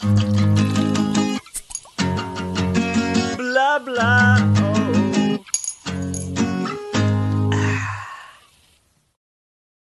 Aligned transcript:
Blah 0.00 0.16
blah. 3.84 4.38
Oh. 4.56 5.44
Ah. 7.44 8.16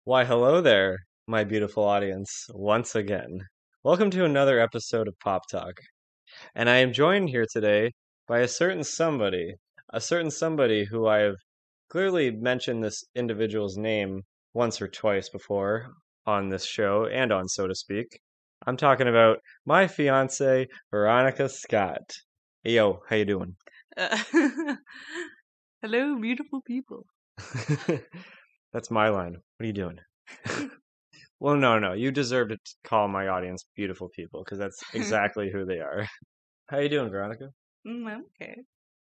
Why, 0.03 0.25
hello 0.25 0.59
there, 0.59 0.97
my 1.25 1.45
beautiful 1.45 1.85
audience, 1.85 2.47
once 2.53 2.95
again. 2.95 3.47
Welcome 3.85 4.11
to 4.11 4.25
another 4.25 4.59
episode 4.59 5.07
of 5.07 5.17
Pop 5.23 5.43
Talk. 5.49 5.79
And 6.53 6.69
I 6.69 6.79
am 6.79 6.91
joined 6.91 7.29
here 7.29 7.45
today 7.49 7.93
by 8.27 8.39
a 8.39 8.47
certain 8.49 8.83
somebody, 8.83 9.53
a 9.93 10.01
certain 10.01 10.31
somebody 10.31 10.83
who 10.83 11.07
I 11.07 11.19
have 11.19 11.37
clearly 11.89 12.29
mentioned 12.29 12.83
this 12.83 13.05
individual's 13.15 13.77
name 13.77 14.23
once 14.53 14.81
or 14.81 14.89
twice 14.89 15.29
before 15.29 15.93
on 16.25 16.49
this 16.49 16.65
show 16.65 17.05
and 17.05 17.31
on 17.31 17.47
So 17.47 17.67
to 17.67 17.75
Speak. 17.75 18.19
I'm 18.65 18.77
talking 18.77 19.07
about 19.07 19.39
my 19.65 19.87
fiance, 19.87 20.67
Veronica 20.91 21.49
Scott. 21.49 22.13
Hey, 22.63 22.73
yo, 22.75 23.01
how 23.09 23.15
you 23.17 23.25
doing? 23.25 23.55
Uh, 23.97 24.17
hello, 25.81 26.17
beautiful 26.19 26.61
people. 26.61 27.05
That's 28.73 28.89
my 28.89 29.09
line. 29.09 29.33
What 29.33 29.63
are 29.63 29.65
you 29.65 29.73
doing? 29.73 29.97
well, 31.39 31.55
no, 31.57 31.77
no. 31.79 31.93
You 31.93 32.11
deserve 32.11 32.49
to 32.49 32.57
call 32.85 33.07
my 33.07 33.27
audience 33.27 33.65
beautiful 33.75 34.09
people 34.15 34.43
because 34.43 34.59
that's 34.59 34.81
exactly 34.93 35.51
who 35.51 35.65
they 35.65 35.79
are. 35.79 36.07
How 36.69 36.79
you 36.79 36.89
doing, 36.89 37.09
Veronica? 37.11 37.49
Mm, 37.85 38.07
I'm 38.07 38.23
okay. 38.41 38.55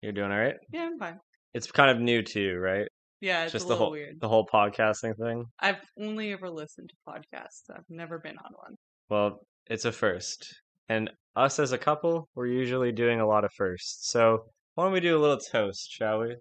You're 0.01 0.11
doing 0.13 0.31
all 0.31 0.37
right? 0.37 0.55
Yeah, 0.71 0.83
I'm 0.85 0.99
fine. 0.99 1.19
It's 1.53 1.71
kind 1.71 1.89
of 1.89 1.99
new 1.99 2.21
to 2.21 2.39
you, 2.39 2.57
right? 2.59 2.87
Yeah, 3.19 3.43
it's 3.43 3.51
Just 3.53 3.65
a 3.65 3.67
the 3.67 3.73
little 3.73 3.85
whole 3.87 3.91
weird. 3.93 4.21
the 4.21 4.27
whole 4.29 4.45
podcasting 4.45 5.17
thing. 5.17 5.45
I've 5.59 5.81
only 5.99 6.31
ever 6.31 6.49
listened 6.49 6.89
to 6.89 7.11
podcasts. 7.11 7.63
I've 7.75 7.83
never 7.89 8.19
been 8.19 8.37
on 8.37 8.51
one. 8.53 8.75
Well, 9.09 9.39
it's 9.67 9.85
a 9.85 9.91
first. 9.91 10.53
And 10.89 11.09
us 11.35 11.59
as 11.59 11.71
a 11.71 11.77
couple, 11.77 12.27
we're 12.35 12.47
usually 12.47 12.91
doing 12.91 13.19
a 13.19 13.27
lot 13.27 13.45
of 13.45 13.53
firsts. 13.53 14.09
So 14.11 14.45
why 14.75 14.83
don't 14.83 14.93
we 14.93 14.99
do 14.99 15.17
a 15.17 15.21
little 15.21 15.37
toast, 15.37 15.89
shall 15.89 16.19
we? 16.19 16.35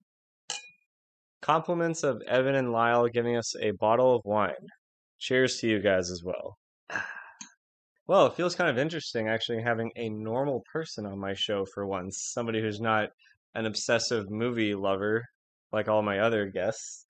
Compliments 1.42 2.02
of 2.02 2.22
Evan 2.26 2.56
and 2.56 2.72
Lyle 2.72 3.06
giving 3.06 3.36
us 3.36 3.54
a 3.60 3.70
bottle 3.72 4.16
of 4.16 4.22
wine. 4.24 4.66
Cheers 5.18 5.58
to 5.60 5.68
you 5.68 5.80
guys 5.80 6.10
as 6.10 6.22
well. 6.24 6.58
Well, 8.08 8.26
it 8.26 8.34
feels 8.34 8.54
kind 8.54 8.70
of 8.70 8.78
interesting 8.78 9.26
actually 9.26 9.60
having 9.62 9.90
a 9.96 10.08
normal 10.08 10.62
person 10.72 11.06
on 11.06 11.18
my 11.18 11.34
show 11.34 11.64
for 11.74 11.88
once. 11.88 12.30
Somebody 12.32 12.60
who's 12.60 12.80
not 12.80 13.08
an 13.56 13.66
obsessive 13.66 14.30
movie 14.30 14.76
lover 14.76 15.24
like 15.72 15.88
all 15.88 16.02
my 16.02 16.20
other 16.20 16.46
guests. 16.46 17.04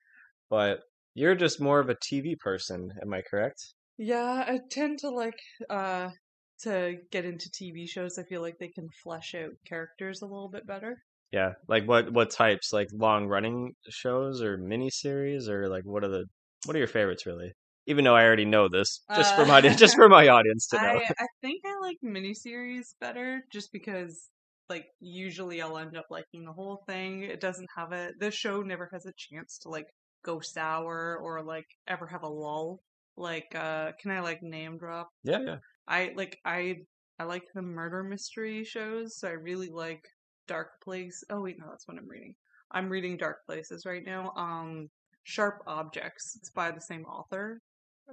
But 0.49 0.81
you're 1.13 1.35
just 1.35 1.61
more 1.61 1.81
of 1.81 1.91
a 1.91 1.97
TV 1.97 2.39
person, 2.39 2.91
am 3.03 3.13
I 3.13 3.21
correct? 3.21 3.75
Yeah, 3.99 4.45
I 4.47 4.61
tend 4.71 4.99
to 5.01 5.11
like 5.11 5.39
uh 5.71 6.11
to 6.61 6.97
get 7.11 7.25
into 7.25 7.51
TV 7.51 7.87
shows. 7.87 8.19
I 8.19 8.25
feel 8.25 8.41
like 8.43 8.59
they 8.59 8.69
can 8.69 8.89
flesh 9.03 9.35
out 9.35 9.51
characters 9.67 10.23
a 10.23 10.27
little 10.27 10.49
bit 10.49 10.67
better. 10.67 10.99
Yeah, 11.33 11.53
like 11.69 11.87
what 11.87 12.13
what 12.13 12.31
types? 12.31 12.73
Like 12.73 12.89
long 12.93 13.27
running 13.27 13.75
shows 13.89 14.43
or 14.43 14.59
miniseries 14.59 15.49
or 15.49 15.69
like 15.69 15.85
what 15.85 16.05
are 16.05 16.09
the 16.09 16.25
what 16.65 16.77
are 16.77 16.79
your 16.79 16.89
favorites 16.89 17.27
really? 17.27 17.53
Even 17.87 18.05
though 18.05 18.17
I 18.17 18.25
already 18.25 18.45
know 18.45 18.69
this, 18.69 19.03
just 19.15 19.35
for 19.35 19.47
my 19.47 19.59
Uh, 19.59 19.63
just 19.77 19.97
for 19.97 20.09
my 20.09 20.29
audience 20.29 20.67
to 20.69 20.77
know. 20.77 20.89
I 20.89 21.05
I 21.19 21.27
think 21.41 21.63
I 21.65 21.79
like 21.81 21.99
miniseries 22.05 22.95
better 23.01 23.43
just 23.53 23.73
because 23.73 24.29
like 24.69 24.87
usually 25.01 25.63
I'll 25.63 25.79
end 25.79 25.97
up 25.97 26.07
liking 26.11 26.45
the 26.45 26.53
whole 26.53 26.83
thing. 26.87 27.23
It 27.23 27.41
doesn't 27.41 27.69
have 27.77 27.93
a 27.93 28.11
the 28.19 28.31
show 28.31 28.63
never 28.63 28.89
has 28.93 29.07
a 29.07 29.13
chance 29.17 29.59
to 29.59 29.69
like 29.69 29.87
go 30.25 30.41
sour 30.41 31.17
or 31.23 31.43
like 31.45 31.67
ever 31.87 32.07
have 32.07 32.23
a 32.25 32.29
lull. 32.29 32.81
Like 33.17 33.55
uh 33.55 33.93
can 34.01 34.11
I 34.11 34.21
like 34.21 34.43
name 34.43 34.79
drop? 34.79 35.09
Yeah, 35.25 35.41
yeah. 35.41 35.57
I 35.89 36.13
like 36.17 36.39
I 36.45 36.77
I 37.19 37.25
like 37.25 37.45
the 37.55 37.63
murder 37.63 38.03
mystery 38.03 38.65
shows. 38.65 39.19
So 39.19 39.29
I 39.29 39.33
really 39.33 39.71
like 39.71 40.03
Dark 40.47 40.69
Place. 40.83 41.25
Oh 41.31 41.41
wait, 41.43 41.57
no, 41.59 41.67
that's 41.71 41.89
what 41.89 41.97
I'm 41.97 42.09
reading. 42.09 42.35
I'm 42.73 42.89
reading 42.89 43.17
Dark 43.17 43.39
Places 43.47 43.85
right 43.87 44.03
now. 44.05 44.33
Um 44.37 44.89
Sharp 45.25 45.63
Objects. 45.67 46.37
It's 46.37 46.51
by 46.51 46.71
the 46.71 46.81
same 46.81 47.05
author, 47.05 47.61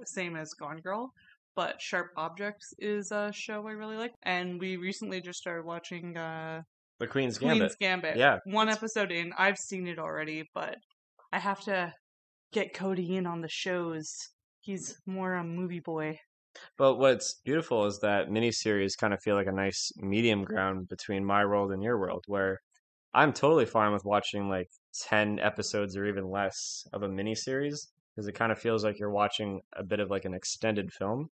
same 0.04 0.36
as 0.36 0.52
Gone 0.54 0.80
Girl, 0.80 1.12
but 1.54 1.80
Sharp 1.80 2.08
Objects 2.16 2.72
is 2.78 3.12
a 3.12 3.30
show 3.32 3.66
I 3.68 3.72
really 3.72 3.96
like. 3.96 4.12
And 4.22 4.58
we 4.58 4.76
recently 4.76 5.20
just 5.20 5.38
started 5.38 5.64
watching 5.64 6.16
uh 6.16 6.62
The 6.98 7.06
Queen's 7.06 7.38
Gambit. 7.38 7.58
Queen's 7.58 7.76
Gambit. 7.76 8.16
Yeah. 8.16 8.38
One 8.46 8.68
episode 8.68 9.12
in. 9.12 9.32
I've 9.36 9.58
seen 9.58 9.86
it 9.86 9.98
already, 9.98 10.44
but 10.54 10.76
I 11.32 11.38
have 11.38 11.60
to 11.62 11.92
get 12.52 12.74
Cody 12.74 13.16
in 13.16 13.26
on 13.26 13.42
the 13.42 13.48
shows. 13.48 14.08
He's 14.64 14.98
more 15.06 15.34
a 15.34 15.44
movie 15.44 15.80
boy. 15.80 16.20
But 16.76 16.96
what's 16.96 17.34
beautiful 17.34 17.84
is 17.86 17.98
that 18.00 18.28
miniseries 18.28 18.96
kind 18.96 19.12
of 19.12 19.20
feel 19.20 19.34
like 19.34 19.48
a 19.48 19.52
nice 19.52 19.92
medium 19.96 20.44
ground 20.44 20.88
between 20.88 21.24
my 21.24 21.44
world 21.44 21.72
and 21.72 21.82
your 21.82 21.98
world, 21.98 22.24
where 22.26 22.60
I'm 23.12 23.32
totally 23.32 23.66
fine 23.66 23.92
with 23.92 24.04
watching 24.04 24.48
like 24.48 24.70
10 24.94 25.38
episodes 25.40 25.96
or 25.96 26.06
even 26.06 26.30
less 26.30 26.86
of 26.92 27.02
a 27.02 27.08
miniseries 27.08 27.88
because 28.14 28.28
it 28.28 28.34
kind 28.34 28.52
of 28.52 28.58
feels 28.58 28.84
like 28.84 28.98
you're 28.98 29.10
watching 29.10 29.62
a 29.74 29.82
bit 29.84 30.00
of 30.00 30.10
like 30.10 30.24
an 30.24 30.34
extended 30.34 30.92
film, 30.92 31.30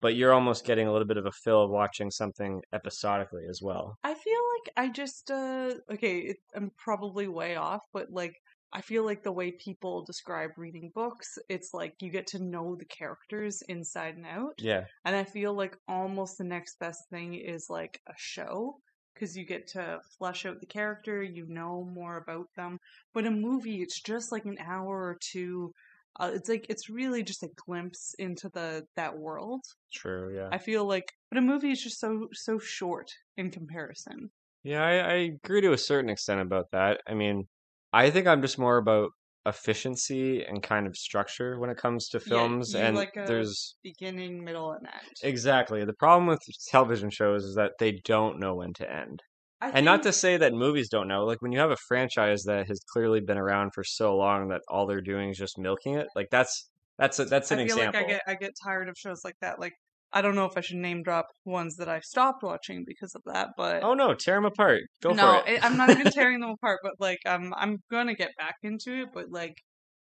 but 0.00 0.16
you're 0.16 0.32
almost 0.32 0.64
getting 0.64 0.88
a 0.88 0.92
little 0.92 1.08
bit 1.08 1.18
of 1.18 1.26
a 1.26 1.32
fill 1.32 1.64
of 1.64 1.70
watching 1.70 2.10
something 2.10 2.62
episodically 2.72 3.46
as 3.48 3.60
well. 3.62 3.98
I 4.02 4.14
feel 4.14 4.40
like 4.54 4.72
I 4.76 4.88
just 4.90 5.30
uh 5.30 5.74
okay, 5.90 6.18
it, 6.18 6.36
I'm 6.54 6.70
probably 6.76 7.28
way 7.28 7.56
off, 7.56 7.82
but 7.92 8.10
like 8.10 8.34
I 8.72 8.80
feel 8.82 9.04
like 9.04 9.22
the 9.22 9.32
way 9.32 9.52
people 9.52 10.04
describe 10.04 10.50
reading 10.56 10.92
books, 10.94 11.38
it's 11.48 11.72
like 11.72 11.94
you 12.00 12.10
get 12.10 12.26
to 12.28 12.42
know 12.42 12.76
the 12.76 12.84
characters 12.84 13.62
inside 13.68 14.16
and 14.16 14.26
out. 14.26 14.54
Yeah. 14.58 14.84
And 15.04 15.16
I 15.16 15.24
feel 15.24 15.54
like 15.54 15.76
almost 15.88 16.38
the 16.38 16.44
next 16.44 16.78
best 16.78 17.08
thing 17.08 17.34
is 17.34 17.70
like 17.70 18.00
a 18.08 18.14
show 18.16 18.76
because 19.14 19.36
you 19.36 19.44
get 19.44 19.66
to 19.68 20.00
flesh 20.18 20.46
out 20.46 20.60
the 20.60 20.66
character, 20.66 21.22
you 21.22 21.46
know 21.48 21.88
more 21.92 22.18
about 22.18 22.46
them. 22.56 22.78
But 23.14 23.26
a 23.26 23.30
movie, 23.30 23.82
it's 23.82 24.00
just 24.00 24.32
like 24.32 24.44
an 24.44 24.58
hour 24.60 24.96
or 24.96 25.16
two. 25.20 25.72
Uh, 26.20 26.30
it's 26.34 26.48
like 26.48 26.66
it's 26.68 26.90
really 26.90 27.22
just 27.22 27.42
a 27.42 27.50
glimpse 27.66 28.14
into 28.18 28.48
the 28.50 28.84
that 28.96 29.16
world. 29.16 29.62
True, 29.92 30.34
yeah. 30.34 30.48
I 30.52 30.58
feel 30.58 30.84
like, 30.84 31.12
but 31.30 31.38
a 31.38 31.42
movie 31.42 31.70
is 31.70 31.82
just 31.82 32.00
so 32.00 32.28
so 32.32 32.58
short 32.58 33.10
in 33.36 33.50
comparison. 33.50 34.30
Yeah, 34.62 34.84
I, 34.84 34.92
I 34.92 35.14
agree 35.14 35.60
to 35.62 35.72
a 35.72 35.78
certain 35.78 36.10
extent 36.10 36.40
about 36.40 36.70
that. 36.72 37.00
I 37.06 37.14
mean, 37.14 37.46
I 37.92 38.10
think 38.10 38.26
I'm 38.26 38.42
just 38.42 38.58
more 38.58 38.76
about 38.78 39.10
efficiency 39.46 40.42
and 40.44 40.62
kind 40.62 40.86
of 40.86 40.96
structure 40.96 41.58
when 41.58 41.70
it 41.70 41.76
comes 41.78 42.08
to 42.10 42.20
Yeah, 42.24 42.50
films, 42.50 42.74
you 42.74 42.90
and 42.90 42.92
like 42.92 43.14
there's 43.24 43.76
Beginning, 43.82 44.44
middle, 44.44 44.70
and 44.72 44.86
end. 44.86 45.16
exactly 45.22 45.84
the 45.84 45.94
problem 45.94 46.26
with 46.26 46.40
television 46.68 47.10
shows 47.10 47.44
is 47.44 47.54
that 47.56 47.72
they 47.78 47.92
don't 48.04 48.38
know 48.38 48.54
when 48.54 48.72
to 48.74 48.90
end. 48.90 49.22
I 49.60 49.72
And 49.72 49.84
not 49.84 50.02
to 50.04 50.12
say 50.12 50.36
that 50.38 50.54
movies 50.54 50.88
don't 50.88 51.08
know. 51.08 51.24
Like 51.24 51.42
when 51.42 51.52
you 51.52 51.58
have 51.58 51.70
a 51.70 51.76
franchise 51.88 52.44
that 52.44 52.66
has 52.68 52.80
clearly 52.92 53.20
been 53.20 53.36
around 53.38 53.72
for 53.74 53.84
so 53.84 54.16
long 54.16 54.48
that 54.48 54.62
all 54.68 54.86
they're 54.86 55.02
doing 55.02 55.28
is 55.30 55.36
just 55.38 55.58
milking 55.58 55.94
it, 55.94 56.08
like 56.14 56.28
that's 56.30 56.70
that's 56.98 57.18
a, 57.18 57.26
that's 57.26 57.50
an 57.52 57.58
I 57.58 57.58
feel 57.58 57.76
example. 57.76 57.94
like 57.94 57.94
I 57.94 58.04
get 58.04 58.22
I 58.26 58.34
get 58.34 58.54
tired 58.62 58.88
of 58.88 58.96
shows 58.98 59.22
like 59.24 59.36
that. 59.40 59.58
Like 59.58 59.74
I 60.12 60.22
don't 60.22 60.34
know 60.34 60.46
if 60.46 60.56
I 60.56 60.60
should 60.60 60.76
name 60.76 61.02
drop 61.02 61.26
ones 61.44 61.76
that 61.76 61.88
I 61.88 62.00
stopped 62.00 62.42
watching 62.42 62.84
because 62.86 63.14
of 63.14 63.22
that, 63.26 63.50
but 63.56 63.82
Oh 63.82 63.94
no, 63.94 64.14
tear 64.14 64.36
them 64.36 64.46
apart. 64.46 64.82
Go 65.02 65.12
no, 65.14 65.42
for 65.42 65.48
it. 65.48 65.62
I- 65.62 65.66
I'm 65.66 65.76
not 65.76 65.90
even 65.90 66.10
tearing 66.12 66.40
them 66.40 66.50
apart. 66.50 66.80
But 66.82 66.94
like 66.98 67.18
I'm 67.26 67.52
I'm 67.54 67.78
gonna 67.90 68.14
get 68.14 68.30
back 68.38 68.56
into 68.62 69.02
it. 69.02 69.08
But 69.12 69.30
like 69.30 69.54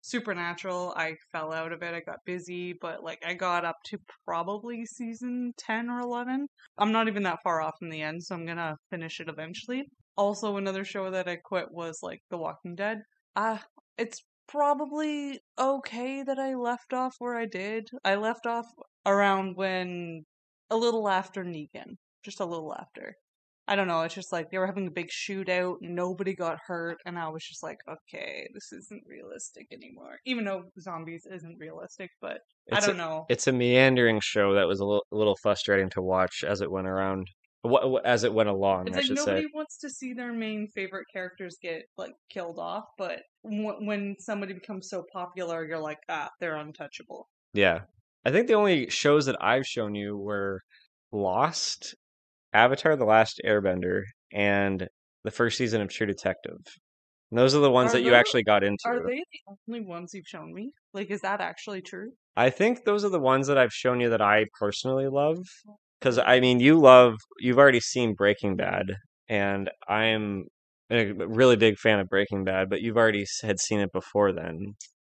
Supernatural, 0.02 0.94
I 0.96 1.16
fell 1.32 1.52
out 1.52 1.72
of 1.72 1.82
it. 1.82 1.96
I 1.96 2.00
got 2.02 2.20
busy, 2.26 2.74
but 2.80 3.04
like 3.04 3.18
I 3.26 3.34
got 3.34 3.66
up 3.66 3.78
to 3.86 3.98
probably 4.26 4.86
season 4.86 5.54
ten 5.58 5.90
or 5.90 6.00
eleven. 6.00 6.48
I'm 6.78 6.92
not 6.92 7.08
even 7.08 7.24
that 7.24 7.40
far 7.44 7.60
off 7.62 7.74
in 7.82 7.90
the 7.90 8.04
end, 8.04 8.24
so 8.24 8.36
I'm 8.36 8.46
gonna 8.46 8.76
finish 8.92 9.20
it 9.20 9.28
eventually. 9.30 9.86
Also, 10.16 10.58
another 10.58 10.86
show 10.86 11.10
that 11.10 11.28
I 11.28 11.38
quit 11.38 11.72
was 11.72 12.00
like 12.04 12.20
The 12.30 12.38
Walking 12.38 12.76
Dead. 12.76 13.00
Ah, 13.36 13.64
it's 13.98 14.22
probably 14.48 15.40
okay 15.58 16.22
that 16.24 16.38
I 16.38 16.54
left 16.54 16.94
off 16.94 17.16
where 17.18 17.36
I 17.36 17.46
did. 17.48 17.90
I 18.04 18.14
left 18.16 18.46
off 18.46 18.68
around 19.06 19.56
when 19.56 20.26
a 20.70 20.78
little 20.78 21.08
after 21.10 21.44
Negan, 21.44 21.96
just 22.24 22.40
a 22.40 22.46
little 22.46 22.74
after. 22.76 23.16
I 23.68 23.76
don't 23.76 23.88
know. 23.88 24.04
It's 24.04 24.14
just 24.14 24.32
like 24.32 24.52
they 24.52 24.60
were 24.60 24.68
having 24.68 24.86
a 24.88 24.92
big 24.92 25.10
shootout, 25.10 25.78
nobody 25.82 26.36
got 26.36 26.60
hurt, 26.68 26.98
and 27.06 27.18
I 27.18 27.30
was 27.30 27.44
just 27.44 27.64
like, 27.64 27.80
okay, 27.90 28.48
this 28.54 28.72
isn't 28.72 29.04
realistic 29.08 29.68
anymore. 29.72 30.20
Even 30.26 30.46
though 30.46 30.66
zombies 30.80 31.26
isn't 31.32 31.58
realistic, 31.60 32.12
but 32.22 32.42
I 32.72 32.78
It's 32.78 32.86
a- 32.86 32.90
don't 32.90 32.98
know. 32.98 33.26
It's 33.28 33.48
a 33.48 33.52
meandering 33.52 34.20
show 34.20 34.54
that 34.54 34.68
was 34.68 34.82
a 34.82 34.86
little, 34.86 35.06
a 35.12 35.16
little 35.16 35.36
frustrating 35.42 35.90
to 35.92 36.02
watch 36.02 36.44
as 36.48 36.62
it 36.62 36.70
went 36.70 36.88
around, 36.88 37.28
as 38.04 38.24
it 38.24 38.32
went 38.34 38.50
along. 38.50 38.88
It's 38.88 38.98
I 38.98 39.00
like 39.00 39.06
should 39.08 39.16
nobody 39.16 39.42
say. 39.44 39.50
wants 39.56 39.78
to 39.80 39.90
see 39.90 40.14
their 40.14 40.32
main 40.32 40.68
favorite 40.68 41.08
characters 41.12 41.58
get 41.60 41.86
like 41.98 42.14
killed 42.30 42.60
off, 42.60 42.86
but 43.00 43.24
w- 43.44 43.84
when 43.88 44.16
somebody 44.20 44.54
becomes 44.54 44.90
so 44.90 45.04
popular, 45.12 45.66
you're 45.66 45.80
like, 45.80 45.98
ah, 46.08 46.30
they're 46.40 46.56
untouchable. 46.58 47.30
Yeah, 47.54 47.82
I 48.26 48.32
think 48.32 48.48
the 48.48 48.56
only 48.56 48.90
shows 48.90 49.28
that 49.28 49.38
I've 49.42 49.68
shown 49.68 49.94
you 49.96 50.18
were 50.18 50.62
Lost, 51.12 51.96
Avatar: 52.54 52.96
The 52.96 53.06
Last 53.06 53.40
Airbender, 53.46 54.02
and 54.34 54.88
the 55.24 55.32
first 55.32 55.58
season 55.58 55.82
of 55.82 55.90
True 55.90 56.08
Detective. 56.08 56.58
And 57.32 57.40
those 57.40 57.56
are 57.56 57.60
the 57.60 57.72
ones 57.72 57.92
Are 57.92 57.98
that 57.98 58.04
you 58.04 58.14
actually 58.14 58.44
got 58.44 58.64
into. 58.64 58.78
Are 58.86 59.00
they 59.06 59.18
the 59.18 59.56
only 59.68 59.82
ones 59.86 60.12
you've 60.14 60.28
shown 60.28 60.54
me? 60.54 60.72
Like, 60.94 61.12
is 61.12 61.22
that 61.22 61.42
actually 61.42 61.82
true? 61.82 62.12
I 62.36 62.50
think 62.50 62.84
those 62.86 63.04
are 63.06 63.10
the 63.10 63.20
ones 63.20 63.48
that 63.48 63.58
I've 63.58 63.74
shown 63.74 64.00
you 64.00 64.10
that 64.10 64.22
I 64.22 64.46
personally 64.60 65.08
love. 65.08 65.38
Oh. 65.68 65.78
because 66.00 66.20
I 66.20 66.40
mean, 66.40 66.60
you 66.60 66.80
love 66.80 67.16
you've 67.40 67.58
already 67.58 67.80
seen 67.80 68.14
Breaking 68.14 68.56
Bad, 68.56 68.86
and 69.28 69.70
I'm 69.88 70.46
a 70.92 71.14
really 71.14 71.56
big 71.56 71.78
fan 71.78 72.00
of 72.00 72.10
Breaking 72.10 72.44
Bad, 72.44 72.70
but 72.70 72.82
you've 72.82 72.98
already 72.98 73.26
had 73.42 73.60
seen 73.60 73.80
it 73.80 73.92
before 73.92 74.32
then. 74.32 74.76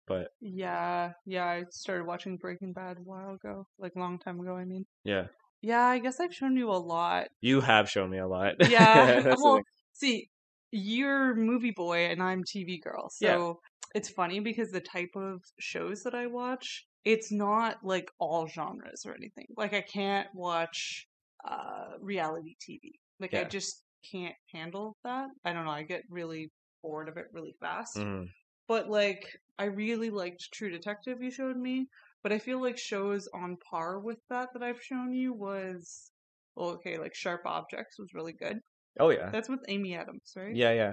But 0.09 0.33
Yeah, 0.41 1.15
yeah, 1.27 1.47
I 1.47 1.65
started 1.71 2.07
watching 2.07 2.37
Breaking 2.37 2.73
Bad 2.73 2.99
a 2.99 3.03
while 3.03 3.35
ago, 3.35 3.67
like 3.79 3.95
a 3.97 3.99
long 3.99 4.19
time 4.19 4.41
ago, 4.41 4.57
I 4.57 4.65
mean. 4.65 4.87
yeah, 5.05 5.29
Yeah, 5.63 5.87
I 5.87 5.99
guess 6.01 6.21
I've 6.21 6.35
shown 6.35 6.57
you 6.57 6.71
a 6.71 6.75
lot. 6.79 7.29
you 7.41 7.61
have 7.61 7.89
shown 7.89 8.11
me 8.11 8.19
a 8.19 8.27
lot. 8.27 8.57
Yeah, 8.61 9.13
well, 9.37 9.65
see, 9.93 10.31
you're 10.71 11.35
movie 11.35 11.71
boy 11.73 12.07
and 12.07 12.23
I'm 12.23 12.43
TV 12.45 12.79
girl. 12.81 13.09
Yeah. 13.21 13.39
So 13.41 13.61
it's 13.95 14.09
funny 14.11 14.41
because 14.41 14.71
the 14.71 14.81
type 14.81 15.11
of 15.17 15.43
shows 15.59 16.03
that 16.03 16.15
I 16.15 16.27
watch, 16.27 16.87
it's 17.05 17.33
not 17.33 17.79
like 17.85 18.11
all 18.19 18.47
genres 18.49 19.05
or 19.07 19.15
anything. 19.15 19.47
Like 19.57 19.73
I 19.75 19.81
can't 19.83 20.29
watch 20.35 21.07
uh 21.49 21.93
reality 22.01 22.57
TV. 22.61 23.01
Like 23.21 23.35
I 23.35 23.45
just 23.45 23.85
can't 24.11 24.37
handle 24.53 24.97
that. 25.05 25.29
I 25.45 25.53
don't 25.53 25.65
know, 25.65 25.71
I 25.71 25.83
get 25.85 26.03
really 26.11 26.53
bored 26.83 27.09
of 27.09 27.17
it 27.17 27.27
really 27.33 27.55
fast. 27.61 28.05
Mhm. 28.05 28.33
But 28.69 28.89
like 28.89 29.25
I 29.59 29.65
really 29.65 30.11
liked 30.11 30.53
True 30.53 30.71
Detective 30.71 31.21
you 31.23 31.31
showed 31.31 31.57
me, 31.57 31.89
but 32.23 32.33
I 32.33 32.39
feel 32.39 32.61
like 32.63 32.79
shows 32.79 33.29
on 33.35 33.57
par 33.69 33.99
with 33.99 34.19
that 34.31 34.51
that 34.53 34.63
I've 34.63 34.83
shown 34.83 35.13
you 35.13 35.33
was 35.33 36.11
well, 36.55 36.71
okay, 36.71 36.99
like 36.99 37.15
Sharp 37.15 37.43
Objects 37.47 37.99
was 37.99 38.15
really 38.15 38.33
good. 38.35 38.59
Oh 39.01 39.11
yeah, 39.11 39.31
That's 39.31 39.49
with 39.49 39.61
Amy 39.69 39.95
Adams, 39.97 40.33
right? 40.37 40.55
yeah, 40.55 40.73
yeah. 40.73 40.93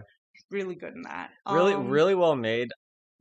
Really 0.51 0.75
good 0.75 0.93
in 0.93 1.01
that. 1.03 1.31
Really, 1.49 1.73
Um, 1.73 1.87
really 1.89 2.13
well 2.15 2.35
made. 2.35 2.69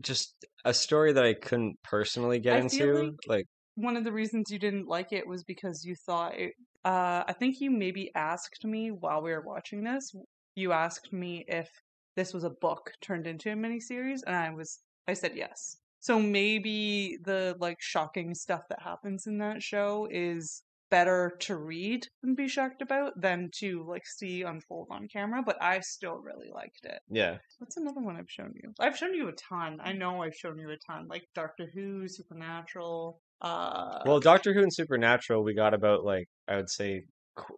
Just 0.02 0.44
a 0.64 0.74
story 0.74 1.12
that 1.12 1.24
I 1.24 1.34
couldn't 1.34 1.76
personally 1.82 2.38
get 2.38 2.54
I 2.54 2.58
into. 2.58 2.94
like- 3.04 3.12
like 3.26 3.46
One 3.76 3.96
of 3.96 4.04
the 4.04 4.12
reasons 4.12 4.50
you 4.50 4.58
didn't 4.58 4.86
like 4.86 5.12
it 5.12 5.26
was 5.26 5.42
because 5.44 5.84
you 5.84 5.94
thought 6.06 6.38
it. 6.38 6.52
Uh, 6.84 7.24
I 7.26 7.32
think 7.32 7.60
you 7.60 7.70
maybe 7.70 8.10
asked 8.14 8.64
me 8.64 8.90
while 8.90 9.22
we 9.22 9.30
were 9.32 9.40
watching 9.40 9.84
this. 9.84 10.12
You 10.54 10.72
asked 10.72 11.12
me 11.12 11.44
if 11.48 11.68
this 12.16 12.32
was 12.32 12.44
a 12.44 12.50
book 12.50 12.92
turned 13.00 13.26
into 13.26 13.50
a 13.50 13.54
miniseries, 13.54 14.20
and 14.26 14.34
I 14.36 14.50
was. 14.50 14.80
I 15.06 15.12
said 15.14 15.32
yes. 15.34 15.76
So 16.00 16.18
maybe 16.18 17.18
the 17.24 17.56
like 17.60 17.78
shocking 17.80 18.34
stuff 18.34 18.62
that 18.68 18.82
happens 18.82 19.26
in 19.26 19.38
that 19.38 19.62
show 19.62 20.06
is 20.10 20.62
better 20.90 21.34
to 21.40 21.56
read 21.56 22.06
and 22.22 22.36
be 22.36 22.46
shocked 22.46 22.82
about 22.82 23.18
than 23.20 23.50
to 23.58 23.84
like 23.88 24.06
see 24.06 24.42
unfold 24.42 24.88
on 24.90 25.08
camera. 25.08 25.42
But 25.44 25.56
I 25.62 25.80
still 25.80 26.18
really 26.18 26.50
liked 26.54 26.84
it. 26.84 27.00
yeah, 27.10 27.38
What's 27.58 27.76
another 27.76 28.00
one 28.00 28.16
I've 28.16 28.30
shown 28.30 28.52
you? 28.54 28.72
I've 28.78 28.96
shown 28.96 29.14
you 29.14 29.28
a 29.28 29.32
ton. 29.32 29.78
I 29.82 29.92
know 29.92 30.22
I've 30.22 30.34
shown 30.34 30.58
you 30.58 30.70
a 30.70 30.76
ton, 30.86 31.08
like 31.08 31.24
Doctor 31.34 31.70
Who, 31.74 32.06
Supernatural. 32.06 33.20
Uh, 33.40 34.00
Well, 34.06 34.20
Doctor 34.20 34.52
Who 34.54 34.60
and 34.60 34.72
Supernatural, 34.72 35.42
we 35.42 35.54
got 35.54 35.74
about 35.74 36.04
like 36.04 36.28
I 36.48 36.56
would 36.56 36.70
say 36.70 37.04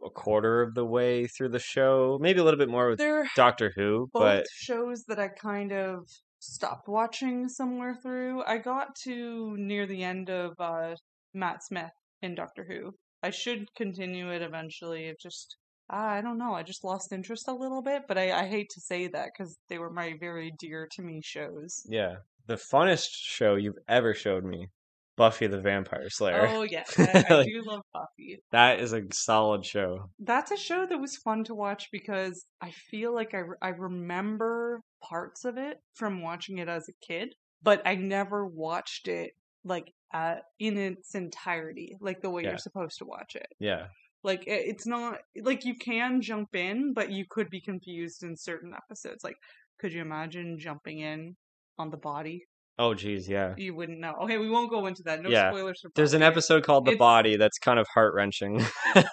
a 0.05 0.11
quarter 0.11 0.62
of 0.62 0.75
the 0.75 0.84
way 0.84 1.26
through 1.26 1.50
the 1.50 1.58
show, 1.58 2.19
maybe 2.20 2.40
a 2.40 2.44
little 2.44 2.58
bit 2.58 2.69
more 2.69 2.88
with 2.88 2.99
they're 2.99 3.28
Doctor 3.37 3.73
Who, 3.76 4.08
both 4.12 4.23
but 4.23 4.46
shows 4.52 5.05
that 5.08 5.19
I 5.19 5.28
kind 5.28 5.73
of 5.73 6.08
stopped 6.38 6.88
watching 6.88 7.49
somewhere 7.49 7.96
through. 8.02 8.43
I 8.44 8.58
got 8.58 8.94
to 9.05 9.56
near 9.56 9.87
the 9.87 10.02
end 10.02 10.31
of 10.31 10.52
uh, 10.58 10.94
Matt 11.34 11.64
Smith 11.64 11.93
in 12.23 12.34
Doctor 12.34 12.64
Who. 12.69 12.94
I 13.23 13.31
should 13.31 13.67
continue 13.75 14.31
it 14.31 14.43
eventually. 14.43 15.06
It 15.06 15.20
just 15.20 15.56
ah, 15.90 16.11
I 16.11 16.20
don't 16.20 16.38
know. 16.38 16.55
I 16.55 16.62
just 16.62 16.84
lost 16.84 17.12
interest 17.12 17.49
a 17.49 17.55
little 17.55 17.82
bit, 17.82 18.02
but 18.08 18.19
I, 18.19 18.32
I 18.32 18.46
hate 18.46 18.70
to 18.70 18.81
say 18.81 19.08
that 19.08 19.31
because 19.32 19.56
they 19.69 19.79
were 19.79 19.90
my 19.90 20.14
very 20.19 20.52
dear 20.58 20.88
to 20.93 21.02
me 21.02 21.20
shows. 21.22 21.82
yeah, 21.88 22.17
the 22.46 22.55
funnest 22.55 23.08
show 23.11 23.56
you've 23.56 23.79
ever 23.88 24.14
showed 24.14 24.44
me, 24.44 24.69
Buffy 25.17 25.47
the 25.47 25.61
Vampire 25.61 26.09
Slayer. 26.11 26.47
Oh 26.49 26.63
yes, 26.63 26.93
I, 26.99 27.25
I 27.31 27.35
Like- 27.35 27.47
do 27.47 27.63
love 27.65 27.83
Buffy. 27.93 28.39
That 28.53 28.81
is 28.81 28.93
a 28.93 29.03
solid 29.13 29.65
show. 29.65 30.11
That's 30.19 30.51
a 30.51 30.57
show 30.57 30.87
that 30.87 30.99
was 30.99 31.17
fun 31.17 31.45
to 31.45 31.55
watch 31.55 31.89
because 31.91 32.45
I 32.61 32.71
feel 32.91 33.15
like 33.15 33.33
I, 33.35 33.39
re- 33.39 33.57
I 33.63 33.69
remember 33.69 34.83
parts 35.03 35.45
of 35.45 35.57
it 35.59 35.79
from 35.95 36.23
watching 36.23 36.59
it 36.59 36.69
as 36.69 36.89
a 36.89 37.07
kid, 37.07 37.35
but 37.63 37.83
I 37.87 37.95
never 37.95 38.47
watched 38.47 39.09
it 39.09 39.33
like 39.65 39.93
uh, 40.15 40.37
in 40.61 40.77
its 40.79 41.15
entirety, 41.15 41.97
like 42.01 42.21
the 42.23 42.31
way 42.31 42.43
Yeah. 42.43 42.51
you're 42.51 42.59
supposed 42.59 42.99
to 42.99 43.05
watch 43.05 43.35
it. 43.37 43.47
Yeah, 43.59 43.87
Like 44.23 44.47
it, 44.47 44.65
it's 44.69 44.87
not 44.87 45.19
like 45.43 45.65
you 45.65 45.75
can 45.77 46.21
jump 46.21 46.55
in, 46.55 46.93
but 46.95 47.11
you 47.11 47.25
could 47.29 47.51
be 47.51 47.61
confused 47.61 48.23
in 48.23 48.37
certain 48.37 48.73
episodes. 48.77 49.25
Like, 49.25 49.37
could 49.81 49.93
you 49.93 50.01
imagine 50.03 50.59
jumping 50.59 51.01
in 51.01 51.37
on 51.79 51.91
the 51.91 51.97
body? 51.97 52.47
Oh 52.78 52.93
geez, 52.94 53.28
yeah. 53.28 53.55
You 53.56 53.75
wouldn't 53.75 53.99
know. 54.00 54.14
Okay, 54.25 54.37
we 54.38 54.50
won't 54.50 54.70
go 54.70 54.87
into 54.87 55.02
that. 55.05 55.23
No 55.23 55.31
Yeah. 55.31 55.50
spoilers 55.50 55.81
for. 55.81 55.90
There's 55.94 56.12
an 56.14 56.23
episode 56.23 56.62
called 56.64 56.84
The 56.84 56.93
It's- 56.93 56.99
Body 56.99 57.37
that's 57.37 57.58
kind 57.58 57.78
of 57.78 57.87
heart 57.94 58.14
wrenching. 58.14 58.64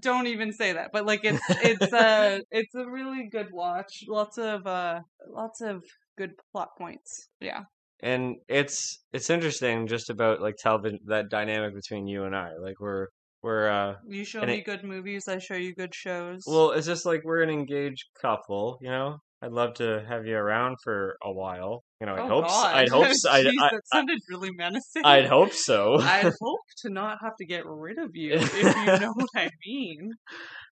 don't 0.00 0.26
even 0.26 0.52
say 0.52 0.72
that 0.72 0.90
but 0.92 1.06
like 1.06 1.20
it's 1.24 1.40
it's 1.62 1.92
a 1.92 2.42
it's 2.50 2.74
a 2.74 2.84
really 2.90 3.28
good 3.30 3.46
watch 3.52 4.02
lots 4.08 4.36
of 4.36 4.66
uh 4.66 5.00
lots 5.28 5.60
of 5.62 5.82
good 6.18 6.32
plot 6.52 6.68
points 6.76 7.28
yeah 7.40 7.60
and 8.02 8.34
it's 8.48 9.04
it's 9.12 9.30
interesting 9.30 9.86
just 9.86 10.10
about 10.10 10.42
like 10.42 10.56
television 10.56 10.98
that 11.06 11.30
dynamic 11.30 11.74
between 11.74 12.06
you 12.06 12.24
and 12.24 12.36
I. 12.36 12.50
Like 12.60 12.78
we're 12.78 13.06
we're 13.42 13.68
uh 13.70 13.94
you 14.06 14.24
show 14.24 14.42
me 14.44 14.58
it- 14.58 14.66
good 14.66 14.84
movies 14.84 15.28
i 15.28 15.38
show 15.38 15.54
you 15.54 15.74
good 15.74 15.94
shows 15.94 16.42
well, 16.46 16.72
it's 16.72 16.86
just 16.86 17.06
like 17.06 17.22
we're 17.24 17.42
an 17.42 17.48
engaged 17.48 18.04
couple, 18.20 18.78
you 18.82 18.90
know. 18.90 19.16
I'd 19.40 19.52
love 19.52 19.74
to 19.74 20.04
have 20.08 20.26
you 20.26 20.36
around 20.36 20.76
for 20.82 21.16
a 21.22 21.32
while. 21.32 21.84
You 22.00 22.06
know, 22.06 22.14
I'd 22.14 22.20
oh 22.20 22.28
hope. 22.28 22.44
s- 22.44 22.50
God. 22.50 22.74
I'd 22.76 22.88
hope. 22.90 23.04
s- 23.06 23.24
I'd, 23.30 23.46
Jeez, 23.46 23.52
I, 23.60 23.70
that 23.72 23.82
sounded 23.92 24.18
really 24.28 24.50
menacing 24.52 25.02
I, 25.04 25.20
would 25.20 25.28
hope 25.30 25.52
so. 25.52 25.98
i'd 26.00 26.32
hope 26.40 26.60
to 26.82 26.90
not 26.90 27.18
have 27.22 27.36
to 27.38 27.46
get 27.46 27.64
rid 27.66 27.98
of 27.98 28.10
you 28.14 28.34
if 28.34 28.54
you 28.54 28.62
know 29.00 29.12
what 29.14 29.28
i 29.34 29.48
mean 29.66 30.12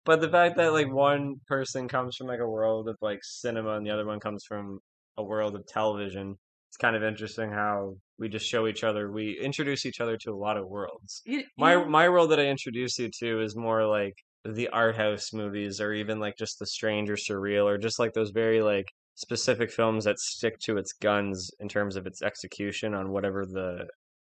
But 0.05 0.21
the 0.21 0.29
fact 0.29 0.57
that 0.59 0.73
like 0.75 0.93
one 0.93 1.37
person 1.49 1.89
comes 1.89 2.17
from 2.17 2.27
like 2.27 2.41
a 2.41 2.47
world 2.49 2.89
of 2.89 2.97
like 3.01 3.21
cinema 3.23 3.71
and 3.77 3.87
the 3.87 3.91
other 3.91 4.05
one 4.07 4.21
comes 4.21 4.45
from 4.47 4.81
a 5.17 5.23
world 5.25 5.55
of 5.55 5.67
television, 5.67 6.35
it's 6.69 6.77
kind 6.77 6.95
of 6.97 7.03
interesting 7.03 7.51
how 7.51 7.95
we 8.19 8.29
just 8.29 8.47
show 8.47 8.67
each 8.67 8.85
other. 8.85 9.11
We 9.11 9.39
introduce 9.41 9.87
each 9.87 10.01
other 10.01 10.17
to 10.19 10.31
a 10.33 10.37
lot 10.37 10.57
of 10.59 10.67
worlds. 10.69 11.23
You 11.25 11.45
My 11.57 11.75
know- 11.75 11.87
my 11.87 12.09
world 12.11 12.33
that 12.33 12.41
I 12.41 12.47
introduce 12.47 12.99
you 12.99 13.09
to 13.21 13.41
is 13.41 13.57
more 13.57 13.87
like 13.87 14.15
the 14.45 14.69
art 14.69 14.97
house 14.97 15.33
movies, 15.33 15.81
or 15.81 15.93
even 15.95 16.19
like 16.21 16.37
just 16.37 16.59
the 16.59 16.67
strange 16.67 17.09
or 17.09 17.17
surreal, 17.17 17.65
or 17.65 17.79
just 17.79 17.99
like 17.99 18.13
those 18.13 18.31
very 18.31 18.61
like 18.61 18.87
specific 19.15 19.71
films 19.71 20.05
that 20.05 20.19
stick 20.19 20.59
to 20.61 20.77
its 20.77 20.93
guns 20.93 21.51
in 21.61 21.69
terms 21.69 21.97
of 21.97 22.07
its 22.07 22.23
execution 22.23 22.95
on 22.95 23.11
whatever 23.13 23.45
the 23.47 23.87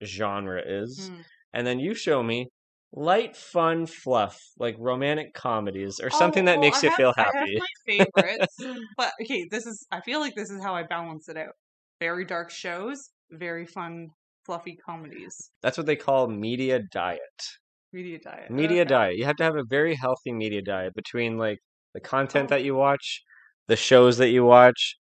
genre 0.04 0.62
is. 0.66 1.10
Hmm. 1.12 1.22
And 1.54 1.66
then 1.68 1.80
you 1.80 1.94
show 1.94 2.22
me 2.22 2.50
light, 2.92 3.36
fun 3.36 3.86
fluff, 3.86 4.38
like 4.60 4.76
romantic 4.78 5.34
comedies 5.34 6.00
or 6.02 6.10
Oh, 6.14 6.18
something 6.20 6.46
that 6.46 6.54
well, 6.58 6.62
makes 6.62 6.84
I 6.84 6.88
you 6.88 6.90
have- 6.90 6.98
feel 6.98 7.14
happy. 7.16 7.58
my 7.60 8.06
favorites, 8.14 8.56
but 8.98 9.14
okay, 9.22 9.48
this 9.50 9.66
is. 9.66 9.86
I 9.92 10.02
feel 10.02 10.20
like 10.20 10.36
this 10.36 10.50
is 10.50 10.62
how 10.62 10.76
I 10.76 10.84
balance 10.84 11.30
it 11.30 11.38
out. 11.38 11.54
Very 12.00 12.26
dark 12.26 12.52
shows, 12.52 13.10
very 13.32 13.66
fun, 13.66 14.10
fluffy 14.46 14.76
comedies. 14.86 15.52
That's 15.62 15.78
what 15.78 15.88
they 15.88 15.96
call 15.96 16.28
media 16.28 16.82
diet. 16.92 17.20
Media 17.94 18.20
diet. 18.22 18.52
Media 18.52 18.82
okay. 18.82 18.90
diet. 18.90 19.18
You 19.18 19.24
have 19.26 19.38
to 19.38 19.44
have 19.44 19.56
a 19.56 19.64
very 19.70 19.96
healthy 19.96 20.34
media 20.34 20.62
diet 20.62 20.94
between 20.94 21.38
like 21.38 21.60
the 21.94 22.02
content 22.02 22.48
Oh. 22.52 22.56
that 22.56 22.64
you 22.66 22.76
watch, 22.76 23.22
the 23.68 23.76
shows 23.76 24.18
that 24.18 24.30
you 24.30 24.46
watch, 24.46 24.98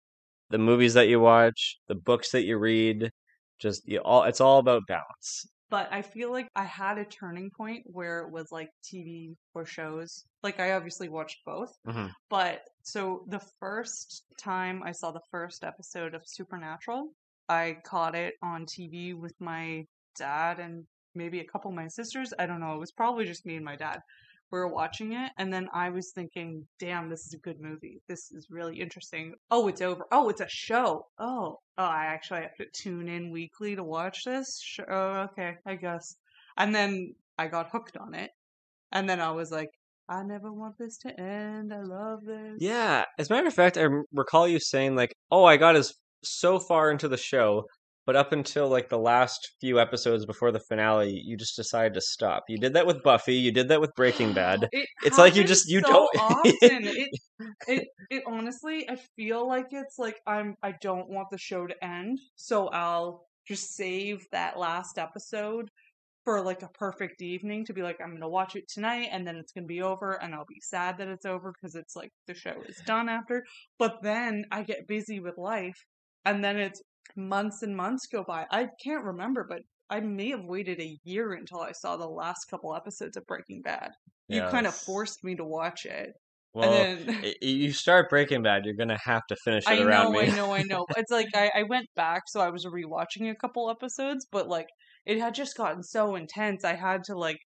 the 0.50 0.58
movies 0.58 0.94
that 0.96 1.08
you 1.10 1.20
watch, 1.20 1.80
the 1.88 1.96
books 1.96 2.32
that 2.32 2.44
you 2.44 2.58
read. 2.58 3.12
Just 3.60 3.88
you 3.88 4.00
all 4.00 4.24
it's 4.24 4.42
all 4.42 4.60
about 4.60 4.84
balance. 4.88 5.46
But 5.70 5.92
I 5.92 6.01
feel 6.01 6.32
like 6.32 6.48
I 6.56 6.63
had 6.63 6.98
a 6.98 7.06
turning 7.06 7.51
point 7.51 7.84
where 7.86 8.22
it 8.22 8.32
was 8.32 8.51
like 8.51 8.70
TV 8.84 9.36
or 9.54 9.66
shows. 9.66 10.25
Like 10.42 10.60
I 10.60 10.72
obviously 10.74 11.10
watched 11.10 11.39
both, 11.46 11.72
Mhm. 11.86 12.12
but 12.30 12.63
so 12.84 13.25
the 13.28 13.42
first 13.60 14.24
time 14.38 14.82
I 14.84 14.92
saw 14.94 15.12
the 15.12 15.22
first 15.30 15.63
episode 15.63 16.16
of 16.16 16.24
Supernatural, 16.25 17.10
I 17.50 17.78
caught 17.86 18.16
it 18.16 18.34
on 18.42 18.66
TV 18.66 19.13
with 19.13 19.36
my 19.39 19.86
dad 20.16 20.60
and 20.60 20.86
maybe 21.16 21.39
a 21.39 21.46
couple 21.46 21.70
of 21.70 21.75
my 21.75 21.88
sisters. 21.88 22.34
I 22.39 22.46
don't 22.48 22.60
know. 22.62 22.74
It 22.75 22.80
was 22.80 22.92
probably 22.92 23.25
just 23.25 23.46
me 23.46 23.56
and 23.56 23.66
my 23.66 23.75
dad. 23.75 24.00
We 24.51 24.60
were 24.60 24.68
watching 24.74 25.13
it, 25.13 25.32
and 25.38 25.51
then 25.53 25.68
I 25.74 25.89
was 25.89 26.12
thinking, 26.13 26.68
"Damn, 26.79 27.10
this 27.10 27.25
is 27.27 27.34
a 27.34 27.38
good 27.39 27.60
movie. 27.60 28.01
This 28.08 28.32
is 28.32 28.48
really 28.50 28.79
interesting." 28.79 29.36
Oh, 29.51 29.68
it's 29.68 29.82
over. 29.82 30.06
Oh, 30.12 30.29
it's 30.29 30.41
a 30.41 30.48
show. 30.50 31.08
Oh, 31.20 31.60
oh, 31.77 31.84
I 31.84 32.06
actually 32.06 32.41
have 32.41 32.56
to 32.56 32.65
tune 32.74 33.08
in 33.08 33.32
weekly 33.32 33.75
to 33.75 33.84
watch 33.84 34.24
this. 34.25 34.60
Sh- 34.63 34.79
Oh, 34.89 35.27
okay, 35.32 35.58
I 35.65 35.75
guess. 35.75 36.15
And 36.58 36.74
then 36.74 37.15
I 37.38 37.48
got 37.48 37.70
hooked 37.72 37.98
on 37.98 38.13
it, 38.15 38.32
and 38.91 39.10
then 39.10 39.20
I 39.20 39.32
was 39.32 39.51
like, 39.51 39.70
"I 40.08 40.24
never 40.24 40.51
want 40.53 40.77
this 40.77 40.98
to 41.00 41.20
end. 41.20 41.74
I 41.74 41.82
love 41.82 42.24
this." 42.25 42.58
Yeah, 42.60 43.06
as 43.18 43.29
a 43.29 43.34
matter 43.34 43.48
of 43.48 43.53
fact, 43.53 43.77
I 43.77 43.88
recall 44.12 44.48
you 44.48 44.60
saying 44.60 44.96
like, 44.96 45.13
"Oh, 45.32 45.46
I 45.46 45.58
got 45.58 45.75
as 45.75 45.94
so 46.24 46.60
far 46.60 46.91
into 46.91 47.08
the 47.08 47.18
show, 47.18 47.65
but 48.06 48.15
up 48.15 48.32
until 48.32 48.68
like 48.68 48.89
the 48.89 48.98
last 48.98 49.51
few 49.62 49.79
episodes 49.79 50.25
before 50.25 50.51
the 50.51 50.60
finale, 50.60 51.12
you 51.25 51.38
just 51.38 51.56
decided 51.56 51.94
to 51.96 52.01
stop." 52.01 52.44
You 52.50 52.58
did 52.58 52.74
that 52.74 52.88
with 52.88 53.03
Buffy. 53.03 53.36
You 53.36 53.51
did 53.51 53.70
that 53.70 53.82
with 53.82 53.94
Breaking 53.96 54.34
Bad. 54.34 54.68
It 54.72 54.88
It's 55.03 55.18
like 55.18 55.36
you 55.36 55.44
just- 55.44 55.70
you 55.70 55.82
so 55.82 55.88
don't- 55.91 56.22
often. 56.22 56.53
It, 56.62 57.10
it 57.68 57.88
it 58.10 58.24
honestly, 58.27 58.89
I 58.89 58.98
feel 59.15 59.48
like 59.48 59.68
it's 59.72 59.98
like 59.98 60.18
I'm 60.27 60.56
I 60.62 60.74
don't 60.82 61.10
want 61.10 61.29
the 61.32 61.38
show 61.38 61.65
to 61.68 61.84
end, 61.86 62.20
so 62.36 62.68
I'll 62.68 63.25
just 63.48 63.75
save 63.75 64.25
that 64.34 64.60
last 64.60 64.98
episode 64.98 65.70
for 66.25 66.41
like 66.41 66.62
a 66.63 66.68
perfect 66.70 67.22
evening 67.22 67.63
to 67.65 67.74
be 67.74 67.82
like, 67.82 67.98
I'm 68.03 68.12
gonna 68.13 68.27
watch 68.27 68.56
it 68.58 68.65
tonight 68.68 69.08
and 69.12 69.25
then 69.25 69.38
it's 69.38 69.53
gonna 69.53 69.68
be 69.68 69.82
over 69.82 70.22
and 70.22 70.36
I'll 70.36 70.46
be 70.46 70.60
sad 70.62 70.98
that 70.98 71.08
it's 71.08 71.25
over 71.25 71.53
because 71.53 71.75
it's 71.75 71.96
like 71.96 72.12
the 72.27 72.34
show 72.34 72.56
is 72.68 72.75
done 72.86 73.08
after. 73.08 73.46
But 73.77 74.00
then 74.03 74.44
I 74.51 74.63
get 74.63 74.86
busy 74.86 75.22
with 75.22 75.38
life 75.38 75.77
and 76.25 76.44
then 76.44 76.58
it's 76.58 76.82
months 77.16 77.63
and 77.63 77.75
months 77.75 78.08
go 78.08 78.24
by. 78.24 78.46
I 78.51 78.68
can't 78.84 79.04
remember, 79.04 79.46
but 79.48 79.62
I 79.89 80.00
may 80.00 80.30
have 80.30 80.46
waited 80.46 80.80
a 80.80 80.98
year 81.04 81.34
until 81.34 81.62
I 81.62 81.72
saw 81.72 81.98
the 81.98 82.08
last 82.08 82.46
couple 82.50 82.75
episodes 82.75 83.18
of 83.18 83.25
Breaking 83.25 83.62
Bad. 83.62 83.92
You 84.28 84.44
kind 84.44 84.68
of 84.68 84.75
forced 84.75 85.24
me 85.24 85.36
to 85.36 85.44
watch 85.44 85.86
it. 85.86 86.13
Well, 86.54 86.72
and 86.72 87.08
then 87.08 87.34
you 87.42 87.72
start 87.72 88.10
Breaking 88.10 88.44
Bad, 88.44 88.66
you're 88.66 88.75
gonna 88.75 89.00
have 89.04 89.25
to 89.28 89.36
finish 89.44 89.66
it 89.68 89.70
I 89.70 89.82
around 89.82 90.13
know, 90.13 90.20
me. 90.20 90.28
I 90.28 90.36
know, 90.36 90.54
I 90.54 90.63
know. 90.63 90.86
It's 90.98 91.12
like 91.12 91.28
I, 91.36 91.51
I 91.56 91.63
went 91.63 91.88
back, 91.96 92.24
so 92.28 92.39
I 92.39 92.50
was 92.50 92.66
rewatching 92.66 93.30
a 93.30 93.36
couple 93.36 93.70
episodes, 93.70 94.28
but 94.32 94.48
like 94.48 94.68
it 95.06 95.20
had 95.20 95.36
just 95.36 95.58
gotten 95.58 95.84
so 95.84 96.16
intense. 96.16 96.63
I 96.63 96.75
had 96.75 97.04
to 97.06 97.16
like 97.16 97.38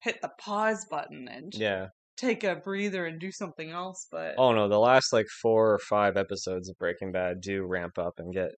hit 0.00 0.20
the 0.22 0.30
pause 0.40 0.86
button 0.90 1.28
and 1.28 1.52
yeah. 1.54 1.88
take 2.16 2.44
a 2.44 2.56
breather 2.56 3.06
and 3.06 3.20
do 3.20 3.30
something 3.30 3.70
else. 3.70 4.06
But 4.10 4.34
Oh 4.38 4.52
no, 4.52 4.68
the 4.68 4.78
last 4.78 5.12
like 5.12 5.26
four 5.40 5.72
or 5.72 5.78
five 5.78 6.16
episodes 6.16 6.68
of 6.68 6.78
Breaking 6.78 7.12
Bad 7.12 7.40
do 7.40 7.64
ramp 7.64 7.98
up 7.98 8.14
and 8.18 8.32
get 8.32 8.50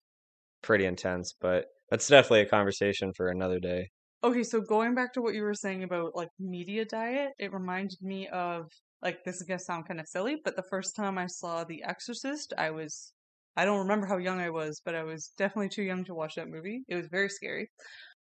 pretty 0.62 0.84
intense, 0.86 1.34
but 1.40 1.66
that's 1.90 2.08
definitely 2.08 2.40
a 2.42 2.46
conversation 2.46 3.12
for 3.14 3.28
another 3.28 3.58
day. 3.60 3.88
okay, 4.24 4.42
so 4.42 4.60
going 4.60 4.94
back 4.94 5.12
to 5.14 5.22
what 5.22 5.34
you 5.34 5.42
were 5.42 5.54
saying 5.54 5.82
about 5.84 6.14
like 6.16 6.28
media 6.38 6.84
diet, 6.84 7.30
it 7.38 7.52
reminded 7.52 7.98
me 8.02 8.28
of 8.28 8.70
like 9.02 9.18
this 9.24 9.36
is 9.36 9.44
gonna 9.44 9.58
sound 9.58 9.86
kind 9.86 10.00
of 10.00 10.08
silly, 10.08 10.36
but 10.44 10.56
the 10.56 10.64
first 10.70 10.96
time 10.96 11.18
I 11.18 11.26
saw 11.26 11.64
The 11.64 11.82
Exorcist, 11.84 12.52
I 12.58 12.70
was 12.70 13.12
I 13.56 13.64
don't 13.64 13.80
remember 13.80 14.06
how 14.06 14.18
young 14.18 14.40
I 14.40 14.50
was, 14.50 14.80
but 14.84 14.94
I 14.94 15.02
was 15.02 15.32
definitely 15.36 15.68
too 15.70 15.82
young 15.82 16.04
to 16.04 16.14
watch 16.14 16.36
that 16.36 16.48
movie. 16.48 16.82
It 16.88 16.94
was 16.96 17.08
very 17.10 17.28
scary. 17.28 17.70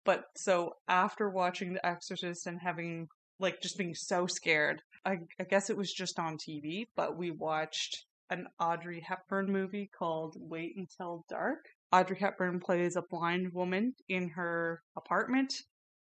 But 0.05 0.25
so 0.35 0.73
after 0.87 1.29
watching 1.29 1.73
The 1.73 1.85
Exorcist 1.85 2.45
and 2.47 2.59
having 2.61 3.07
like 3.39 3.61
just 3.61 3.77
being 3.77 3.95
so 3.95 4.27
scared, 4.27 4.81
I, 5.05 5.17
I 5.39 5.43
guess 5.49 5.69
it 5.69 5.77
was 5.77 5.91
just 5.91 6.19
on 6.19 6.37
TV, 6.37 6.85
but 6.95 7.17
we 7.17 7.31
watched 7.31 8.05
an 8.29 8.47
Audrey 8.59 9.01
Hepburn 9.01 9.51
movie 9.51 9.89
called 9.97 10.35
Wait 10.39 10.73
Until 10.77 11.23
Dark. 11.29 11.59
Audrey 11.93 12.17
Hepburn 12.19 12.59
plays 12.59 12.95
a 12.95 13.03
blind 13.11 13.53
woman 13.53 13.93
in 14.09 14.27
her 14.29 14.81
apartment, 14.97 15.53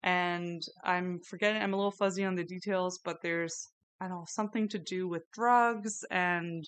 and 0.01 0.61
I'm 0.85 1.19
forgetting, 1.27 1.61
I'm 1.61 1.73
a 1.73 1.77
little 1.77 1.91
fuzzy 1.91 2.23
on 2.23 2.35
the 2.35 2.45
details, 2.45 2.99
but 3.03 3.17
there's, 3.21 3.67
I 3.99 4.07
don't 4.07 4.19
know, 4.19 4.25
something 4.27 4.69
to 4.69 4.79
do 4.79 5.09
with 5.09 5.29
drugs 5.33 6.05
and 6.09 6.63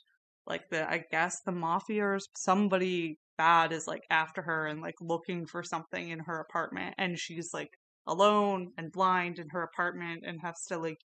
like 0.45 0.69
the, 0.69 0.87
I 0.89 1.05
guess 1.11 1.41
the 1.45 1.53
mafia 1.53 2.03
or 2.03 2.19
somebody 2.35 3.17
bad 3.37 3.71
is 3.71 3.87
like 3.87 4.03
after 4.09 4.41
her 4.41 4.67
and 4.67 4.81
like 4.81 4.95
looking 4.99 5.45
for 5.45 5.63
something 5.63 6.09
in 6.09 6.19
her 6.19 6.41
apartment, 6.41 6.95
and 6.97 7.17
she's 7.17 7.51
like 7.53 7.71
alone 8.07 8.71
and 8.77 8.91
blind 8.91 9.39
in 9.39 9.47
her 9.51 9.63
apartment 9.63 10.23
and 10.27 10.41
has 10.41 10.65
to 10.67 10.77
like 10.77 10.99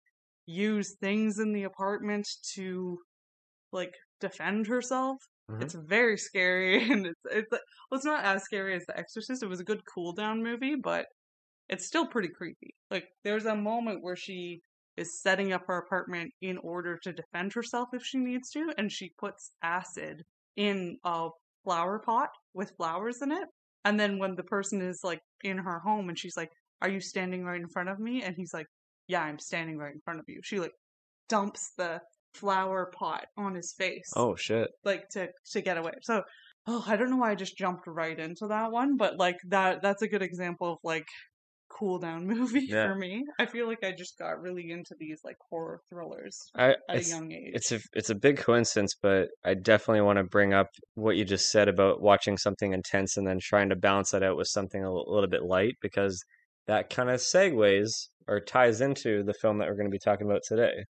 use 0.46 0.96
things 1.00 1.38
in 1.38 1.52
the 1.52 1.62
apartment 1.62 2.26
to 2.54 2.98
like 3.72 3.94
defend 4.20 4.66
herself. 4.66 5.18
Mhm. 5.50 5.60
It's 5.60 5.74
very 5.74 6.16
scary 6.18 6.82
and 6.92 7.06
it's 7.06 7.20
it's 7.26 7.50
well, 7.52 7.60
it's 7.98 8.04
not 8.04 8.24
as 8.24 8.44
scary 8.44 8.74
as 8.74 8.84
The 8.86 8.98
Exorcist. 8.98 9.42
It 9.42 9.48
was 9.48 9.60
a 9.60 9.64
good 9.64 9.82
cool 9.92 10.12
down 10.12 10.42
movie, 10.42 10.76
but 10.76 11.06
it's 11.68 11.86
still 11.86 12.06
pretty 12.08 12.28
creepy. 12.30 12.74
Like 12.90 13.08
there's 13.24 13.46
a 13.46 13.56
moment 13.56 14.02
where 14.02 14.16
she 14.16 14.62
is 14.96 15.20
setting 15.22 15.52
up 15.52 15.62
her 15.66 15.78
apartment 15.78 16.32
in 16.40 16.58
order 16.58 16.98
to 16.98 17.12
defend 17.12 17.52
herself 17.54 17.88
if 17.92 18.02
she 18.04 18.18
needs 18.18 18.50
to, 18.50 18.72
and 18.78 18.90
she 18.92 19.12
puts 19.18 19.52
acid 19.62 20.22
in 20.56 20.98
a 21.04 21.30
flower 21.64 22.00
pot 22.00 22.30
with 22.54 22.74
flowers 22.76 23.22
in 23.22 23.32
it. 23.32 23.48
And 23.84 23.98
then 24.00 24.18
when 24.18 24.36
the 24.36 24.44
person 24.44 24.82
is 24.82 25.00
like 25.04 25.20
in 25.42 25.58
her 25.58 25.80
home 25.80 26.08
and 26.08 26.18
she's 26.18 26.36
like, 26.36 26.50
Are 26.82 26.90
you 26.90 27.00
standing 27.00 27.44
right 27.44 27.60
in 27.60 27.68
front 27.68 27.88
of 27.88 27.98
me? 28.00 28.22
And 28.22 28.36
he's 28.36 28.52
like, 28.54 28.66
Yeah, 29.08 29.22
I'm 29.22 29.38
standing 29.38 29.78
right 29.78 29.94
in 29.94 30.00
front 30.04 30.20
of 30.20 30.26
you. 30.28 30.40
She 30.44 30.60
like 30.60 30.72
dumps 31.28 31.72
the 31.76 32.00
flower 32.34 32.90
pot 32.96 33.26
on 33.36 33.54
his 33.54 33.72
face 33.76 34.10
Oh 34.16 34.36
shit. 34.36 34.68
like 34.84 35.08
to 35.10 35.28
to 35.52 35.60
get 35.60 35.76
away. 35.76 35.92
So 36.02 36.22
oh, 36.66 36.84
I 36.86 36.96
don't 36.96 37.10
know 37.10 37.16
why 37.16 37.30
I 37.30 37.34
just 37.34 37.56
jumped 37.58 37.86
right 37.86 38.18
into 38.18 38.46
that 38.48 38.70
one, 38.70 38.96
but 38.96 39.18
like 39.18 39.36
that 39.48 39.82
that's 39.82 40.02
a 40.02 40.08
good 40.08 40.22
example 40.22 40.72
of 40.74 40.78
like 40.84 41.06
cool 41.72 41.98
down 41.98 42.26
movie 42.28 42.66
Yeah. 42.68 42.86
for 42.88 42.94
me. 42.94 43.24
I 43.38 43.46
feel 43.46 43.66
like 43.66 43.82
I 43.84 43.92
just 43.92 44.18
got 44.18 44.40
really 44.40 44.70
into 44.70 44.94
these 44.98 45.20
like 45.24 45.36
horror 45.50 45.80
thrillers 45.88 46.36
I 46.54 46.70
at 46.70 46.76
a 46.88 47.02
young 47.02 47.30
age. 47.32 47.52
it's 47.54 47.72
a 47.72 47.78
it's 47.94 48.10
a 48.10 48.14
big 48.14 48.38
coincidence, 48.38 48.94
but 49.00 49.28
I 49.44 49.54
definitely 49.54 50.02
want 50.02 50.18
to 50.18 50.24
bring 50.24 50.52
up 50.52 50.66
what 50.94 51.16
you 51.16 51.24
just 51.24 51.50
said 51.50 51.68
about 51.68 52.00
watching 52.02 52.36
something 52.36 52.72
intense 52.72 53.16
and 53.16 53.26
then 53.26 53.38
trying 53.40 53.68
to 53.70 53.76
balance 53.76 54.10
that 54.10 54.22
out 54.22 54.36
with 54.36 54.48
something 54.48 54.82
a 54.84 54.88
little, 54.92 55.12
little 55.12 55.30
bit 55.30 55.44
light 55.44 55.74
because 55.80 56.22
that 56.66 56.90
kind 56.90 57.08
of 57.10 57.20
segues 57.20 58.08
or 58.28 58.38
ties 58.40 58.80
into 58.80 59.22
the 59.24 59.34
film 59.34 59.58
that 59.58 59.68
we're 59.68 59.74
going 59.76 59.86
to 59.86 59.90
be 59.90 59.98
talking 59.98 60.26
about 60.28 60.42
today. 60.46 60.84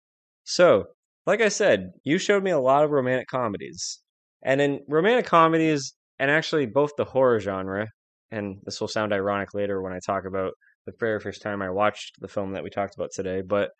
So, 0.43 0.85
like 1.27 1.41
I 1.41 1.49
said, 1.49 1.91
you 2.05 2.17
showed 2.17 2.41
me 2.41 2.51
a 2.51 2.59
lot 2.59 2.85
of 2.85 2.91
romantic 2.91 3.27
comedies. 3.27 3.99
And 4.43 4.61
in 4.61 4.79
romantic 4.87 5.25
comedies, 5.25 5.93
and 6.17 6.31
actually 6.31 6.65
both 6.65 6.91
the 6.97 7.03
horror 7.03 7.39
genre, 7.41 7.87
and 8.31 8.59
this 8.63 8.79
will 8.79 8.87
sound 8.87 9.13
ironic 9.13 9.53
later 9.53 9.81
when 9.81 9.91
I 9.91 9.99
talk 10.03 10.23
about 10.25 10.53
the 10.85 10.93
very 10.99 11.19
first 11.19 11.41
time 11.41 11.61
I 11.61 11.69
watched 11.69 12.15
the 12.21 12.29
film 12.29 12.53
that 12.53 12.63
we 12.63 12.69
talked 12.69 12.95
about 12.95 13.09
today, 13.13 13.41
but 13.45 13.71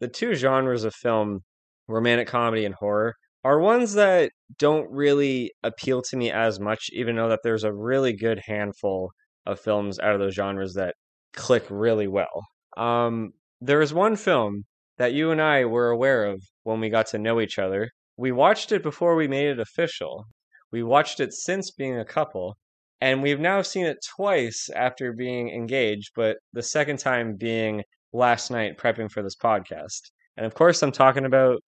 the 0.00 0.08
two 0.08 0.34
genres 0.34 0.84
of 0.84 0.94
film, 0.94 1.40
romantic 1.88 2.28
comedy 2.28 2.64
and 2.64 2.76
horror, 2.76 3.14
are 3.42 3.58
ones 3.58 3.94
that 3.94 4.30
don't 4.58 4.88
really 4.90 5.52
appeal 5.64 6.00
to 6.00 6.16
me 6.16 6.30
as 6.30 6.60
much, 6.60 6.88
even 6.92 7.16
though 7.16 7.28
that 7.28 7.40
there's 7.42 7.64
a 7.64 7.74
really 7.74 8.12
good 8.12 8.40
handful 8.46 9.10
of 9.46 9.60
films 9.60 9.98
out 9.98 10.14
of 10.14 10.20
those 10.20 10.34
genres 10.34 10.74
that 10.74 10.94
click 11.34 11.66
really 11.68 12.06
well. 12.06 12.46
Um, 12.76 13.32
there 13.60 13.80
was 13.80 13.92
one 13.92 14.16
film 14.16 14.64
that 14.98 15.12
you 15.12 15.30
and 15.30 15.40
I 15.40 15.64
were 15.64 15.90
aware 15.90 16.24
of 16.26 16.42
when 16.62 16.80
we 16.80 16.88
got 16.88 17.06
to 17.08 17.18
know 17.18 17.40
each 17.40 17.58
other. 17.58 17.90
We 18.16 18.32
watched 18.32 18.72
it 18.72 18.82
before 18.82 19.16
we 19.16 19.28
made 19.28 19.48
it 19.48 19.60
official. 19.60 20.24
We 20.72 20.82
watched 20.82 21.20
it 21.20 21.32
since 21.32 21.70
being 21.70 21.98
a 21.98 22.04
couple, 22.04 22.56
and 23.00 23.22
we've 23.22 23.40
now 23.40 23.62
seen 23.62 23.86
it 23.86 23.98
twice 24.16 24.68
after 24.74 25.12
being 25.12 25.50
engaged, 25.50 26.10
but 26.14 26.36
the 26.52 26.62
second 26.62 26.98
time 26.98 27.36
being 27.36 27.82
last 28.12 28.50
night 28.50 28.78
prepping 28.78 29.10
for 29.10 29.22
this 29.22 29.36
podcast. 29.36 30.00
And 30.36 30.46
of 30.46 30.54
course, 30.54 30.82
I'm 30.82 30.92
talking 30.92 31.24
about 31.24 31.60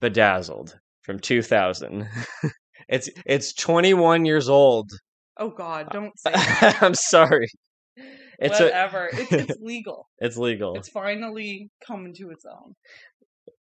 Bedazzled 0.00 0.78
from 1.02 1.18
2000. 1.18 2.08
it's 2.88 3.08
it's 3.26 3.54
21 3.54 4.24
years 4.24 4.48
old. 4.48 4.90
oh 5.38 5.50
god, 5.50 5.88
don't 5.92 6.18
say 6.18 6.32
that. 6.34 6.82
I'm 6.82 6.94
sorry. 6.94 7.48
It's 8.38 8.60
a 8.60 8.72
Whatever. 8.72 9.08
it's, 9.16 9.34
it's 9.38 9.56
legal. 9.58 10.08
it's 10.18 10.36
legal. 10.36 10.78
It's 10.78 10.88
finally 10.88 11.70
coming 11.86 12.14
to 12.14 12.30
its 12.30 12.44
own. 12.46 12.74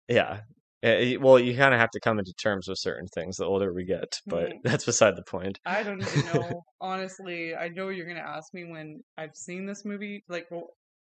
Yeah. 0.07 0.41
Eh, 0.83 1.17
Well, 1.17 1.39
you 1.39 1.55
kind 1.55 1.73
of 1.73 1.79
have 1.79 1.91
to 1.91 1.99
come 1.99 2.19
into 2.19 2.33
terms 2.33 2.67
with 2.67 2.79
certain 2.79 3.07
things 3.07 3.37
the 3.37 3.45
older 3.45 3.73
we 3.73 3.85
get, 3.85 4.19
but 4.29 4.53
Mhm. 4.53 4.63
that's 4.63 4.85
beside 4.85 5.15
the 5.15 5.23
point. 5.23 5.59
I 5.65 5.83
don't 5.83 6.01
even 6.01 6.23
know. 6.25 6.63
Honestly, 6.81 7.55
I 7.55 7.69
know 7.69 7.89
you're 7.89 8.07
gonna 8.07 8.19
ask 8.21 8.53
me 8.53 8.65
when 8.65 9.03
I've 9.17 9.35
seen 9.35 9.65
this 9.65 9.85
movie. 9.85 10.23
Like 10.29 10.49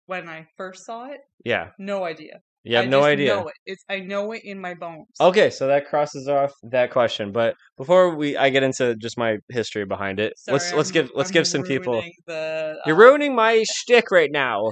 when 0.07 0.29
I 0.29 0.47
first 0.57 0.85
saw 0.85 1.05
it, 1.11 1.21
Yeah, 1.45 1.71
no 1.77 2.03
idea. 2.05 2.41
You 2.65 2.75
have 2.77 2.85
I 2.85 2.87
no 2.87 3.03
idea. 3.03 3.35
Know 3.35 3.47
it. 3.47 3.53
It's 3.65 3.83
I 3.89 3.99
know 3.99 4.31
it 4.33 4.41
in 4.43 4.59
my 4.59 4.73
bones. 4.73 5.07
Okay, 5.21 5.49
so 5.49 5.67
that 5.67 5.87
crosses 5.87 6.27
off 6.27 6.51
that 6.63 6.91
question. 6.91 7.31
But 7.31 7.55
before 7.77 8.15
we, 8.15 8.35
I 8.37 8.49
get 8.49 8.63
into 8.63 8.95
just 8.95 9.17
my 9.17 9.37
history 9.49 9.85
behind 9.85 10.19
it. 10.19 10.33
let's 10.47 10.65
Sorry, 10.65 10.77
let's 10.77 10.89
I'm- 10.89 10.93
give 10.93 11.11
let's 11.15 11.29
I'm 11.29 11.33
give 11.33 11.47
some 11.47 11.63
people. 11.63 12.01
The, 12.27 12.75
You're 12.85 12.95
uh, 12.95 12.99
ruining 12.99 13.35
my 13.35 13.63
shtick 13.75 14.11
right 14.11 14.31
now. 14.31 14.71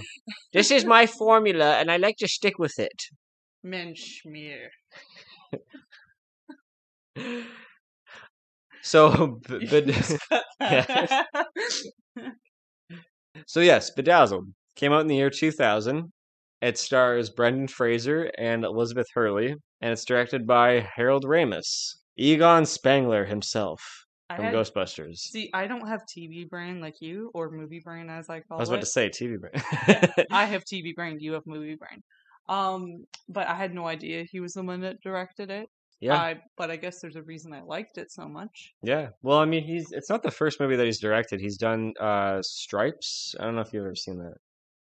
This 0.54 0.72
is 0.72 0.84
my 0.86 1.06
formula, 1.22 1.78
and 1.80 1.90
I 1.92 1.98
like 1.98 2.16
to 2.20 2.28
stick 2.28 2.58
with 2.60 2.78
it. 2.80 3.00
Menschmier. 3.66 4.68
So, 8.86 9.40
b- 9.48 9.60
You 9.62 9.68
bed- 9.70 9.96
Yeah. 10.60 11.24
so 13.48 13.62
yes, 13.62 13.92
Bedazzled 13.92 14.48
came 14.76 14.92
out 14.92 15.02
in 15.02 15.08
the 15.08 15.16
year 15.16 15.30
2000. 15.30 16.12
It 16.64 16.78
stars 16.78 17.30
Brendan 17.30 17.68
Fraser 17.68 18.32
and 18.38 18.64
Elizabeth 18.64 19.08
Hurley, 19.14 19.50
and 19.82 19.92
it's 19.92 20.06
directed 20.06 20.48
by 20.48 20.88
Harold 20.96 21.26
Ramis, 21.26 21.96
Egon 22.18 22.66
Spengler 22.66 23.26
himself 23.26 23.82
from 24.36 24.46
had, 24.46 24.54
Ghostbusters. 24.56 25.18
see, 25.18 25.50
I 25.54 25.68
don't 25.68 25.88
have 25.88 26.02
TV 26.06 26.50
brain 26.50 26.80
like 26.80 26.96
you, 27.02 27.30
or 27.34 27.52
movie 27.52 27.82
brain 27.84 28.10
as 28.10 28.30
I 28.30 28.40
call 28.40 28.58
it. 28.58 28.62
I 28.62 28.64
was 28.64 28.70
it. 28.70 28.74
about 28.74 28.80
to 28.82 28.86
say 28.88 29.10
TV. 29.10 29.40
brain. 29.40 30.26
I 30.32 30.46
have 30.54 30.64
TV 30.64 30.96
brain. 30.96 31.18
You 31.20 31.34
have 31.34 31.44
movie 31.46 31.76
brain. 31.76 32.02
Um, 32.50 33.06
but 33.30 33.48
I 33.48 33.56
had 33.56 33.74
no 33.74 33.88
idea 33.88 34.24
he 34.32 34.40
was 34.40 34.54
the 34.54 34.64
one 34.64 34.82
that 34.82 35.02
directed 35.02 35.50
it. 35.52 35.68
yeah, 36.02 36.16
I, 36.16 36.36
but 36.58 36.72
I 36.72 36.78
guess 36.78 37.00
there's 37.02 37.16
a 37.18 37.24
reason 37.24 37.54
I 37.54 37.62
liked 37.62 37.98
it 37.98 38.10
so 38.12 38.28
much. 38.28 38.72
yeah. 38.82 39.10
Well, 39.22 39.38
I 39.40 39.46
mean, 39.46 39.64
he's 39.66 39.92
it's 39.92 40.10
not 40.10 40.24
the 40.24 40.32
first 40.32 40.60
movie 40.62 40.76
that 40.78 40.86
he's 40.86 41.00
directed. 41.02 41.40
He's 41.42 41.58
done 41.58 41.94
uh 42.00 42.42
Stripes. 42.42 43.36
I 43.40 43.44
don't 43.46 43.56
know 43.56 43.62
if 43.62 43.74
you've 43.74 43.84
ever 43.86 43.96
seen 43.96 44.18
that. 44.20 44.36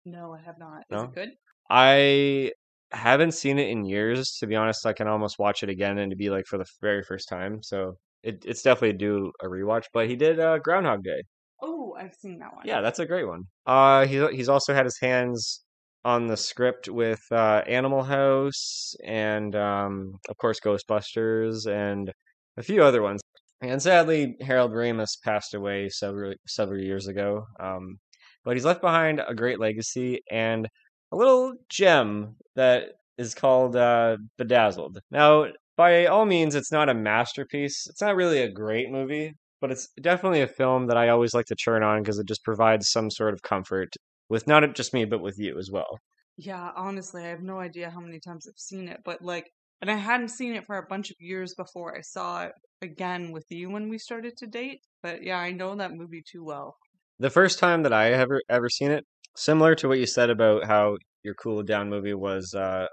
No, 0.05 0.33
I 0.35 0.41
have 0.45 0.59
not. 0.59 0.81
Is 0.81 0.85
No? 0.91 1.05
it 1.05 1.15
good? 1.15 1.31
I 1.71 2.53
haven't 2.93 3.33
seen 3.33 3.59
it 3.59 3.69
in 3.69 3.85
years. 3.85 4.37
To 4.41 4.47
be 4.47 4.57
honest, 4.57 4.85
I 4.87 4.93
can 4.93 5.09
almost 5.09 5.39
watch 5.39 5.63
it 5.63 5.69
again 5.71 5.99
and 5.99 6.11
to 6.11 6.17
be 6.17 6.31
like 6.31 6.47
for 6.47 6.59
the 6.59 6.67
very 6.83 7.03
first 7.03 7.29
time. 7.29 7.63
So 7.63 7.97
it, 8.23 8.45
it's 8.47 8.63
definitely 8.63 8.99
due 8.99 9.33
a 9.43 9.47
rewatch. 9.47 9.85
But 9.93 10.09
he 10.09 10.17
did 10.17 10.41
uh, 10.41 10.59
Groundhog 10.59 11.05
Day. 11.05 11.23
Oh, 11.63 11.95
I've 11.99 12.15
seen 12.15 12.39
that 12.41 12.55
one. 12.55 12.67
Yeah, 12.67 12.81
that's 12.81 12.99
a 12.99 13.07
great 13.07 13.27
one. 13.27 13.45
Uh, 13.67 14.07
he 14.07 14.27
he's 14.29 14.49
also 14.49 14.75
had 14.75 14.87
his 14.87 14.99
hands 15.01 15.65
on 16.05 16.27
the 16.27 16.37
script 16.37 16.89
with 16.89 17.21
uh, 17.31 17.63
Animal 17.67 18.03
House 18.03 18.95
and, 19.05 19.55
um, 19.55 20.15
of 20.31 20.37
course, 20.39 20.59
Ghostbusters 20.61 21.71
and 21.71 22.11
a 22.57 22.63
few 22.63 22.83
other 22.83 23.03
ones. 23.03 23.21
And 23.61 23.83
sadly, 23.83 24.37
Harold 24.41 24.73
Ramis 24.73 25.21
passed 25.23 25.53
away 25.55 25.91
several 25.91 26.35
several 26.47 26.81
years 26.81 27.07
ago. 27.07 27.45
Um, 27.61 27.99
but 28.45 28.57
he's 28.57 28.65
left 28.65 28.81
behind 28.81 29.21
a 29.27 29.35
great 29.35 29.61
legacy 29.61 30.23
and 30.31 30.67
a 31.13 31.17
little 31.17 31.55
gem 31.69 32.37
that 32.57 32.95
is 33.19 33.35
called 33.35 33.77
uh, 33.77 34.17
Bedazzled. 34.39 35.01
Now, 35.11 35.47
by 35.77 36.07
all 36.07 36.27
means, 36.27 36.55
it's 36.55 36.73
not 36.73 36.89
a 36.89 36.95
masterpiece. 36.95 37.87
It's 37.89 38.01
not 38.01 38.17
really 38.17 38.41
a 38.41 38.51
great 38.51 38.91
movie, 38.91 39.35
but 39.61 39.71
it's 39.71 39.89
definitely 40.01 40.43
a 40.43 40.47
film 40.47 40.87
that 40.87 40.97
I 40.97 41.09
always 41.09 41.35
like 41.35 41.47
to 41.47 41.55
turn 41.55 41.83
on 41.83 42.03
because 42.03 42.19
it 42.19 42.27
just 42.27 42.45
provides 42.45 42.91
some 42.91 43.11
sort 43.11 43.35
of 43.35 43.43
comfort 43.43 43.95
with 44.29 44.47
not 44.47 44.75
just 44.75 44.95
me, 44.95 45.05
but 45.05 45.21
with 45.21 45.39
you 45.39 45.59
as 45.59 45.71
well. 45.71 45.99
Yeah, 46.37 46.71
honestly, 46.77 47.25
I 47.25 47.29
have 47.29 47.43
no 47.43 47.61
idea 47.61 47.91
how 47.91 48.01
many 48.01 48.21
times 48.21 48.47
I've 48.47 48.59
seen 48.59 48.89
it, 48.89 49.01
but 49.05 49.23
like, 49.23 49.51
and 49.83 49.91
I 49.91 49.97
hadn't 49.97 50.29
seen 50.29 50.55
it 50.55 50.65
for 50.65 50.77
a 50.77 50.87
bunch 50.87 51.11
of 51.11 51.17
years 51.19 51.55
before 51.55 51.97
I 51.97 52.01
saw 52.01 52.45
it 52.45 52.53
again 52.83 53.33
with 53.33 53.47
you 53.51 53.71
when 53.71 53.89
we 53.89 53.99
started 53.99 54.37
to 54.39 54.47
date. 54.47 54.81
But 55.03 55.23
yeah, 55.23 55.39
I 55.39 55.53
know 55.53 55.75
that 55.75 55.93
movie 55.93 56.23
too 56.23 56.45
well. 56.45 56.77
The 57.19 57.31
first 57.31 57.59
time 57.59 57.83
that 57.83 57.93
I 57.93 58.13
ever 58.13 58.41
ever 58.49 58.69
seen 58.69 58.91
it, 58.91 59.05
similar 59.37 59.75
to 59.77 59.89
what 59.89 59.99
you 59.99 60.07
said 60.07 60.31
about 60.31 60.65
how 60.65 60.97
your 61.23 61.35
cool 61.35 61.63
down 61.63 61.89
movie 61.89 62.15
was 62.15 62.55
uh, 62.55 62.87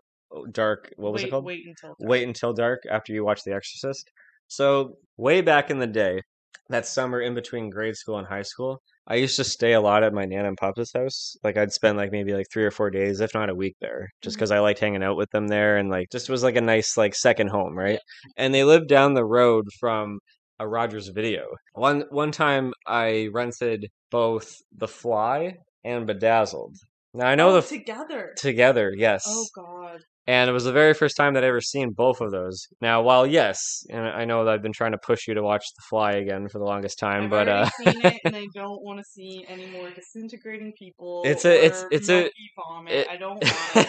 Dark. 0.51 0.93
What 0.97 1.13
was 1.13 1.21
wait, 1.21 1.27
it 1.27 1.31
called? 1.31 1.45
Wait 1.45 1.65
until 1.65 1.89
dark. 1.89 2.09
Wait 2.09 2.27
until 2.27 2.53
dark 2.53 2.83
after 2.89 3.13
you 3.13 3.23
watch 3.23 3.43
The 3.43 3.53
Exorcist. 3.53 4.11
So 4.47 4.97
way 5.17 5.41
back 5.41 5.69
in 5.69 5.79
the 5.79 5.87
day, 5.87 6.21
that 6.69 6.85
summer 6.85 7.21
in 7.21 7.33
between 7.33 7.69
grade 7.69 7.95
school 7.95 8.17
and 8.17 8.27
high 8.27 8.41
school, 8.41 8.81
I 9.07 9.15
used 9.15 9.37
to 9.37 9.43
stay 9.43 9.73
a 9.73 9.81
lot 9.81 10.03
at 10.03 10.13
my 10.13 10.25
nana 10.25 10.49
and 10.49 10.57
papa's 10.57 10.91
house. 10.93 11.37
Like 11.43 11.57
I'd 11.57 11.71
spend 11.71 11.97
like 11.97 12.11
maybe 12.11 12.33
like 12.33 12.47
three 12.51 12.65
or 12.65 12.71
four 12.71 12.89
days, 12.89 13.21
if 13.21 13.33
not 13.33 13.49
a 13.49 13.55
week 13.55 13.75
there, 13.79 14.09
just 14.21 14.35
because 14.35 14.51
I 14.51 14.59
liked 14.59 14.79
hanging 14.79 15.03
out 15.03 15.15
with 15.15 15.29
them 15.31 15.47
there 15.47 15.77
and 15.77 15.89
like 15.89 16.09
just 16.11 16.29
was 16.29 16.43
like 16.43 16.57
a 16.57 16.61
nice 16.61 16.97
like 16.97 17.15
second 17.15 17.47
home, 17.47 17.77
right? 17.77 17.99
And 18.35 18.53
they 18.53 18.63
lived 18.65 18.89
down 18.89 19.13
the 19.13 19.25
road 19.25 19.67
from 19.79 20.19
a 20.59 20.67
Rogers 20.67 21.07
Video. 21.09 21.45
One 21.73 22.03
one 22.09 22.31
time 22.31 22.73
I 22.85 23.29
rented 23.31 23.87
both 24.11 24.57
The 24.75 24.87
Fly 24.87 25.57
and 25.87 26.05
Bedazzled. 26.05 26.75
Now 27.13 27.27
I 27.27 27.35
know 27.35 27.49
oh, 27.49 27.53
the 27.53 27.57
f- 27.59 27.69
together. 27.69 28.33
together, 28.37 28.93
yes. 28.95 29.23
Oh 29.27 29.45
God. 29.55 29.99
And 30.29 30.49
it 30.49 30.53
was 30.53 30.65
the 30.65 30.73
very 30.73 30.93
first 30.93 31.15
time 31.15 31.35
that 31.35 31.45
I 31.45 31.47
ever 31.47 31.61
seen 31.61 31.91
both 31.95 32.19
of 32.19 32.31
those. 32.31 32.67
Now, 32.81 33.01
while 33.01 33.25
yes, 33.25 33.85
and 33.89 34.05
I 34.05 34.25
know 34.25 34.43
that 34.43 34.53
I've 34.53 34.61
been 34.61 34.73
trying 34.73 34.91
to 34.91 34.97
push 34.97 35.25
you 35.25 35.33
to 35.35 35.41
watch 35.41 35.63
The 35.77 35.83
Fly 35.89 36.11
again 36.23 36.49
for 36.49 36.59
the 36.59 36.65
longest 36.65 36.99
time, 36.99 37.23
I've 37.23 37.29
but 37.29 37.47
uh, 37.47 37.69
seen 37.81 38.01
it, 38.03 38.19
and 38.25 38.35
I 38.35 38.45
don't 38.53 38.83
want 38.83 38.99
to 38.99 39.05
see 39.05 39.45
any 39.47 39.67
more 39.67 39.89
disintegrating 39.89 40.73
people. 40.77 41.21
It's 41.25 41.45
a- 41.45 41.65
it's- 41.65 41.85
it's 41.91 42.09
a- 42.09 42.29
vomit. 42.57 42.91
it- 42.93 43.07
I 43.09 43.15
don't 43.15 43.41
want 43.41 43.45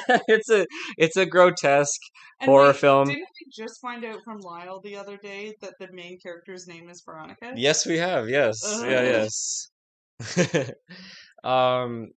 it. 0.08 0.22
it's 0.28 0.48
a 0.48 0.64
it's 0.96 1.16
a 1.16 1.26
grotesque 1.26 2.00
And 2.40 2.48
horror 2.48 2.68
wait, 2.68 2.76
film. 2.76 3.08
Didn't 3.08 3.18
we 3.40 3.64
just 3.64 3.80
find 3.82 4.04
out 4.04 4.20
from 4.24 4.38
Lyle 4.38 4.80
the 4.80 4.94
other 4.94 5.16
day 5.16 5.54
that 5.60 5.72
the 5.80 5.88
main 5.92 6.18
character's 6.20 6.68
name 6.68 6.88
is 6.88 7.02
Veronica? 7.04 7.52
Yes, 7.56 7.84
we 7.84 7.98
have. 7.98 8.28
Yes, 8.28 8.60
yeah, 8.84 9.02
yes. 9.02 9.68
um, 11.44 12.10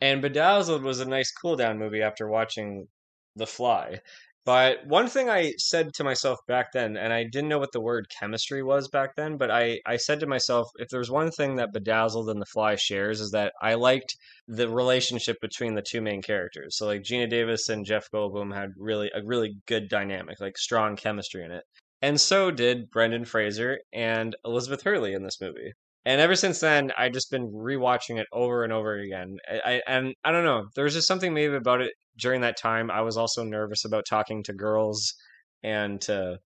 and 0.00 0.22
Bedazzled 0.22 0.82
was 0.82 1.00
a 1.00 1.04
nice 1.04 1.30
cool 1.30 1.56
down 1.56 1.78
movie 1.78 2.02
after 2.02 2.28
watching 2.28 2.88
The 3.36 3.46
Fly. 3.46 4.00
But 4.44 4.84
one 4.86 5.06
thing 5.06 5.30
I 5.30 5.52
said 5.56 5.94
to 5.94 6.04
myself 6.04 6.40
back 6.48 6.72
then, 6.72 6.96
and 6.96 7.12
I 7.12 7.22
didn't 7.22 7.48
know 7.48 7.60
what 7.60 7.70
the 7.70 7.80
word 7.80 8.08
chemistry 8.18 8.60
was 8.60 8.88
back 8.88 9.14
then, 9.14 9.36
but 9.36 9.52
I, 9.52 9.78
I 9.86 9.96
said 9.96 10.18
to 10.20 10.26
myself, 10.26 10.68
if 10.78 10.88
there's 10.88 11.12
one 11.12 11.30
thing 11.30 11.54
that 11.56 11.72
Bedazzled 11.72 12.28
and 12.28 12.40
The 12.40 12.46
Fly 12.46 12.74
shares, 12.74 13.20
is 13.20 13.30
that 13.30 13.52
I 13.62 13.74
liked 13.74 14.16
the 14.48 14.68
relationship 14.68 15.36
between 15.40 15.76
the 15.76 15.82
two 15.82 16.00
main 16.00 16.22
characters. 16.22 16.76
So 16.76 16.86
like 16.86 17.02
Geena 17.02 17.30
Davis 17.30 17.68
and 17.68 17.86
Jeff 17.86 18.10
Goldblum 18.10 18.52
had 18.52 18.70
really 18.76 19.12
a 19.14 19.22
really 19.24 19.54
good 19.66 19.88
dynamic, 19.88 20.40
like 20.40 20.58
strong 20.58 20.96
chemistry 20.96 21.44
in 21.44 21.52
it. 21.52 21.62
And 22.00 22.20
so 22.20 22.50
did 22.50 22.90
Brendan 22.90 23.24
Fraser 23.24 23.78
and 23.92 24.34
Elizabeth 24.44 24.82
Hurley 24.82 25.12
in 25.12 25.22
this 25.22 25.40
movie. 25.40 25.72
And 26.04 26.20
ever 26.20 26.34
since 26.34 26.58
then, 26.58 26.90
I've 26.98 27.12
just 27.12 27.30
been 27.30 27.48
rewatching 27.52 28.18
it 28.18 28.26
over 28.32 28.64
and 28.64 28.72
over 28.72 28.98
again. 28.98 29.36
I, 29.48 29.60
I 29.64 29.82
and 29.86 30.14
I 30.24 30.32
don't 30.32 30.44
know. 30.44 30.66
There 30.74 30.84
was 30.84 30.94
just 30.94 31.06
something 31.06 31.32
maybe 31.32 31.54
about 31.54 31.80
it 31.80 31.92
during 32.18 32.40
that 32.40 32.56
time. 32.56 32.90
I 32.90 33.02
was 33.02 33.16
also 33.16 33.44
nervous 33.44 33.84
about 33.84 34.04
talking 34.08 34.42
to 34.44 34.52
girls 34.52 35.14
and 35.62 36.00
to 36.02 36.38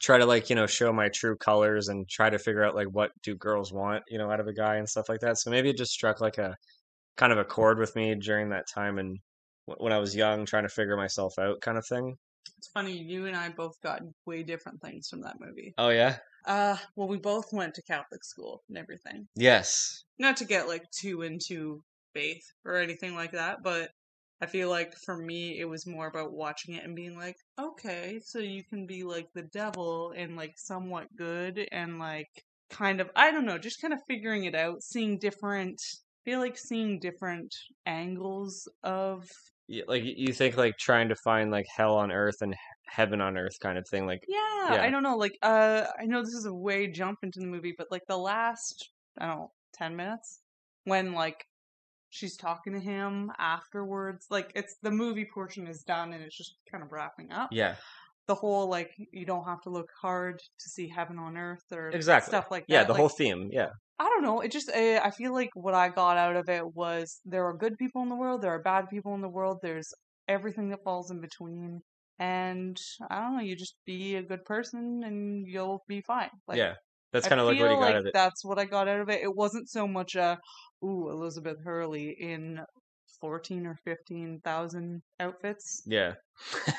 try 0.00 0.18
to 0.18 0.26
like 0.26 0.50
you 0.50 0.56
know 0.56 0.66
show 0.66 0.92
my 0.92 1.08
true 1.08 1.36
colors 1.36 1.88
and 1.88 2.08
try 2.08 2.28
to 2.28 2.38
figure 2.38 2.64
out 2.64 2.74
like 2.74 2.88
what 2.88 3.12
do 3.22 3.36
girls 3.36 3.72
want 3.72 4.02
you 4.08 4.18
know 4.18 4.30
out 4.32 4.40
of 4.40 4.48
a 4.48 4.52
guy 4.52 4.76
and 4.76 4.88
stuff 4.88 5.08
like 5.08 5.20
that. 5.20 5.38
So 5.38 5.50
maybe 5.50 5.70
it 5.70 5.76
just 5.76 5.92
struck 5.92 6.20
like 6.20 6.38
a 6.38 6.56
kind 7.16 7.32
of 7.32 7.38
a 7.38 7.44
chord 7.44 7.78
with 7.78 7.94
me 7.94 8.14
during 8.16 8.50
that 8.50 8.66
time 8.72 8.98
and 8.98 9.18
when 9.66 9.92
I 9.92 9.98
was 9.98 10.16
young, 10.16 10.44
trying 10.44 10.64
to 10.64 10.68
figure 10.68 10.96
myself 10.96 11.38
out, 11.38 11.60
kind 11.60 11.78
of 11.78 11.86
thing. 11.86 12.16
It's 12.58 12.68
funny, 12.68 12.96
you 12.96 13.26
and 13.26 13.36
I 13.36 13.48
both 13.50 13.80
got 13.80 14.02
way 14.26 14.42
different 14.42 14.80
things 14.80 15.08
from 15.08 15.22
that 15.22 15.36
movie. 15.40 15.72
Oh 15.78 15.90
yeah. 15.90 16.18
Uh, 16.44 16.76
well, 16.96 17.08
we 17.08 17.18
both 17.18 17.52
went 17.52 17.74
to 17.74 17.82
Catholic 17.82 18.24
school 18.24 18.62
and 18.68 18.78
everything. 18.78 19.28
Yes. 19.34 20.04
Not 20.18 20.36
to 20.38 20.44
get 20.44 20.68
like 20.68 20.84
too 20.90 21.22
into 21.22 21.82
faith 22.14 22.44
or 22.64 22.76
anything 22.76 23.14
like 23.14 23.32
that, 23.32 23.58
but 23.62 23.90
I 24.40 24.46
feel 24.46 24.68
like 24.68 24.92
for 25.04 25.16
me, 25.16 25.60
it 25.60 25.66
was 25.66 25.86
more 25.86 26.08
about 26.08 26.32
watching 26.32 26.74
it 26.74 26.84
and 26.84 26.96
being 26.96 27.16
like, 27.16 27.36
okay, 27.60 28.20
so 28.24 28.40
you 28.40 28.64
can 28.64 28.86
be 28.86 29.04
like 29.04 29.28
the 29.34 29.44
devil 29.52 30.12
and 30.16 30.36
like 30.36 30.54
somewhat 30.56 31.06
good 31.16 31.66
and 31.70 32.00
like 32.00 32.28
kind 32.68 33.00
of, 33.00 33.08
I 33.14 33.30
don't 33.30 33.46
know, 33.46 33.58
just 33.58 33.80
kind 33.80 33.94
of 33.94 34.00
figuring 34.08 34.44
it 34.44 34.54
out, 34.56 34.82
seeing 34.82 35.18
different, 35.18 35.80
I 36.26 36.30
feel 36.30 36.40
like 36.40 36.58
seeing 36.58 36.98
different 36.98 37.54
angles 37.86 38.68
of 38.82 39.28
Like 39.86 40.02
you 40.04 40.32
think 40.32 40.56
like 40.56 40.76
trying 40.76 41.08
to 41.10 41.14
find 41.14 41.50
like 41.50 41.66
hell 41.76 41.94
on 41.96 42.10
earth 42.10 42.42
and 42.42 42.54
heaven 42.92 43.20
on 43.20 43.38
earth 43.38 43.58
kind 43.60 43.78
of 43.78 43.88
thing. 43.88 44.06
Like 44.06 44.24
Yeah, 44.28 44.74
Yeah. 44.74 44.82
I 44.82 44.90
don't 44.90 45.02
know. 45.02 45.16
Like, 45.16 45.38
uh, 45.42 45.84
I 45.98 46.04
know 46.04 46.22
this 46.22 46.34
is 46.34 46.46
a 46.46 46.54
way 46.54 46.86
jump 46.88 47.20
into 47.22 47.40
the 47.40 47.46
movie, 47.46 47.74
but 47.76 47.88
like 47.90 48.02
the 48.06 48.18
last, 48.18 48.90
I 49.18 49.26
don't 49.26 49.36
know, 49.36 49.52
ten 49.72 49.96
minutes 49.96 50.40
when 50.84 51.12
like 51.12 51.46
she's 52.10 52.36
talking 52.36 52.74
to 52.74 52.80
him 52.80 53.32
afterwards, 53.38 54.26
like 54.30 54.52
it's 54.54 54.76
the 54.82 54.90
movie 54.90 55.26
portion 55.32 55.66
is 55.66 55.82
done 55.82 56.12
and 56.12 56.22
it's 56.22 56.36
just 56.36 56.56
kind 56.70 56.84
of 56.84 56.92
wrapping 56.92 57.32
up. 57.32 57.48
yeah, 57.50 57.76
The 58.26 58.34
whole 58.34 58.68
like 58.68 58.90
you 59.12 59.24
don't 59.24 59.44
have 59.44 59.62
to 59.62 59.70
look 59.70 59.88
hard 60.00 60.38
to 60.38 60.68
see 60.68 60.88
heaven 60.88 61.18
on 61.18 61.38
earth 61.38 61.64
or 61.72 61.88
exactly. 61.88 62.30
stuff 62.30 62.50
like 62.50 62.66
that. 62.66 62.72
yeah, 62.72 62.84
the 62.84 62.92
like, 62.92 63.00
whole 63.00 63.08
theme. 63.08 63.48
Yeah. 63.50 63.70
I 63.98 64.04
don't 64.04 64.22
know. 64.22 64.40
It 64.40 64.50
just 64.52 64.68
uh, 64.68 65.00
I 65.02 65.10
feel 65.10 65.32
like 65.32 65.50
what 65.54 65.74
I 65.74 65.88
got 65.88 66.18
out 66.18 66.36
of 66.36 66.48
it 66.48 66.74
was 66.74 67.20
there 67.24 67.46
are 67.46 67.56
good 67.56 67.78
people 67.78 68.02
in 68.02 68.08
the 68.08 68.16
world, 68.16 68.42
there 68.42 68.52
are 68.52 68.62
bad 68.62 68.90
people 68.90 69.14
in 69.14 69.22
the 69.22 69.28
world, 69.28 69.58
there's 69.62 69.94
everything 70.28 70.68
that 70.70 70.84
falls 70.84 71.10
in 71.10 71.20
between. 71.20 71.80
And 72.22 72.80
I 73.10 73.20
don't 73.20 73.36
know, 73.36 73.42
you 73.42 73.56
just 73.56 73.74
be 73.84 74.14
a 74.14 74.22
good 74.22 74.44
person 74.44 75.02
and 75.04 75.44
you'll 75.44 75.82
be 75.88 76.02
fine. 76.02 76.30
Like 76.46 76.56
yeah. 76.56 76.74
That's 77.12 77.26
kind 77.26 77.40
of 77.40 77.48
like 77.48 77.58
what 77.58 77.68
he 77.68 77.74
got 77.74 77.80
like 77.80 77.94
out 77.94 78.00
of 78.00 78.06
it. 78.06 78.12
that's 78.14 78.44
what 78.44 78.60
I 78.60 78.64
got 78.64 78.86
out 78.86 79.00
of 79.00 79.08
it. 79.08 79.22
It 79.22 79.34
wasn't 79.34 79.68
so 79.68 79.88
much 79.88 80.14
a 80.14 80.38
ooh, 80.84 81.10
Elizabeth 81.10 81.58
Hurley 81.64 82.16
in 82.18 82.60
fourteen 83.20 83.66
or 83.66 83.76
fifteen 83.84 84.40
thousand 84.44 85.02
outfits. 85.18 85.82
Yeah. 85.84 86.12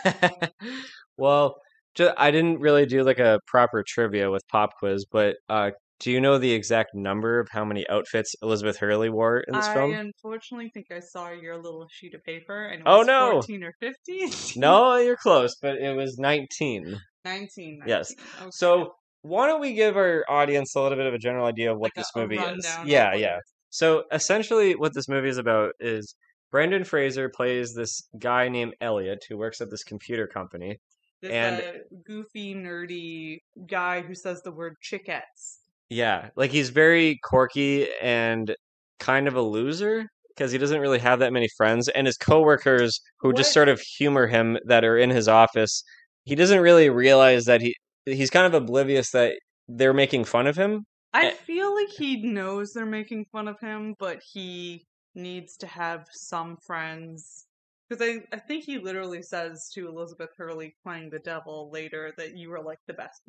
well, 1.17 1.55
ju- 1.93 2.13
I 2.17 2.31
didn't 2.31 2.61
really 2.61 2.85
do 2.85 3.03
like 3.03 3.19
a 3.19 3.41
proper 3.45 3.83
trivia 3.85 4.31
with 4.31 4.47
Pop 4.47 4.71
Quiz, 4.79 5.05
but 5.11 5.35
uh, 5.49 5.71
do 6.03 6.11
you 6.11 6.19
know 6.19 6.37
the 6.37 6.51
exact 6.51 6.93
number 6.93 7.39
of 7.39 7.47
how 7.49 7.63
many 7.63 7.87
outfits 7.89 8.35
Elizabeth 8.41 8.77
Hurley 8.77 9.09
wore 9.09 9.39
in 9.39 9.53
this 9.55 9.65
I 9.67 9.73
film? 9.73 9.93
unfortunately 9.93 10.69
think 10.73 10.87
I 10.91 10.99
saw 10.99 11.29
your 11.31 11.55
little 11.55 11.87
sheet 11.89 12.13
of 12.13 12.23
paper 12.23 12.65
and 12.65 12.81
it 12.81 12.83
Oh, 12.85 12.99
was 12.99 13.07
no. 13.07 13.31
fourteen 13.31 13.63
or 13.63 13.73
fifteen. 13.79 14.29
No, 14.61 14.97
you're 14.97 15.15
close, 15.15 15.55
but 15.61 15.77
it 15.77 15.95
was 15.95 16.17
19. 16.17 16.99
19. 17.25 17.81
Yes. 17.87 18.13
Okay. 18.41 18.49
So, 18.51 18.93
why 19.21 19.47
don't 19.47 19.61
we 19.61 19.73
give 19.73 19.95
our 19.95 20.25
audience 20.29 20.75
a 20.75 20.81
little 20.81 20.97
bit 20.97 21.07
of 21.07 21.13
a 21.13 21.17
general 21.17 21.45
idea 21.45 21.71
of 21.71 21.77
what 21.79 21.91
Like 21.95 22.03
this 22.03 22.11
movie 22.15 22.37
is? 22.37 22.67
Yeah, 22.85 23.13
yeah. 23.15 23.37
So, 23.69 24.03
essentially, 24.11 24.75
what 24.75 24.93
this 24.93 25.07
movie 25.07 25.29
is 25.29 25.37
about 25.37 25.71
is 25.79 26.15
Brendan 26.51 26.83
Fraser 26.83 27.29
plays 27.33 27.73
this 27.73 28.01
guy 28.19 28.49
named 28.49 28.73
Elliot 28.81 29.19
who 29.29 29.37
works 29.37 29.61
at 29.61 29.69
this 29.71 29.83
computer 29.85 30.27
company. 30.27 30.77
This 31.21 31.31
And- 31.31 31.61
uh, 31.61 31.71
goofy, 32.05 32.53
nerdy 32.53 33.37
guy 33.69 34.01
who 34.01 34.13
says 34.13 34.41
the 34.41 34.51
word 34.51 34.73
chickettes. 34.83 35.59
Yeah, 35.89 36.29
like 36.35 36.51
he's 36.51 36.69
very 36.69 37.19
quirky 37.23 37.87
and 38.01 38.55
kind 38.99 39.27
of 39.27 39.35
a 39.35 39.41
loser 39.41 40.07
because 40.29 40.51
he 40.51 40.57
doesn't 40.57 40.81
really 40.81 40.99
have 40.99 41.19
that 41.19 41.33
many 41.33 41.47
friends, 41.57 41.89
and 41.89 42.07
his 42.07 42.17
coworkers 42.17 42.99
who 43.19 43.33
just 43.33 43.53
sort 43.53 43.69
of 43.69 43.79
humor 43.81 44.27
him 44.27 44.57
that 44.65 44.83
are 44.83 44.97
in 44.97 45.09
his 45.11 45.27
office. 45.27 45.83
He 46.25 46.35
doesn't 46.35 46.61
really 46.61 46.89
realize 46.89 47.45
that 47.45 47.61
he 47.61 47.75
he's 48.05 48.29
kind 48.29 48.45
of 48.47 48.53
oblivious 48.53 49.11
that 49.11 49.33
they're 49.67 49.93
making 49.93 50.25
fun 50.25 50.47
of 50.47 50.55
him. 50.57 50.85
I 51.13 51.27
Eh. 51.27 51.31
feel 51.31 51.73
like 51.75 51.89
he 51.89 52.21
knows 52.21 52.73
they're 52.73 52.85
making 52.85 53.25
fun 53.31 53.47
of 53.47 53.59
him, 53.59 53.95
but 53.99 54.21
he 54.33 54.85
needs 55.15 55.57
to 55.57 55.67
have 55.67 56.07
some 56.11 56.57
friends. 56.57 57.45
Because 57.89 58.01
I, 58.07 58.35
I 58.35 58.39
think 58.39 58.63
he 58.63 58.79
literally 58.79 59.21
says 59.21 59.69
to 59.75 59.87
Elizabeth 59.87 60.29
Hurley 60.37 60.75
playing 60.83 61.09
the 61.09 61.19
devil 61.19 61.69
later 61.71 62.13
that 62.17 62.35
you 62.37 62.49
were 62.49 62.61
like 62.61 62.79
the 62.87 62.93
best, 62.93 63.21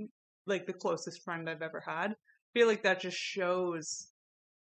like 0.47 0.67
the 0.67 0.73
closest 0.73 1.23
friend 1.25 1.49
I've 1.51 1.63
ever 1.63 1.81
had. 1.81 2.15
Feel 2.55 2.67
like 2.69 2.83
that 2.85 3.01
just 3.01 3.17
shows 3.19 4.09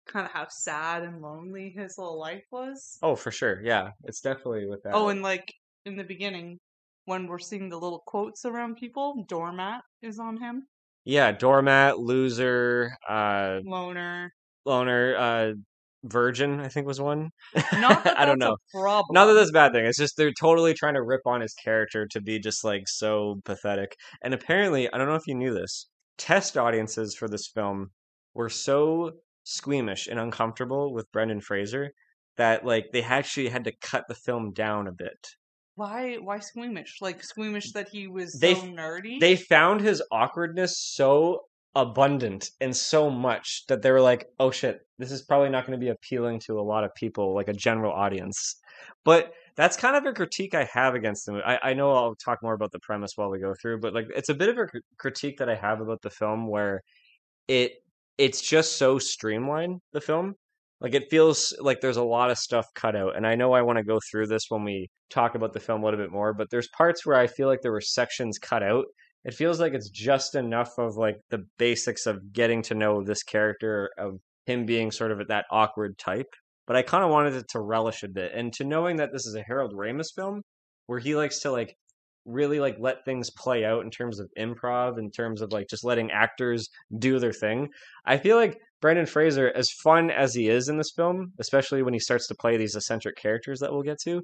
kind 0.06 0.26
of 0.26 0.32
how 0.34 0.48
sad 0.50 1.04
and 1.04 1.22
lonely 1.22 1.74
his 1.78 1.96
whole 1.96 2.20
life 2.20 2.44
was. 2.52 2.98
Oh, 3.02 3.16
for 3.16 3.32
sure. 3.32 3.62
Yeah, 3.64 3.92
it's 4.04 4.20
definitely 4.20 4.66
with 4.68 4.84
that. 4.84 4.94
Oh, 4.96 5.08
and 5.10 5.22
like 5.22 5.54
in 5.86 5.96
the 5.96 6.04
beginning, 6.04 6.58
when 7.06 7.28
we're 7.28 7.40
seeing 7.40 7.70
the 7.70 7.78
little 7.80 8.04
quotes 8.06 8.44
around 8.46 8.76
people, 8.78 9.26
doormat 9.30 9.82
is 10.02 10.20
on 10.20 10.38
him. 10.38 10.64
yeah, 11.06 11.32
doormat, 11.32 12.00
loser, 12.00 12.92
uh, 13.08 13.60
Loner. 13.64 14.34
loner, 14.66 15.16
uh, 15.16 15.52
virgin. 16.04 16.60
I 16.60 16.68
think 16.70 16.88
was 16.88 17.00
one. 17.00 17.30
Not 17.74 18.04
that 18.06 18.20
I 18.20 18.26
don't 18.26 18.40
know. 18.40 18.54
A 18.54 18.78
problem. 18.78 19.14
Not 19.14 19.26
that 19.28 19.34
that's 19.36 19.50
a 19.52 19.54
bad 19.54 19.72
thing. 19.74 19.86
It's 19.86 19.98
just 19.98 20.18
they're 20.18 20.34
totally 20.38 20.74
trying 20.74 20.96
to 20.96 21.04
rip 21.04 21.22
on 21.26 21.42
his 21.42 21.54
character 21.54 22.08
to 22.12 22.22
be 22.22 22.40
just 22.40 22.64
like 22.64 22.84
so 22.88 23.40
pathetic. 23.46 23.96
And 24.24 24.34
apparently, 24.34 24.92
I 24.92 24.98
don't 24.98 25.08
know 25.08 25.16
if 25.16 25.28
you 25.28 25.36
knew 25.36 25.54
this. 25.54 25.88
Test 26.18 26.58
audiences 26.58 27.16
for 27.16 27.28
this 27.28 27.48
film 27.48 27.92
were 28.34 28.50
so 28.50 29.12
squeamish 29.44 30.08
and 30.08 30.20
uncomfortable 30.20 30.94
with 30.94 31.12
Brendan 31.12 31.42
Fraser 31.42 31.92
that 32.38 32.66
like 32.66 32.86
they 32.94 33.04
actually 33.04 33.50
had 33.50 33.66
to 33.66 33.74
cut 33.82 34.06
the 34.08 34.16
film 34.16 34.54
down 34.54 34.88
a 34.88 34.92
bit. 34.92 35.28
Why? 35.76 36.16
Why 36.16 36.40
squeamish? 36.40 36.98
Like 37.02 37.24
squeamish 37.24 37.72
that 37.74 37.90
he 37.90 38.08
was 38.08 38.34
They- 38.40 38.56
so 38.56 38.62
nerdy. 38.68 39.20
They 39.20 39.36
found 39.36 39.82
his 39.82 40.02
awkwardness 40.12 40.78
so 40.80 41.42
abundant 41.76 42.52
and 42.62 42.76
so 42.76 43.10
much 43.10 43.64
that 43.68 43.82
they 43.82 43.90
were 43.92 44.02
like, 44.02 44.28
"Oh 44.40 44.52
shit, 44.52 44.82
this 45.00 45.12
is 45.12 45.24
probably 45.24 45.50
not 45.50 45.66
going 45.66 45.78
to 45.80 45.84
be 45.84 45.90
appealing 45.90 46.40
to 46.42 46.60
a 46.60 46.62
lot 46.62 46.84
of 46.84 46.94
people, 46.94 47.34
like 47.34 47.48
a 47.48 47.54
general 47.54 47.92
audience." 47.92 48.56
But 49.04 49.34
that's 49.56 49.78
kind 49.78 49.96
of 49.96 50.06
a 50.06 50.14
critique 50.14 50.56
I 50.56 50.66
have 50.74 50.96
against 50.96 51.26
the 51.26 51.34
movie. 51.34 51.44
I, 51.46 51.72
I 51.72 51.74
know 51.74 51.92
I'll 51.92 52.16
talk 52.16 52.40
more 52.42 52.54
about 52.54 52.72
the 52.72 52.80
premise 52.80 53.14
while 53.16 53.30
we 53.30 53.40
go 53.40 53.54
through, 53.62 53.80
but 53.80 53.94
like 53.94 54.08
it's 54.16 54.30
a 54.30 54.34
bit 54.34 54.50
of 54.50 54.58
a 54.58 54.66
cr- 54.68 54.78
critique 54.98 55.38
that 55.38 55.50
I 55.50 55.56
have 55.56 55.82
about 55.82 56.02
the 56.02 56.10
film 56.10 56.48
where 56.48 56.82
it 57.48 57.74
it's 58.18 58.42
just 58.42 58.78
so 58.78 59.00
streamlined. 59.00 59.82
The 59.94 60.02
film, 60.02 60.36
like 60.82 60.96
it 60.96 61.10
feels 61.10 61.56
like 61.60 61.82
there's 61.82 61.98
a 61.98 62.04
lot 62.04 62.32
of 62.32 62.38
stuff 62.38 62.68
cut 62.76 62.96
out, 62.96 63.16
and 63.16 63.28
I 63.28 63.36
know 63.36 63.54
I 63.54 63.62
want 63.64 63.78
to 63.78 63.84
go 63.84 64.00
through 64.12 64.28
this 64.28 64.46
when 64.50 64.64
we 64.64 64.90
talk 65.10 65.36
about 65.36 65.54
the 65.54 65.60
film 65.60 65.82
a 65.82 65.86
little 65.86 66.00
bit 66.00 66.12
more. 66.12 66.34
But 66.34 66.50
there's 66.50 66.70
parts 66.70 67.06
where 67.06 67.18
I 67.18 67.28
feel 67.28 67.48
like 67.48 67.62
there 67.62 67.72
were 67.72 67.82
sections 67.82 68.40
cut 68.40 68.64
out 68.64 68.86
it 69.26 69.34
feels 69.34 69.60
like 69.60 69.74
it's 69.74 69.90
just 69.90 70.36
enough 70.36 70.78
of 70.78 70.98
like 70.98 71.18
the 71.30 71.46
basics 71.58 72.06
of 72.06 72.34
getting 72.34 72.62
to 72.64 72.76
know 72.76 73.04
this 73.04 73.24
character 73.24 73.90
of 73.98 74.20
him 74.46 74.66
being 74.66 74.92
sort 74.92 75.12
of 75.12 75.28
that 75.28 75.46
awkward 75.50 75.98
type 75.98 76.28
but 76.68 76.76
i 76.76 76.82
kind 76.82 77.04
of 77.04 77.10
wanted 77.12 77.34
it 77.34 77.46
to 77.50 77.60
relish 77.60 78.04
a 78.04 78.08
bit 78.08 78.32
and 78.34 78.54
to 78.54 78.64
knowing 78.64 78.98
that 78.98 79.10
this 79.12 79.26
is 79.26 79.36
a 79.36 79.42
harold 79.44 79.74
ramis 79.74 80.14
film 80.16 80.42
where 80.88 81.00
he 81.00 81.16
likes 81.16 81.40
to 81.40 81.52
like 81.52 81.76
really 82.26 82.60
like 82.60 82.78
let 82.80 83.04
things 83.04 83.30
play 83.32 83.66
out 83.66 83.84
in 83.84 83.92
terms 83.92 84.20
of 84.20 84.30
improv 84.40 84.98
in 84.98 85.12
terms 85.12 85.42
of 85.42 85.52
like 85.52 85.68
just 85.70 85.84
letting 85.84 86.10
actors 86.12 86.70
do 86.98 87.20
their 87.20 87.34
thing 87.34 87.68
i 88.06 88.18
feel 88.18 88.38
like 88.38 88.58
brendan 88.82 89.06
fraser 89.06 89.52
as 89.56 89.70
fun 89.84 90.10
as 90.10 90.34
he 90.34 90.48
is 90.48 90.70
in 90.70 90.78
this 90.78 90.92
film 90.96 91.34
especially 91.40 91.82
when 91.84 91.94
he 91.94 92.00
starts 92.00 92.28
to 92.28 92.36
play 92.36 92.56
these 92.58 92.76
eccentric 92.76 93.16
characters 93.18 93.60
that 93.60 93.72
we'll 93.74 93.82
get 93.84 94.00
to 94.00 94.22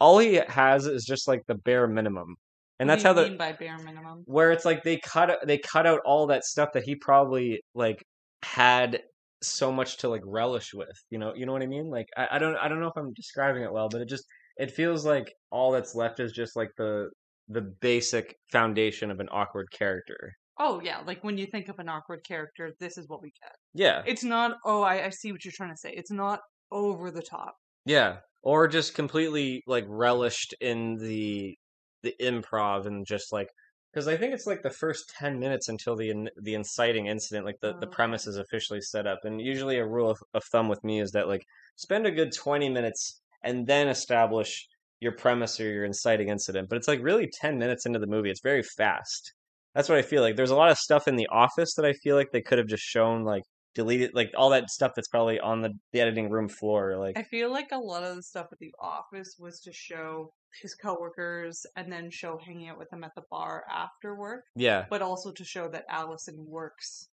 all 0.00 0.18
he 0.18 0.40
has 0.48 0.86
is 0.86 1.04
just 1.04 1.26
like 1.28 1.42
the 1.46 1.54
bare 1.54 1.86
minimum 1.88 2.36
and 2.78 2.88
What 2.88 2.94
that's 2.94 3.02
do 3.02 3.08
how 3.08 3.12
the 3.14 3.22
mean 3.28 3.36
by 3.38 3.52
bare 3.52 3.78
minimum. 3.78 4.22
where 4.26 4.52
it's 4.52 4.64
like 4.64 4.82
they 4.84 4.98
cut 4.98 5.38
they 5.46 5.58
cut 5.58 5.86
out 5.86 6.00
all 6.04 6.28
that 6.28 6.44
stuff 6.44 6.70
that 6.74 6.84
he 6.84 6.94
probably 6.94 7.60
like 7.74 8.04
had 8.42 9.00
so 9.42 9.70
much 9.72 9.98
to 9.98 10.08
like 10.08 10.22
relish 10.24 10.72
with 10.74 10.96
you 11.10 11.18
know 11.18 11.34
you 11.34 11.46
know 11.46 11.52
what 11.52 11.62
i 11.62 11.66
mean 11.66 11.90
like 11.90 12.06
I, 12.16 12.28
I 12.32 12.38
don't 12.38 12.56
i 12.56 12.68
don't 12.68 12.80
know 12.80 12.88
if 12.88 12.96
i'm 12.96 13.12
describing 13.12 13.62
it 13.62 13.72
well 13.72 13.88
but 13.88 14.00
it 14.00 14.08
just 14.08 14.26
it 14.56 14.70
feels 14.70 15.04
like 15.04 15.32
all 15.50 15.72
that's 15.72 15.94
left 15.94 16.20
is 16.20 16.32
just 16.32 16.56
like 16.56 16.70
the 16.78 17.10
the 17.48 17.60
basic 17.62 18.36
foundation 18.50 19.10
of 19.10 19.20
an 19.20 19.28
awkward 19.30 19.70
character 19.70 20.32
Oh 20.58 20.80
yeah, 20.80 20.98
like 21.00 21.22
when 21.24 21.38
you 21.38 21.46
think 21.46 21.68
of 21.68 21.78
an 21.78 21.88
awkward 21.88 22.22
character, 22.24 22.74
this 22.78 22.98
is 22.98 23.08
what 23.08 23.22
we 23.22 23.30
get. 23.42 23.52
yeah 23.74 24.02
It's 24.04 24.22
not. 24.24 24.58
Oh, 24.64 24.82
I, 24.82 25.06
I 25.06 25.10
see 25.10 25.32
what 25.32 25.44
you're 25.44 25.52
trying 25.56 25.72
to 25.72 25.76
say. 25.78 25.92
It's 25.92 26.10
not 26.10 26.40
over 26.70 27.10
the 27.10 27.22
top. 27.22 27.56
yeah 27.84 28.18
or 28.42 28.68
just 28.68 28.94
completely 28.94 29.62
like 29.66 29.84
relished 29.88 30.54
in 30.60 30.96
the 30.96 31.56
the 32.02 32.14
improv 32.20 32.86
and 32.86 33.06
just 33.06 33.32
like 33.32 33.48
because 33.96 34.08
I 34.08 34.18
think 34.18 34.34
it's 34.34 34.46
like 34.46 34.60
the 34.62 34.68
first 34.68 35.10
ten 35.18 35.38
minutes 35.38 35.70
until 35.70 35.96
the 35.96 36.10
in- 36.10 36.28
the 36.42 36.52
inciting 36.52 37.06
incident, 37.06 37.46
like 37.46 37.60
the, 37.62 37.72
the 37.80 37.86
Oh. 37.86 37.90
premise 37.90 38.26
is 38.26 38.36
officially 38.36 38.82
set 38.82 39.06
up. 39.06 39.20
And 39.24 39.40
usually, 39.40 39.78
a 39.78 39.86
rule 39.86 40.10
of, 40.10 40.18
of 40.34 40.44
thumb 40.52 40.68
with 40.68 40.84
me 40.84 41.00
is 41.00 41.12
that 41.12 41.28
like 41.28 41.46
spend 41.76 42.06
a 42.06 42.10
good 42.10 42.30
twenty 42.34 42.68
minutes 42.68 43.22
and 43.42 43.66
then 43.66 43.88
establish 43.88 44.66
your 45.00 45.12
premise 45.12 45.58
or 45.58 45.64
your 45.64 45.86
inciting 45.86 46.28
incident. 46.28 46.68
But 46.68 46.76
it's 46.76 46.88
like 46.88 47.02
really 47.02 47.30
ten 47.40 47.56
minutes 47.56 47.86
into 47.86 47.98
the 47.98 48.06
movie. 48.06 48.28
It's 48.28 48.42
very 48.42 48.62
fast. 48.62 49.32
That's 49.74 49.88
what 49.88 49.96
I 49.96 50.02
feel 50.02 50.20
like. 50.20 50.36
There's 50.36 50.50
a 50.50 50.56
lot 50.56 50.70
of 50.70 50.76
stuff 50.76 51.08
in 51.08 51.16
the 51.16 51.28
office 51.32 51.72
that 51.76 51.86
I 51.86 51.94
feel 51.94 52.16
like 52.16 52.32
they 52.32 52.42
could 52.42 52.58
have 52.58 52.68
just 52.68 52.82
shown 52.82 53.24
like 53.24 53.44
deleted 53.74 54.10
like 54.12 54.30
all 54.36 54.50
that 54.50 54.68
stuff 54.68 54.92
that's 54.94 55.08
probably 55.08 55.40
on 55.40 55.62
the, 55.62 55.70
the 55.92 56.00
editing 56.00 56.30
room 56.30 56.48
floor 56.48 56.96
like 56.98 57.18
I 57.18 57.22
feel 57.24 57.50
like 57.50 57.68
a 57.72 57.78
lot 57.78 58.04
of 58.04 58.16
the 58.16 58.22
stuff 58.22 58.46
at 58.50 58.58
the 58.58 58.72
office 58.80 59.36
was 59.38 59.60
to 59.60 59.72
show 59.72 60.32
his 60.62 60.74
coworkers 60.74 61.64
and 61.76 61.90
then 61.92 62.10
show 62.10 62.38
hanging 62.44 62.68
out 62.68 62.78
with 62.78 62.88
them 62.90 63.04
at 63.04 63.14
the 63.14 63.22
bar 63.30 63.64
after 63.70 64.16
work, 64.16 64.44
yeah 64.54 64.84
but 64.90 65.02
also 65.02 65.30
to 65.32 65.44
show 65.44 65.68
that 65.68 65.84
Allison 65.88 66.36
works 66.46 67.08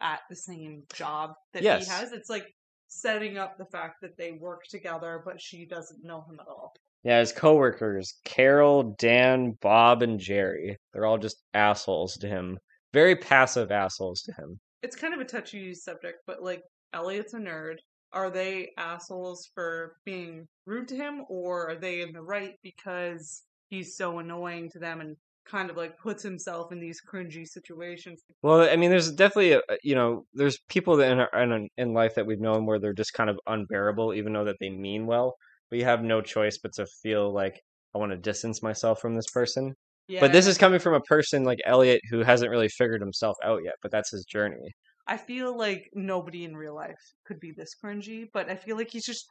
at 0.00 0.20
the 0.30 0.36
same 0.36 0.82
job 0.94 1.32
that 1.52 1.62
Yes. 1.62 1.86
he 1.86 1.90
has. 1.92 2.12
It's 2.12 2.30
like 2.30 2.46
setting 2.86 3.36
up 3.38 3.58
the 3.58 3.66
fact 3.66 3.96
that 4.02 4.16
they 4.16 4.32
work 4.32 4.64
together, 4.70 5.22
but 5.24 5.40
she 5.40 5.66
doesn't 5.66 6.04
know 6.04 6.22
him 6.28 6.38
at 6.40 6.46
all. 6.48 6.72
Yeah, 7.04 7.20
his 7.20 7.32
coworkers, 7.32 8.14
Carol, 8.24 8.94
Dan, 8.98 9.56
Bob, 9.60 10.02
and 10.02 10.18
Jerry. 10.18 10.76
They're 10.92 11.06
all 11.06 11.18
just 11.18 11.42
assholes 11.54 12.16
to 12.18 12.26
him. 12.28 12.58
Very 12.92 13.14
passive 13.16 13.70
assholes 13.70 14.22
to 14.22 14.32
him. 14.32 14.58
It's 14.82 14.96
kind 14.96 15.14
of 15.14 15.20
a 15.20 15.24
touchy 15.24 15.74
subject, 15.74 16.18
but 16.26 16.42
like 16.42 16.62
Elliot's 16.92 17.34
a 17.34 17.38
nerd. 17.38 17.76
Are 18.12 18.30
they 18.30 18.70
assholes 18.78 19.50
for 19.54 19.96
being 20.04 20.48
rude 20.68 20.88
to 20.88 20.96
him, 20.96 21.24
or 21.28 21.70
are 21.70 21.76
they 21.76 22.02
in 22.02 22.12
the 22.12 22.22
right 22.22 22.54
because 22.62 23.42
he's 23.68 23.96
so 23.96 24.18
annoying 24.18 24.70
to 24.70 24.78
them 24.78 25.00
and 25.00 25.16
kind 25.46 25.70
of 25.70 25.76
like 25.76 25.98
puts 25.98 26.22
himself 26.22 26.70
in 26.72 26.78
these 26.78 27.00
cringy 27.00 27.46
situations? 27.46 28.22
Well, 28.42 28.68
I 28.68 28.76
mean, 28.76 28.90
there's 28.90 29.10
definitely, 29.10 29.52
a, 29.52 29.62
you 29.82 29.94
know, 29.94 30.24
there's 30.34 30.58
people 30.68 30.96
that 30.98 31.10
in, 31.10 31.20
our, 31.20 31.42
in 31.42 31.68
in 31.76 31.94
life 31.94 32.14
that 32.14 32.26
we've 32.26 32.40
known 32.40 32.66
where 32.66 32.78
they're 32.78 32.92
just 32.92 33.14
kind 33.14 33.30
of 33.30 33.38
unbearable, 33.46 34.14
even 34.14 34.32
though 34.32 34.44
that 34.44 34.56
they 34.60 34.70
mean 34.70 35.06
well. 35.06 35.34
But 35.70 35.78
you 35.78 35.84
have 35.86 36.02
no 36.02 36.20
choice 36.20 36.58
but 36.62 36.72
to 36.74 36.86
feel 37.02 37.32
like 37.32 37.60
I 37.94 37.98
want 37.98 38.12
to 38.12 38.18
distance 38.18 38.62
myself 38.62 39.00
from 39.00 39.14
this 39.16 39.30
person. 39.30 39.74
Yeah, 40.06 40.20
But 40.20 40.32
this 40.32 40.46
is 40.46 40.56
coming 40.56 40.80
from 40.80 40.94
a 40.94 41.00
person 41.00 41.44
like 41.44 41.58
Elliot 41.66 42.00
who 42.10 42.22
hasn't 42.22 42.50
really 42.50 42.68
figured 42.68 43.02
himself 43.02 43.36
out 43.44 43.60
yet. 43.64 43.74
But 43.82 43.90
that's 43.90 44.10
his 44.10 44.24
journey. 44.24 44.72
I 45.06 45.16
feel 45.16 45.56
like 45.56 45.88
nobody 45.94 46.44
in 46.44 46.54
real 46.56 46.74
life 46.74 47.00
could 47.26 47.40
be 47.40 47.52
this 47.52 47.74
cringy, 47.82 48.26
but 48.32 48.50
I 48.50 48.56
feel 48.56 48.76
like 48.76 48.90
he's 48.90 49.06
just 49.06 49.26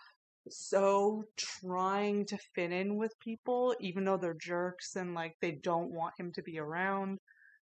so 0.50 1.24
trying 1.38 2.26
to 2.28 2.38
fit 2.56 2.72
in 2.72 2.98
with 2.98 3.14
people, 3.20 3.76
even 3.80 4.06
though 4.06 4.18
they're 4.18 4.34
jerks 4.34 4.96
and 4.96 5.14
like 5.14 5.36
they 5.42 5.52
don't 5.64 5.92
want 5.92 6.14
him 6.18 6.32
to 6.34 6.42
be 6.42 6.60
around, 6.60 7.20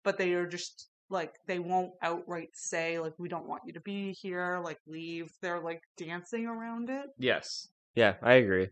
but 0.04 0.18
they 0.18 0.34
are 0.34 0.48
just 0.48 0.88
like 1.10 1.34
they 1.48 1.60
won't 1.60 1.92
outright 2.02 2.50
say 2.54 3.00
like 3.00 3.14
we 3.20 3.28
don't 3.28 3.48
want 3.48 3.62
you 3.66 3.74
to 3.74 3.82
be 3.82 4.14
here, 4.14 4.60
like 4.64 4.80
leave. 4.88 5.30
They're 5.42 5.60
like 5.60 5.82
dancing 5.98 6.46
around 6.48 6.90
it. 6.90 7.08
Yes. 7.18 7.68
Yeah, 7.96 8.16
I 8.22 8.36
agree. 8.36 8.70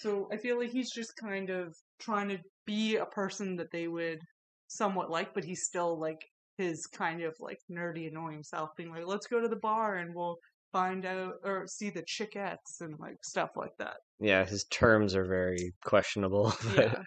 So 0.00 0.28
I 0.32 0.36
feel 0.36 0.58
like 0.58 0.70
he's 0.70 0.90
just 0.90 1.16
kind 1.16 1.50
of 1.50 1.74
trying 1.98 2.28
to 2.28 2.38
be 2.66 2.96
a 2.96 3.06
person 3.06 3.56
that 3.56 3.70
they 3.72 3.88
would 3.88 4.20
somewhat 4.68 5.10
like, 5.10 5.34
but 5.34 5.44
he's 5.44 5.64
still 5.64 5.98
like 5.98 6.20
his 6.58 6.86
kind 6.86 7.22
of 7.22 7.34
like 7.40 7.58
nerdy, 7.70 8.08
annoying 8.08 8.42
self, 8.42 8.70
being 8.76 8.90
like, 8.90 9.06
"Let's 9.06 9.26
go 9.26 9.40
to 9.40 9.48
the 9.48 9.56
bar 9.56 9.96
and 9.96 10.14
we'll 10.14 10.36
find 10.72 11.04
out 11.04 11.34
or 11.44 11.66
see 11.66 11.90
the 11.90 12.02
chickettes 12.02 12.80
and 12.80 12.98
like 12.98 13.16
stuff 13.22 13.50
like 13.56 13.76
that." 13.78 13.96
Yeah, 14.20 14.44
his 14.44 14.64
terms 14.64 15.14
are 15.14 15.24
very 15.26 15.72
questionable. 15.84 16.52
Yeah, 16.76 17.02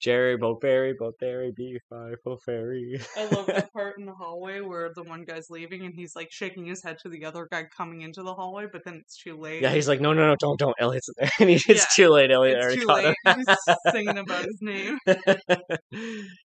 Jerry, 0.00 0.38
Boatberry, 0.38 0.94
Boatberry, 0.98 1.52
B5, 1.52 2.14
Boatberry. 2.26 3.04
I 3.16 3.26
love 3.26 3.46
that 3.46 3.72
part 3.72 3.98
in 3.98 4.06
the 4.06 4.14
hallway 4.14 4.60
where 4.60 4.90
the 4.94 5.02
one 5.02 5.24
guy's 5.24 5.50
leaving 5.50 5.84
and 5.84 5.94
he's 5.94 6.14
like 6.16 6.28
shaking 6.30 6.66
his 6.66 6.82
head 6.82 6.96
to 7.02 7.08
the 7.08 7.24
other 7.24 7.48
guy 7.50 7.64
coming 7.76 8.02
into 8.02 8.22
the 8.22 8.34
hallway, 8.34 8.66
but 8.72 8.82
then 8.84 8.94
it's 8.94 9.16
too 9.22 9.36
late. 9.38 9.62
Yeah, 9.62 9.70
he's 9.72 9.88
like, 9.88 10.00
no, 10.00 10.12
no, 10.12 10.26
no, 10.26 10.36
don't, 10.36 10.58
don't. 10.58 10.74
Elliot's 10.80 11.08
in 11.08 11.14
there. 11.18 11.30
And 11.40 11.50
he, 11.50 11.56
it's 11.56 11.68
Yeah, 11.98 12.04
too 12.04 12.08
late. 12.10 12.30
Elliot 12.30 12.56
it's 12.58 12.64
already 12.64 12.80
too 12.80 12.86
late. 12.86 13.14
He's 13.36 13.92
singing 13.92 14.18
about 14.18 14.44
his 14.44 14.58
name. 14.60 14.98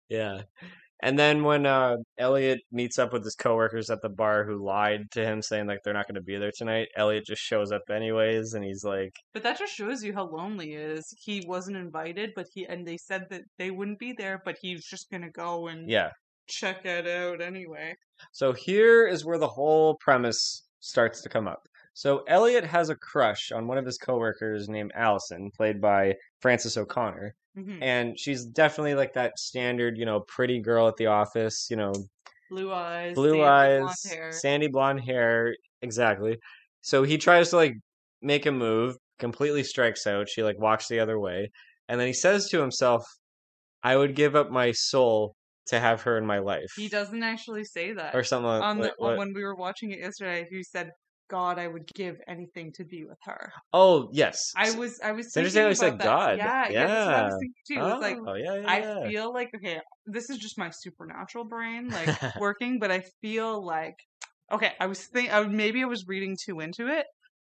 yeah. 0.09 0.41
And 1.01 1.17
then 1.17 1.43
when 1.43 1.65
uh, 1.65 1.97
Elliot 2.17 2.59
meets 2.71 2.99
up 2.99 3.13
with 3.13 3.23
his 3.23 3.35
coworkers 3.35 3.89
at 3.89 4.01
the 4.01 4.09
bar 4.09 4.43
who 4.43 4.63
lied 4.63 5.09
to 5.11 5.23
him 5.23 5.41
saying 5.41 5.67
like 5.67 5.79
they're 5.83 5.93
not 5.93 6.07
going 6.07 6.15
to 6.15 6.21
be 6.21 6.37
there 6.37 6.51
tonight, 6.55 6.89
Elliot 6.95 7.25
just 7.25 7.41
shows 7.41 7.71
up 7.71 7.83
anyways, 7.89 8.53
and 8.53 8.65
he's 8.65 8.83
like, 8.83 9.13
But 9.33 9.43
that 9.43 9.57
just 9.57 9.73
shows 9.73 10.03
you 10.03 10.13
how 10.13 10.27
lonely 10.27 10.67
he 10.67 10.73
is. 10.73 11.05
He 11.17 11.43
wasn't 11.47 11.77
invited, 11.77 12.31
but 12.35 12.47
he 12.53 12.65
and 12.67 12.85
they 12.85 12.97
said 12.97 13.27
that 13.29 13.43
they 13.57 13.71
wouldn't 13.71 13.99
be 13.99 14.13
there, 14.17 14.41
but 14.43 14.57
he's 14.61 14.85
just 14.85 15.09
gonna 15.09 15.31
go 15.31 15.67
and 15.67 15.89
yeah. 15.89 16.09
check 16.47 16.85
it 16.85 17.07
out 17.07 17.41
anyway. 17.41 17.95
So 18.33 18.51
here 18.51 19.07
is 19.07 19.25
where 19.25 19.39
the 19.39 19.47
whole 19.47 19.95
premise 20.01 20.67
starts 20.81 21.21
to 21.21 21.29
come 21.29 21.47
up. 21.47 21.67
So 21.93 22.23
Elliot 22.27 22.63
has 22.63 22.89
a 22.89 22.95
crush 22.95 23.51
on 23.51 23.67
one 23.67 23.77
of 23.77 23.85
his 23.85 23.97
coworkers 23.97 24.69
named 24.69 24.91
Allison, 24.95 25.51
played 25.55 25.81
by 25.81 26.15
Frances 26.41 26.77
O'Connor. 26.77 27.35
hmm 27.55 27.77
and 27.81 28.19
she's 28.19 28.45
definitely 28.45 28.93
like 28.95 29.13
that 29.13 29.37
standard, 29.39 29.97
you 29.97 30.05
know, 30.05 30.19
pretty 30.27 30.59
girl 30.61 30.87
at 30.87 30.95
the 30.97 31.07
office, 31.07 31.67
you 31.69 31.77
know, 31.77 31.93
Blue 32.49 32.71
eyes, 32.73 33.13
blue 33.15 33.31
sandy 33.31 33.43
eyes, 33.43 33.79
blonde 33.79 33.95
hair. 34.05 34.31
sandy 34.31 34.67
blonde 34.67 35.01
hair, 35.01 35.55
exactly. 35.81 36.37
So 36.81 37.03
he 37.03 37.17
tries 37.17 37.49
to 37.51 37.55
like 37.57 37.73
make 38.21 38.45
a 38.45 38.51
move, 38.51 38.95
completely 39.19 39.63
strikes 39.63 40.05
out. 40.07 40.27
She 40.29 40.43
like 40.43 40.59
walks 40.59 40.87
the 40.87 40.99
other 40.99 41.19
way, 41.19 41.49
and 41.87 41.99
then 41.99 42.07
he 42.07 42.13
says 42.13 42.49
to 42.49 42.59
himself, 42.59 43.05
"I 43.83 43.95
would 43.97 44.15
give 44.15 44.35
up 44.35 44.49
my 44.51 44.71
soul 44.71 45.35
to 45.67 45.79
have 45.79 46.01
her 46.03 46.17
in 46.17 46.25
my 46.25 46.39
life," 46.39 46.71
He 46.75 46.89
doesn't 46.89 47.23
actually 47.23 47.63
say 47.65 47.93
that. 47.93 48.15
or 48.15 48.23
something. 48.23 48.49
like- 48.49 48.63
on 48.63 48.77
the, 48.79 48.93
what- 48.97 49.17
when 49.17 49.33
we 49.33 49.43
were 49.43 49.55
watching 49.55 49.91
it 49.91 49.99
yesterday, 49.99 50.47
he 50.49 50.63
said, 50.63 50.91
"God, 51.29 51.59
I 51.59 51.67
would 51.67 51.87
give 51.95 52.17
anything 52.27 52.71
to 52.73 52.85
be 52.85 53.05
with 53.05 53.19
her." 53.23 53.53
Oh 53.73 54.09
yes, 54.11 54.55
I 54.55 54.71
was, 54.71 54.99
I 55.01 55.11
was. 55.11 55.31
Interesting 55.35 55.61
thinking 55.61 55.75
said 55.75 55.93
about 55.93 55.99
that. 55.99 56.11
God. 56.11 56.39
Yeah, 56.39 56.69
yeah, 56.69 56.87
that's 56.87 57.05
what 57.05 57.15
I 57.15 57.23
was 57.23 57.35
thinking 57.39 57.63
too. 57.67 57.87
It's 57.87 58.01
like 58.01 58.17
Oh 58.25 58.33
yeah, 58.35 58.55
yeah. 58.55 58.77
I 58.77 58.87
feel 59.01 59.33
like 59.33 59.49
okay, 59.55 59.81
this 60.05 60.29
is 60.29 60.37
just 60.37 60.57
my 60.57 60.69
supernatural 60.71 61.45
brain 61.45 61.91
like 61.91 62.13
working, 62.35 62.79
but 62.79 62.91
I 62.91 63.03
feel 63.21 63.63
like 63.65 63.95
okay, 64.51 64.73
I 64.79 64.87
was 64.87 65.05
think 65.07 65.31
I, 65.33 65.43
maybe 65.47 65.81
I 65.83 65.85
was 65.85 66.05
reading 66.07 66.35
too 66.43 66.59
into 66.59 66.87
it, 66.87 67.05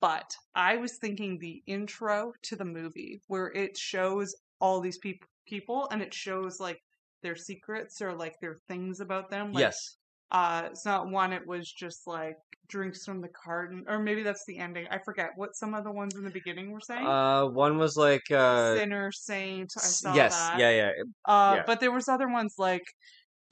but 0.01 0.35
I 0.55 0.77
was 0.77 0.97
thinking 0.99 1.39
the 1.39 1.61
intro 1.67 2.33
to 2.43 2.55
the 2.55 2.65
movie 2.65 3.21
where 3.27 3.51
it 3.51 3.77
shows 3.77 4.33
all 4.61 4.79
these 4.81 4.97
peop- 4.99 5.25
people 5.47 5.87
and 5.91 6.01
it 6.01 6.13
shows 6.13 6.59
like 6.59 6.79
their 7.23 7.35
secrets 7.35 8.01
or 8.01 8.13
like 8.15 8.35
their 8.41 8.59
things 8.67 8.99
about 8.99 9.29
them. 9.29 9.51
Like, 9.53 9.59
yes. 9.59 9.97
Uh, 10.31 10.63
it's 10.71 10.85
not 10.85 11.09
one. 11.09 11.33
It 11.33 11.45
was 11.45 11.71
just 11.71 12.07
like 12.07 12.37
drinks 12.67 13.05
from 13.05 13.21
the 13.21 13.27
carton, 13.29 13.85
or 13.87 13.99
maybe 13.99 14.23
that's 14.23 14.45
the 14.45 14.57
ending. 14.57 14.87
I 14.89 14.97
forget 14.97 15.31
what 15.35 15.55
some 15.55 15.73
of 15.73 15.83
the 15.83 15.91
ones 15.91 16.15
in 16.15 16.23
the 16.23 16.29
beginning 16.29 16.71
were 16.71 16.79
saying. 16.79 17.05
Uh, 17.05 17.45
one 17.45 17.77
was 17.77 17.95
like 17.95 18.31
uh, 18.31 18.75
Sinner, 18.75 19.11
saint. 19.11 19.71
I 19.77 19.81
saw 19.81 20.13
yes, 20.13 20.35
that. 20.35 20.59
yeah, 20.59 20.71
yeah. 20.71 20.91
Uh, 21.25 21.53
yeah. 21.57 21.63
but 21.67 21.79
there 21.79 21.91
was 21.91 22.07
other 22.07 22.27
ones 22.27 22.55
like 22.57 22.85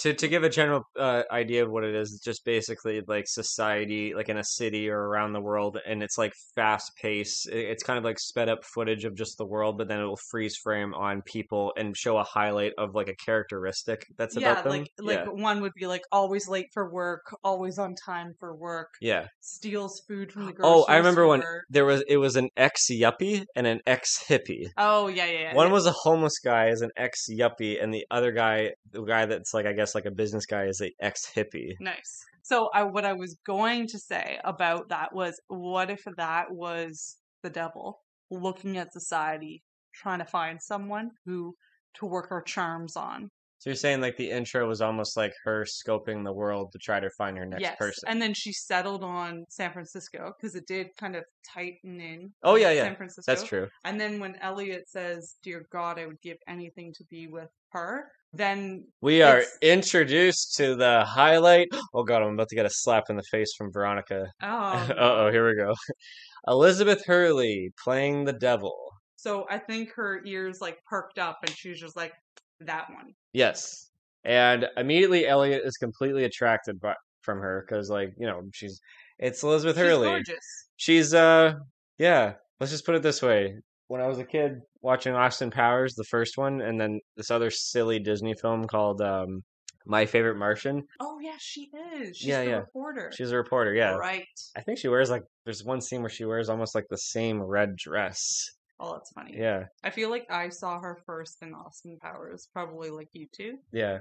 to 0.01 0.13
to 0.13 0.27
give 0.27 0.43
a 0.43 0.49
general 0.49 0.83
uh, 0.99 1.23
idea 1.31 1.63
of 1.63 1.71
what 1.71 1.83
it 1.83 1.93
is, 1.93 2.13
it's 2.13 2.23
just 2.23 2.43
basically 2.43 3.01
like 3.07 3.27
society, 3.27 4.13
like 4.15 4.29
in 4.29 4.37
a 4.37 4.43
city 4.43 4.89
or 4.89 4.99
around 4.99 5.33
the 5.33 5.41
world, 5.41 5.77
and 5.87 6.01
it's 6.01 6.17
like 6.17 6.33
fast 6.55 6.91
pace. 6.99 7.45
It's 7.51 7.83
kind 7.83 7.99
of 7.99 8.03
like 8.03 8.19
sped 8.19 8.49
up 8.49 8.63
footage 8.63 9.05
of 9.05 9.15
just 9.15 9.37
the 9.37 9.45
world, 9.45 9.77
but 9.77 9.87
then 9.87 9.99
it 9.99 10.05
will 10.05 10.19
freeze 10.31 10.55
frame 10.57 10.93
on 10.95 11.21
people 11.21 11.73
and 11.77 11.95
show 11.95 12.17
a 12.17 12.23
highlight 12.23 12.73
of 12.79 12.95
like 12.95 13.09
a 13.09 13.15
characteristic 13.23 14.05
that's 14.17 14.35
yeah, 14.35 14.51
about 14.51 14.63
them. 14.63 14.71
like 14.71 14.87
like 14.99 15.19
yeah, 15.19 15.25
one 15.31 15.61
would 15.61 15.73
be 15.75 15.85
like 15.85 16.01
always 16.11 16.47
late 16.47 16.67
for 16.73 16.91
work, 16.91 17.21
always 17.43 17.77
on 17.77 17.93
time 17.95 18.33
for 18.39 18.55
work, 18.55 18.89
yeah. 19.01 19.27
steals 19.41 20.01
food 20.07 20.31
from 20.31 20.47
the 20.47 20.53
grocery 20.53 20.73
Oh, 20.73 20.85
I 20.89 20.97
remember 20.97 21.27
when 21.27 21.43
there 21.69 21.85
was 21.85 22.03
it 22.07 22.17
was 22.17 22.35
an 22.35 22.49
ex 22.57 22.87
yuppie 22.89 23.45
and 23.55 23.67
an 23.67 23.81
ex 23.85 24.23
hippie. 24.27 24.65
Oh 24.77 25.07
yeah, 25.07 25.25
yeah, 25.25 25.39
yeah. 25.39 25.55
One 25.55 25.67
yeah. 25.67 25.73
was 25.73 25.85
a 25.85 25.91
homeless 25.91 26.39
guy 26.39 26.69
as 26.69 26.81
an 26.81 26.89
ex 26.97 27.27
yuppie, 27.29 27.81
and 27.81 27.93
the 27.93 28.05
other 28.09 28.31
guy, 28.31 28.71
the 28.91 29.03
guy 29.03 29.27
that's 29.27 29.53
like 29.53 29.67
I 29.67 29.73
guess 29.73 29.90
like 29.95 30.06
a 30.06 30.12
business 30.12 30.45
guy, 30.45 30.65
is 30.65 30.82
a 30.82 30.91
ex 30.99 31.32
hippie. 31.36 31.73
Nice. 31.80 32.23
So 32.43 32.69
I 32.73 32.84
what 32.84 33.06
I 33.06 33.13
was 33.13 33.38
going 33.45 33.88
to 33.88 33.99
say 33.99 34.39
about 34.43 34.89
that 34.89 35.13
was 35.13 35.39
what 35.47 35.89
if 35.89 36.04
that 36.17 36.51
was 36.51 37.17
the 37.43 37.49
devil 37.49 37.99
looking 38.30 38.77
at 38.77 38.93
society 38.93 39.63
trying 39.93 40.19
to 40.19 40.25
find 40.25 40.62
someone 40.62 41.12
who 41.25 41.54
to 41.95 42.06
work 42.06 42.30
her 42.30 42.41
charms 42.41 42.95
on. 42.95 43.30
So 43.62 43.69
you're 43.69 43.75
saying 43.75 44.01
like 44.01 44.17
the 44.17 44.32
intro 44.32 44.67
was 44.67 44.82
almost 44.82 45.15
like 45.15 45.34
her 45.43 45.65
scoping 45.65 46.23
the 46.25 46.34
world 46.34 46.71
to 46.71 46.80
try 46.80 46.99
to 46.99 47.12
find 47.12 47.38
her 47.38 47.45
next 47.45 47.62
yes. 47.62 47.75
person. 47.77 48.10
And 48.10 48.19
then 48.19 48.34
she 48.34 48.51
settled 48.51 49.04
on 49.04 49.45
San 49.49 49.71
Francisco 49.71 50.34
because 50.36 50.56
it 50.56 50.65
did 50.65 50.88
kind 50.99 51.15
of 51.15 51.23
tighten 51.54 52.01
in. 52.01 52.32
Oh, 52.41 52.56
yeah, 52.56 52.71
yeah. 52.71 52.86
San 52.86 52.95
Francisco. 52.95 53.32
That's 53.32 53.43
true. 53.43 53.67
And 53.84 54.01
then 54.01 54.19
when 54.19 54.36
Elliot 54.38 54.89
says, 54.89 55.36
"Dear 55.43 55.67
God, 55.71 55.99
I 55.99 56.08
would 56.08 56.19
give 56.23 56.38
anything 56.47 56.91
to 56.97 57.04
be 57.04 57.27
with 57.27 57.49
her," 57.73 58.06
then 58.34 58.86
We 59.02 59.22
are 59.22 59.44
introduced 59.62 60.56
to 60.58 60.76
the 60.76 61.04
highlight. 61.06 61.67
Oh 61.94 62.04
god, 62.04 62.22
I'm 62.22 62.34
about 62.34 62.50
to 62.50 62.56
get 62.56 62.65
a 62.65 62.70
slap 62.70 63.06
in 63.10 63.17
the 63.17 63.24
face 63.24 63.54
from 63.58 63.72
Veronica. 63.72 64.28
oh, 64.41 64.89
oh, 64.98 65.32
here 65.32 65.48
we 65.48 65.56
go. 65.56 65.74
Elizabeth 66.48 67.04
Hurley 67.06 67.72
playing 67.84 68.26
the 68.26 68.34
devil. 68.34 68.76
so 69.15 69.46
I 69.50 69.58
think 69.60 69.91
her 69.96 70.22
ears 70.26 70.60
like 70.62 70.78
perked 70.86 71.20
up, 71.20 71.39
and 71.46 71.56
she 71.56 71.70
was 71.70 71.80
just 71.80 71.96
like, 71.96 72.13
"That 72.62 72.89
one." 72.89 73.13
Yes. 73.34 73.89
And 74.24 74.67
immediately 74.78 75.28
Elliot 75.28 75.62
is 75.65 75.78
completely 75.78 76.24
attracted 76.26 76.80
by, 76.80 76.94
from 77.24 77.39
her 77.39 77.65
because 77.67 77.89
like, 77.89 78.13
you 78.17 78.28
know, 78.28 78.41
she's 78.54 78.80
it's 79.20 79.44
Elizabeth 79.44 79.76
She's 79.76 79.84
Hurley. 79.86 80.08
gorgeous. 80.08 80.67
She's 80.78 81.13
uh 81.13 81.54
yeah, 82.00 82.34
let's 82.60 82.72
just 82.72 82.86
put 82.86 82.96
it 82.96 83.02
this 83.04 83.22
way. 83.22 83.56
When 83.91 83.99
I 83.99 84.08
was 84.08 84.19
a 84.19 84.23
kid 84.23 84.62
watching 84.82 85.13
Austin 85.15 85.51
Powers, 85.51 85.95
the 85.95 86.06
first 86.06 86.38
one, 86.38 86.62
and 86.62 86.80
then 86.80 87.01
this 87.17 87.30
other 87.30 87.51
silly 87.51 87.99
Disney 87.99 88.34
film 88.36 88.65
called 88.65 89.01
um 89.01 89.43
My 89.86 90.06
Favorite 90.06 90.38
Martian. 90.38 90.88
Oh 91.01 91.19
yeah, 91.19 91.36
she 91.38 91.69
is. 91.99 92.15
She's 92.15 92.27
Yeah, 92.30 92.43
the 92.45 92.49
yeah. 92.51 92.56
reporter. 92.60 93.12
She's 93.13 93.32
a 93.32 93.36
reporter, 93.36 93.73
yeah. 93.73 93.95
Right. 93.95 94.23
I 94.56 94.62
think 94.62 94.77
she 94.77 94.88
wears 94.88 95.10
like 95.10 95.23
there's 95.43 95.65
one 95.65 95.82
scene 95.82 95.99
where 95.99 96.10
she 96.10 96.23
wears 96.23 96.47
almost 96.47 96.73
like 96.73 96.86
the 96.89 96.97
same 96.97 97.41
red 97.41 97.75
dress. 97.75 98.49
Oh, 98.80 98.93
that's 98.93 99.12
funny. 99.12 99.36
Yeah, 99.38 99.65
I 99.84 99.89
feel 99.89 100.10
like 100.10 100.25
I 100.32 100.47
saw 100.47 100.80
her 100.80 100.97
first 101.06 101.41
in 101.41 101.54
Austin 101.54 101.97
Powers, 102.01 102.47
probably 102.54 102.91
like 102.91 103.10
you 103.12 103.27
too. 103.36 103.58
yeah. 103.73 103.97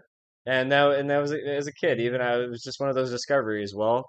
And 0.46 0.68
now 0.68 0.92
and 0.92 1.11
that 1.11 1.18
was 1.18 1.33
as 1.33 1.66
a 1.66 1.72
kid, 1.72 1.98
even 1.98 2.20
I 2.20 2.37
it 2.44 2.48
was 2.48 2.62
just 2.62 2.79
one 2.79 2.90
of 2.90 2.94
those 2.94 3.11
discoveries. 3.11 3.74
Well, 3.74 4.09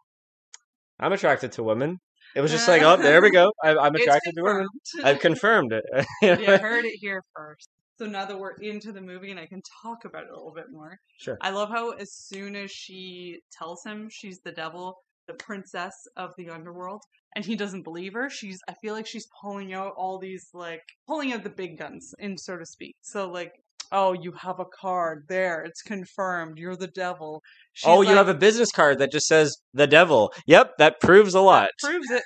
I'm 1.00 1.12
attracted 1.12 1.54
to 1.54 1.64
women. 1.64 2.00
It 2.36 2.42
was 2.42 2.52
just 2.52 2.68
like, 2.68 2.82
uh, 2.82 2.98
oh, 2.98 3.02
there 3.02 3.22
we 3.22 3.32
go. 3.32 3.52
I, 3.64 3.76
I'm 3.76 3.96
attracted 3.96 4.36
to 4.36 4.42
women. 4.42 4.68
I've 5.04 5.20
confirmed 5.20 5.74
it. 5.74 5.84
you 6.22 6.58
heard 6.58 6.86
it 6.86 6.98
here 7.00 7.24
first. 7.36 7.70
So 7.98 8.08
now 8.08 8.26
that 8.26 8.40
we're 8.40 8.54
into 8.54 8.92
the 8.92 9.02
movie 9.02 9.32
and 9.32 9.40
I 9.40 9.46
can 9.46 9.62
talk 9.84 10.06
about 10.06 10.24
it 10.24 10.30
a 10.32 10.36
little 10.36 10.54
bit 10.54 10.72
more, 10.72 10.98
Sure. 11.20 11.38
I 11.42 11.52
love 11.52 11.70
how 11.70 11.92
as 11.92 12.12
soon 12.14 12.56
as 12.56 12.72
she 12.72 13.42
tells 13.52 13.84
him 13.84 14.10
she's 14.10 14.40
the 14.40 14.52
devil, 14.52 14.98
the 15.28 15.36
princess 15.36 15.94
of 16.18 16.32
the 16.36 16.50
underworld, 16.50 17.04
and 17.36 17.46
he 17.46 17.56
doesn't 17.56 17.84
believe 17.84 18.14
her, 18.14 18.30
she's 18.30 18.60
I 18.68 18.74
feel 18.82 18.94
like 18.94 19.06
she's 19.06 19.28
pulling 19.40 19.74
out 19.74 19.94
all 19.98 20.18
these 20.18 20.48
like 20.54 20.82
pulling 21.08 21.32
out 21.32 21.44
the 21.44 21.50
big 21.50 21.78
guns, 21.78 22.14
in 22.18 22.38
so 22.38 22.58
to 22.58 22.66
speak. 22.66 22.96
So 23.02 23.30
like, 23.30 23.54
oh, 23.92 24.14
you 24.14 24.34
have 24.34 24.60
a 24.60 24.66
card 24.66 25.26
there, 25.28 25.64
it's 25.64 25.82
confirmed, 25.82 26.58
you're 26.58 26.76
the 26.76 26.88
devil. 26.88 27.42
She's 27.74 27.88
oh, 27.88 28.02
you 28.02 28.16
have 28.16 28.28
a 28.28 28.34
business 28.34 28.72
card 28.72 29.00
that 29.00 29.12
just 29.12 29.28
says 29.28 29.58
the 29.74 29.88
devil. 29.88 30.34
Yep, 30.46 30.74
that 30.78 31.00
proves 31.00 31.34
a 31.34 31.42
lot. 31.42 31.70
proves 31.82 32.08
it. 32.10 32.24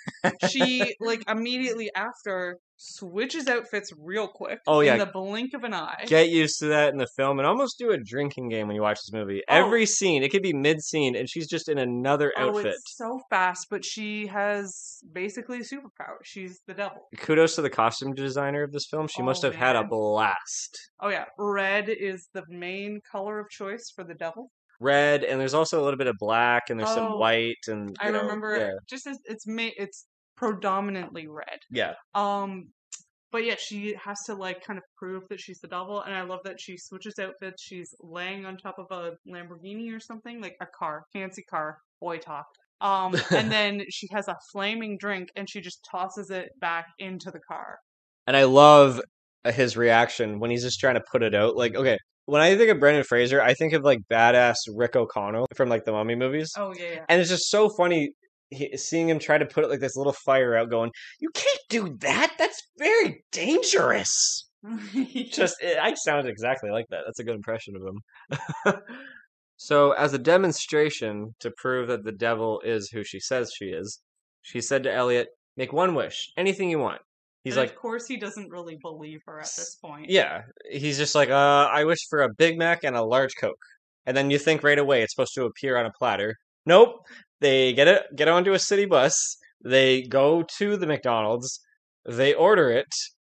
She 0.50 0.96
like 1.00 1.24
immediately 1.30 1.90
after 1.96 2.58
switches 2.78 3.48
outfits 3.48 3.92
real 3.98 4.28
quick. 4.28 4.60
Oh, 4.68 4.82
yeah. 4.82 4.94
in 4.94 5.00
the 5.00 5.06
blink 5.06 5.54
of 5.54 5.64
an 5.64 5.74
eye. 5.74 6.04
Get 6.08 6.30
used 6.30 6.60
to 6.60 6.68
that 6.68 6.92
in 6.92 6.98
the 6.98 7.08
film 7.16 7.40
and 7.40 7.48
almost 7.48 7.78
do 7.80 7.92
a 7.92 7.98
drinking 7.98 8.50
game 8.50 8.68
when 8.68 8.76
you 8.76 8.82
watch 8.82 8.98
this 8.98 9.12
movie. 9.14 9.42
Oh. 9.50 9.54
Every 9.56 9.86
scene, 9.86 10.24
it 10.24 10.30
could 10.30 10.42
be 10.44 10.54
mid 10.54 10.82
scene, 10.82 11.16
and 11.16 11.30
she's 11.30 11.48
just 11.48 11.70
in 11.70 11.78
another 11.78 12.34
Oh, 12.38 12.50
outfit. 12.50 12.68
it's 12.68 12.96
so 12.98 13.20
fast, 13.30 13.68
but 13.70 13.84
she 13.86 14.28
has 14.28 15.00
basically 15.12 15.60
superpowers. 15.60 16.24
She's 16.24 16.60
the 16.68 16.74
devil. 16.74 17.08
Kudos 17.18 17.56
to 17.56 17.62
the 17.62 17.70
costume 17.70 18.14
designer 18.14 18.64
of 18.64 18.72
this 18.72 18.86
film. 18.90 19.08
She 19.08 19.22
oh, 19.22 19.26
must 19.26 19.44
Oh, 19.44 19.48
have 19.52 19.56
had 19.56 19.76
a 19.76 19.84
blast. 19.84 20.78
Oh 21.00 21.10
yeah, 21.10 21.26
red 21.38 21.90
is 21.90 22.28
the 22.34 22.44
main 22.50 23.00
color 23.12 23.40
of 23.40 23.50
choice 23.50 23.92
for 23.96 24.04
the 24.04 24.14
devil. 24.14 24.52
Red, 24.82 25.24
and 25.24 25.40
there's 25.40 25.54
also 25.54 25.82
a 25.82 25.84
little 25.84 25.98
bit 25.98 26.08
of 26.08 26.16
black, 26.20 26.64
and 26.70 26.78
there's 26.80 26.90
Oh, 26.92 26.96
some 26.96 27.20
white, 27.20 27.56
and 27.68 27.96
I 28.02 28.12
know, 28.12 28.22
remember 28.24 28.58
yeah, 28.58 28.72
just 28.90 29.08
as 29.08 29.18
it's 29.26 29.48
ma- 29.48 29.70
it's 29.78 30.06
predominantly 30.38 31.28
red. 31.28 31.60
yeah. 31.70 31.94
Um, 32.14 32.70
but 33.32 33.44
yeah, 33.44 33.56
she 33.58 33.96
has 34.02 34.18
to 34.28 34.34
like 34.34 34.64
kind 34.66 34.78
of 34.78 34.84
prove 34.98 35.24
that 35.30 35.42
she's 35.42 35.60
the 35.60 35.68
devil, 35.68 36.02
and 36.02 36.14
I 36.14 36.22
love 36.22 36.40
that 36.46 36.56
she 36.58 36.78
switches 36.78 37.16
outfits. 37.20 37.62
She's 37.62 37.94
laying 38.00 38.46
on 38.46 38.56
top 38.56 38.76
of 38.78 38.86
a 38.92 39.12
Lamborghini 39.30 39.94
or 39.94 40.00
something 40.00 40.42
like 40.42 40.56
a 40.62 40.68
car, 40.78 41.04
fancy 41.12 41.44
car, 41.50 41.78
boy 42.00 42.18
talk. 42.18 42.46
Um, 42.80 43.14
and 43.32 43.52
then 43.52 43.82
she 43.90 44.08
has 44.14 44.30
a 44.30 44.38
flaming 44.54 44.98
drink, 44.98 45.30
and 45.36 45.50
she 45.50 45.60
just 45.60 45.86
tosses 45.92 46.30
it 46.30 46.50
back 46.62 46.86
into 46.98 47.30
the 47.30 47.42
car. 47.46 47.78
And 48.26 48.38
I 48.38 48.46
love 48.46 49.02
his 49.46 49.76
reaction 49.76 50.40
when 50.40 50.50
he's 50.50 50.64
just 50.64 50.80
trying 50.80 50.96
to 50.96 51.04
put 51.12 51.22
it 51.22 51.36
out. 51.36 51.58
Like, 51.58 51.76
okay, 51.76 51.98
when 52.26 52.42
I 52.42 52.56
think 52.56 52.72
of 52.72 52.80
Brendan 52.80 53.04
Fraser, 53.04 53.42
I 53.42 53.54
think 53.54 53.74
of 53.74 53.84
like 53.84 54.00
badass 54.10 54.56
Rick 54.74 54.96
O'Connell 54.96 55.48
from 55.56 55.70
like 55.70 55.86
the 55.86 55.92
Mummy 55.92 56.16
movies. 56.16 56.52
Oh 56.58 56.74
yeah, 56.78 56.86
yeah, 56.94 57.06
And 57.10 57.22
it's 57.22 57.30
just 57.30 57.50
so 57.50 57.70
funny 57.70 58.12
he, 58.50 58.76
seeing 58.78 59.10
him 59.10 59.20
try 59.20 59.38
to 59.38 59.46
put 59.46 59.64
it 59.64 59.70
like 59.70 59.80
this 59.80 59.96
little 59.96 60.16
fire 60.26 60.56
out, 60.56 60.70
going, 60.70 60.92
"You 61.20 61.30
can't 61.34 61.60
do 61.70 61.98
that. 62.00 62.36
That's 62.38 62.62
very 62.78 63.24
dangerous." 63.32 64.50
Just 65.32 65.62
it, 65.62 65.78
I 65.78 65.94
sounded 65.94 66.30
exactly 66.30 66.70
like 66.70 66.86
that. 66.90 67.02
That's 67.06 67.20
a 67.20 67.24
good 67.24 67.36
impression 67.36 67.76
of 67.76 67.84
him. 67.84 68.82
so, 69.58 69.92
as 69.92 70.14
a 70.14 70.20
demonstration 70.20 71.36
to 71.40 71.52
prove 71.58 71.88
that 71.88 72.04
the 72.04 72.12
devil 72.12 72.62
is 72.64 72.90
who 72.90 73.04
she 73.04 73.20
says 73.20 73.52
she 73.56 73.66
is, 73.66 74.02
she 74.42 74.62
said 74.62 74.84
to 74.84 74.94
Elliot, 74.94 75.28
"Make 75.58 75.74
one 75.74 75.96
wish, 75.96 76.32
anything 76.38 76.70
you 76.70 76.80
want." 76.80 77.02
He's 77.46 77.58
And 77.58 77.68
like, 77.68 77.76
of 77.76 77.78
course, 77.78 78.08
he 78.08 78.18
doesn't 78.18 78.50
really 78.50 78.78
believe 78.82 79.22
her 79.28 79.40
at 79.40 79.46
this 79.56 79.76
point. 79.76 80.10
Yeah, 80.10 80.42
he's 80.72 80.98
just 80.98 81.14
like, 81.14 81.30
uh, 81.30 81.70
I 81.72 81.84
wish 81.84 82.00
for 82.10 82.24
a 82.24 82.34
Big 82.34 82.58
Mac 82.58 82.84
and 82.84 82.96
a 82.96 83.04
large 83.04 83.34
Coke. 83.40 83.64
And 84.08 84.18
then 84.18 84.32
you 84.32 84.40
think 84.40 84.64
right 84.64 84.80
away 84.80 85.04
it's 85.04 85.14
supposed 85.14 85.36
to 85.36 85.46
appear 85.46 85.78
on 85.78 85.86
a 85.86 85.92
platter. 85.92 86.36
Nope. 86.66 87.06
They 87.42 87.74
get 87.74 87.88
it, 87.88 88.04
get 88.16 88.28
onto 88.28 88.54
a 88.54 88.60
city 88.60 88.86
bus. 88.86 89.38
They 89.64 90.04
go 90.04 90.44
to 90.58 90.78
the 90.78 90.88
McDonald's. 90.88 91.60
They 92.06 92.34
order 92.34 92.70
it. 92.72 92.88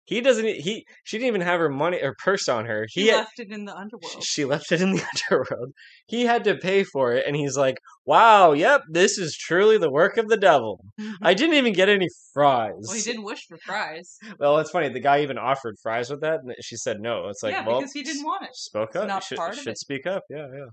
He 0.07 0.21
doesn't. 0.21 0.45
He 0.45 0.85
she 1.03 1.17
didn't 1.17 1.29
even 1.29 1.41
have 1.41 1.59
her 1.59 1.69
money 1.69 1.99
or 1.99 2.13
purse 2.23 2.47
on 2.47 2.65
her. 2.65 2.85
He 2.89 3.01
He 3.03 3.07
had, 3.07 3.17
left 3.21 3.39
it 3.39 3.51
in 3.51 3.65
the 3.65 3.75
underworld. 3.75 4.21
she 4.23 4.45
left 4.45 4.71
it 4.71 4.79
in 4.79 4.91
the 4.91 5.03
underworld. 5.31 5.71
He 6.05 6.25
had 6.25 6.43
to 6.43 6.55
pay 6.55 6.83
for 6.83 7.13
it, 7.13 7.25
and 7.25 7.35
he's 7.35 7.57
like, 7.57 7.77
"Wow, 8.05 8.51
yep, 8.51 8.81
this 8.87 9.17
is 9.17 9.35
truly 9.35 9.79
the 9.79 9.89
work 9.89 10.17
of 10.17 10.27
the 10.27 10.37
devil." 10.37 10.85
Mm-hmm. 11.01 11.25
I 11.25 11.33
didn't 11.33 11.55
even 11.55 11.73
get 11.73 11.89
any 11.89 12.07
fries. 12.33 12.73
well, 12.85 12.95
he 12.95 13.01
didn't 13.01 13.23
wish 13.23 13.47
for 13.47 13.57
fries. 13.65 14.17
Well, 14.39 14.59
it's 14.59 14.69
funny. 14.69 14.89
The 14.89 14.99
guy 14.99 15.23
even 15.23 15.39
offered 15.39 15.75
fries 15.81 16.11
with 16.11 16.21
that, 16.21 16.41
and 16.43 16.53
she 16.61 16.75
said 16.75 16.99
no. 16.99 17.29
It's 17.29 17.41
like, 17.41 17.53
yeah, 17.53 17.65
well, 17.65 17.79
because 17.79 17.93
he 17.93 18.03
didn't 18.03 18.25
want 18.25 18.43
it. 18.43 18.55
spoke 18.55 18.89
It's 18.89 18.97
up. 18.97 19.07
not 19.07 19.23
should 19.23 19.37
part 19.39 19.53
of 19.53 19.57
should 19.59 19.69
it. 19.69 19.79
speak 19.79 20.05
up. 20.05 20.21
Yeah, 20.29 20.45
yeah. 20.55 20.65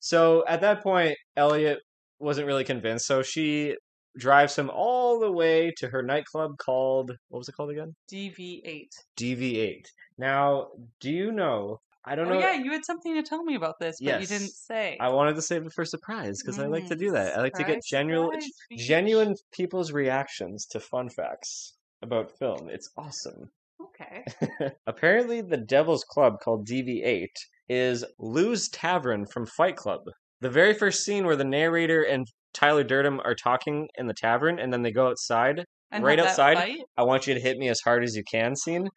So 0.00 0.44
at 0.48 0.60
that 0.62 0.82
point, 0.82 1.16
Elliot 1.36 1.78
wasn't 2.18 2.46
really 2.46 2.64
convinced. 2.64 3.06
So 3.06 3.22
she 3.22 3.76
drives 4.18 4.56
him 4.56 4.70
all 4.70 5.20
the 5.20 5.30
way 5.30 5.72
to 5.78 5.88
her 5.88 6.02
nightclub 6.02 6.52
called 6.58 7.12
what 7.28 7.38
was 7.38 7.48
it 7.48 7.52
called 7.52 7.70
again? 7.70 7.94
DV8. 8.10 8.88
DV8. 9.16 9.86
Now, 10.18 10.68
do 11.00 11.10
you 11.10 11.32
know? 11.32 11.80
I 12.08 12.14
don't 12.14 12.28
Oh 12.28 12.34
know. 12.34 12.40
yeah, 12.40 12.52
you 12.52 12.70
had 12.70 12.84
something 12.84 13.14
to 13.14 13.22
tell 13.22 13.42
me 13.42 13.56
about 13.56 13.74
this, 13.80 14.00
but 14.00 14.20
you 14.20 14.26
didn't 14.26 14.48
say. 14.48 14.96
I 15.00 15.08
wanted 15.08 15.34
to 15.34 15.42
save 15.42 15.66
it 15.66 15.72
for 15.72 15.84
surprise 15.84 16.40
because 16.40 16.58
I 16.58 16.66
like 16.66 16.86
to 16.86 16.94
Mm, 16.94 17.00
do 17.00 17.10
that. 17.12 17.36
I 17.36 17.40
like 17.42 17.54
to 17.54 17.64
get 17.64 17.82
genuine, 17.84 18.30
surprise, 18.40 18.50
genuine 18.76 19.34
people's 19.52 19.90
reactions 19.92 20.66
to 20.66 20.80
fun 20.80 21.08
facts 21.10 21.74
about 22.02 22.30
film. 22.38 22.68
It's 22.70 22.90
awesome. 22.96 23.50
Okay. 23.80 24.24
Apparently, 24.86 25.40
the 25.40 25.56
Devil's 25.56 26.04
Club 26.04 26.40
called 26.40 26.66
DV8 26.66 27.34
is 27.68 28.04
Lou's 28.18 28.68
Tavern 28.68 29.26
from 29.26 29.46
Fight 29.46 29.76
Club. 29.76 30.02
The 30.40 30.50
very 30.50 30.74
first 30.74 31.02
scene 31.04 31.24
where 31.26 31.36
the 31.36 31.44
narrator 31.44 32.02
and 32.02 32.26
Tyler 32.52 32.84
Durden 32.84 33.20
are 33.20 33.34
talking 33.34 33.88
in 33.96 34.06
the 34.06 34.14
tavern 34.14 34.58
and 34.58 34.72
then 34.72 34.82
they 34.82 34.92
go 34.92 35.08
outside. 35.08 35.64
And 35.90 36.04
Right 36.04 36.18
have 36.18 36.26
that 36.26 36.30
outside? 36.32 36.56
fight? 36.58 36.80
I 36.96 37.04
want 37.04 37.26
you 37.26 37.34
to 37.34 37.40
hit 37.40 37.56
me 37.58 37.68
as 37.68 37.80
hard 37.80 38.02
as 38.04 38.14
you 38.16 38.22
can 38.30 38.56
scene. 38.56 38.88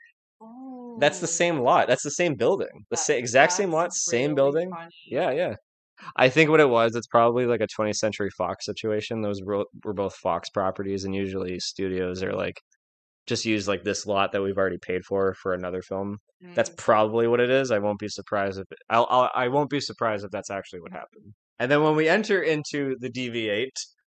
That's 1.00 1.20
the 1.20 1.26
Oh, 1.28 1.38
same 1.42 1.60
lot. 1.60 1.88
That's 1.88 2.04
the 2.04 2.12
same 2.12 2.36
building. 2.36 2.70
The 2.90 2.96
that- 2.96 3.00
sa- 3.00 3.14
exact 3.14 3.54
same 3.54 3.70
that's 3.72 3.74
lot, 3.74 3.94
same 3.94 4.22
really 4.32 4.36
building. 4.36 4.70
funny. 4.72 4.90
Yeah, 5.08 5.32
yeah. 5.32 5.56
I 6.16 6.30
think 6.30 6.50
what 6.50 6.60
it 6.62 6.70
was, 6.70 6.96
it's 6.96 7.08
probably 7.08 7.46
like 7.46 7.62
a 7.62 7.68
20th 7.68 7.98
Century 7.98 8.30
Fox 8.38 8.66
situation. 8.66 9.22
Those 9.22 9.42
were 9.44 9.66
both 9.94 10.16
Fox 10.16 10.50
properties, 10.50 11.04
and 11.04 11.14
usually 11.14 11.60
studios 11.60 12.24
are 12.24 12.34
like 12.34 12.56
just 13.30 13.46
use 13.46 13.68
like 13.68 13.84
this 13.84 14.06
lot 14.06 14.32
that 14.34 14.42
we've 14.42 14.58
already 14.58 14.78
paid 14.80 15.04
for 15.06 15.34
for 15.36 15.54
another 15.54 15.82
film. 15.82 16.18
That's 16.56 16.70
Mm. 16.70 16.78
probably 16.78 17.28
what 17.28 17.40
it 17.40 17.50
is. 17.50 17.72
I 17.72 17.80
won't 17.80 18.00
be 18.00 18.08
surprised 18.10 18.60
if 18.60 18.66
it, 18.72 18.78
I'll, 18.90 19.08
I'll 19.10 19.30
I 19.34 19.48
won't 19.50 19.70
be 19.70 19.80
surprised 19.80 20.26
if 20.26 20.32
that's 20.32 20.50
actually 20.50 20.82
what 20.82 20.92
happened. 20.92 21.34
And 21.60 21.70
then 21.72 21.84
when 21.84 21.96
we 21.96 22.08
enter 22.10 22.42
into 22.42 22.96
the 23.00 23.10
DV8, 23.10 23.70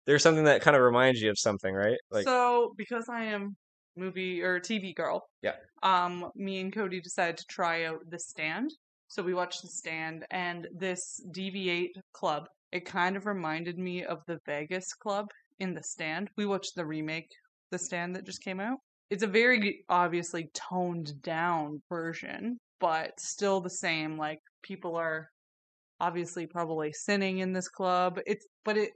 there's 0.07 0.23
something 0.23 0.45
that 0.45 0.61
kind 0.63 0.77
of 0.77 0.83
reminds 0.83 1.21
you 1.21 1.31
of 1.31 1.39
something, 1.39 1.75
right? 1.75 1.99
Like 2.11 2.25
so 2.25 2.75
because 2.77 3.09
I 3.09 3.25
am 3.25 3.57
movie 3.97 4.43
or 4.43 4.61
TV 4.61 4.95
girl, 4.95 5.23
Yeah. 5.43 5.57
Um, 5.83 6.31
me 6.35 6.61
and 6.61 6.73
Cody 6.73 7.01
decided 7.01 7.39
to 7.39 7.45
try 7.49 7.85
out 7.85 8.01
The 8.11 8.19
Stand. 8.19 8.71
So 9.09 9.23
we 9.23 9.35
watched 9.35 9.63
The 9.63 9.69
Stand, 9.69 10.27
and 10.31 10.67
this 10.77 11.21
DV8 11.35 11.91
club. 12.13 12.47
It 12.73 12.85
kind 12.85 13.17
of 13.17 13.25
reminded 13.25 13.79
me 13.79 14.05
of 14.05 14.19
the 14.27 14.39
Vegas 14.45 14.93
club 14.95 15.27
in 15.61 15.73
The 15.75 15.83
Stand. 15.83 16.29
We 16.37 16.45
watched 16.45 16.75
the 16.75 16.85
remake, 16.85 17.31
The 17.71 17.79
Stand, 17.79 18.15
that 18.17 18.27
just 18.27 18.43
came 18.43 18.61
out. 18.61 18.79
It's 19.11 19.23
a 19.23 19.27
very 19.29 19.85
obviously 19.89 20.51
toned 20.55 21.23
down 21.23 21.83
version, 21.89 22.59
but 22.81 23.19
still 23.21 23.61
the 23.61 23.71
same. 23.71 24.17
Like 24.19 24.41
people 24.63 24.97
are 24.97 25.29
obviously 26.01 26.47
probably 26.47 26.93
sinning 26.93 27.39
in 27.39 27.53
this 27.53 27.69
club. 27.69 28.19
It's 28.27 28.47
but 28.65 28.77
it 28.77 28.91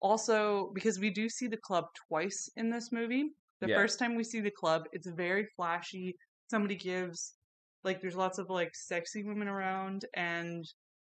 also 0.00 0.70
because 0.74 0.98
we 0.98 1.10
do 1.10 1.28
see 1.28 1.46
the 1.46 1.58
club 1.58 1.84
twice 2.08 2.48
in 2.56 2.70
this 2.70 2.90
movie. 2.92 3.30
The 3.60 3.68
Yeah. 3.68 3.76
first 3.76 3.98
time 3.98 4.16
we 4.16 4.24
see 4.24 4.40
the 4.40 4.50
club, 4.50 4.84
it's 4.92 5.08
very 5.08 5.46
flashy. 5.56 6.16
Somebody 6.50 6.76
gives 6.76 7.34
like 7.84 8.00
there's 8.00 8.16
lots 8.16 8.38
of 8.38 8.48
like 8.50 8.74
sexy 8.74 9.22
women 9.24 9.48
around 9.48 10.04
and 10.14 10.64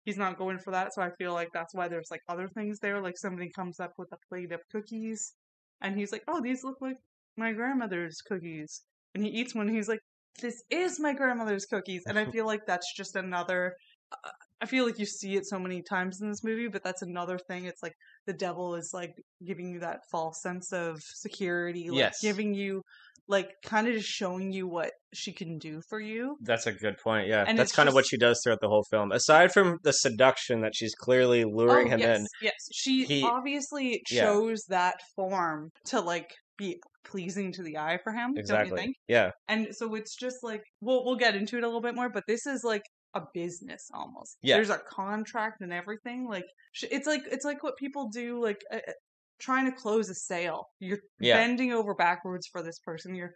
he's 0.05 0.17
not 0.19 0.39
going 0.39 0.59
for 0.59 0.71
that, 0.73 0.95
so 0.95 1.03
I 1.03 1.11
feel 1.19 1.33
like 1.35 1.49
that's 1.53 1.75
why 1.75 1.89
there's 1.89 2.11
like 2.11 2.23
other 2.29 2.49
things 2.49 2.79
there. 2.81 3.01
Like 3.03 3.19
somebody 3.19 3.51
comes 3.51 3.81
up 3.81 3.93
with 3.99 4.09
a 4.13 4.19
plate 4.29 4.53
of 4.53 4.61
cookies 4.73 5.35
and 5.81 5.97
he's 5.99 6.13
like, 6.13 6.25
Oh, 6.29 6.41
these 6.41 6.65
look 6.65 6.79
like 6.81 6.97
my 7.39 7.53
grandmother's 7.53 8.21
cookies. 8.27 8.83
And 9.15 9.25
he 9.25 9.31
eats 9.31 9.55
one 9.55 9.69
and 9.69 9.77
he's 9.77 9.89
like, 9.89 10.01
This 10.43 10.63
is 10.71 11.01
my 11.01 11.15
grandmother's 11.15 11.65
cookies. 11.67 12.03
And 12.07 12.19
I 12.19 12.25
feel 12.31 12.47
like 12.47 12.61
that's 12.67 12.93
just 12.97 13.17
another 13.17 13.75
uh, 14.13 14.31
I 14.61 14.67
feel 14.67 14.85
like 14.87 14.99
you 14.99 15.07
see 15.07 15.37
it 15.37 15.47
so 15.47 15.59
many 15.59 15.83
times 15.83 16.21
in 16.21 16.29
this 16.29 16.43
movie, 16.43 16.67
but 16.67 16.83
that's 16.83 17.03
another 17.03 17.39
thing. 17.39 17.67
It's 17.67 17.83
like 17.83 17.93
the 18.27 18.33
devil 18.33 18.75
is 18.75 18.91
like 18.93 19.13
giving 19.47 19.71
you 19.71 19.79
that 19.81 20.01
false 20.11 20.41
sense 20.43 20.73
of 20.73 20.97
security, 21.01 21.91
like 21.91 21.99
Yes. 21.99 22.17
giving 22.21 22.55
you 22.55 22.83
like 23.29 23.51
kind 23.63 23.87
of 23.87 23.93
just 23.95 24.09
showing 24.09 24.51
you 24.53 24.67
what 24.67 24.91
she 25.15 25.33
can 25.35 25.59
do 25.59 25.81
for 25.91 26.01
you. 26.01 26.37
that's 26.41 26.67
a 26.67 26.73
good 26.73 26.97
point. 27.05 27.29
Yeah, 27.29 27.45
And 27.47 27.59
that's 27.59 27.73
kind 27.73 27.87
of 27.89 27.95
what 27.95 28.07
she 28.07 28.17
does 28.17 28.41
throughout 28.43 28.61
the 28.63 28.69
whole 28.69 28.85
film. 28.91 29.13
Aside 29.13 29.53
from 29.53 29.77
the 29.85 29.93
seduction 29.93 30.63
that 30.63 30.73
she's 30.75 30.95
clearly 30.95 31.45
luring 31.45 31.89
oh, 31.89 31.91
him 31.91 32.01
yes, 32.01 32.19
in. 32.21 32.27
yes. 32.41 32.55
She 32.73 33.05
He- 33.05 33.23
obviously 33.23 34.03
Yeah. 34.11 34.23
chose 34.25 34.65
that 34.71 34.97
form 35.15 35.71
to 35.87 36.01
like 36.01 36.31
be 36.59 36.77
pleasing 37.05 37.53
to 37.53 37.63
the 37.63 37.79
eye 37.79 37.99
for 38.05 38.13
him, 38.13 38.35
don't 38.35 38.67
you 38.69 38.77
think? 38.77 38.97
Yeah. 39.09 39.31
And 39.49 39.69
so 39.75 39.95
it's 39.95 40.15
just 40.17 40.43
like 40.43 40.63
we'll 40.81 41.05
we'll 41.05 41.17
get 41.17 41.35
into 41.35 41.57
it 41.57 41.65
a 41.65 41.67
little 41.67 41.81
bit 41.81 41.95
more, 41.95 42.11
but 42.11 42.25
this 42.27 42.47
is 42.47 42.63
like 42.65 42.83
a 43.15 43.23
business 43.33 43.89
almost. 43.95 44.37
Yeah. 44.43 44.57
There's 44.57 44.71
a 44.71 44.81
contract 44.91 45.63
and 45.63 45.73
everything. 45.73 46.27
Like 46.29 46.45
it's 46.83 47.07
like 47.07 47.23
it's 47.31 47.45
like 47.45 47.63
what 47.63 47.77
people 47.79 48.09
do 48.13 48.43
like 48.43 48.61
uh, 48.73 48.77
uh, 48.77 48.93
trying 49.41 49.65
to 49.71 49.73
close 49.73 50.11
a 50.11 50.15
sale. 50.15 50.67
You're 50.81 50.99
Yeah. 51.21 51.37
bending 51.37 51.73
over 51.73 51.95
backwards 51.95 52.47
for 52.53 52.63
this 52.63 52.79
person. 52.81 53.15
You're 53.15 53.33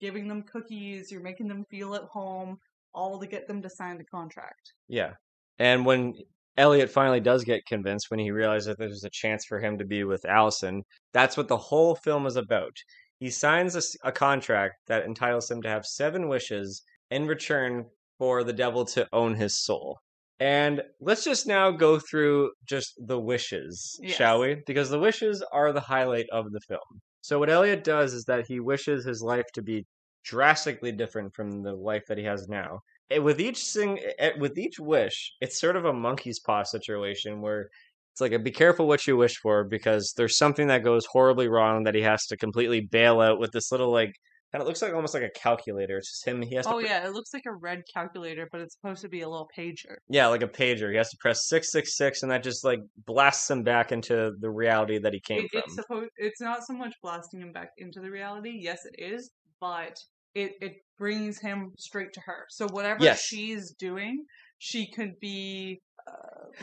giving 0.00 0.28
them 0.28 0.42
cookies, 0.42 1.10
you're 1.10 1.22
making 1.22 1.48
them 1.48 1.64
feel 1.70 1.94
at 1.94 2.02
home, 2.12 2.56
all 2.94 3.18
to 3.18 3.26
get 3.26 3.48
them 3.48 3.62
to 3.62 3.70
sign 3.70 3.98
the 3.98 4.04
contract. 4.04 4.72
Yeah. 4.88 5.12
And 5.58 5.86
when 5.86 6.14
Elliot 6.56 6.90
finally 6.90 7.20
does 7.20 7.44
get 7.44 7.66
convinced, 7.66 8.10
when 8.10 8.20
he 8.20 8.30
realizes 8.30 8.66
that 8.66 8.78
there's 8.78 9.04
a 9.04 9.10
chance 9.10 9.44
for 9.44 9.60
him 9.60 9.76
to 9.78 9.84
be 9.84 10.04
with 10.04 10.24
Allison, 10.24 10.82
that's 11.12 11.36
what 11.36 11.48
the 11.48 11.56
whole 11.56 11.94
film 11.94 12.26
is 12.26 12.36
about. 12.36 12.76
He 13.18 13.30
signs 13.30 13.96
a 14.04 14.12
contract 14.12 14.74
that 14.86 15.04
entitles 15.04 15.50
him 15.50 15.62
to 15.62 15.68
have 15.68 15.84
seven 15.86 16.28
wishes 16.28 16.82
in 17.10 17.26
return 17.26 17.86
for 18.18 18.44
the 18.44 18.52
devil 18.52 18.84
to 18.86 19.06
own 19.12 19.34
his 19.34 19.62
soul. 19.62 19.98
And 20.38 20.82
let's 21.00 21.24
just 21.24 21.46
now 21.46 21.70
go 21.70 21.98
through 21.98 22.50
just 22.66 22.92
the 23.06 23.18
wishes, 23.18 23.98
shall 24.06 24.40
we? 24.40 24.62
Because 24.66 24.90
the 24.90 24.98
wishes 24.98 25.42
are 25.52 25.72
the 25.72 25.80
highlight 25.80 26.26
of 26.30 26.52
the 26.52 26.60
film. 26.68 27.00
So 27.22 27.38
what 27.38 27.50
Elliot 27.50 27.84
does 27.84 28.12
is 28.12 28.24
that 28.24 28.46
he 28.46 28.60
wishes 28.60 29.04
his 29.04 29.22
life 29.22 29.46
to 29.54 29.62
be 29.62 29.86
drastically 30.24 30.92
different 30.92 31.34
from 31.34 31.62
the 31.62 31.72
life 31.74 32.02
that 32.08 32.18
he 32.18 32.24
has 32.24 32.48
now. 32.48 32.80
And 33.10 33.24
with 33.24 33.40
each 33.40 33.64
sing, 33.64 33.98
eh, 33.98 34.12
eh, 34.18 34.32
with 34.38 34.58
each 34.58 34.78
wish, 34.80 35.32
it's 35.40 35.60
sort 35.60 35.76
of 35.76 35.84
a 35.84 35.92
monkey's 35.92 36.40
paw 36.40 36.62
situation 36.64 37.40
where 37.40 37.68
it's 38.12 38.20
like 38.20 38.32
a 38.32 38.38
be 38.38 38.50
careful 38.50 38.88
what 38.88 39.06
you 39.06 39.16
wish 39.16 39.36
for 39.38 39.64
because 39.64 40.12
there's 40.16 40.38
something 40.38 40.68
that 40.68 40.82
goes 40.82 41.06
horribly 41.06 41.48
wrong 41.48 41.84
that 41.84 41.94
he 41.94 42.02
has 42.02 42.26
to 42.26 42.36
completely 42.36 42.80
bail 42.80 43.20
out 43.20 43.38
with 43.38 43.52
this 43.52 43.70
little 43.70 43.92
like 43.92 44.12
kind 44.52 44.62
of 44.62 44.68
looks 44.68 44.80
like 44.80 44.94
almost 44.94 45.12
like 45.14 45.22
a 45.22 45.30
calculator. 45.38 45.98
It's 45.98 46.10
just 46.10 46.26
him. 46.26 46.40
He 46.40 46.54
has 46.54 46.66
to 46.66 46.72
Oh 46.74 46.80
pr- 46.80 46.86
yeah, 46.86 47.06
it 47.06 47.12
looks 47.12 47.34
like 47.34 47.44
a 47.46 47.52
red 47.54 47.82
calculator, 47.92 48.48
but 48.50 48.60
it's 48.60 48.74
supposed 48.74 49.02
to 49.02 49.08
be 49.08 49.20
a 49.20 49.28
little 49.28 49.48
pager. 49.56 49.96
Yeah, 50.08 50.28
like 50.28 50.42
a 50.42 50.48
pager. 50.48 50.90
He 50.90 50.96
has 50.96 51.10
to 51.10 51.16
press 51.18 51.46
six 51.46 51.70
six 51.70 51.96
six, 51.96 52.22
and 52.22 52.30
that 52.32 52.42
just 52.42 52.64
like 52.64 52.80
blasts 53.04 53.50
him 53.50 53.62
back 53.62 53.92
into 53.92 54.32
the 54.40 54.50
reality 54.50 54.98
that 54.98 55.12
he 55.12 55.20
came 55.20 55.40
It, 55.44 55.50
from. 55.50 55.62
it's 55.64 55.74
supposed. 55.74 56.10
It's 56.16 56.40
not 56.40 56.64
so 56.66 56.72
much 56.72 56.94
blasting 57.02 57.40
him 57.40 57.52
back 57.52 57.70
into 57.78 58.00
the 58.00 58.10
reality. 58.10 58.58
Yes, 58.60 58.80
it 58.84 59.00
is, 59.00 59.30
but 59.60 59.98
it 60.42 60.52
it 60.60 60.72
brings 60.98 61.40
him 61.40 61.72
straight 61.78 62.12
to 62.14 62.20
her. 62.28 62.40
So 62.50 62.66
whatever 62.76 63.02
Yes. 63.04 63.20
she's 63.20 63.74
doing, 63.78 64.24
she 64.58 64.90
could 64.96 65.12
be 65.20 65.80
uh, 66.08 66.12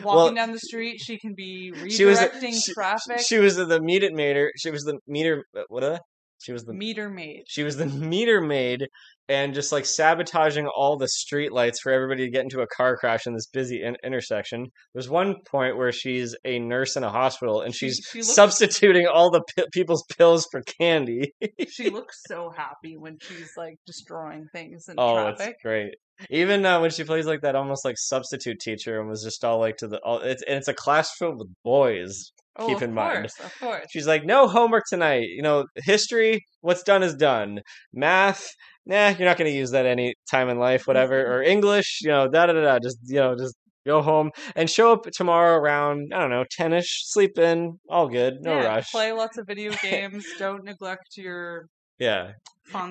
Well, 0.04 0.16
walking 0.16 0.36
down 0.36 0.52
the 0.52 0.60
street. 0.60 0.98
She 1.06 1.20
can 1.20 1.34
be 1.36 1.72
She 1.90 2.06
was 2.06 2.20
the- 2.20 2.28
redirecting 2.28 2.56
she- 2.66 2.74
traffic. 2.74 3.20
She 3.20 3.38
was 3.40 3.56
the 3.58 3.80
meter 3.82 4.10
maid. 4.12 4.52
She 4.58 4.72
was 4.72 4.84
the 4.84 4.98
meter. 5.08 5.44
What? 5.68 5.84
Uh, 5.84 6.00
she 6.42 6.52
was 6.52 6.64
the 6.66 6.74
meter 6.74 7.10
maid. 7.10 7.44
she 7.48 7.64
was 7.64 7.78
the 7.78 7.86
meter 7.86 8.42
maid, 8.42 8.88
and 9.30 9.54
just 9.54 9.72
like 9.72 9.86
sabotaging 9.86 10.68
all 10.68 10.98
the 10.98 11.08
street 11.08 11.52
lights 11.52 11.80
for 11.82 11.92
everybody 11.92 12.26
to 12.26 12.32
get 12.32 12.44
into 12.44 12.62
a 12.62 12.68
car 12.68 12.98
crash 12.98 13.26
in 13.26 13.34
this 13.34 13.48
busy 13.48 13.82
in- 13.82 13.96
intersection. 14.04 14.68
There's 14.94 15.10
one 15.10 15.36
point 15.48 15.78
where 15.78 15.92
she's 15.92 16.36
a 16.46 16.60
nurse 16.60 16.96
in 16.96 17.04
a 17.04 17.10
hospital, 17.10 17.62
and 17.62 17.74
She- 17.74 17.88
she's 17.88 18.02
she 18.12 18.18
looks- 18.20 18.34
substituting 18.36 19.08
all 19.08 19.32
the 19.32 19.42
pi- 19.56 19.66
people's 19.72 20.04
pills 20.18 20.48
for 20.52 20.62
candy. 20.80 21.34
she 21.70 21.90
looks 21.90 22.22
so 22.28 22.52
happy 22.56 22.98
when 22.98 23.18
she's 23.22 23.52
like 23.58 23.76
destroying 23.88 24.48
things 24.52 24.88
in 24.90 24.96
Oh, 24.98 25.16
traffic. 25.16 25.50
it's 25.56 25.64
great. 25.64 25.94
Even 26.30 26.66
uh, 26.66 26.80
when 26.80 26.92
she 26.92 27.04
plays 27.04 27.26
like 27.26 27.42
that, 27.42 27.56
almost 27.56 27.84
like 27.84 27.96
substitute 27.98 28.60
teacher, 28.60 29.00
and 29.00 29.10
was 29.10 29.24
just 29.24 29.44
all 29.44 29.60
like 29.60 29.78
to 29.78 29.88
the, 29.88 29.98
all, 30.04 30.20
it's 30.20 30.44
and 30.44 30.58
it's 30.58 30.68
a 30.68 30.74
class 30.74 31.10
filled 31.18 31.40
with 31.40 31.48
boys. 31.64 32.32
Oh, 32.56 32.68
keep 32.68 32.84
in 32.84 32.94
mind. 32.94 33.26
of 33.44 33.60
course. 33.60 33.88
She's 33.90 34.06
like, 34.06 34.24
no 34.26 34.48
homework 34.48 34.84
tonight. 34.88 35.24
You 35.36 35.42
know, 35.42 35.66
history, 35.76 36.46
what's 36.62 36.84
done 36.84 37.02
is 37.02 37.16
done. 37.16 37.62
Math, 37.94 38.48
nah, 38.86 39.10
you're 39.10 39.28
not 39.28 39.38
going 39.38 39.52
to 39.52 39.58
use 39.58 39.72
that 39.72 39.86
any 39.86 40.14
time 40.30 40.50
in 40.50 40.58
life, 40.60 40.88
whatever. 40.88 41.24
Mm-hmm. 41.24 41.32
or 41.32 41.42
English, 41.44 42.00
you 42.02 42.10
know, 42.10 42.28
da 42.28 42.46
da 42.46 42.54
da 42.54 42.62
da. 42.62 42.80
Just 42.80 42.98
you 43.04 43.20
know, 43.20 43.36
just 43.36 43.56
go 43.86 44.02
home 44.02 44.32
and 44.56 44.70
show 44.70 44.94
up 44.94 45.04
tomorrow 45.12 45.58
around 45.58 46.12
I 46.14 46.20
don't 46.20 46.30
know, 46.30 46.46
ten-ish. 46.52 47.04
Sleep 47.08 47.38
in, 47.38 47.80
all 47.90 48.08
good, 48.08 48.36
no 48.42 48.60
yeah, 48.60 48.66
rush. 48.68 48.92
Play 48.92 49.12
lots 49.12 49.38
of 49.38 49.48
video 49.48 49.72
games. 49.82 50.26
Don't 50.38 50.64
neglect 50.64 51.18
your 51.18 51.68
Yeah, 52.00 52.32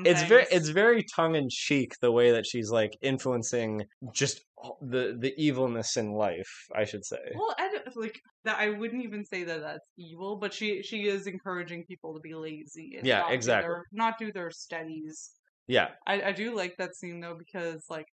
it's 0.05 0.23
very 0.25 0.47
it's 0.51 0.69
very 0.69 1.05
tongue 1.17 1.35
in 1.35 1.49
cheek 1.51 1.93
the 2.01 2.13
way 2.13 2.33
that 2.33 2.47
she's 2.47 2.71
like 2.71 2.97
influencing 3.03 3.85
just 4.13 4.41
the 4.81 5.17
the 5.19 5.35
evilness 5.39 5.97
in 5.97 6.13
life. 6.13 6.51
I 6.75 6.85
should 6.85 7.05
say. 7.05 7.19
Well, 7.35 7.55
I 7.59 7.69
don't, 7.69 7.97
like 7.97 8.21
that. 8.45 8.59
I 8.59 8.71
wouldn't 8.71 9.03
even 9.03 9.25
say 9.25 9.45
that 9.45 9.61
that's 9.61 9.89
evil, 9.99 10.37
but 10.37 10.53
she 10.55 10.83
she 10.83 11.09
is 11.09 11.27
encouraging 11.27 11.85
people 11.89 12.15
to 12.15 12.21
be 12.21 12.35
lazy. 12.35 12.97
And 12.97 13.07
Yeah, 13.07 13.21
not 13.21 13.29
do 13.29 13.35
exactly. 13.35 13.69
their- 13.69 13.85
not 13.93 14.19
do 14.19 14.33
their 14.33 14.51
studies. 14.51 15.31
Yeah, 15.69 15.91
I, 16.07 16.23
I 16.23 16.33
do 16.33 16.55
like 16.55 16.77
that 16.79 16.97
scene 16.97 17.21
though 17.21 17.37
because 17.37 17.85
like 17.89 18.07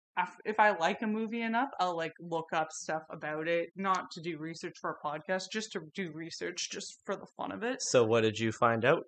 if 0.45 0.59
I 0.59 0.71
like 0.77 1.01
a 1.01 1.07
movie 1.07 1.41
enough, 1.41 1.69
I'll 1.79 1.95
like 1.95 2.13
look 2.19 2.47
up 2.53 2.71
stuff 2.71 3.03
about 3.09 3.47
it, 3.47 3.69
not 3.75 4.11
to 4.11 4.21
do 4.21 4.37
research 4.37 4.77
for 4.79 4.91
a 4.91 5.07
podcast, 5.07 5.45
just 5.51 5.71
to 5.73 5.81
do 5.95 6.11
research 6.13 6.69
just 6.69 6.99
for 7.05 7.15
the 7.15 7.25
fun 7.37 7.51
of 7.51 7.63
it. 7.63 7.81
So 7.81 8.03
what 8.03 8.21
did 8.21 8.37
you 8.39 8.51
find 8.51 8.85
out? 8.85 9.05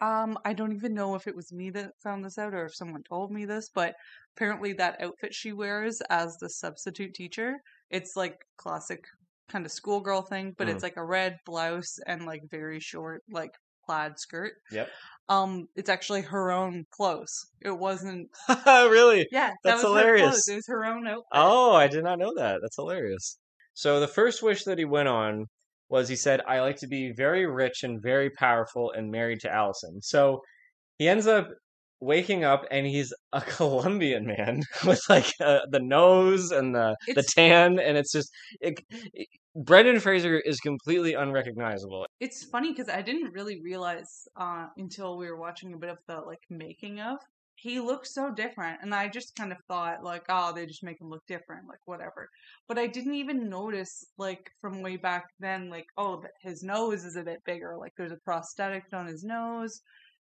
Um, 0.00 0.38
I 0.46 0.54
don't 0.54 0.72
even 0.72 0.94
know 0.94 1.14
if 1.14 1.26
it 1.26 1.36
was 1.36 1.52
me 1.52 1.68
that 1.70 1.92
found 2.02 2.24
this 2.24 2.38
out 2.38 2.54
or 2.54 2.64
if 2.64 2.74
someone 2.74 3.02
told 3.02 3.30
me 3.30 3.44
this, 3.44 3.68
but 3.74 3.94
apparently 4.34 4.72
that 4.74 5.00
outfit 5.00 5.34
she 5.34 5.52
wears 5.52 6.00
as 6.08 6.36
the 6.38 6.48
substitute 6.48 7.12
teacher, 7.12 7.60
it's 7.90 8.16
like 8.16 8.38
classic 8.56 9.04
kind 9.50 9.66
of 9.66 9.72
schoolgirl 9.72 10.22
thing, 10.22 10.54
but 10.56 10.68
Mm. 10.68 10.72
it's 10.72 10.82
like 10.82 10.96
a 10.96 11.04
red 11.04 11.36
blouse 11.44 11.98
and 12.06 12.24
like 12.24 12.40
very 12.50 12.80
short 12.80 13.22
like 13.30 13.50
plaid 13.90 14.18
skirt. 14.18 14.52
Yep. 14.70 14.88
Um, 15.28 15.66
it's 15.76 15.88
actually 15.88 16.22
her 16.22 16.50
own 16.50 16.84
clothes. 16.90 17.32
It 17.60 17.76
wasn't. 17.76 18.28
really? 18.66 19.26
Yeah, 19.30 19.50
That's 19.64 19.82
that 19.82 19.88
was 19.88 19.98
hilarious. 20.00 20.22
clothes. 20.28 20.48
It 20.48 20.54
was 20.56 20.66
her 20.68 20.84
own 20.84 21.06
outfit. 21.06 21.24
Oh, 21.32 21.72
I 21.72 21.86
did 21.88 22.04
not 22.04 22.18
know 22.18 22.32
that. 22.36 22.58
That's 22.62 22.76
hilarious. 22.76 23.38
So 23.74 24.00
the 24.00 24.08
first 24.08 24.42
wish 24.42 24.64
that 24.64 24.78
he 24.78 24.84
went 24.84 25.08
on 25.08 25.46
was 25.88 26.08
he 26.08 26.16
said, 26.16 26.40
"I 26.46 26.60
like 26.60 26.76
to 26.78 26.88
be 26.88 27.12
very 27.16 27.46
rich 27.46 27.82
and 27.84 28.00
very 28.02 28.30
powerful 28.30 28.92
and 28.92 29.10
married 29.10 29.40
to 29.40 29.52
Allison." 29.52 30.00
So 30.02 30.40
he 30.98 31.08
ends 31.08 31.26
up 31.26 31.48
waking 32.00 32.44
up 32.44 32.64
and 32.70 32.86
he's 32.86 33.12
a 33.32 33.40
Colombian 33.56 34.26
man 34.26 34.62
with 34.86 35.00
like 35.08 35.32
uh, 35.40 35.60
the 35.70 35.80
nose 35.80 36.50
and 36.50 36.74
the 36.74 36.96
the 37.14 37.22
tan, 37.22 37.78
and 37.78 37.96
it's 37.96 38.12
just 38.12 38.30
it- 38.60 38.80
Brendan 39.56 39.98
Fraser 39.98 40.38
is 40.38 40.60
completely 40.60 41.14
unrecognizable. 41.14 42.06
It's 42.20 42.44
funny 42.44 42.70
because 42.72 42.88
I 42.88 43.02
didn't 43.02 43.32
really 43.32 43.60
realize 43.60 44.28
uh, 44.36 44.66
until 44.76 45.16
we 45.16 45.28
were 45.28 45.38
watching 45.38 45.72
a 45.72 45.76
bit 45.76 45.90
of 45.90 45.98
the 46.06 46.20
like 46.20 46.42
making 46.48 47.00
of. 47.00 47.18
He 47.56 47.78
looks 47.78 48.14
so 48.14 48.32
different, 48.32 48.78
and 48.80 48.94
I 48.94 49.08
just 49.08 49.36
kind 49.36 49.52
of 49.52 49.58
thought 49.68 50.02
like, 50.02 50.22
oh, 50.30 50.54
they 50.54 50.64
just 50.64 50.82
make 50.82 50.98
him 50.98 51.10
look 51.10 51.26
different, 51.26 51.68
like 51.68 51.80
whatever. 51.84 52.28
But 52.68 52.78
I 52.78 52.86
didn't 52.86 53.16
even 53.16 53.50
notice 53.50 54.06
like 54.16 54.50
from 54.60 54.82
way 54.82 54.96
back 54.96 55.26
then, 55.40 55.68
like 55.68 55.86
oh, 55.98 56.22
his 56.40 56.62
nose 56.62 57.04
is 57.04 57.16
a 57.16 57.22
bit 57.22 57.44
bigger. 57.44 57.76
Like 57.78 57.92
there's 57.98 58.12
a 58.12 58.24
prosthetic 58.24 58.84
on 58.92 59.06
his 59.06 59.24
nose. 59.24 59.80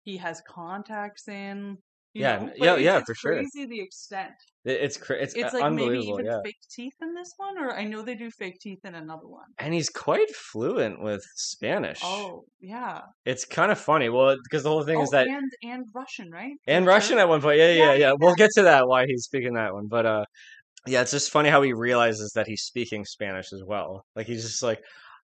He 0.03 0.17
has 0.17 0.43
contacts 0.49 1.29
in. 1.29 1.77
Yeah, 2.13 2.49
yeah, 2.57 2.73
it's- 2.73 2.81
yeah, 2.81 2.99
it's 2.99 3.07
for 3.07 3.15
sure. 3.15 3.35
Crazy 3.35 3.67
the 3.67 3.81
extent. 3.81 4.33
It's 4.65 4.97
cra- 4.99 5.17
it's, 5.23 5.35
It's 5.35 5.55
uh, 5.55 5.61
like 5.61 5.73
maybe 5.73 6.01
even 6.01 6.27
yeah, 6.27 6.41
fake 6.45 6.59
teeth 6.71 6.93
in 7.01 7.15
this 7.15 7.33
one, 7.39 7.57
or 7.57 7.73
I 7.73 7.85
know 7.85 8.03
they 8.03 8.15
do 8.15 8.31
fake 8.31 8.59
teeth 8.61 8.81
in 8.85 8.95
another 8.95 9.27
one. 9.27 9.47
and 9.59 9.73
he's 9.73 9.89
quite 9.89 10.29
fluent 10.35 11.01
with 11.01 11.23
Spanish. 11.37 12.01
Oh 12.05 12.45
yeah. 12.61 13.01
It's 13.25 13.45
kind 13.45 13.73
of 13.73 13.79
funny. 13.79 14.09
Well, 14.11 14.37
because 14.43 14.65
the 14.65 14.69
whole 14.69 14.83
thing 14.85 14.99
oh, 14.99 15.03
is 15.03 15.11
that 15.11 15.29
and 15.29 15.51
and 15.63 15.85
Russian, 15.95 16.31
right? 16.31 16.53
and 16.67 16.85
Russian 16.85 17.19
at 17.19 17.29
one 17.29 17.41
point. 17.41 17.59
Yeah, 17.59 17.69
yeah, 17.69 17.73
Yeah, 17.73 17.93
yeah. 17.93 17.99
yeah, 17.99 18.13
We'll 18.19 18.35
get 18.35 18.51
to 18.57 18.63
that 18.63 18.87
why 18.87 19.07
he's 19.07 19.25
speaking 19.25 19.55
that 19.55 19.73
one. 19.73 19.87
But 19.87 20.05
uh 20.07 20.25
yeah, 20.87 21.03
it's 21.03 21.11
just 21.13 21.31
funny 21.31 21.49
how 21.49 21.63
he 21.63 21.73
realizes 21.73 22.33
that 22.35 22.47
he's 22.47 22.63
speaking 22.63 23.05
Spanish 23.05 23.53
as 23.53 23.63
well. 23.67 24.05
Like 24.17 24.27
he's 24.27 24.43
just 24.43 24.63
like 24.63 24.81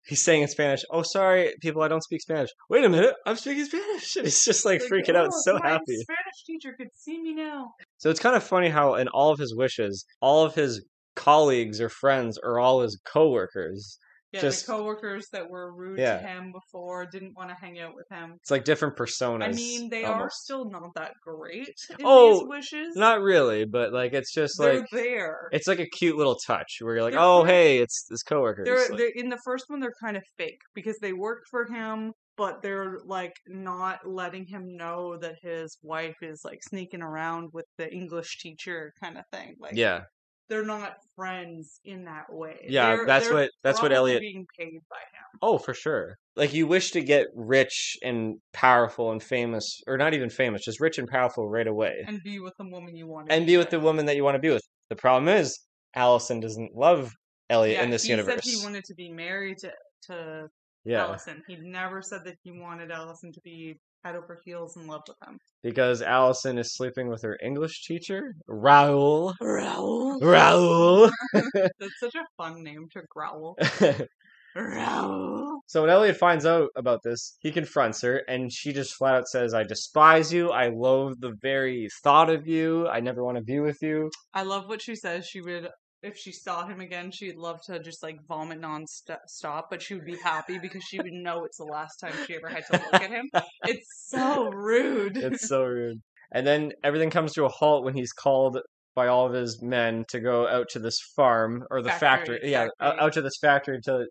he's 0.07 0.23
saying 0.23 0.43
in 0.43 0.49
Spanish, 0.49 0.85
"Oh, 0.91 1.03
sorry, 1.03 1.55
people, 1.61 1.83
I 1.83 1.89
don't 1.89 2.03
speak 2.03 2.21
Spanish." 2.23 2.51
Wait 2.71 2.85
a 2.85 2.89
minute, 2.89 3.15
I'm 3.27 3.37
speaking 3.37 3.65
Spanish. 3.65 4.17
And 4.17 4.27
he's 4.27 4.45
just 4.45 4.65
like 4.65 4.81
Like, 4.81 4.91
freaking 4.91 5.17
out, 5.17 5.29
"Oh, 5.33 5.41
so 5.45 5.59
my 5.59 5.69
happy. 5.69 5.97
Spanish 5.97 6.45
teacher 6.47 6.73
could 6.77 6.89
see 6.95 7.21
me 7.21 7.35
now. 7.35 7.75
So 7.99 8.11
it's 8.11 8.21
kind 8.21 8.37
of 8.37 8.43
funny 8.45 8.69
how 8.69 8.95
in 8.95 9.09
all 9.09 9.31
of 9.33 9.39
his 9.39 9.55
wishes, 9.55 10.05
all 10.21 10.45
of 10.45 10.55
his 10.55 10.85
colleagues 11.15 11.81
or 11.81 11.89
friends 11.89 12.39
are 12.39 12.59
all 12.59 12.83
his 12.83 13.01
coworkers. 13.07 13.99
Yeah, 14.37 14.43
Just- 14.43 14.67
the 14.67 14.73
coworkers 14.73 15.27
that 15.33 15.49
were 15.49 15.73
rude 15.75 15.99
Yeah. 15.99 16.19
to 16.21 16.27
him 16.27 16.53
before 16.53 17.07
didn't 17.07 17.35
want 17.37 17.49
to 17.51 17.57
hang 17.57 17.79
out 17.81 17.95
with 17.95 18.07
him. 18.11 18.35
It's 18.41 18.51
like 18.51 18.65
different 18.65 18.97
personas. 18.97 19.43
I 19.45 19.53
mean, 19.53 19.89
they 19.91 20.05
are 20.05 20.31
still 20.33 20.69
not 20.71 20.95
that 20.95 21.13
great 21.25 21.69
in 21.91 21.97
Oh, 22.05 22.47
wishes. 22.47 22.95
not 22.97 23.21
really, 23.23 23.65
but 23.65 23.93
like 23.93 24.13
it's 24.13 24.33
just 24.33 24.61
like 24.61 24.69
they're 24.73 24.81
like 24.81 24.91
there. 24.91 25.49
it's 25.53 25.67
like 25.67 25.81
a 25.81 25.87
cute 25.89 26.17
little 26.17 26.37
touch 26.47 26.79
where 26.81 26.95
you're 26.95 27.03
like, 27.03 27.13
They're 27.15 27.21
"Oh, 27.23 27.45
hey, 27.45 27.79
it's 27.79 28.05
this 28.09 28.23
coworker." 28.23 28.65
They're, 28.65 28.89
like- 28.89 28.99
they're 28.99 29.13
in 29.15 29.29
the 29.29 29.41
first 29.45 29.65
one. 29.69 29.81
They're 29.81 29.93
kind 30.03 30.17
of 30.17 30.23
fake 30.39 30.61
because 30.75 30.99
they 31.01 31.13
work 31.13 31.43
for 31.51 31.67
him, 31.67 32.13
but 32.37 32.61
they're 32.63 32.99
like 33.07 33.33
not 33.47 34.01
letting 34.07 34.47
him 34.47 34.77
know 34.77 35.17
that 35.19 35.37
his 35.43 35.79
wife 35.83 36.17
is 36.23 36.43
like 36.45 36.59
sneaking 36.69 37.03
around 37.03 37.49
with 37.53 37.65
the 37.79 37.91
English 37.93 38.39
teacher 38.41 38.93
kind 39.03 39.17
of 39.19 39.25
thing. 39.33 39.55
Like, 39.59 39.75
yeah. 39.77 40.03
They're 40.49 40.65
not 40.65 40.97
friends 41.15 41.81
in 41.85 42.05
that 42.05 42.27
way. 42.33 42.67
Yeah, 42.69 42.97
They're- 42.97 43.07
that's 43.07 43.27
they're 43.27 43.35
what- 43.35 43.51
that's 43.63 43.83
what 43.83 43.93
Elliot- 43.93 44.21
being 44.21 44.47
paid 44.59 44.81
by 44.89 44.97
him. 44.97 45.39
Oh, 45.43 45.59
for 45.59 45.75
sure. 45.75 46.17
Like 46.37 46.55
you 46.55 46.67
wish 46.67 46.93
to 46.93 47.03
get 47.03 47.27
rich 47.35 47.97
and 48.03 48.41
powerful 48.53 49.13
and 49.13 49.23
famous, 49.23 49.81
or 49.87 49.97
not 49.99 50.15
even 50.15 50.31
famous, 50.31 50.65
just 50.65 50.81
rich 50.81 50.99
and 50.99 51.09
powerful 51.09 51.49
right 51.49 51.67
away, 51.67 52.05
and 52.07 52.23
be 52.23 52.39
with 52.41 52.55
the 52.59 52.67
woman 52.69 52.97
you 52.97 53.07
want. 53.07 53.31
and 53.31 53.47
be 53.47 53.57
with 53.57 53.71
the 53.71 53.81
woman 53.81 54.07
that 54.07 54.17
you 54.17 54.25
want 54.25 54.35
to 54.37 54.41
be 54.41 54.51
with. 54.51 54.63
The 54.91 54.97
problem 54.97 55.29
is, 55.29 55.59
Allison 55.95 56.41
doesn't 56.41 56.75
love 56.75 57.13
Elliot 57.51 57.79
yeah, 57.79 57.85
in 57.85 57.91
this 57.91 58.05
he 58.05 58.11
universe. 58.11 58.41
He 58.45 58.51
said 58.53 58.59
he 58.59 58.65
wanted 58.65 58.85
to 58.85 58.95
be 58.95 59.11
married 59.11 59.59
to 59.59 59.73
to 60.09 60.49
yeah, 60.85 61.05
Allison. 61.05 61.43
He 61.49 61.57
never 61.57 62.01
said 62.03 62.25
that 62.25 62.37
he 62.45 62.53
wanted 62.53 62.91
Allison 62.91 63.33
to 63.33 63.41
be 63.41 63.79
head 64.07 64.17
over 64.17 64.39
heels 64.45 64.77
in 64.77 64.87
love 64.87 65.03
with 65.09 65.17
him. 65.29 65.39
because 65.63 66.01
Allison 66.01 66.59
is 66.59 66.75
sleeping 66.75 67.09
with 67.09 67.23
her 67.23 67.37
English 67.43 67.85
teacher, 67.87 68.35
Raul. 68.49 69.35
Raul. 69.43 70.21
Raul. 70.21 71.11
That's 71.33 71.99
such 72.01 72.15
a 72.15 72.25
fun 72.37 72.63
name 72.63 72.87
to 72.93 73.03
growl. 73.11 73.57
Raoul. 74.55 75.61
so 75.67 75.83
when 75.83 75.91
Elliot 75.91 76.17
finds 76.17 76.47
out 76.47 76.71
about 76.77 77.01
this, 77.05 77.37
he 77.41 77.51
confronts 77.53 78.01
her, 78.03 78.23
and 78.29 78.51
she 78.51 78.73
just 78.73 78.95
flat 78.95 79.15
out 79.15 79.29
says, 79.29 79.53
"I 79.53 79.65
despise 79.65 80.33
you. 80.33 80.51
I 80.51 80.69
loathe 80.69 81.21
the 81.21 81.35
very 81.43 81.89
thought 82.03 82.31
of 82.31 82.47
you. 82.47 82.89
I 82.89 83.01
never 83.01 83.23
want 83.23 83.37
to 83.37 83.43
be 83.45 83.61
with 83.61 83.79
you." 83.83 84.11
I 84.33 84.43
love 84.45 84.67
what 84.69 84.81
she 84.81 84.95
says. 84.95 85.27
She 85.27 85.43
would, 85.43 85.69
if 86.03 86.17
she 86.17 86.33
saw 86.33 86.67
him 86.67 86.81
again, 86.81 87.11
she'd 87.11 87.37
love 87.37 87.61
to 87.67 87.79
just 87.81 88.03
like 88.03 88.17
vomit 88.29 88.61
non-stop, 88.61 89.69
but 89.71 89.83
she 89.83 89.95
would 89.95 90.05
be 90.05 90.17
happy 90.17 90.59
because 90.59 90.85
she 90.85 90.99
would 90.99 91.13
know 91.13 91.45
it's 91.45 91.59
the 91.59 91.65
last 91.65 91.97
time 91.97 92.13
she 92.27 92.37
ever 92.37 92.49
had 92.49 92.65
to 92.67 92.73
look 92.73 93.03
at 93.03 93.11
him. 93.11 93.31
It's 93.65 94.07
so 94.09 94.51
rude. 94.51 95.17
It's 95.17 95.49
so 95.49 95.65
rude. 95.65 96.01
And 96.33 96.47
then 96.47 96.73
everything 96.85 97.11
comes 97.11 97.33
to 97.35 97.45
a 97.45 97.49
halt 97.49 97.85
when 97.85 97.95
he's 97.95 98.13
called 98.13 98.59
by 98.95 99.09
all 99.09 99.27
of 99.27 99.33
his 99.33 99.63
men 99.63 100.05
to 100.09 100.21
go 100.21 100.49
out 100.49 100.69
to 100.71 100.79
this 100.79 100.99
farm 101.15 101.65
or 101.71 101.83
the 101.83 101.91
factory. 101.91 102.37
Factory, 102.37 102.51
Yeah, 102.51 102.63
out, 102.65 102.71
factory. 102.79 103.01
out 103.01 103.13
to 103.13 103.23
this 103.23 103.39
factory 103.41 103.81
to 103.83 104.07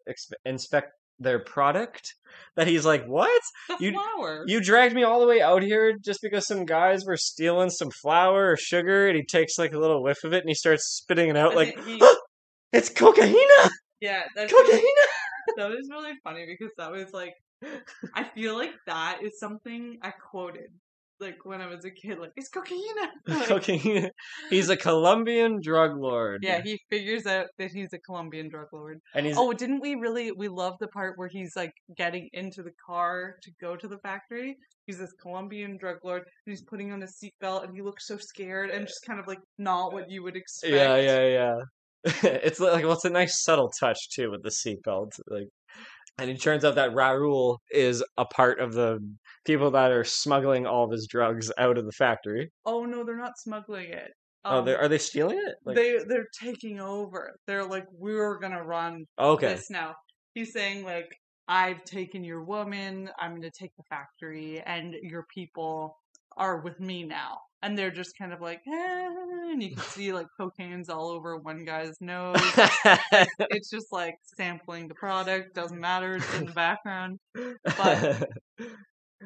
inspect 0.46 0.92
their 1.20 1.40
product. 1.40 2.14
That 2.58 2.68
he's 2.68 2.86
like, 2.86 3.06
what? 3.06 3.42
the 3.68 3.78
you- 3.80 3.92
flower. 3.92 4.44
You 4.48 4.62
dragged 4.62 4.96
me 4.96 5.04
all 5.04 5.20
the 5.20 5.28
way 5.28 5.42
out 5.42 5.62
here 5.62 5.98
just 5.98 6.22
because 6.22 6.48
some 6.48 6.64
guys 6.66 7.04
were 7.06 7.18
stealing 7.18 7.70
some 7.70 7.90
flour 7.92 8.52
or 8.52 8.56
sugar, 8.58 9.08
and 9.10 9.18
he 9.18 9.26
takes 9.26 9.58
like 9.58 9.74
a 9.74 9.78
little 9.80 10.02
whiff 10.02 10.24
of 10.24 10.32
it 10.32 10.40
and 10.40 10.48
he 10.50 10.56
starts 10.56 10.86
spitting 10.86 11.30
it 11.30 11.36
out 11.36 11.50
And 11.50 11.56
like, 11.58 11.86
he- 11.86 12.02
it's 12.72 12.90
cocaine, 12.90 13.36
yeah, 14.00 14.24
that's 14.36 14.54
cocaine. 14.54 14.82
that 15.58 15.70
was 15.70 15.88
really 15.92 16.14
funny 16.24 16.46
because 16.46 16.74
that 16.78 16.92
was 16.92 17.12
like 17.14 17.34
I 18.14 18.24
feel 18.24 18.56
like 18.58 18.72
that 18.88 19.20
is 19.24 19.40
something 19.40 19.98
I 20.02 20.12
quoted 20.12 20.72
like 21.20 21.38
when 21.44 21.62
I 21.62 21.68
was 21.68 21.86
a 21.86 21.92
kid, 21.92 22.20
like 22.20 22.32
it's 22.36 22.50
cocaine. 22.50 22.82
Like, 23.28 23.48
cocaine. 23.48 24.10
He's 24.50 24.70
a 24.70 24.78
Colombian 24.78 25.60
drug 25.62 25.98
lord. 25.98 26.42
yeah, 26.44 26.62
he 26.64 26.80
figures 26.90 27.26
out 27.26 27.48
that 27.58 27.72
he's 27.72 27.94
a 27.94 28.00
Colombian 28.00 28.50
drug 28.50 28.68
lord. 28.74 29.00
and 29.14 29.26
he's 29.26 29.38
Oh, 29.38 29.54
didn't 29.54 29.82
we 29.82 29.96
really 29.96 30.32
we 30.32 30.48
love 30.48 30.76
the 30.80 30.88
part 30.88 31.18
where 31.18 31.28
he's 31.28 31.56
like 31.56 31.72
getting 31.98 32.30
into 32.34 32.64
the 32.64 32.74
car 32.86 33.36
to 33.44 33.52
go 33.62 33.76
to 33.76 33.88
the 33.88 33.98
factory? 34.00 34.56
He's 34.86 35.00
this 35.00 35.14
Colombian 35.22 35.78
drug 35.78 35.98
lord 36.04 36.24
and 36.46 36.52
he's 36.54 36.64
putting 36.64 36.92
on 36.92 37.02
a 37.04 37.08
seatbelt 37.08 37.64
and 37.64 37.76
he 37.76 37.82
looks 37.82 38.08
so 38.08 38.18
scared 38.18 38.70
and 38.70 38.86
just 38.86 39.00
kind 39.08 39.20
of 39.20 39.28
like 39.28 39.40
not 39.58 39.94
what 39.94 40.10
you 40.10 40.22
would 40.24 40.36
expect. 40.36 40.74
Yeah, 40.74 40.96
yeah, 40.98 41.28
yeah. 42.06 42.24
it's 42.24 42.60
like 42.60 42.84
well, 42.84 42.94
it's 42.94 43.06
a 43.06 43.10
nice 43.10 43.42
subtle 43.44 43.72
touch 43.80 44.10
too 44.14 44.30
with 44.32 44.44
the 44.44 44.50
seatbelt. 44.50 45.12
Like, 45.28 45.48
and 46.18 46.30
it 46.30 46.42
turns 46.42 46.64
out 46.64 46.76
that 46.76 46.92
Raul 46.92 47.58
is 47.72 48.04
a 48.18 48.26
part 48.26 48.60
of 48.60 48.74
the 48.74 49.00
people 49.46 49.72
that 49.72 49.92
are 49.92 50.04
smuggling 50.04 50.66
all 50.66 50.84
of 50.86 50.92
his 50.92 51.08
drugs 51.08 51.52
out 51.58 51.78
of 51.78 51.86
the 51.86 51.92
factory. 51.92 52.52
Oh 52.66 52.86
no, 52.86 53.04
they're 53.04 53.18
not 53.18 53.38
smuggling 53.38 53.90
it. 53.92 54.12
oh, 54.44 54.60
Um, 54.60 54.66
they 54.66 54.76
are 54.76 54.88
they 54.88 54.98
stealing 54.98 55.38
it? 55.46 55.56
Like, 55.66 55.76
they 55.76 56.00
they're 56.08 56.28
taking 56.40 56.80
over. 56.80 57.36
They're 57.48 57.66
like, 57.68 57.86
we're 57.92 58.38
gonna 58.40 58.64
run 58.64 59.06
okay, 59.20 59.50
this 59.56 59.70
now. 59.70 59.96
He's 60.34 60.52
saying 60.54 60.84
like, 60.84 61.16
I've 61.48 61.84
taken 61.86 62.24
your 62.24 62.44
woman. 62.44 63.10
I'm 63.20 63.36
gonna 63.36 63.52
take 63.52 63.72
the 63.78 63.84
factory, 63.90 64.62
and 64.66 64.94
your 65.02 65.26
people 65.34 65.98
are 66.38 66.60
with 66.60 66.80
me 66.80 67.04
now. 67.04 67.38
And 67.62 67.76
they're 67.76 67.90
just 67.90 68.16
kind 68.18 68.32
of 68.34 68.42
like, 68.42 68.60
eh, 68.68 69.08
and 69.52 69.64
you 69.64 69.72
can 69.76 69.84
see 69.86 70.14
like 70.14 70.28
cocaine's 70.38 70.90
all 70.90 71.10
over 71.10 71.38
one 71.38 71.66
guy's 71.66 71.96
nose. 72.00 72.36
it's 73.40 73.70
just 73.72 73.88
like 73.92 74.16
sampling 74.38 74.88
the 74.88 74.94
product. 74.94 75.56
Doesn't 75.56 75.80
matter. 75.80 76.18
It's 76.18 76.34
in 76.36 76.46
the 76.46 76.52
background. 76.52 77.20
but- 77.78 78.30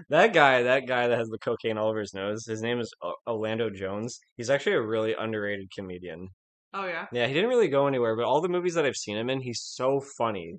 That 0.09 0.33
guy, 0.33 0.63
that 0.63 0.87
guy 0.87 1.07
that 1.07 1.17
has 1.17 1.29
the 1.29 1.37
cocaine 1.37 1.77
all 1.77 1.89
over 1.89 1.99
his 1.99 2.13
nose, 2.13 2.45
his 2.45 2.61
name 2.61 2.79
is 2.79 2.93
O- 3.01 3.15
Orlando 3.27 3.69
Jones. 3.69 4.19
He's 4.37 4.49
actually 4.49 4.73
a 4.75 4.81
really 4.81 5.13
underrated 5.13 5.69
comedian. 5.75 6.29
Oh 6.73 6.85
yeah. 6.85 7.07
Yeah, 7.11 7.27
he 7.27 7.33
didn't 7.33 7.49
really 7.49 7.67
go 7.67 7.87
anywhere, 7.87 8.15
but 8.15 8.25
all 8.25 8.41
the 8.41 8.49
movies 8.49 8.75
that 8.75 8.85
I've 8.85 8.95
seen 8.95 9.17
him 9.17 9.29
in, 9.29 9.41
he's 9.41 9.61
so 9.61 9.99
funny. 10.17 10.55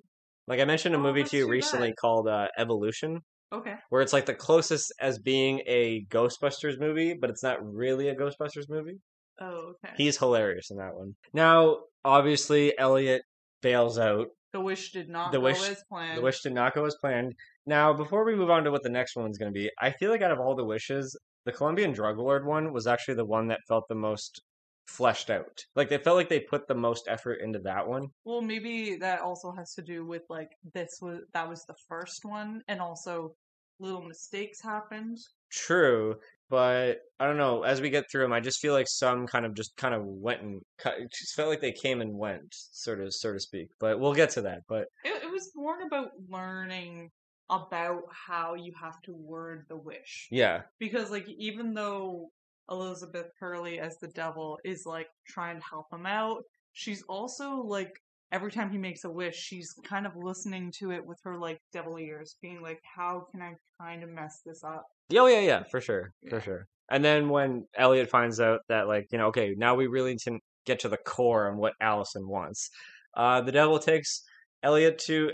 Like 0.48 0.60
I 0.60 0.64
mentioned 0.64 0.94
a 0.94 0.98
Oh, 0.98 1.02
movie 1.02 1.24
to 1.24 1.36
you 1.36 1.48
recently 1.48 1.88
bad. 1.90 1.96
called 1.96 2.28
uh, 2.28 2.48
Evolution, 2.58 3.20
Okay. 3.52 3.74
where 3.90 4.02
it's 4.02 4.12
like 4.12 4.26
the 4.26 4.34
closest 4.34 4.92
as 5.00 5.18
being 5.20 5.60
a 5.66 6.04
Ghostbusters 6.10 6.78
movie, 6.80 7.14
but 7.14 7.30
it's 7.30 7.42
not 7.42 7.58
really 7.64 8.08
a 8.08 8.14
Ghostbusters 8.16 8.68
movie. 8.68 8.98
Oh 9.40 9.74
okay. 9.84 9.94
He's 9.96 10.18
hilarious 10.18 10.70
in 10.70 10.76
that 10.78 10.94
one. 10.94 11.14
Now, 11.32 11.78
obviously, 12.04 12.76
Elliot 12.78 13.22
bails 13.62 13.98
out. 13.98 14.26
the 14.52 14.60
wish 14.60 14.90
did 14.92 15.08
not 15.08 15.30
The 15.32 15.38
go 15.38 15.44
wish- 15.44 15.68
as 15.68 15.82
planned. 15.88 16.18
The 16.18 16.22
wish 16.22 16.40
did 16.42 16.52
not 16.52 16.74
go 16.74 16.84
as 16.84 16.96
planned. 17.00 17.34
Now, 17.66 17.92
before 17.92 18.24
we 18.24 18.34
move 18.34 18.50
on 18.50 18.64
to 18.64 18.70
what 18.70 18.82
the 18.82 18.88
next 18.88 19.16
one's 19.16 19.38
going 19.38 19.52
to 19.52 19.58
be, 19.58 19.70
I 19.80 19.92
feel 19.92 20.10
like 20.10 20.22
out 20.22 20.32
of 20.32 20.40
all 20.40 20.54
the 20.54 20.64
wishes, 20.64 21.16
the 21.44 21.52
Colombian 21.52 21.92
drug 21.92 22.18
lord 22.18 22.46
one 22.46 22.72
was 22.72 22.86
actually 22.86 23.14
the 23.14 23.26
one 23.26 23.48
that 23.48 23.60
felt 23.68 23.84
the 23.88 23.94
most 23.94 24.42
fleshed 24.86 25.30
out. 25.30 25.64
Like 25.76 25.88
they 25.88 25.98
felt 25.98 26.16
like 26.16 26.28
they 26.28 26.40
put 26.40 26.66
the 26.66 26.74
most 26.74 27.06
effort 27.08 27.38
into 27.42 27.60
that 27.60 27.86
one. 27.86 28.08
Well, 28.24 28.42
maybe 28.42 28.96
that 28.96 29.20
also 29.20 29.52
has 29.52 29.72
to 29.74 29.82
do 29.82 30.04
with 30.04 30.22
like 30.28 30.48
this 30.74 30.90
was 31.00 31.20
that 31.32 31.48
was 31.48 31.64
the 31.66 31.76
first 31.88 32.24
one, 32.24 32.62
and 32.68 32.80
also 32.80 33.34
little 33.78 34.02
mistakes 34.02 34.60
happened. 34.60 35.16
True, 35.52 36.16
but 36.48 36.98
I 37.18 37.26
don't 37.26 37.36
know. 37.36 37.62
As 37.62 37.80
we 37.80 37.90
get 37.90 38.04
through 38.10 38.22
them, 38.22 38.32
I 38.32 38.40
just 38.40 38.60
feel 38.60 38.74
like 38.74 38.88
some 38.88 39.26
kind 39.26 39.46
of 39.46 39.54
just 39.54 39.76
kind 39.76 39.94
of 39.94 40.02
went 40.04 40.42
and 40.42 40.60
cut. 40.78 40.94
It 40.98 41.10
just 41.12 41.34
felt 41.34 41.48
like 41.48 41.60
they 41.60 41.72
came 41.72 42.00
and 42.00 42.18
went, 42.18 42.52
sort 42.72 43.00
of, 43.00 43.14
so 43.14 43.32
to 43.32 43.40
speak. 43.40 43.68
But 43.78 43.98
we'll 44.00 44.14
get 44.14 44.30
to 44.30 44.42
that. 44.42 44.60
But 44.68 44.88
It, 45.04 45.22
it 45.22 45.30
was 45.30 45.50
more 45.54 45.80
about 45.82 46.10
learning 46.28 47.10
about 47.50 48.02
how 48.10 48.54
you 48.54 48.72
have 48.80 49.00
to 49.02 49.12
word 49.12 49.64
the 49.68 49.76
wish, 49.76 50.28
yeah, 50.30 50.62
because 50.78 51.10
like 51.10 51.28
even 51.28 51.74
though 51.74 52.30
Elizabeth 52.70 53.26
Hurley 53.38 53.80
as 53.80 53.98
the 53.98 54.08
devil 54.08 54.58
is 54.64 54.84
like 54.86 55.08
trying 55.26 55.58
to 55.58 55.66
help 55.68 55.86
him 55.92 56.06
out, 56.06 56.42
she's 56.72 57.02
also 57.08 57.56
like 57.56 57.92
every 58.32 58.52
time 58.52 58.70
he 58.70 58.78
makes 58.78 59.04
a 59.04 59.10
wish, 59.10 59.36
she's 59.36 59.74
kind 59.84 60.06
of 60.06 60.12
listening 60.16 60.72
to 60.78 60.92
it 60.92 61.04
with 61.04 61.18
her 61.24 61.36
like 61.36 61.58
devil 61.72 61.98
ears, 61.98 62.36
being 62.40 62.62
like, 62.62 62.80
"How 62.96 63.26
can 63.30 63.42
I 63.42 63.54
kind 63.80 64.02
of 64.02 64.10
mess 64.10 64.40
this 64.46 64.62
up?" 64.64 64.86
Oh 65.16 65.26
yeah, 65.26 65.40
yeah, 65.40 65.62
for 65.70 65.80
sure, 65.80 66.12
for 66.28 66.40
sure. 66.40 66.66
And 66.90 67.04
then 67.04 67.28
when 67.28 67.66
Elliot 67.76 68.10
finds 68.10 68.40
out 68.40 68.60
that 68.68 68.88
like, 68.88 69.06
you 69.12 69.18
know, 69.18 69.26
okay, 69.28 69.54
now 69.56 69.74
we 69.74 69.86
really 69.86 70.12
need 70.12 70.20
to 70.20 70.38
get 70.66 70.80
to 70.80 70.88
the 70.88 70.98
core 70.98 71.48
on 71.48 71.56
what 71.56 71.74
Allison 71.80 72.28
wants. 72.28 72.70
Uh 73.16 73.40
the 73.40 73.52
devil 73.52 73.78
takes 73.78 74.22
Elliot 74.62 74.98
to 75.06 75.30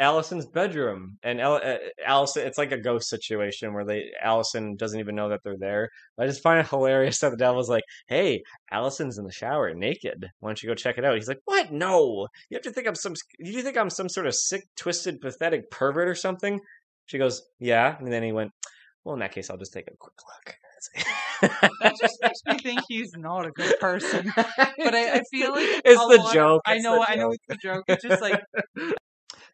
Allison's 0.00 0.46
bedroom 0.46 1.18
and 1.22 1.40
El- 1.40 1.60
uh, 1.62 1.76
Allison 2.06 2.46
it's 2.46 2.58
like 2.58 2.72
a 2.72 2.80
ghost 2.80 3.08
situation 3.08 3.72
where 3.74 3.84
they 3.84 4.10
Allison 4.22 4.74
doesn't 4.76 4.98
even 4.98 5.14
know 5.14 5.28
that 5.28 5.40
they're 5.44 5.58
there. 5.58 5.90
I 6.18 6.26
just 6.26 6.42
find 6.42 6.58
it 6.58 6.68
hilarious 6.68 7.18
that 7.20 7.30
the 7.30 7.36
devil's 7.36 7.68
like, 7.68 7.84
"Hey, 8.08 8.42
Allison's 8.72 9.18
in 9.18 9.24
the 9.24 9.32
shower 9.32 9.74
naked. 9.74 10.26
Why 10.40 10.48
don't 10.48 10.62
you 10.62 10.68
go 10.68 10.74
check 10.74 10.98
it 10.98 11.04
out?" 11.04 11.14
He's 11.14 11.28
like, 11.28 11.40
"What? 11.44 11.70
No. 11.70 12.26
You 12.48 12.56
have 12.56 12.62
to 12.62 12.72
think 12.72 12.88
I'm 12.88 12.94
some 12.94 13.12
do 13.14 13.50
you 13.50 13.62
think 13.62 13.76
I'm 13.76 13.90
some 13.90 14.08
sort 14.08 14.26
of 14.26 14.34
sick, 14.34 14.64
twisted, 14.76 15.20
pathetic 15.20 15.70
pervert 15.70 16.08
or 16.08 16.14
something?" 16.14 16.60
She 17.06 17.18
goes, 17.18 17.42
"Yeah." 17.58 17.96
And 17.98 18.10
then 18.12 18.22
he 18.22 18.32
went, 18.32 18.52
well, 19.04 19.14
in 19.14 19.20
that 19.20 19.32
case, 19.32 19.48
I'll 19.50 19.56
just 19.56 19.72
take 19.72 19.86
a 19.88 19.96
quick 19.98 20.14
look. 20.26 20.56
That 21.42 21.96
just 21.98 22.18
makes 22.22 22.40
me 22.46 22.58
think 22.58 22.80
he's 22.88 23.12
not 23.16 23.46
a 23.46 23.50
good 23.50 23.74
person. 23.80 24.30
But 24.36 24.94
I, 24.94 25.14
I 25.14 25.20
feel 25.30 25.52
like 25.52 25.64
it's 25.84 25.98
the 25.98 26.22
of- 26.26 26.32
joke. 26.34 26.62
I 26.66 26.78
know, 26.78 27.02
I 27.06 27.14
know 27.16 27.30
it's 27.32 27.44
the 27.48 27.56
joke. 27.56 27.84
It's 27.88 28.02
just 28.02 28.20
like 28.20 28.42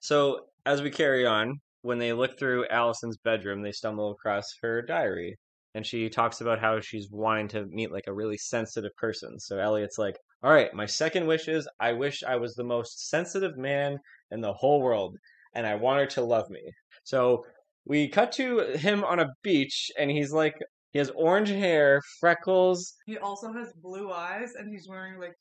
So 0.07 0.43
as 0.65 0.83
we 0.83 0.91
carry 0.91 1.27
on, 1.27 1.59
when 1.83 1.99
they 1.99 2.13
look 2.13 2.39
through 2.39 2.69
Allison's 2.69 3.17
bedroom, 3.17 3.61
they 3.61 3.73
stumble 3.73 4.13
across 4.13 4.55
her 4.63 4.81
diary, 4.81 5.37
and 5.75 5.85
she 5.85 6.09
talks 6.09 6.41
about 6.41 6.61
how 6.61 6.79
she's 6.79 7.09
wanting 7.11 7.49
to 7.49 7.67
meet 7.67 7.91
like 7.91 8.07
a 8.07 8.15
really 8.15 8.39
sensitive 8.39 8.95
person. 8.99 9.41
So 9.41 9.59
Elliot's 9.59 9.99
like, 9.99 10.17
"All 10.45 10.53
right, 10.53 10.73
my 10.73 10.87
second 10.87 11.27
wish 11.27 11.49
is 11.49 11.69
I 11.81 11.93
wish 11.93 12.23
I 12.23 12.37
was 12.37 12.55
the 12.55 12.63
most 12.63 13.09
sensitive 13.09 13.59
man 13.59 13.99
in 14.31 14.41
the 14.41 14.53
whole 14.53 14.81
world, 14.81 15.17
and 15.55 15.67
I 15.67 15.75
want 15.75 15.99
her 15.99 16.07
to 16.07 16.23
love 16.23 16.49
me." 16.51 16.63
So 17.03 17.45
we 17.85 18.07
cut 18.09 18.31
to 18.35 18.61
him 18.77 19.03
on 19.03 19.19
a 19.19 19.35
beach, 19.43 19.91
and 19.99 20.09
he's 20.09 20.31
like, 20.31 20.55
he 20.93 21.01
has 21.01 21.11
orange 21.17 21.49
hair, 21.49 22.01
freckles, 22.21 22.95
he 23.07 23.19
also 23.19 23.53
has 23.53 23.73
blue 23.83 24.13
eyes, 24.13 24.55
and 24.55 24.71
he's 24.71 24.87
wearing 24.89 25.19
like 25.19 25.35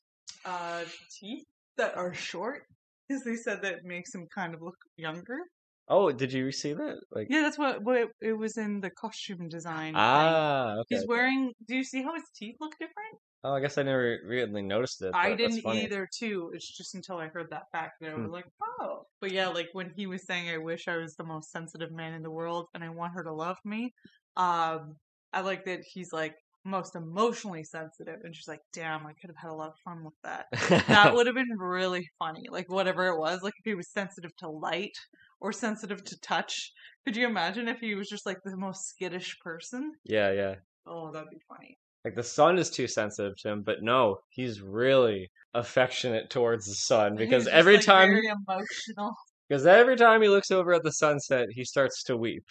uh 0.44 0.82
teeth 1.20 1.46
that 1.76 1.96
are 1.96 2.12
short. 2.12 2.64
Because 3.08 3.24
they 3.24 3.36
said 3.36 3.62
that 3.62 3.74
it 3.74 3.84
makes 3.84 4.14
him 4.14 4.28
kind 4.34 4.54
of 4.54 4.62
look 4.62 4.76
younger. 4.96 5.40
Oh, 5.88 6.12
did 6.12 6.32
you 6.32 6.52
see 6.52 6.74
that? 6.74 7.02
Like, 7.10 7.28
Yeah, 7.28 7.42
that's 7.42 7.58
what, 7.58 7.82
what 7.82 7.96
it, 7.96 8.08
it 8.20 8.32
was 8.34 8.56
in 8.56 8.80
the 8.80 8.90
costume 8.90 9.48
design. 9.48 10.02
ah, 10.02 10.78
okay. 10.80 11.02
He's 11.02 11.06
wearing. 11.06 11.54
Do 11.66 11.76
you 11.76 11.84
see 11.84 12.02
how 12.02 12.14
his 12.14 12.30
teeth 12.36 12.56
look 12.60 12.74
different? 12.78 13.18
Oh, 13.44 13.54
I 13.54 13.60
guess 13.60 13.78
I 13.78 13.82
never 13.82 14.20
really 14.24 14.62
noticed 14.62 15.02
it. 15.02 15.16
I 15.22 15.34
didn't 15.34 15.64
either 15.66 16.08
too. 16.18 16.50
It's 16.54 16.76
just 16.76 16.94
until 16.94 17.18
I 17.18 17.28
heard 17.28 17.50
that 17.50 17.70
fact 17.72 17.94
that 18.00 18.10
I 18.10 18.14
Hmm. 18.14 18.26
was 18.26 18.30
like, 18.32 18.46
oh. 18.62 19.04
But 19.20 19.30
yeah, 19.32 19.48
like 19.48 19.68
when 19.72 19.90
he 19.96 20.06
was 20.06 20.26
saying, 20.26 20.48
"I 20.50 20.58
wish 20.58 20.88
I 20.88 20.96
was 20.98 21.14
the 21.14 21.24
most 21.24 21.50
sensitive 21.50 21.90
man 21.92 22.12
in 22.14 22.22
the 22.22 22.30
world, 22.30 22.66
and 22.74 22.84
I 22.84 22.90
want 22.90 23.14
her 23.14 23.24
to 23.24 23.32
love 23.32 23.58
me." 23.64 23.92
Um, 24.36 24.98
I 25.32 25.40
like 25.42 25.64
that 25.64 25.82
he's 25.92 26.12
like 26.12 26.34
most 26.66 26.96
emotionally 26.96 27.64
sensitive, 27.64 28.20
and 28.24 28.34
she's 28.34 28.48
like, 28.48 28.60
"Damn, 28.72 29.06
I 29.06 29.12
could 29.14 29.30
have 29.30 29.36
had 29.36 29.50
a 29.50 29.54
lot 29.54 29.70
of 29.70 29.78
fun 29.84 30.04
with 30.04 30.14
that." 30.24 30.46
That 30.88 31.14
would 31.14 31.26
have 31.26 31.36
been 31.36 31.56
really 31.58 32.08
funny. 32.18 32.44
Like 32.50 32.70
whatever 32.70 33.06
it 33.06 33.18
was, 33.18 33.42
like 33.42 33.54
if 33.58 33.64
he 33.64 33.74
was 33.74 33.88
sensitive 33.90 34.34
to 34.38 34.48
light 34.48 34.96
or 35.40 35.52
sensitive 35.52 36.04
to 36.04 36.20
touch. 36.20 36.72
Could 37.04 37.16
you 37.16 37.26
imagine 37.26 37.68
if 37.68 37.78
he 37.78 37.94
was 37.94 38.08
just 38.08 38.26
like 38.26 38.38
the 38.44 38.56
most 38.56 38.88
skittish 38.88 39.38
person? 39.40 39.92
yeah, 40.04 40.32
yeah. 40.32 40.54
Oh, 40.86 41.10
that'd 41.12 41.30
be 41.30 41.40
funny. 41.48 41.78
Like 42.04 42.14
the 42.14 42.22
sun 42.22 42.58
is 42.58 42.70
too 42.70 42.86
sensitive 42.86 43.36
to 43.38 43.48
him, 43.48 43.62
but 43.62 43.82
no, 43.82 44.18
he's 44.30 44.60
really 44.60 45.28
affectionate 45.54 46.30
towards 46.30 46.66
the 46.66 46.74
sun 46.74 47.16
because 47.16 47.48
every 47.48 47.76
like, 47.76 47.84
time 47.84 48.10
very 48.10 48.28
emotional. 48.28 49.12
because 49.48 49.66
every 49.66 49.96
time 49.96 50.22
he 50.22 50.28
looks 50.28 50.52
over 50.52 50.72
at 50.72 50.84
the 50.84 50.92
sunset, 50.92 51.48
he 51.50 51.64
starts 51.64 52.04
to 52.04 52.16
weep. 52.16 52.44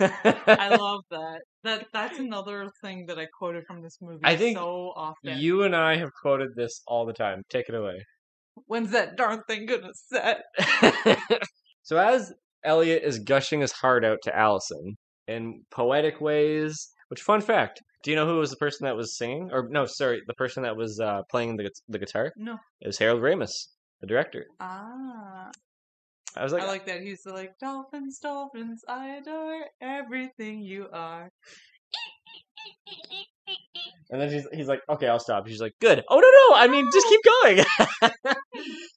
I 0.00 0.76
love 0.80 1.00
that. 1.10 1.40
That 1.64 1.86
that's 1.92 2.18
another 2.18 2.68
thing 2.82 3.06
that 3.06 3.18
I 3.18 3.26
quoted 3.38 3.64
from 3.66 3.82
this 3.82 3.98
movie 4.00 4.20
I 4.24 4.36
think 4.36 4.58
so 4.58 4.92
often. 4.96 5.38
you 5.38 5.64
and 5.64 5.74
I 5.74 5.96
have 5.96 6.10
quoted 6.20 6.50
this 6.54 6.82
all 6.86 7.06
the 7.06 7.12
time. 7.12 7.42
Take 7.50 7.68
it 7.68 7.74
away. 7.74 8.04
When's 8.66 8.90
that 8.92 9.16
darn 9.16 9.42
thing 9.48 9.66
gonna 9.66 9.92
set? 9.94 10.42
so 11.82 11.98
as 11.98 12.32
Elliot 12.64 13.02
is 13.04 13.18
gushing 13.18 13.60
his 13.60 13.72
heart 13.72 14.04
out 14.04 14.18
to 14.24 14.36
Allison 14.36 14.96
in 15.28 15.62
poetic 15.70 16.20
ways, 16.20 16.88
which 17.08 17.20
fun 17.20 17.40
fact, 17.40 17.80
do 18.02 18.10
you 18.10 18.16
know 18.16 18.26
who 18.26 18.38
was 18.38 18.50
the 18.50 18.56
person 18.56 18.86
that 18.86 18.96
was 18.96 19.16
singing? 19.16 19.50
Or 19.52 19.68
no, 19.68 19.84
sorry, 19.86 20.22
the 20.26 20.34
person 20.34 20.62
that 20.62 20.76
was 20.76 21.00
uh, 21.00 21.22
playing 21.30 21.56
the 21.56 21.70
the 21.88 21.98
guitar? 21.98 22.32
No. 22.36 22.56
It 22.80 22.86
was 22.86 22.98
Harold 22.98 23.20
Ramis, 23.22 23.52
the 24.00 24.06
director. 24.06 24.46
Ah, 24.60 25.50
I 26.36 26.42
was 26.42 26.52
like, 26.52 26.62
I 26.62 26.66
uh 26.66 26.68
like 26.68 26.86
that. 26.86 27.02
He's 27.02 27.24
like 27.26 27.58
dolphins, 27.58 28.18
dolphins. 28.18 28.84
I 28.88 29.16
adore 29.16 29.64
everything 29.80 30.60
you 30.62 30.88
are. 30.92 31.30
and 34.10 34.20
then 34.20 34.30
she's 34.30 34.46
he's 34.52 34.68
like, 34.68 34.80
okay, 34.88 35.08
I'll 35.08 35.18
stop. 35.18 35.46
She's 35.48 35.60
like, 35.60 35.74
good. 35.80 36.04
Oh 36.08 36.18
no, 36.18 36.54
no, 36.56 36.60
I 36.62 36.68
mean, 36.68 36.86
just 36.92 37.08
keep 37.08 37.20
going. 37.42 37.64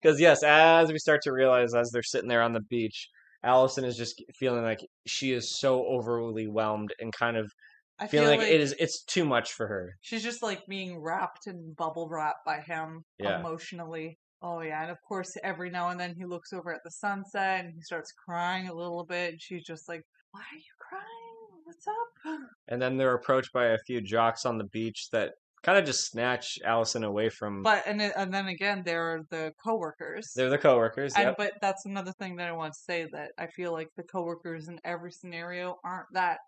Because 0.02 0.20
yes, 0.22 0.44
as 0.44 0.90
we 0.92 0.98
start 0.98 1.22
to 1.24 1.34
realize, 1.34 1.74
as 1.76 1.92
they're 1.92 2.02
sitting 2.04 2.30
there 2.30 2.42
on 2.42 2.54
the 2.54 2.62
beach, 2.62 3.10
Allison 3.44 3.84
is 3.84 3.98
just 3.98 4.24
feeling 4.34 4.64
like 4.64 4.80
she 5.06 5.34
is 5.34 5.60
so 5.60 5.86
overly 5.86 6.46
whelmed 6.48 6.94
and 7.02 7.12
kind 7.12 7.36
of 7.36 7.52
I 8.00 8.08
feel 8.08 8.22
feeling 8.22 8.40
like, 8.40 8.48
like 8.48 8.56
it 8.56 8.62
is 8.62 8.74
it's 8.80 9.04
too 9.04 9.26
much 9.26 9.52
for 9.52 9.68
her. 9.68 9.96
she's 10.00 10.24
just 10.24 10.42
like 10.42 10.66
being 10.68 11.00
wrapped 11.02 11.48
in 11.48 11.74
bubble 11.78 12.08
wrap 12.10 12.38
by 12.46 12.62
him 12.62 13.04
Yeah. 13.20 13.40
emotionally. 13.40 14.18
Oh 14.42 14.62
yeah, 14.62 14.82
and 14.84 14.92
of 14.92 14.98
course 15.08 15.36
every 15.44 15.70
now 15.70 15.90
and 15.90 16.00
then 16.00 16.16
he 16.16 16.26
looks 16.26 16.54
over 16.54 16.74
at 16.74 16.82
the 16.84 16.92
sunset 16.92 17.66
and 17.66 17.74
he 17.74 17.82
starts 17.82 18.12
crying 18.14 18.68
a 18.70 18.74
little 18.74 19.06
bit. 19.06 19.32
And 19.34 19.42
she's 19.42 19.66
just 19.66 19.90
like, 19.90 20.02
"Why 20.32 20.42
are 20.42 20.56
you 20.58 20.74
crying? 20.80 21.62
What's 21.66 21.86
up?" 21.88 22.40
And 22.68 22.82
then 22.82 22.98
they're 22.98 23.14
approached 23.16 23.52
by 23.52 23.68
a 23.68 23.78
few 23.86 24.00
jocks 24.02 24.46
on 24.46 24.58
the 24.58 24.64
beach 24.66 25.08
that 25.12 25.34
kind 25.64 25.78
of 25.78 25.86
just 25.86 26.06
snatch 26.10 26.58
Allison 26.64 27.04
away 27.04 27.30
from. 27.30 27.64
But 27.64 27.84
and 27.88 28.02
and 28.02 28.34
then 28.34 28.48
again, 28.48 28.84
there 28.86 29.04
are 29.14 29.22
the 29.30 29.52
coworkers. 29.64 30.32
they're 30.36 30.50
the 30.50 30.58
coworkers. 30.58 31.16
And 31.16 31.30
Yep. 31.30 31.38
but 31.38 31.54
that's 31.62 31.86
another 31.86 32.14
thing 32.14 32.36
that 32.38 32.48
I 32.48 32.52
want 32.54 32.74
to 32.74 32.80
say 32.80 33.08
that 33.12 33.32
I 33.38 33.48
feel 33.48 33.72
like 33.74 33.90
the 33.98 34.04
coworkers 34.04 34.68
in 34.68 34.80
every 34.84 35.12
scenario 35.12 35.76
aren't 35.84 36.08
that 36.14 36.40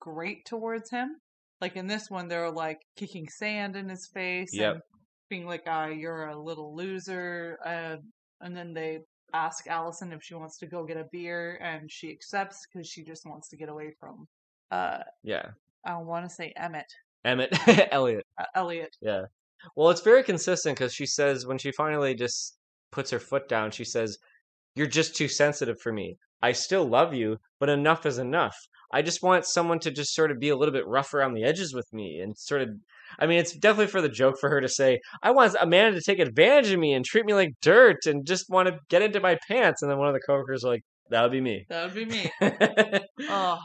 great 0.00 0.44
towards 0.46 0.90
him. 0.90 1.16
Like 1.60 1.76
in 1.76 1.86
this 1.86 2.08
one, 2.10 2.28
they're 2.28 2.50
like 2.50 2.78
kicking 2.96 3.28
sand 3.28 3.76
in 3.76 3.88
his 3.88 4.08
face 4.14 4.54
Yep. 4.54 4.74
and 4.74 4.82
being 5.30 5.46
like, 5.46 5.62
"Ah, 5.66 5.86
you're 5.86 6.26
a 6.26 6.38
little 6.38 6.76
loser." 6.76 7.58
Uh, 7.64 7.96
and 8.42 8.54
then 8.54 8.74
they 8.74 8.98
ask 9.32 9.66
Allison 9.68 10.12
if 10.12 10.22
she 10.22 10.34
wants 10.34 10.58
to 10.58 10.66
go 10.66 10.84
get 10.84 10.96
a 10.98 11.06
beer, 11.10 11.56
and 11.62 11.90
she 11.90 12.10
accepts 12.10 12.66
because 12.66 12.86
she 12.88 13.02
just 13.04 13.24
wants 13.24 13.48
to 13.48 13.56
get 13.56 13.68
away 13.70 13.94
from. 13.98 14.26
Uh, 14.70 14.98
yeah. 15.22 15.46
I 15.86 15.96
want 15.96 16.28
to 16.28 16.30
say 16.30 16.52
Emmett, 16.56 16.92
Emmett 17.24 17.56
Elliot. 17.92 18.26
uh, 18.38 18.44
Elliot. 18.54 18.94
Yeah. 19.00 19.22
Well, 19.76 19.90
it's 19.90 20.02
very 20.02 20.22
consistent 20.22 20.76
because 20.76 20.92
she 20.92 21.06
says 21.06 21.46
when 21.46 21.58
she 21.58 21.72
finally 21.72 22.14
just 22.14 22.58
puts 22.92 23.10
her 23.10 23.18
foot 23.18 23.48
down, 23.48 23.70
she 23.70 23.84
says, 23.84 24.18
"You're 24.74 24.86
just 24.86 25.16
too 25.16 25.28
sensitive 25.28 25.80
for 25.80 25.92
me. 25.92 26.16
I 26.42 26.52
still 26.52 26.84
love 26.86 27.14
you, 27.14 27.38
but 27.58 27.68
enough 27.68 28.04
is 28.06 28.18
enough. 28.18 28.56
I 28.92 29.02
just 29.02 29.22
want 29.22 29.44
someone 29.46 29.78
to 29.80 29.90
just 29.90 30.14
sort 30.14 30.30
of 30.30 30.40
be 30.40 30.48
a 30.48 30.56
little 30.56 30.72
bit 30.72 30.86
rough 30.86 31.14
around 31.14 31.34
the 31.34 31.44
edges 31.44 31.72
with 31.74 31.86
me 31.92 32.20
and 32.20 32.36
sort 32.36 32.62
of. 32.62 32.70
I 33.18 33.26
mean, 33.26 33.38
it's 33.38 33.52
definitely 33.52 33.88
for 33.88 34.00
the 34.00 34.08
joke 34.08 34.36
for 34.40 34.48
her 34.50 34.60
to 34.60 34.68
say, 34.68 35.00
I 35.22 35.30
want 35.30 35.56
a 35.60 35.66
man 35.66 35.92
to 35.94 36.00
take 36.00 36.18
advantage 36.18 36.72
of 36.72 36.80
me 36.80 36.92
and 36.92 37.04
treat 37.04 37.24
me 37.24 37.34
like 37.34 37.50
dirt 37.62 38.06
and 38.06 38.26
just 38.26 38.46
want 38.48 38.68
to 38.68 38.78
get 38.88 39.02
into 39.02 39.20
my 39.20 39.38
pants. 39.48 39.82
And 39.82 39.90
then 39.90 39.98
one 39.98 40.08
of 40.08 40.14
the 40.14 40.20
coworkers 40.26 40.64
are 40.64 40.70
like, 40.70 40.82
that 41.10 41.22
would 41.22 41.32
be 41.32 41.40
me. 41.40 41.66
That 41.68 41.86
would 41.86 41.94
be 41.94 42.04
me. 42.04 42.30
oh 43.28 43.58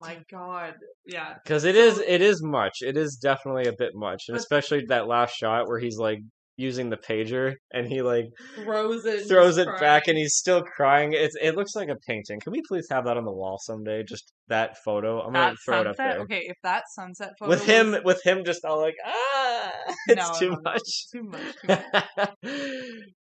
my 0.00 0.18
god. 0.30 0.74
Yeah. 1.04 1.34
Because 1.42 1.64
it 1.64 1.76
is, 1.76 1.98
it 1.98 2.22
is 2.22 2.42
much. 2.42 2.78
It 2.80 2.96
is 2.96 3.16
definitely 3.16 3.66
a 3.66 3.74
bit 3.76 3.92
much, 3.94 4.24
and 4.28 4.36
especially 4.36 4.84
that 4.88 5.08
last 5.08 5.34
shot 5.34 5.66
where 5.66 5.78
he's 5.78 5.98
like 5.98 6.18
using 6.56 6.90
the 6.90 6.96
pager 6.98 7.54
and 7.72 7.86
he 7.88 8.02
like 8.02 8.26
Throws 8.56 9.04
it. 9.06 9.26
throws 9.26 9.56
it 9.56 9.68
back 9.80 10.06
and 10.08 10.18
he's 10.18 10.34
still 10.34 10.62
crying. 10.62 11.12
It's 11.12 11.34
it 11.40 11.56
looks 11.56 11.74
like 11.74 11.88
a 11.88 11.96
painting. 12.06 12.40
Can 12.40 12.52
we 12.52 12.62
please 12.68 12.86
have 12.90 13.04
that 13.06 13.16
on 13.16 13.24
the 13.24 13.32
wall 13.32 13.58
someday? 13.62 14.02
Just 14.02 14.32
that 14.48 14.76
photo. 14.84 15.20
I'm 15.20 15.32
gonna 15.32 15.52
that 15.52 15.56
throw 15.64 15.80
it 15.80 15.86
up 15.86 15.96
there. 15.96 16.20
Okay, 16.20 16.42
if 16.46 16.56
that 16.62 16.84
sunset 16.94 17.30
photo 17.38 17.48
with 17.50 17.64
him, 17.64 17.96
with 18.04 18.22
him, 18.24 18.44
just 18.44 18.64
all 18.64 18.80
like 18.80 18.94
ah, 19.04 19.72
it's 20.08 20.30
No, 20.30 20.38
too 20.38 20.50
no, 20.50 20.56
no. 20.56 20.62
much. 20.62 21.08
too 21.10 21.22
much. 21.24 21.54
Too 21.62 21.68
much. 21.68 22.28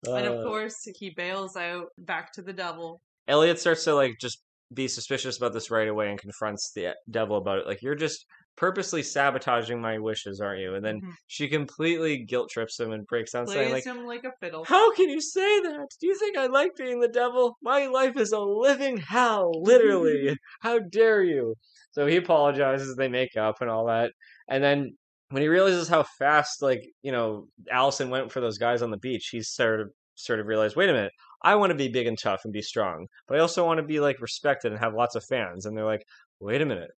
and 0.07 0.27
of 0.27 0.41
Uh, 0.41 0.43
course, 0.45 0.77
he 0.99 1.11
bails 1.17 1.57
out 1.57 1.87
back 1.99 2.33
to 2.35 2.43
the 2.43 2.53
devil. 2.53 3.01
Elliot 3.29 3.59
starts 3.59 3.85
to 3.85 3.95
like 3.95 4.15
just 4.21 4.43
be 4.75 4.89
suspicious 4.89 5.37
about 5.37 5.53
this 5.53 5.71
right 5.71 5.89
away 5.89 6.11
and 6.11 6.19
confronts 6.21 6.73
the 6.75 6.95
devil 7.11 7.37
about 7.39 7.59
it. 7.59 7.67
Like 7.67 7.83
you're 7.83 7.95
just 7.95 8.25
purposely 8.57 9.03
sabotaging 9.03 9.81
my 9.81 9.99
wishes, 9.99 10.41
aren't 10.41 10.61
you? 10.61 10.75
And 10.75 10.85
then 10.85 11.01
Mhm. 11.01 11.13
she 11.27 11.49
completely 11.49 12.25
guilt 12.25 12.51
trips 12.51 12.79
him 12.81 12.93
and 12.93 13.07
breaks 13.07 13.33
down 13.33 13.47
saying 13.47 13.73
like. 13.73 13.85
him 13.85 14.05
like 14.07 14.25
a 14.25 14.33
fiddle. 14.41 14.65
How 14.65 14.93
can 14.93 15.09
you 15.09 15.21
say 15.21 15.61
that? 15.61 15.89
Do 16.01 16.07
you 16.07 16.19
think 16.19 16.37
I 16.37 16.47
like 16.47 16.75
being 16.77 17.01
the 17.01 17.09
devil? 17.09 17.57
My 17.63 17.87
life 17.87 18.17
is 18.17 18.33
a 18.33 18.41
living 18.41 18.97
hell, 18.99 19.63
literally. 19.63 20.37
How 20.61 20.79
dare 20.79 21.23
you? 21.23 21.55
So 21.93 22.07
he 22.07 22.17
apologizes, 22.17 22.97
they 22.97 23.09
make 23.09 23.37
up 23.37 23.61
and 23.61 23.71
all 23.71 23.87
that. 23.87 24.13
And 24.49 24.63
then 24.63 24.97
when 25.31 25.43
he 25.43 25.49
realizes 25.49 25.89
how 25.89 26.05
fast, 26.19 26.63
like, 26.63 26.83
you 27.03 27.11
know, 27.11 27.49
Allison 27.71 28.11
went 28.11 28.31
for 28.31 28.41
those 28.41 28.59
guys 28.59 28.83
on 28.83 28.91
the 28.91 28.97
beach, 28.99 29.29
he 29.33 29.43
sort 29.43 29.81
of 29.81 29.91
sort 30.15 30.41
of 30.41 30.47
realized, 30.47 30.77
wait 30.77 30.89
a 30.89 30.93
minute, 30.93 31.13
I 31.43 31.55
want 31.57 31.71
to 31.71 31.77
be 31.77 31.89
big 31.89 32.07
and 32.07 32.19
tough 32.19 32.41
and 32.45 32.53
be 32.53 32.63
strong, 32.63 33.07
but 33.29 33.37
I 33.37 33.41
also 33.41 33.65
want 33.67 33.79
to 33.79 33.83
be 33.87 34.01
like 34.01 34.21
respected 34.21 34.73
and 34.73 34.81
have 34.81 34.95
lots 34.95 35.15
of 35.15 35.25
fans. 35.25 35.67
And 35.67 35.77
they're 35.77 35.85
like, 35.85 36.05
wait 36.41 36.63
a 36.63 36.67
minute, 36.67 36.91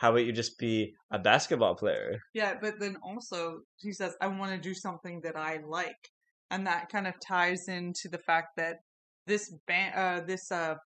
how 0.00 0.08
about 0.10 0.24
you 0.24 0.32
just 0.32 0.58
be 0.58 0.94
a 1.10 1.18
basketball 1.18 1.74
player? 1.74 2.18
Yeah, 2.32 2.54
but 2.60 2.80
then 2.80 2.96
also 3.02 3.60
he 3.76 3.92
says, 3.92 4.16
"I 4.22 4.28
want 4.28 4.50
to 4.52 4.58
do 4.58 4.72
something 4.74 5.20
that 5.24 5.36
I 5.36 5.58
like," 5.66 6.02
and 6.50 6.66
that 6.66 6.88
kind 6.88 7.06
of 7.06 7.14
ties 7.20 7.68
into 7.68 8.08
the 8.10 8.18
fact 8.18 8.56
that 8.56 8.76
this 9.26 9.52
band, 9.66 9.94
uh, 9.94 10.24
this 10.26 10.50
uh, 10.50 10.76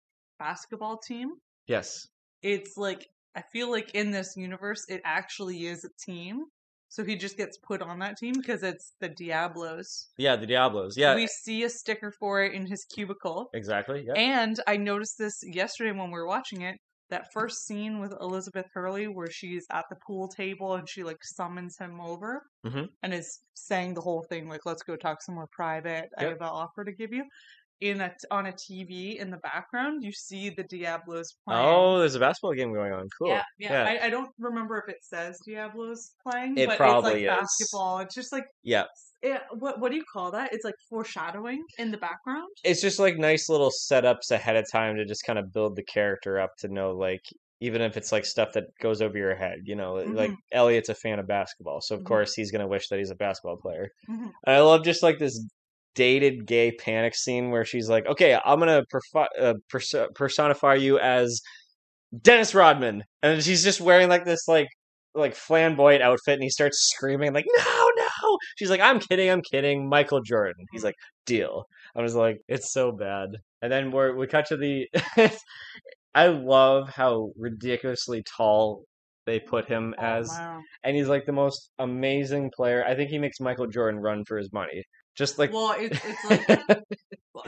basketball 0.41 0.99
team, 0.99 1.29
Yes. 1.69 2.09
it's 2.43 2.77
like 2.77 3.07
I 3.37 3.43
feel 3.53 3.71
like 3.71 3.95
in 3.95 4.11
this 4.11 4.35
universe, 4.37 4.85
it 4.89 5.01
actually 5.05 5.67
is 5.67 5.85
a 5.85 5.91
team. 6.11 6.47
So 6.89 7.03
he 7.05 7.17
just 7.17 7.37
gets 7.37 7.57
put 7.59 7.83
on 7.83 7.99
that 8.01 8.17
team 8.17 8.35
because 8.37 8.63
it's 8.63 8.95
the 9.01 9.09
Diablos. 9.09 10.11
Yeah, 10.19 10.37
the 10.37 10.47
Diablos. 10.47 10.97
Yeah, 10.97 11.15
We 11.17 11.27
see 11.27 11.65
a 11.65 11.69
sticker 11.69 12.13
for 12.21 12.43
it 12.45 12.53
in 12.53 12.67
his 12.67 12.85
cubicle. 12.85 13.49
exactly. 13.55 14.05
Yeah. 14.07 14.15
And 14.15 14.57
I 14.69 14.77
noticed 14.77 15.19
this 15.19 15.35
yesterday 15.45 15.91
when 15.93 16.09
we 16.13 16.19
were 16.19 16.27
watching 16.27 16.63
it. 16.63 16.77
That 17.11 17.27
first 17.33 17.67
scene 17.67 18.01
with 18.01 18.13
Elizabeth 18.21 18.67
Hurley, 18.73 19.09
where 19.09 19.31
she's 19.31 19.67
at 19.71 19.85
the 19.91 19.97
pool 20.07 20.29
table 20.29 20.75
and 20.75 20.89
she 20.89 21.05
like 21.05 21.19
summons 21.23 21.77
him 21.79 22.01
over 22.01 22.43
Mhm. 22.67 22.89
and 23.03 23.13
is 23.15 23.41
saying 23.55 23.95
the 23.95 24.01
whole 24.01 24.25
thing 24.31 24.49
like, 24.49 24.65
"Let's 24.65 24.83
go 24.83 24.97
talk 24.97 25.23
somewhere 25.23 25.47
private. 25.53 26.09
I 26.19 26.25
have 26.25 26.41
an 26.41 26.43
offer 26.49 26.85
to 26.85 26.93
give 26.93 27.13
you." 27.13 27.25
In 27.81 28.01
a 28.01 28.15
on 28.31 28.47
a 28.47 28.53
TV 28.53 29.19
in 29.19 29.31
the 29.31 29.37
background, 29.39 30.03
you 30.05 30.13
see 30.13 30.49
the 30.49 30.63
Diablos 30.63 31.35
playing. 31.45 31.67
Oh, 31.69 31.99
there's 31.99 32.15
a 32.15 32.21
basketball 32.21 32.55
game 32.55 32.73
going 32.73 32.93
on. 32.93 33.09
Cool. 33.19 33.29
Yeah, 33.29 33.43
yeah. 33.59 33.73
Yeah. 33.73 34.01
I, 34.03 34.07
I 34.07 34.11
don't 34.11 34.31
remember 34.39 34.79
if 34.79 34.89
it 34.89 35.03
says 35.03 35.39
Diablos 35.45 36.13
playing, 36.23 36.57
It 36.57 36.69
but 36.69 36.79
probably 36.79 37.25
it's 37.25 37.29
like 37.29 37.43
is. 37.43 37.49
basketball. 37.59 37.99
It's 37.99 38.15
just 38.15 38.33
like 38.33 38.47
Yeah. 38.63 38.85
It, 39.25 39.43
what 39.51 39.81
what 39.81 39.91
do 39.91 39.97
you 39.97 40.05
call 40.13 40.31
that? 40.33 40.53
It's 40.53 40.65
like 40.65 40.75
foreshadowing 40.89 41.65
in 41.79 41.91
the 41.91 41.97
background. 41.99 42.49
It's 42.63 42.81
just 42.81 42.99
like 42.99 43.17
nice 43.17 43.49
little 43.49 43.71
setups 43.71 44.31
ahead 44.31 44.57
of 44.57 44.71
time 44.71 44.97
to 44.97 45.05
just 45.05 45.25
kind 45.25 45.39
of 45.39 45.53
build 45.53 45.77
the 45.77 45.83
character 45.83 46.39
up 46.39 46.51
to 46.59 46.69
know 46.69 46.93
like 46.93 47.23
even 47.61 47.81
if 47.81 47.97
it's 47.97 48.13
like 48.13 48.25
stuff 48.27 48.53
that 48.53 48.65
goes 48.83 49.01
over 49.01 49.17
your 49.17 49.35
head, 49.35 49.59
you 49.65 49.75
know, 49.75 49.95
like 49.95 50.31
Mhm. 50.31 50.37
Elliot's 50.53 50.89
a 50.91 50.95
fan 50.95 51.19
of 51.19 51.27
basketball, 51.27 51.81
so 51.81 51.95
of 51.95 52.03
Mhm. 52.03 52.07
course 52.07 52.35
he's 52.35 52.51
gonna 52.53 52.69
wish 52.69 52.89
that 52.89 52.99
he's 52.99 53.11
a 53.11 53.15
basketball 53.15 53.57
player. 53.57 53.89
Mhm. 54.09 54.33
I 54.47 54.61
love 54.61 54.85
just 54.85 55.03
like 55.03 55.19
this 55.19 55.43
dated 55.95 56.45
gay 56.47 56.73
panic 56.73 57.15
scene 57.15 57.51
where 57.51 57.65
she's 57.65 57.89
like, 57.89 58.05
"Okay, 58.07 58.39
I'm 58.45 58.59
gonna 58.59 58.83
perfi- 58.93 59.29
uh, 59.41 59.55
perso- 59.71 60.09
personify 60.15 60.75
you 60.75 60.99
as 60.99 61.41
Dennis 62.23 62.55
Rodman," 62.55 63.05
and 63.23 63.43
she's 63.43 63.63
just 63.65 63.81
wearing 63.81 64.09
like 64.09 64.25
this 64.25 64.47
like 64.49 64.69
like 65.15 65.35
flamboyant 65.35 66.03
outfit, 66.03 66.35
and 66.35 66.43
he 66.43 66.51
starts 66.51 66.91
screaming 66.95 67.33
like, 67.33 67.47
"No, 67.57 67.91
no!" 67.97 68.39
She's 68.57 68.71
like, 68.71 68.81
"I'm 68.81 69.01
kidding, 69.01 69.31
I'm 69.31 69.43
kidding." 69.43 69.89
Michael 69.89 70.21
Jordan. 70.23 70.67
He's 70.73 70.85
like, 70.85 70.97
"Deal." 71.27 71.67
I 71.97 72.03
was 72.03 72.15
like, 72.15 72.39
"It's 72.49 72.73
so 72.73 72.93
bad." 72.93 73.29
And 73.63 73.71
then 73.73 73.91
we're 73.91 74.15
we 74.17 74.27
cut 74.27 74.47
to 74.47 74.57
the. 74.57 74.89
I 76.15 76.29
love 76.29 76.89
how 76.91 77.31
ridiculously 77.37 78.23
tall 78.37 78.85
they 79.27 79.41
put 79.41 79.67
him 79.67 79.95
Oh, 79.99 80.03
as 80.03 80.29
wow. 80.29 80.61
and 80.85 80.97
he's 80.97 81.09
like 81.09 81.25
the 81.25 81.33
most 81.33 81.71
amazing 81.79 82.51
player. 82.55 82.85
I 82.85 82.95
think 82.95 83.11
he 83.11 83.19
makes 83.19 83.41
Michael 83.41 83.67
Jordan 83.67 84.01
run 84.01 84.25
for 84.27 84.37
his 84.39 84.53
money. 84.53 84.85
Just 85.17 85.39
like 85.39 85.53
well, 85.53 85.75
it's 85.79 86.01
it's 86.05 86.49
like 86.49 86.85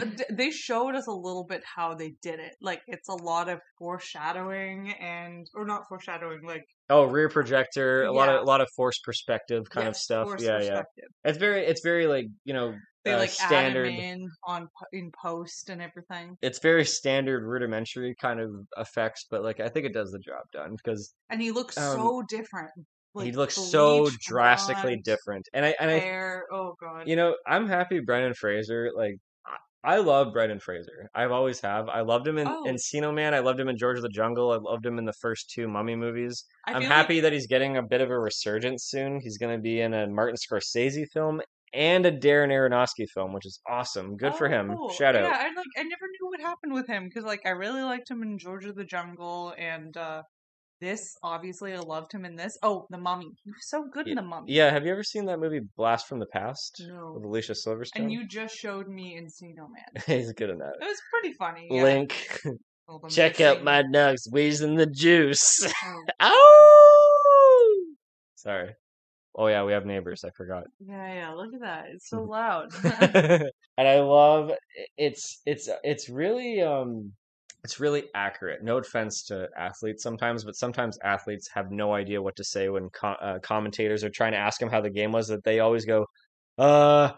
they 0.31 0.51
showed 0.51 0.95
us 0.95 1.07
a 1.07 1.12
little 1.12 1.45
bit 1.45 1.62
how 1.64 1.95
they 1.95 2.14
did 2.23 2.39
it. 2.41 2.55
Like 2.61 2.83
it's 2.87 3.09
a 3.09 3.14
lot 3.14 3.49
of 3.49 3.61
foreshadowing 3.79 4.93
and 5.01 5.47
or 5.55 5.64
not 5.64 5.89
foreshadowing, 5.89 6.41
like 6.45 6.64
oh, 6.91 7.05
rear 7.05 7.29
projector, 7.29 8.05
a 8.05 8.12
lot 8.12 8.29
of 8.29 8.43
a 8.43 8.45
lot 8.45 8.61
of 8.61 8.69
forced 8.77 9.03
perspective 9.05 9.69
kind 9.71 9.89
of 9.89 9.97
stuff. 9.97 10.29
Yeah, 10.39 10.62
yeah. 10.62 10.83
It's 11.25 11.39
very 11.39 11.64
it's 11.64 11.81
very 11.83 12.07
like, 12.07 12.27
you 12.45 12.55
know, 12.55 12.75
They 13.05 13.12
uh, 13.12 13.19
like 13.19 13.31
standard 13.31 13.89
in 13.89 14.29
on 14.45 14.69
in 14.93 15.11
post 15.21 15.71
and 15.71 15.81
everything, 15.81 16.37
it's 16.43 16.59
very 16.59 16.85
standard 16.85 17.43
rudimentary 17.45 18.14
kind 18.21 18.41
of 18.41 18.51
effects, 18.77 19.27
but 19.31 19.43
like 19.43 19.61
I 19.61 19.69
think 19.69 19.87
it 19.87 19.95
does 19.95 20.11
the 20.11 20.19
job 20.19 20.43
done 20.53 20.77
because 20.77 21.14
and 21.31 21.41
he 21.41 21.51
looks 21.51 21.79
Um, 21.79 21.97
so 21.97 22.23
different. 22.29 22.71
He 23.25 23.33
looks 23.33 23.55
so 23.57 24.09
drastically 24.27 24.83
blonde 24.97 25.05
different. 25.05 25.49
And 25.53 25.64
I 25.64 25.75
and 25.81 25.91
I 25.91 25.99
Hair. 25.99 26.45
Oh 26.53 26.75
god. 26.81 27.09
you 27.09 27.17
know, 27.17 27.35
I'm 27.47 27.67
happy 27.69 28.01
Brendan 28.01 28.35
Fraser 28.35 28.91
like 28.97 29.17
I- 29.47 29.57
I 29.95 29.99
love 29.99 30.33
Brendan 30.33 30.59
Fraser. 30.59 31.09
I've 31.14 31.31
always 31.31 31.61
have. 31.61 31.89
I 31.89 32.01
loved 32.01 32.27
him 32.27 32.39
in 32.39 32.49
Oh. 32.49 32.64
Encino 32.67 33.14
Man. 33.14 33.35
I 33.35 33.39
loved 33.39 33.61
him 33.61 33.69
in 33.69 33.77
George 33.79 33.97
of 33.99 34.03
the 34.03 34.09
Jungle. 34.09 34.51
I 34.51 34.57
loved 34.57 34.85
him 34.85 34.99
in 34.99 35.05
the 35.05 35.12
first 35.21 35.51
two 35.51 35.69
Mummy 35.69 35.95
movies. 35.95 36.45
I 36.67 36.73
I'm 36.73 36.81
feel 36.83 36.91
happy 36.91 37.21
that 37.21 37.33
he's 37.33 37.47
getting 37.47 37.77
a 37.77 37.83
bit 37.83 38.01
of 38.01 38.11
a 38.11 38.19
resurgence 38.19 38.85
soon. 38.89 39.21
He's 39.21 39.39
going 39.39 39.57
to 39.57 39.62
be 39.62 39.81
in 39.81 39.95
a 39.95 40.09
Martin 40.09 40.37
Scorsese 40.37 41.07
film 41.12 41.41
and 41.73 42.05
a 42.05 42.11
Darren 42.11 42.49
Aronofsky 42.51 43.07
film, 43.14 43.33
which 43.33 43.47
is 43.47 43.61
awesome. 43.69 44.17
Good 44.17 44.35
for 44.35 44.49
Oh, 44.49 44.51
him. 44.51 44.75
cool. 44.75 44.89
Shout 44.91 45.14
out. 45.14 45.23
Yeah, 45.23 45.37
I 45.39 45.49
like. 45.55 45.67
I 45.77 45.83
never 45.85 46.07
knew 46.11 46.31
what 46.31 46.41
happened 46.41 46.73
with 46.73 46.89
him 46.89 47.05
because, 47.05 47.25
like, 47.25 47.43
I 47.47 47.51
really 47.51 47.83
liked 47.83 48.11
him 48.11 48.23
in 48.23 48.39
George 48.39 48.64
of 48.64 48.75
the 48.75 48.85
Jungle, 48.85 49.55
and 49.57 49.97
uh 49.97 50.23
this 50.81 51.16
obviously 51.22 51.72
I 51.72 51.79
loved 51.79 52.12
him 52.12 52.24
in 52.24 52.37
this. 52.37 52.57
Oh, 52.62 52.87
The 52.91 52.99
Mummy. 52.99 53.27
He 53.45 53.51
was 53.51 53.68
so 53.68 53.85
good 53.93 54.09
in 54.09 54.16
The 54.16 54.22
Mummy. 54.22 54.53
Yeah, 54.53 54.70
have 54.70 54.85
you 54.85 54.93
ever 54.93 55.03
seen 55.03 55.24
that 55.27 55.39
movie 55.39 55.61
Blast 55.77 56.07
from 56.07 56.18
the 56.18 56.27
Past 56.27 56.83
No. 56.87 57.12
with 57.14 57.24
Alicia 57.24 57.53
Silverstone? 57.53 57.97
And 57.97 58.12
you 58.12 58.27
just 58.27 58.55
showed 58.57 58.89
me 58.89 59.18
Encino 59.20 59.68
Man. 59.70 60.03
he's 60.07 60.33
good 60.33 60.51
in 60.51 60.59
that. 60.59 60.74
It 60.81 60.85
was 60.85 60.99
pretty 61.12 61.35
funny. 61.35 61.68
Yeah. 61.70 61.83
Link, 61.83 62.41
Well, 62.89 63.01
the 63.01 63.09
check 63.09 63.41
out 63.41 63.64
mixing- 63.64 63.64
my 63.64 63.83
nugs, 63.83 64.31
wheezing 64.31 64.77
the 64.77 64.87
juice. 64.87 65.66
Oh, 65.85 66.05
Ow! 66.20 67.95
Sorry. 68.37 68.74
Oh 69.35 69.49
yeah, 69.49 69.64
we 69.64 69.72
have 69.72 69.85
neighbors. 69.85 70.24
I 70.24 70.31
forgot. 70.37 70.64
yeah, 70.81 71.12
yeah. 71.14 71.33
Look 71.35 71.53
at 71.53 71.61
that. 71.61 71.85
It's 71.93 72.09
so 72.09 72.22
loud. 72.22 72.70
and 72.83 73.89
I 73.89 74.01
love 74.01 74.53
it's 74.97 75.43
it's 75.45 75.68
it's 75.83 76.09
really 76.09 76.62
um 76.62 77.12
it's 77.65 77.81
really 77.81 78.05
accurate. 78.15 78.63
No 78.63 78.79
offense 78.79 79.25
to 79.25 79.49
athletes 79.59 80.03
sometimes, 80.03 80.45
but 80.45 80.55
sometimes 80.57 80.99
athletes 81.03 81.49
have 81.55 81.71
no 81.71 81.93
idea 81.95 82.23
what 82.23 82.37
to 82.37 82.45
say 82.45 82.69
when 82.69 82.89
co- 82.91 83.17
uh, 83.21 83.39
commentators 83.41 84.05
are 84.05 84.11
trying 84.11 84.33
to 84.33 84.39
ask 84.39 84.61
them 84.61 84.71
how 84.71 84.81
the 84.81 84.91
game 84.91 85.13
was. 85.13 85.29
That 85.29 85.43
they 85.45 85.61
always 85.61 85.85
go, 85.85 86.07
"Uh, 86.59 87.11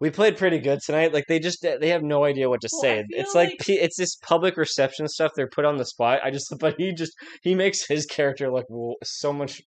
we 0.00 0.10
played 0.10 0.36
pretty 0.36 0.58
good 0.58 0.80
tonight." 0.84 1.12
Like 1.14 1.24
they 1.28 1.38
just 1.38 1.62
they 1.62 1.88
have 1.88 2.02
no 2.02 2.24
idea 2.24 2.50
what 2.50 2.60
to 2.62 2.68
Well, 2.72 2.82
say. 2.82 3.04
It's 3.10 3.34
like, 3.34 3.50
like- 3.50 3.68
it's 3.68 3.96
this 3.96 4.16
public 4.16 4.56
reception 4.56 5.08
stuff. 5.08 5.32
They're 5.34 5.48
put 5.48 5.64
on 5.64 5.76
the 5.78 5.86
spot. 5.86 6.20
I 6.22 6.30
just 6.30 6.46
but 6.60 6.74
he 6.78 6.92
just 6.92 7.12
he 7.42 7.54
makes 7.54 7.86
his 7.86 8.04
character 8.06 8.50
look 8.52 8.66
so 9.02 9.32
much 9.32 9.62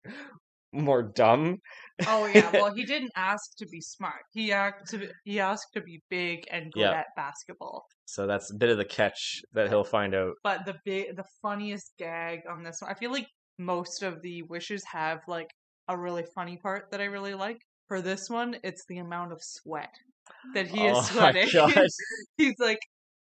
more 0.73 1.03
dumb. 1.03 1.57
oh 2.07 2.25
yeah. 2.25 2.51
Well, 2.53 2.73
he 2.73 2.85
didn't 2.85 3.11
ask 3.15 3.55
to 3.57 3.65
be 3.67 3.81
smart. 3.81 4.21
He 4.33 4.51
asked 4.51 4.87
to. 4.91 4.99
Be, 4.99 5.09
he 5.23 5.39
asked 5.39 5.67
to 5.73 5.81
be 5.81 6.01
big 6.09 6.45
and 6.51 6.71
good 6.71 6.83
at 6.83 7.07
basketball. 7.15 7.85
So 8.05 8.27
that's 8.27 8.51
a 8.51 8.55
bit 8.55 8.69
of 8.69 8.77
the 8.77 8.85
catch 8.85 9.41
that 9.53 9.69
he'll 9.69 9.83
find 9.83 10.15
out. 10.15 10.33
But 10.43 10.65
the 10.65 10.75
big, 10.85 11.15
the 11.15 11.25
funniest 11.41 11.91
gag 11.97 12.39
on 12.49 12.63
this 12.63 12.77
one, 12.81 12.91
I 12.91 12.93
feel 12.93 13.11
like 13.11 13.27
most 13.59 14.03
of 14.03 14.21
the 14.21 14.43
wishes 14.43 14.83
have 14.91 15.19
like 15.27 15.49
a 15.87 15.97
really 15.97 16.25
funny 16.35 16.57
part 16.57 16.85
that 16.91 17.01
I 17.01 17.05
really 17.05 17.33
like. 17.33 17.57
For 17.87 18.01
this 18.01 18.29
one, 18.29 18.57
it's 18.63 18.83
the 18.89 18.97
amount 18.97 19.31
of 19.31 19.39
sweat 19.41 19.93
that 20.53 20.67
he 20.67 20.85
is 20.85 20.97
Oh 20.97 21.01
my 21.19 21.31
sweating. 21.31 21.87
He's 22.37 22.55
like, 22.59 22.79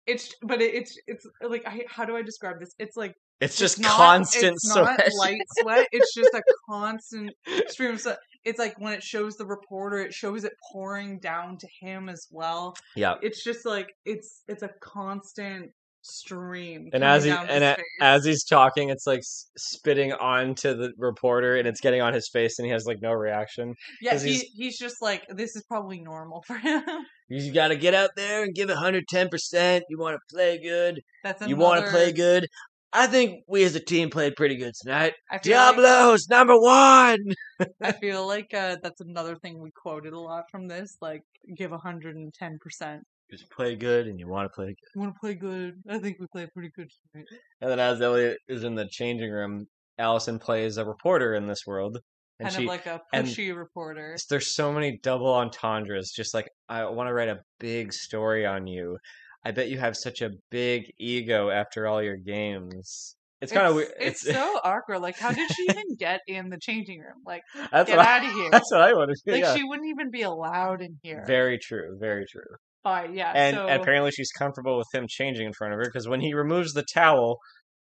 it's, 0.05 0.33
but 0.41 0.61
it, 0.61 0.73
it's, 0.73 0.97
it's 1.07 1.25
like, 1.41 1.65
I, 1.65 1.85
how 1.87 2.05
do 2.05 2.15
I 2.17 2.21
describe 2.21 2.59
this? 2.59 2.73
It's 2.77 2.97
like 2.97 3.13
It's 3.41 3.57
just 3.57 3.79
not- 3.79 3.91
constant 3.95 4.53
it's 4.53 4.71
sweat. 4.71 4.85
not 4.99 5.13
light 5.17 5.41
sweat. 5.59 5.87
It's 5.91 6.13
just 6.13 6.33
a 6.33 6.41
constant 6.69 7.31
stream 7.67 7.93
of 7.93 8.01
sweat. 8.01 8.17
It's 8.45 8.59
like 8.59 8.79
when 8.79 8.93
it 8.93 9.03
shows 9.03 9.35
the 9.35 9.45
reporter, 9.45 9.99
it 9.99 10.13
shows 10.13 10.43
it 10.43 10.53
pouring 10.71 11.19
down 11.19 11.57
to 11.57 11.67
him 11.81 12.09
as 12.09 12.27
well. 12.31 12.75
yeah. 12.95 13.15
It's 13.21 13.43
just 13.43 13.65
like 13.65 13.87
it's 14.05 14.43
it's 14.47 14.63
a 14.63 14.69
constant 14.81 15.71
stream. 16.01 16.89
And 16.93 17.03
as 17.03 17.25
he 17.25 17.31
and 17.31 17.63
a- 17.63 17.77
as 18.01 18.23
he's 18.25 18.43
talking, 18.45 18.89
it's 18.89 19.05
like 19.05 19.21
spitting 19.57 20.13
onto 20.13 20.73
the 20.73 20.93
reporter, 20.97 21.55
and 21.57 21.67
it's 21.67 21.81
getting 21.81 22.01
on 22.01 22.13
his 22.13 22.29
face, 22.29 22.57
and 22.59 22.65
he 22.65 22.71
has 22.71 22.85
like 22.85 23.01
no 23.01 23.11
reaction. 23.11 23.75
yeah, 24.01 24.17
he, 24.17 24.29
he's- 24.33 24.45
he's 24.55 24.77
just 24.79 25.01
like 25.01 25.25
this 25.29 25.55
is 25.55 25.63
probably 25.67 25.99
normal 26.01 26.43
for 26.47 26.57
him. 26.57 26.83
You 27.31 27.53
got 27.53 27.67
to 27.67 27.75
get 27.75 27.93
out 27.93 28.09
there 28.15 28.41
and 28.43 28.55
give 28.55 28.71
it 28.71 28.75
hundred 28.75 29.03
ten 29.07 29.29
percent. 29.29 29.83
You 29.87 29.99
want 29.99 30.15
to 30.15 30.35
play 30.35 30.57
good. 30.59 30.99
That's 31.23 31.45
You 31.47 31.57
want 31.57 31.85
to 31.85 31.91
play 31.91 32.11
good. 32.11 32.47
I 32.91 33.05
think 33.07 33.43
we 33.47 33.63
as 33.63 33.75
a 33.75 33.79
team 33.79 34.09
played 34.09 34.35
pretty 34.35 34.55
good 34.57 34.73
tonight. 34.81 35.13
Feel 35.29 35.35
like- 35.35 35.75
Diablos 35.75 36.27
number 36.29 36.59
one. 36.59 37.19
I 37.83 37.91
feel 37.93 38.25
like 38.27 38.53
uh, 38.53 38.77
that's 38.81 39.01
another 39.01 39.35
thing 39.35 39.59
we 39.61 39.69
quoted 39.75 40.13
a 40.13 40.19
lot 40.19 40.45
from 40.51 40.67
this. 40.67 40.97
Like, 41.01 41.21
give 41.55 41.71
hundred 41.71 42.15
and 42.15 42.33
ten 42.33 42.57
percent. 42.61 43.03
Just 43.29 43.49
play 43.51 43.75
good, 43.75 44.07
and 44.07 44.19
you 44.19 44.27
want 44.27 44.49
to 44.49 44.55
play 44.55 44.67
good. 44.67 44.75
You 44.95 45.01
want 45.01 45.13
to 45.13 45.19
play 45.19 45.35
good? 45.35 45.75
I 45.87 45.99
think 45.99 46.17
we 46.19 46.25
played 46.31 46.49
pretty 46.51 46.71
good 46.75 46.89
tonight. 47.13 47.27
And 47.61 47.69
then 47.69 47.79
as 47.79 48.01
Elliot 48.01 48.37
is 48.47 48.63
in 48.63 48.73
the 48.73 48.87
changing 48.89 49.29
room, 49.31 49.67
Allison 49.99 50.39
plays 50.39 50.77
a 50.77 50.85
reporter 50.85 51.35
in 51.35 51.45
this 51.45 51.61
world, 51.67 51.99
and 52.39 52.47
Kind 52.47 52.55
she 52.57 52.63
of 52.63 52.69
like 52.69 52.87
a 52.87 53.01
pushy 53.13 53.55
reporter. 53.55 54.15
there's 54.31 54.55
so 54.55 54.71
many 54.73 54.97
double 55.03 55.31
entendres. 55.31 56.11
Just 56.15 56.33
like 56.33 56.49
I 56.69 56.85
want 56.85 57.07
to 57.07 57.13
write 57.13 57.29
a 57.29 57.37
big 57.59 57.93
story 57.93 58.47
on 58.47 58.65
you. 58.65 58.97
I 59.45 59.51
bet 59.51 59.69
you 59.69 59.77
have 59.77 59.95
such 59.95 60.21
a 60.21 60.31
big 60.51 60.91
ego 60.99 61.49
after 61.49 61.87
all 61.87 62.03
your 62.03 62.17
games. 62.17 63.15
It's 63.41 63.53
kind 63.53 63.67
of 63.67 63.75
weird. 63.75 63.89
It's, 63.99 64.21
so 64.33 64.59
awkward. 64.63 64.99
Like, 64.99 65.17
how 65.17 65.31
did 65.31 65.49
she 65.51 65.63
even 65.69 65.95
get 65.97 66.19
in 66.27 66.49
the 66.49 66.57
changing 66.61 66.99
room? 66.99 67.23
Like, 67.25 67.41
that's 67.71 67.89
get 67.89 67.97
what 67.97 68.05
I, 68.05 68.17
out 68.17 68.25
of 68.25 68.33
here. 68.33 68.49
That's 68.51 68.71
what 68.71 68.81
I 68.81 68.93
wanted. 68.93 69.15
to 69.25 69.31
like 69.31 69.41
yeah. 69.41 69.55
she 69.55 69.63
wouldn't 69.63 69.87
even 69.87 70.11
be 70.11 70.23
allowed 70.23 70.81
in 70.81 70.97
here. 71.01 71.23
Very 71.25 71.57
true. 71.57 71.97
Very 71.99 72.25
true. 72.29 72.41
But 72.83 73.13
yeah, 73.13 73.31
And 73.35 73.55
so 73.55 73.67
apparently 73.67 74.11
she's 74.11 74.31
comfortable 74.31 74.77
with 74.77 74.87
him 74.93 75.05
changing 75.07 75.45
in 75.45 75.53
front 75.53 75.73
of 75.73 75.79
her 75.79 75.85
because 75.85 76.07
when 76.07 76.21
he 76.21 76.33
removes 76.33 76.73
the 76.73 76.83
towel, 76.93 77.37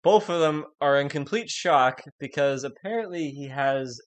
both 0.03 0.29
of 0.29 0.41
them 0.41 0.65
are 0.81 1.01
in 1.01 1.09
complete 1.09 1.49
shock 1.49 2.03
because 2.21 2.65
apparently 2.65 3.31
he 3.31 3.49
has. 3.49 3.99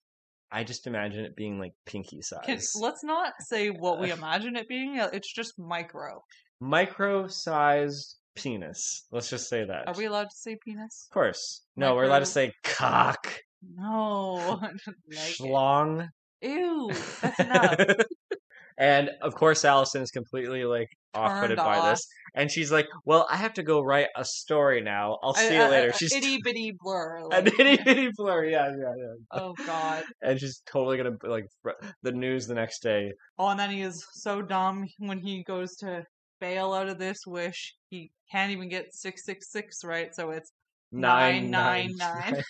I 0.50 0.64
just 0.64 0.88
imagine 0.88 1.26
it 1.26 1.36
being 1.36 1.60
like 1.60 1.74
pinky 1.86 2.22
size. 2.22 2.39
can, 2.45 2.60
let's 2.82 3.04
not 3.04 3.34
say 3.50 3.68
what 3.70 4.00
we 4.00 4.12
imagine 4.20 4.56
it 4.56 4.70
being. 4.70 4.98
uh, 4.98 5.10
It's 5.12 5.34
just 5.34 5.54
micro. 5.58 6.22
Micro 6.60 7.28
sized 7.28 8.16
penis. 8.36 9.05
Let's 9.12 9.30
just 9.30 9.49
say 9.49 9.66
that. 9.66 9.88
Are 9.88 9.93
we 9.95 10.05
allowed 10.05 10.26
to 10.30 10.36
say 10.36 10.58
penis? 10.64 11.08
Of 11.10 11.14
course. 11.14 11.64
No, 11.76 11.95
we're 11.95 12.05
allowed 12.05 12.20
to 12.20 12.26
say 12.26 12.51
cock, 12.64 13.34
No. 13.76 14.38
I 14.62 14.68
don't 14.68 14.80
like 15.10 15.18
it. 15.18 15.38
schlong. 15.39 16.08
Ew, 16.41 16.91
that's 17.22 17.39
enough. 17.39 17.80
and 18.78 19.10
of 19.24 19.34
course, 19.34 19.66
Allison 19.66 20.03
is 20.03 20.12
completely 20.12 20.66
like 20.66 20.88
off-putted 21.16 21.58
Turned 21.58 21.66
by 21.66 21.89
this, 21.89 22.05
and 22.36 22.51
she's 22.51 22.72
like, 22.72 22.86
"Well, 23.05 23.28
I 23.32 23.38
have 23.38 23.55
to 23.55 23.64
go 23.64 23.82
write 23.82 24.10
a 24.16 24.24
story 24.24 24.82
now. 24.82 25.18
I'll 25.24 25.34
see 25.34 25.55
you 25.55 25.64
later." 25.64 25.89
a 25.89 25.93
She's 25.97 26.14
itty 26.14 26.38
bitty 26.43 26.74
blur. 26.80 27.18
an 27.32 27.45
Like, 27.45 27.60
itty 27.60 27.84
bitty 27.84 28.10
blur. 28.16 28.45
Yeah, 28.45 28.68
yeah, 28.70 28.93
yeah. 28.95 29.14
oh 29.41 29.55
god. 29.66 30.03
And 30.22 30.39
she's 30.39 30.62
totally 30.72 30.97
gonna 30.97 31.18
like 31.24 31.45
fr- 31.64 31.72
the 32.03 32.12
news 32.12 32.45
the 32.45 32.53
next 32.53 32.84
day. 32.84 33.14
Oh, 33.39 33.47
and 33.47 33.60
then 33.60 33.72
he 33.72 33.82
is 33.82 34.05
so 34.14 34.43
dumb 34.43 34.86
when 34.99 35.18
he 35.18 35.43
goes 35.43 35.76
to 35.78 36.03
bail 36.39 36.73
out 36.73 36.89
of 36.89 36.97
this 36.97 37.19
wish. 37.25 37.75
He 37.89 38.11
can't 38.31 38.51
even 38.51 38.69
get 38.69 38.93
six 38.93 39.25
six 39.25 39.51
six 39.51 39.83
right, 39.83 40.13
so 40.13 40.31
it's 40.31 40.51
nine 40.91 41.51
nine 41.51 41.93
nine. 41.97 42.41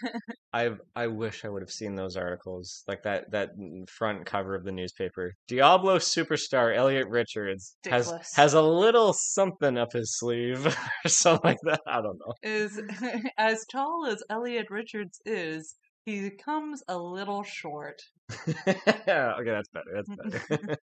I 0.53 0.71
I 0.95 1.07
wish 1.07 1.45
I 1.45 1.49
would 1.49 1.61
have 1.61 1.71
seen 1.71 1.95
those 1.95 2.15
articles, 2.15 2.83
like 2.87 3.03
that 3.03 3.31
that 3.31 3.49
front 3.89 4.25
cover 4.25 4.55
of 4.55 4.63
the 4.63 4.71
newspaper. 4.71 5.33
Diablo 5.47 5.97
superstar 5.97 6.75
Elliot 6.75 7.07
Richards 7.07 7.75
has 7.89 8.11
has 8.35 8.53
a 8.53 8.61
little 8.61 9.13
something 9.13 9.77
up 9.77 9.93
his 9.93 10.17
sleeve 10.17 10.65
or 11.05 11.09
something 11.09 11.49
like 11.49 11.57
that. 11.63 11.81
I 11.87 12.01
don't 12.01 12.19
know. 12.19 12.33
Is 12.43 12.81
as 13.37 13.65
tall 13.71 14.05
as 14.07 14.23
Elliot 14.29 14.67
Richards 14.69 15.19
is, 15.25 15.75
he 16.05 16.29
comes 16.29 16.83
a 16.87 16.97
little 16.97 17.43
short. 17.43 18.01
okay, 18.31 18.75
that's 19.05 19.69
better. 19.69 19.93
That's 19.93 20.49
better. 20.49 20.77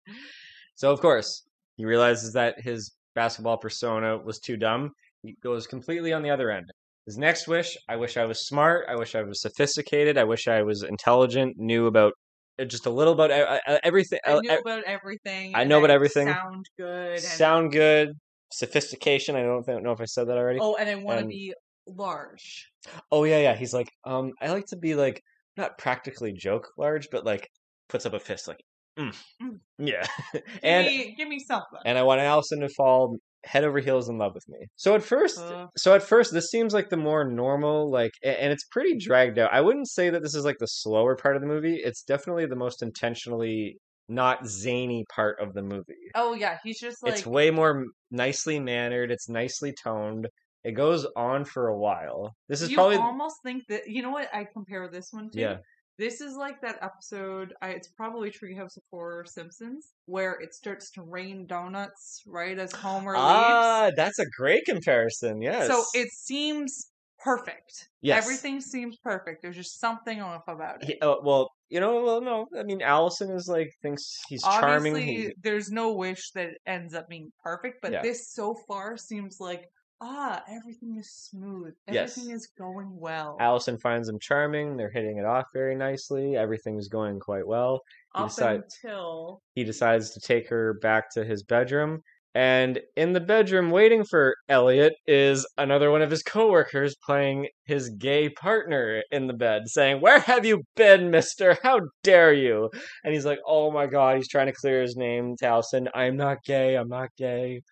so 0.75 0.91
of 0.91 1.01
course 1.01 1.45
he 1.77 1.85
realizes 1.85 2.33
that 2.33 2.61
his 2.61 2.93
basketball 3.15 3.59
persona 3.59 4.19
was 4.19 4.39
too 4.39 4.57
dumb. 4.57 4.91
He 5.23 5.35
goes 5.43 5.67
completely 5.67 6.13
on 6.13 6.23
the 6.23 6.31
other 6.31 6.51
end. 6.51 6.71
His 7.07 7.19
next 7.19 7.49
wish: 7.49 7.77
I 7.89 7.97
wish 7.97 8.17
I 8.17 8.25
was 8.25 8.47
smart. 8.47 8.87
I 8.89 8.97
wish 8.97 9.15
I 9.15 9.23
was 9.23 9.41
sophisticated. 9.43 10.17
I 10.17 10.25
wish 10.25 10.49
I 10.49 10.63
was 10.63 10.83
intelligent. 10.83 11.55
Knew 11.59 11.87
about 11.87 12.13
uh, 12.59 12.65
just 12.65 12.87
a 12.87 12.91
little 12.91 13.13
about 13.13 13.31
uh, 13.31 13.59
uh, 13.67 13.79
everything. 13.83 14.21
I 14.25 14.39
knew 14.41 14.59
about 14.59 14.85
everything. 14.85 15.53
I 15.55 15.65
know 15.65 15.79
about 15.79 15.91
everything. 15.91 16.29
Sound 16.29 16.67
good. 16.79 17.21
Sound 17.21 17.73
good. 17.73 18.13
Sophistication. 18.53 19.37
I 19.37 19.43
don't 19.43 19.67
know 19.83 19.93
if 19.93 20.01
I 20.01 20.05
said 20.05 20.29
that 20.29 20.39
already. 20.39 20.61
Oh, 20.61 20.77
and 20.77 20.89
I 20.89 20.95
want 20.95 21.21
to 21.21 21.27
be 21.27 21.55
large. 21.87 22.71
Oh 23.11 23.25
yeah, 23.25 23.39
yeah. 23.39 23.55
He's 23.55 23.75
like, 23.75 23.89
um, 24.05 24.33
I 24.41 24.51
like 24.51 24.67
to 24.67 24.77
be 24.77 24.95
like 24.95 25.21
not 25.57 25.77
practically 25.79 26.33
joke 26.33 26.69
large, 26.79 27.09
but 27.11 27.25
like 27.25 27.49
puts 27.89 28.07
up 28.07 28.15
a 28.15 28.21
fist, 28.21 28.49
like, 28.49 28.61
mm, 28.99 29.15
Mm. 29.43 29.59
yeah. 29.79 30.07
Give 30.33 30.43
and 30.63 30.87
me, 30.87 31.15
give 31.17 31.29
me 31.29 31.39
something. 31.41 31.81
and 31.85 31.99
I 31.99 32.03
want 32.03 32.21
Allison 32.21 32.61
to 32.61 32.69
fall 32.69 33.17
head 33.45 33.63
over 33.65 33.79
heels 33.79 34.09
in 34.09 34.17
love 34.17 34.33
with 34.35 34.45
me. 34.49 34.59
So 34.77 34.95
at 34.95 35.03
first, 35.03 35.39
Uh. 35.39 35.67
so 35.77 35.95
at 35.95 36.03
first, 36.03 36.33
this 36.33 36.49
seems 36.51 36.73
like 36.73 36.89
the 36.89 36.97
more 36.97 37.25
normal, 37.29 37.91
like, 37.91 38.13
and 38.23 38.53
it's 38.53 38.65
pretty 38.65 38.97
dragged 38.99 39.39
out. 39.39 39.53
I 39.53 39.61
wouldn't 39.61 39.89
say 39.89 40.09
that 40.11 40.23
this 40.23 40.35
is 40.35 40.45
like 40.45 40.57
the 40.59 40.67
slower 40.67 41.15
part 41.17 41.37
of 41.37 41.43
the 41.43 41.49
movie. 41.49 41.77
It's 41.77 42.03
definitely 42.03 42.47
the 42.47 42.57
most 42.57 42.83
intentionally 42.83 43.77
not 44.09 44.47
zany 44.47 45.05
part 45.15 45.41
of 45.41 45.55
the 45.55 45.63
movie. 45.63 46.11
oh 46.15 46.35
yeah, 46.35 46.59
he's 46.63 46.79
just 46.81 47.03
like 47.03 47.13
it's 47.15 47.27
way 47.27 47.51
more 47.51 47.85
nicely 48.11 48.61
mannered. 48.61 49.11
It's 49.11 49.29
nicely 49.29 49.75
toned. 49.83 50.29
It 50.63 50.73
goes 50.73 51.07
on 51.17 51.45
for 51.45 51.69
a 51.69 51.77
while. 51.77 52.35
This 52.49 52.63
is 52.63 52.71
you 52.71 52.77
probably 52.77 52.97
almost 52.97 53.37
think 53.43 53.65
that 53.69 53.83
you 53.87 54.03
know 54.03 54.11
what 54.11 54.29
I 54.35 54.47
compare 54.51 54.89
this 54.89 55.09
one 55.11 55.31
to. 55.31 55.39
yeah. 55.41 55.57
This 55.99 56.21
is 56.21 56.35
like 56.37 56.61
that 56.63 56.79
episode. 56.83 57.55
I, 57.63 57.71
it's 57.71 57.89
probably 57.89 58.31
Treehouse 58.31 58.77
of 58.77 58.83
Horror 58.91 59.25
Simpsons, 59.27 59.93
where 60.07 60.33
it 60.41 60.53
starts 60.55 60.91
to 60.93 61.03
rain 61.03 61.47
donuts 61.47 62.23
right 62.27 62.59
as 62.59 62.73
Homer 62.73 63.15
Ah, 63.17 63.85
leaves. 63.87 63.97
that's 63.97 64.19
a 64.19 64.27
great 64.37 64.65
comparison. 64.65 65.41
Yes. 65.41 65.69
So 65.69 65.85
it 65.95 66.09
seems 66.13 66.91
perfect. 67.23 67.89
yes. 68.03 68.23
Everything 68.25 68.61
seems 68.61 68.97
perfect. 69.03 69.41
There's 69.43 69.57
just 69.57 69.81
something 69.81 70.21
off 70.21 70.43
about 70.49 70.83
it. 70.83 70.87
He- 70.89 70.99
uh, 71.01 71.15
well, 71.23 71.49
you 71.71 71.81
know, 71.81 72.03
well, 72.03 72.21
no. 72.21 72.47
I 72.59 72.63
mean, 72.65 72.83
Allison 72.83 73.31
is 73.31 73.49
like 73.49 73.71
thinks 73.81 74.03
he's 74.29 74.43
charming. 74.43 74.97
He, 74.97 75.33
there's 75.43 75.71
no 75.71 75.93
wish 75.93 76.33
that 76.35 76.51
ends 76.67 76.93
up 76.95 77.09
being 77.09 77.31
perfect, 77.43 77.79
but 77.83 77.93
Yeah. 77.93 78.03
this 78.03 78.31
so 78.33 78.55
far 78.69 78.97
seems 78.97 79.37
like 79.41 79.65
ah, 80.01 80.43
everything 80.49 80.97
is 80.99 81.11
smooth. 81.11 81.75
Yes. 81.91 82.17
Everything 82.17 82.35
is 82.35 82.49
going 82.59 82.89
well. 82.99 83.37
Allison 83.41 83.79
finds 83.79 84.09
him 84.09 84.19
charming. 84.21 84.77
They're 84.77 84.91
hitting 84.91 85.19
it 85.19 85.25
off 85.25 85.47
very 85.55 85.75
nicely. 85.75 86.37
Everything's 86.37 86.89
going 86.89 87.21
quite 87.21 87.47
well. 87.47 87.81
he 88.17 88.23
Up 88.23 88.29
decide- 88.29 88.63
until 88.65 89.43
He 89.55 89.65
decides 89.65 90.11
to 90.11 90.21
take 90.21 90.49
her 90.49 90.75
back 90.83 91.11
to 91.15 91.25
his 91.25 91.43
bedroom. 91.43 92.01
And 92.37 92.81
in 92.97 93.13
the 93.13 93.21
bedroom, 93.21 93.71
waiting 93.71 94.03
for 94.03 94.35
Elliot, 94.49 94.95
is 95.07 95.47
another 95.57 95.93
one 95.93 96.03
of 96.03 96.11
his 96.11 96.25
coworkers 96.25 96.97
playing 97.07 97.47
his 97.65 97.91
gay 97.91 98.29
partner 98.29 99.05
in 99.13 99.29
the 99.29 99.33
bed, 99.35 99.63
saying, 99.69 100.01
Where 100.01 100.19
have 100.19 100.45
you 100.45 100.65
been, 100.75 101.13
mister? 101.13 101.57
How 101.63 101.79
dare 102.03 102.33
you? 102.33 102.71
And 103.05 103.15
he's 103.15 103.25
like, 103.25 103.39
Oh 103.47 103.71
my 103.71 103.87
god, 103.87 104.17
he's 104.17 104.27
trying 104.29 104.47
to 104.47 104.53
clear 104.53 104.83
his 104.83 104.97
name 104.97 105.37
to 105.39 105.47
Allison. 105.47 105.89
I'm 105.95 106.17
not 106.17 106.39
gay, 106.45 106.75
I'm 106.75 106.89
not 106.89 107.11
gay. 107.17 107.63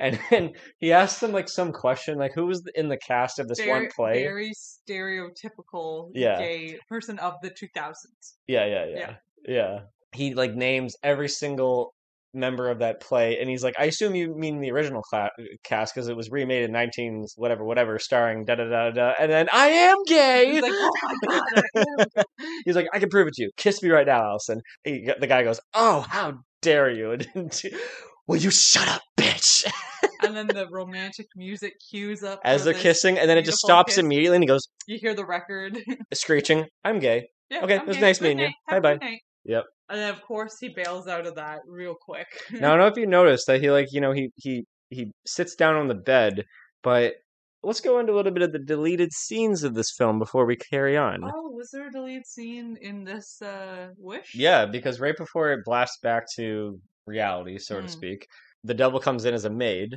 And 0.00 0.18
then 0.30 0.52
he 0.78 0.92
asks 0.92 1.22
him 1.22 1.32
like 1.32 1.48
some 1.48 1.72
question, 1.72 2.18
like 2.18 2.32
who 2.34 2.46
was 2.46 2.62
in 2.74 2.88
the 2.88 2.96
cast 2.96 3.38
of 3.38 3.46
this 3.48 3.58
very, 3.58 3.70
one 3.70 3.88
play? 3.94 4.24
very 4.24 4.52
stereotypical 4.52 6.10
Yeah. 6.14 6.38
gay 6.38 6.78
person 6.88 7.18
of 7.18 7.34
the 7.42 7.50
2000s. 7.50 8.36
Yeah, 8.46 8.66
yeah, 8.66 8.86
yeah, 8.86 9.14
yeah. 9.46 9.78
He 10.12 10.34
like 10.34 10.54
names 10.54 10.96
every 11.02 11.28
single 11.28 11.94
member 12.32 12.70
of 12.70 12.78
that 12.78 13.00
play, 13.00 13.38
and 13.38 13.48
he's 13.48 13.62
like, 13.62 13.74
"I 13.78 13.84
assume 13.84 14.14
you 14.14 14.36
mean 14.36 14.60
the 14.60 14.70
original 14.70 15.02
cla- 15.02 15.30
cast 15.64 15.94
because 15.94 16.08
it 16.08 16.16
was 16.16 16.30
remade 16.30 16.64
in 16.64 16.72
19 16.72 17.26
whatever, 17.36 17.64
whatever, 17.64 17.98
starring 17.98 18.44
da 18.44 18.54
da 18.56 18.64
da 18.64 18.90
da." 18.90 19.12
And 19.18 19.30
then 19.30 19.48
I 19.52 19.66
am 19.66 19.96
gay. 20.06 20.52
He's 20.52 20.62
like, 20.62 20.72
oh 20.74 20.90
my 21.02 21.28
god, 21.28 21.62
I 22.16 22.24
He's 22.64 22.76
like, 22.76 22.86
"I 22.92 22.98
can 22.98 23.08
prove 23.08 23.28
it 23.28 23.34
to 23.34 23.42
you. 23.42 23.50
Kiss 23.56 23.82
me 23.82 23.90
right 23.90 24.06
now, 24.06 24.24
Allison." 24.24 24.60
He, 24.84 25.08
the 25.18 25.26
guy 25.26 25.42
goes, 25.42 25.60
"Oh, 25.74 26.00
how 26.00 26.38
dare 26.62 26.90
you!" 26.90 27.18
Will 28.30 28.36
you 28.36 28.52
shut 28.52 28.86
up, 28.86 29.02
bitch? 29.16 29.68
and 30.22 30.36
then 30.36 30.46
the 30.46 30.68
romantic 30.70 31.26
music 31.34 31.72
cues 31.90 32.22
up 32.22 32.38
As 32.44 32.62
they're 32.62 32.74
kissing, 32.74 33.18
and 33.18 33.28
then 33.28 33.36
it 33.36 33.44
just 33.44 33.58
stops 33.58 33.94
kiss. 33.94 33.98
immediately, 33.98 34.36
and 34.36 34.44
he 34.44 34.46
goes, 34.46 34.68
You 34.86 34.98
hear 35.00 35.14
the 35.14 35.26
record. 35.26 35.76
screeching, 36.14 36.66
"I'm 36.84 37.00
gay." 37.00 37.26
yeah, 37.50 37.64
Okay, 37.64 37.74
I'm 37.74 37.80
it 37.80 37.86
was 37.88 37.96
gay. 37.96 38.02
nice 38.02 38.18
Good 38.20 38.24
meeting 38.26 38.38
you. 38.38 38.44
night. 38.44 38.54
Have 38.68 38.82
Bye-bye. 38.84 39.18
Yep. 39.46 39.64
And 39.88 39.98
then 39.98 40.14
of 40.14 40.22
course 40.22 40.58
he 40.60 40.68
bails 40.68 41.08
out 41.08 41.26
of 41.26 41.34
that 41.34 41.58
real 41.66 41.96
quick. 42.00 42.28
Now 42.52 42.68
I 42.68 42.70
don't 42.76 42.78
know 42.78 42.86
if 42.86 42.96
you 42.96 43.08
noticed 43.08 43.48
that 43.48 43.60
he 43.60 43.68
like 43.68 43.88
you 43.90 44.00
know 44.00 44.12
he 44.12 44.28
he 44.36 44.64
he 44.90 45.10
sits 45.26 45.56
down 45.56 45.74
on 45.74 45.88
the 45.88 45.96
bed, 45.96 46.44
but 46.84 47.14
let's 47.64 47.80
go 47.80 47.98
into 47.98 48.12
a 48.12 48.14
little 48.14 48.30
bit 48.30 48.44
of 48.44 48.52
the 48.52 48.60
deleted 48.60 49.12
scenes 49.12 49.64
of 49.64 49.74
this 49.74 49.90
film 49.98 50.20
before 50.20 50.46
we 50.46 50.54
carry 50.54 50.96
on. 50.96 51.24
Oh, 51.24 51.50
was 51.50 51.70
there 51.72 51.88
a 51.88 51.90
deleted 51.90 52.26
scene 52.28 52.76
in 52.80 53.02
this 53.02 53.42
uh, 53.42 53.88
wish? 53.98 54.36
Yeah, 54.36 54.66
because 54.66 55.00
right 55.00 55.16
before 55.16 55.50
it 55.50 55.64
blasts 55.64 55.98
back 56.00 56.26
to 56.36 56.78
reality, 57.10 57.58
so 57.58 57.76
to 57.76 57.82
Hmm. 57.82 57.88
speak, 57.88 58.26
the 58.64 58.74
devil 58.74 59.00
comes 59.00 59.24
in 59.24 59.34
as 59.34 59.44
a 59.44 59.50
maid. 59.50 59.94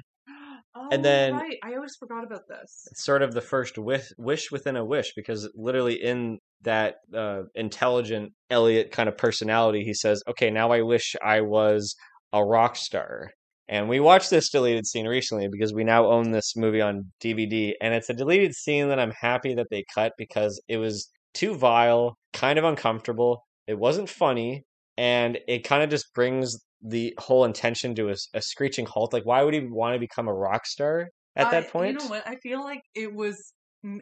Oh, 0.75 0.87
And 0.91 1.05
then- 1.05 1.35
right. 1.35 1.57
I 1.63 1.75
always 1.75 1.95
forgot 1.97 2.23
about 2.23 2.47
this. 2.49 2.87
It's 2.91 3.05
sort 3.05 3.21
of 3.21 3.33
the 3.33 3.41
first 3.41 3.77
wish, 3.77 4.11
wish 4.17 4.49
within 4.51 4.75
a 4.75 4.83
wish, 4.83 5.13
because 5.15 5.47
literally 5.55 6.01
in 6.01 6.39
that 6.61 6.95
uh, 7.13 7.43
intelligent 7.55 8.33
Elliot 8.49 8.91
kind 8.91 9.07
of 9.07 9.15
personality, 9.17 9.83
he 9.83 9.93
says, 9.93 10.23
"Okay, 10.27 10.49
now 10.49 10.71
I 10.71 10.81
wish 10.81 11.15
I 11.21 11.41
was 11.41 11.95
a 12.31 12.43
rock 12.43 12.75
star." 12.75 13.29
And 13.67 13.87
we 13.87 13.99
watched 13.99 14.29
this 14.31 14.49
deleted 14.49 14.85
scene 14.87 15.07
recently 15.07 15.47
because 15.47 15.73
we 15.73 15.83
now 15.83 16.07
own 16.07 16.31
this 16.31 16.55
movie 16.55 16.81
on 16.81 17.11
DVD, 17.21 17.75
and 17.81 17.93
it's 17.93 18.09
a 18.09 18.13
deleted 18.13 18.53
scene 18.55 18.87
that 18.89 18.99
I'm 18.99 19.13
happy 19.21 19.53
that 19.55 19.67
they 19.69 19.83
cut 19.93 20.13
because 20.17 20.59
it 20.67 20.77
was 20.77 21.09
too 21.35 21.55
vile, 21.55 22.15
kind 22.33 22.57
of 22.59 22.65
uncomfortable. 22.65 23.43
It 23.67 23.77
wasn't 23.77 24.09
funny, 24.09 24.63
and 24.97 25.37
it 25.47 25.59
kind 25.63 25.83
of 25.83 25.89
just 25.91 26.13
brings 26.15 26.57
the 26.83 27.13
whole 27.17 27.45
intention 27.45 27.95
to 27.95 28.09
a, 28.09 28.15
a 28.33 28.41
screeching 28.41 28.85
halt. 28.85 29.13
Like, 29.13 29.25
why 29.25 29.41
would 29.43 29.53
he 29.53 29.61
want 29.61 29.95
to 29.95 29.99
become 29.99 30.27
a 30.27 30.33
rock 30.33 30.65
star 30.65 31.09
at 31.35 31.47
I- 31.47 31.51
that 31.51 31.69
point? 31.71 31.93
You 31.93 31.99
know 31.99 32.11
what? 32.11 32.27
I 32.27 32.35
feel 32.37 32.61
like 32.63 32.81
it 32.95 33.13
was 33.13 33.53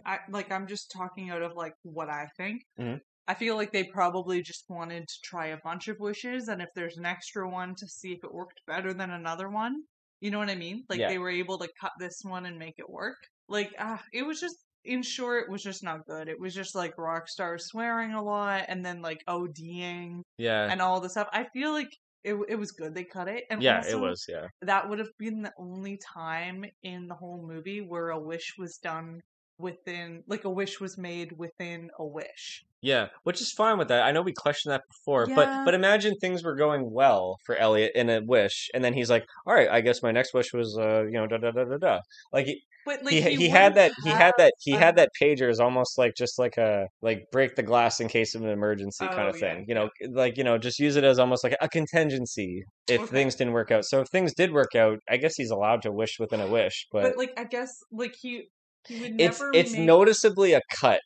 I, 0.06 0.20
like 0.30 0.52
I'm 0.52 0.68
just 0.68 0.92
talking 0.92 1.30
out 1.32 1.42
of 1.42 1.54
like 1.56 1.74
what 1.84 2.10
I 2.10 2.28
think. 2.38 2.62
Mhm. 2.80 3.00
I 3.28 3.34
feel 3.36 3.56
like 3.56 3.72
they 3.72 3.84
probably 3.86 4.42
just 4.42 4.66
wanted 4.68 5.08
to 5.08 5.16
try 5.24 5.48
a 5.48 5.58
bunch 5.64 5.88
of 5.88 5.98
wishes, 6.00 6.48
and 6.50 6.62
if 6.62 6.70
there's 6.76 6.98
an 6.98 7.06
extra 7.06 7.50
one, 7.50 7.76
to 7.76 7.88
see 7.88 8.12
if 8.14 8.24
it 8.24 8.34
worked 8.34 8.60
better 8.68 8.94
than 8.94 9.12
another 9.12 9.50
one. 9.50 9.76
You 10.20 10.30
know 10.32 10.38
what 10.40 10.50
I 10.50 10.56
mean? 10.56 10.84
Like 10.90 11.00
Yeah. 11.00 11.08
they 11.10 11.18
were 11.18 11.30
able 11.30 11.58
to 11.60 11.70
cut 11.80 11.92
this 12.00 12.20
one 12.24 12.46
and 12.46 12.58
make 12.60 12.76
it 12.78 12.90
work. 12.90 13.18
Like 13.48 13.74
ah, 13.80 14.02
it 14.14 14.24
was 14.26 14.40
just. 14.40 14.56
In 14.84 15.04
short, 15.04 15.44
it 15.44 15.52
was 15.52 15.62
just 15.62 15.84
not 15.84 16.08
good. 16.08 16.28
It 16.28 16.40
was 16.40 16.56
just 16.56 16.74
like 16.74 16.98
rock 16.98 17.28
stars 17.28 17.68
swearing 17.68 18.14
a 18.14 18.24
lot, 18.24 18.66
and 18.68 18.84
then 18.84 19.04
like 19.04 19.20
ODing 19.30 20.22
Yeah. 20.40 20.68
and 20.72 20.82
all 20.82 21.00
this 21.00 21.12
stuff. 21.12 21.28
I 21.32 21.46
feel 21.54 21.72
like 21.72 21.90
it 22.24 22.36
it 22.50 22.56
was 22.56 22.72
good. 22.72 22.94
They 22.94 23.04
cut 23.04 23.28
it, 23.28 23.46
and 23.50 23.62
yeah, 23.62 23.78
also, 23.78 23.90
it 23.90 24.00
was. 24.02 24.26
Yeah. 24.28 24.48
that 24.62 24.90
would 24.90 25.00
have 25.00 25.16
been 25.18 25.42
the 25.42 25.54
only 25.58 25.98
time 25.98 26.66
in 26.84 27.08
the 27.08 27.16
whole 27.16 27.46
movie 27.46 27.82
where 27.82 28.10
a 28.10 28.20
wish 28.20 28.56
was 28.58 28.78
done 28.78 29.22
within 29.62 30.24
like 30.28 30.44
a 30.46 30.50
wish 30.50 30.80
was 30.80 30.98
made 30.98 31.34
within 31.34 31.92
a 32.00 32.06
wish 32.06 32.66
Yeah, 32.84 33.10
which 33.24 33.42
is 33.42 33.52
fine 33.52 33.78
with 33.78 33.90
that. 33.90 34.02
I 34.04 34.12
know 34.12 34.24
we 34.24 34.34
questioned 34.34 34.72
that 34.74 34.82
before, 34.90 35.32
but 35.36 35.50
Yeah. 35.50 35.64
but 35.64 35.76
imagine 35.76 36.16
things 36.20 36.44
were 36.44 36.56
going 36.56 36.92
well 36.92 37.38
for 37.46 37.56
Elliot 37.56 37.92
in 37.94 38.10
a 38.10 38.22
wish, 38.26 38.70
and 38.74 38.84
then 38.84 38.94
he's 38.96 39.10
like, 39.10 39.24
"All 39.46 39.54
right, 39.54 39.70
I 39.70 39.82
guess 39.82 40.02
my 40.02 40.12
next 40.12 40.34
wish 40.34 40.52
was, 40.52 40.76
uh, 40.80 41.04
you 41.04 41.12
know, 41.12 41.28
da 41.28 41.38
da 41.38 41.52
da 41.52 41.64
da 41.66 41.78
da." 41.78 42.00
Like 42.34 42.48
he 42.48 42.64
but 42.86 43.04
like 43.04 43.20
he, 43.20 43.22
he, 43.22 43.36
he 43.36 43.50
had 43.50 43.76
that 43.76 43.94
he 43.98 44.14
had 44.16 44.34
that 44.40 44.54
he 44.62 44.76
a- 44.76 44.78
had 44.78 44.96
that 44.96 45.10
pager 45.22 45.48
is 45.50 45.60
almost 45.60 45.98
like 46.00 46.16
just 46.18 46.40
like 46.40 46.58
a 46.58 46.88
like 47.04 47.26
break 47.32 47.56
the 47.56 47.62
glass 47.64 48.00
in 48.00 48.08
case 48.08 48.34
of 48.34 48.42
an 48.42 48.50
emergency 48.50 49.08
kind 49.10 49.28
Oh, 49.28 49.30
of 49.30 49.36
yeah, 49.36 49.38
thing. 49.38 49.66
You 49.68 49.76
know, 49.76 49.90
like 50.14 50.38
you 50.38 50.44
know, 50.44 50.58
just 50.58 50.80
use 50.80 50.96
it 50.96 51.04
as 51.04 51.20
almost 51.20 51.44
like 51.44 51.56
a 51.62 51.70
contingency 51.70 52.64
if 52.88 53.04
Okay. 53.04 53.12
things 53.14 53.36
didn't 53.36 53.54
work 53.54 53.70
out. 53.70 53.86
So 53.86 54.02
if 54.02 54.08
things 54.12 54.34
did 54.34 54.54
work 54.54 54.74
out, 54.76 54.98
I 55.08 55.18
guess 55.18 55.36
he's 55.36 55.52
allowed 55.52 55.84
to 55.84 55.92
wish 55.92 56.18
within 56.20 56.42
a 56.42 56.48
wish, 56.48 56.88
but, 56.92 57.12
but 57.12 57.18
like 57.18 57.34
i 57.38 57.44
guess 57.44 57.84
like 57.92 58.16
he 58.16 58.50
it's 58.90 59.42
it's 59.54 59.74
make, 59.74 59.82
noticeably 59.82 60.54
a 60.54 60.62
cut 60.80 61.02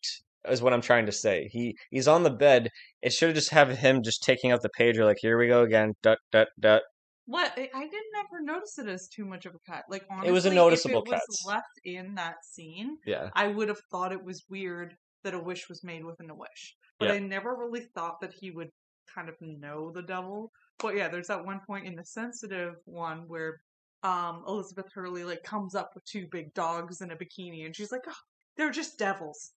is 0.50 0.62
what 0.62 0.74
i'm 0.74 0.82
trying 0.82 1.06
to 1.06 1.12
say. 1.12 1.50
He 1.52 1.76
he's 1.90 2.08
on 2.08 2.24
the 2.24 2.30
bed. 2.30 2.70
It 3.02 3.14
should 3.14 3.30
have 3.30 3.36
just 3.36 3.52
have 3.52 3.70
him 3.70 4.04
just 4.04 4.24
taking 4.24 4.52
out 4.52 4.62
the 4.62 4.70
pager 4.80 5.06
like 5.06 5.18
here 5.20 5.38
we 5.38 5.48
go 5.48 5.64
again. 5.64 5.94
Dut 6.04 6.20
dut 6.32 6.50
dut. 6.60 6.84
What? 7.28 7.54
I 7.58 7.64
didn't 7.64 8.16
ever 8.20 8.42
notice 8.42 8.78
it 8.78 8.88
as 8.88 9.08
too 9.08 9.26
much 9.26 9.48
of 9.48 9.56
a 9.56 9.72
cut. 9.72 9.84
Like 9.90 10.06
honestly 10.12 10.30
It 10.30 10.32
was 10.32 10.46
a 10.46 10.50
if 10.50 10.54
noticeable 10.54 11.04
it 11.04 11.10
was 11.10 11.42
cut. 11.44 11.54
left 11.54 11.80
in 11.84 12.16
that 12.16 12.36
scene 12.46 12.98
yeah. 13.06 13.30
I 13.34 13.48
would 13.48 13.68
have 13.70 13.80
thought 13.92 14.12
it 14.12 14.24
was 14.24 14.44
weird 14.50 14.96
that 15.24 15.34
a 15.34 15.40
wish 15.40 15.68
was 15.68 15.84
made 15.84 16.06
within 16.06 16.30
a 16.30 16.36
wish. 16.36 16.76
But 17.00 17.12
i 17.12 17.20
never 17.20 17.56
really 17.56 17.88
thought 17.94 18.22
that 18.22 18.34
he 18.40 18.52
would 18.52 18.70
kind 19.14 19.28
of 19.28 19.36
know 19.42 19.92
the 19.92 20.04
devil. 20.04 20.52
But 20.80 20.96
yeah 20.96 21.08
there's 21.08 21.28
that 21.28 21.46
one 21.46 21.62
point 21.66 21.88
in 21.88 21.96
the 21.96 22.06
sensitive 22.06 22.76
one 22.86 23.24
where 23.28 23.58
um 24.06 24.44
elizabeth 24.48 24.86
hurley 24.94 25.24
like 25.24 25.44
comes 25.44 25.76
up 25.76 25.90
with 25.96 26.06
two 26.06 26.28
big 26.32 26.54
dogs 26.54 27.02
in 27.02 27.12
a 27.12 27.16
bikini 27.16 27.66
and 27.66 27.76
she's 27.76 27.92
like 27.92 28.04
oh, 28.08 28.14
they're 28.58 28.72
just 28.72 28.98
devils. 28.98 29.52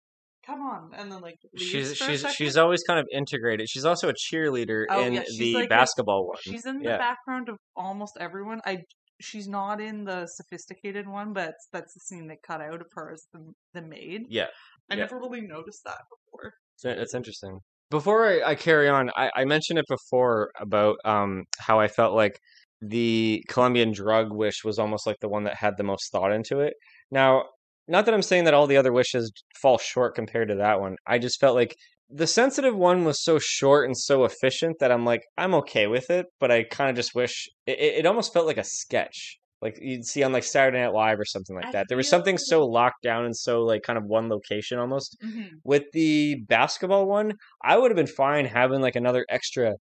Come 0.47 0.63
on. 0.63 0.91
And 0.97 1.13
then 1.13 1.21
like 1.21 1.39
she's 1.57 1.97
she's 1.97 2.25
she's 2.35 2.57
always 2.57 2.83
kind 2.85 2.99
of 2.99 3.07
integrated. 3.13 3.69
She's 3.69 3.85
also 3.85 4.09
a 4.09 4.15
cheerleader 4.15 4.85
Oh, 4.89 5.03
in 5.05 5.15
yeah, 5.15 5.23
the 5.37 5.55
like 5.55 5.69
basketball 5.69 6.27
one 6.29 6.37
she's 6.41 6.65
in 6.65 6.79
the 6.79 6.89
background 6.89 7.49
of 7.49 7.57
almost 7.77 8.17
everyone. 8.19 8.61
I 8.65 8.79
she's 9.21 9.49
not 9.49 9.81
in 9.81 10.05
the 10.05 10.27
sophisticated 10.27 11.07
one 11.09 11.33
but 11.33 11.55
that's 11.73 11.93
the 11.93 12.01
scene 12.01 12.29
they 12.29 12.39
cut 12.47 12.61
out 12.61 12.81
of 12.81 12.87
her 12.95 13.13
as 13.13 13.27
the, 13.33 13.53
the 13.75 13.83
maid. 13.83 14.23
Yeah. 14.29 14.47
I 14.91 14.95
yeah. 14.95 15.01
never 15.01 15.19
really 15.19 15.43
noticed 15.43 15.83
that 15.85 15.99
before. 16.09 16.55
So 16.77 16.95
That's 16.95 17.15
interesting. 17.15 17.59
Before 17.91 18.27
I, 18.27 18.51
I 18.51 18.55
carry 18.55 18.89
on, 18.89 19.11
I, 19.17 19.31
I 19.35 19.45
mentioned 19.45 19.79
it 19.79 19.87
before 19.89 20.51
about 20.59 20.97
um 21.05 21.45
how 21.59 21.79
I 21.81 21.89
felt 21.89 22.15
like 22.15 22.39
the 22.81 23.45
Colombian 23.49 23.93
drug 23.93 24.33
wish 24.33 24.65
was 24.65 24.79
almost 24.79 25.07
like 25.07 25.19
the 25.21 25.29
one 25.29 25.45
that 25.45 25.57
had 25.57 25.77
the 25.77 25.85
most 25.85 26.11
thought 26.13 26.33
into 26.33 26.61
it. 26.61 26.75
Now, 27.11 27.45
not 27.89 28.05
that 28.05 28.15
I'm 28.15 28.23
saying 28.23 28.45
that 28.45 28.55
all 28.55 28.67
the 28.67 28.77
other 28.77 28.93
wishes 28.93 29.33
fall 29.61 29.79
short 29.79 30.15
compared 30.15 30.49
to 30.49 30.57
that 30.57 30.81
one. 30.81 30.97
I 31.07 31.19
just 31.19 31.41
felt 31.41 31.57
like 31.57 31.75
the 32.11 32.27
sensitive 32.27 32.77
one 32.77 33.05
was 33.05 33.23
so 33.23 33.39
short 33.39 33.87
and 33.87 33.97
so 33.97 34.25
efficient 34.25 34.77
that 34.81 34.93
I'm 34.93 35.05
like, 35.05 35.23
I'm 35.37 35.55
okay 35.55 35.87
with 35.87 36.11
it, 36.11 36.27
but 36.41 36.51
I 36.51 36.65
kind 36.65 36.91
of 36.91 36.97
just 36.97 37.15
wish 37.15 37.49
it, 37.67 37.79
it 37.79 38.07
almost 38.07 38.33
felt 38.33 38.47
like 38.47 38.59
a 38.59 38.65
sketch. 38.65 39.39
Like 39.61 39.79
you'd 39.81 40.05
see 40.05 40.23
on 40.23 40.33
like 40.33 40.45
Saturday 40.45 40.81
Night 40.81 40.93
Live 40.93 41.19
or 41.19 41.25
something 41.25 41.57
like 41.57 41.67
I 41.67 41.73
that. 41.73 41.87
There 41.89 41.97
was 41.97 42.09
something 42.09 42.39
so 42.39 42.65
locked 42.65 43.03
down 43.03 43.25
and 43.25 43.37
so 43.37 43.63
like 43.63 43.83
kind 43.83 43.99
of 43.99 44.05
one 44.05 44.29
location 44.29 44.79
almost 44.79 45.17
mm-hmm. 45.25 45.57
with 45.65 45.85
the 45.93 46.37
basketball 46.49 47.07
one, 47.07 47.35
I 47.63 47.77
would 47.77 47.91
have 47.91 47.97
been 47.97 48.07
fine 48.07 48.45
having 48.45 48.81
like 48.81 48.97
another 48.97 49.27
extra 49.29 49.75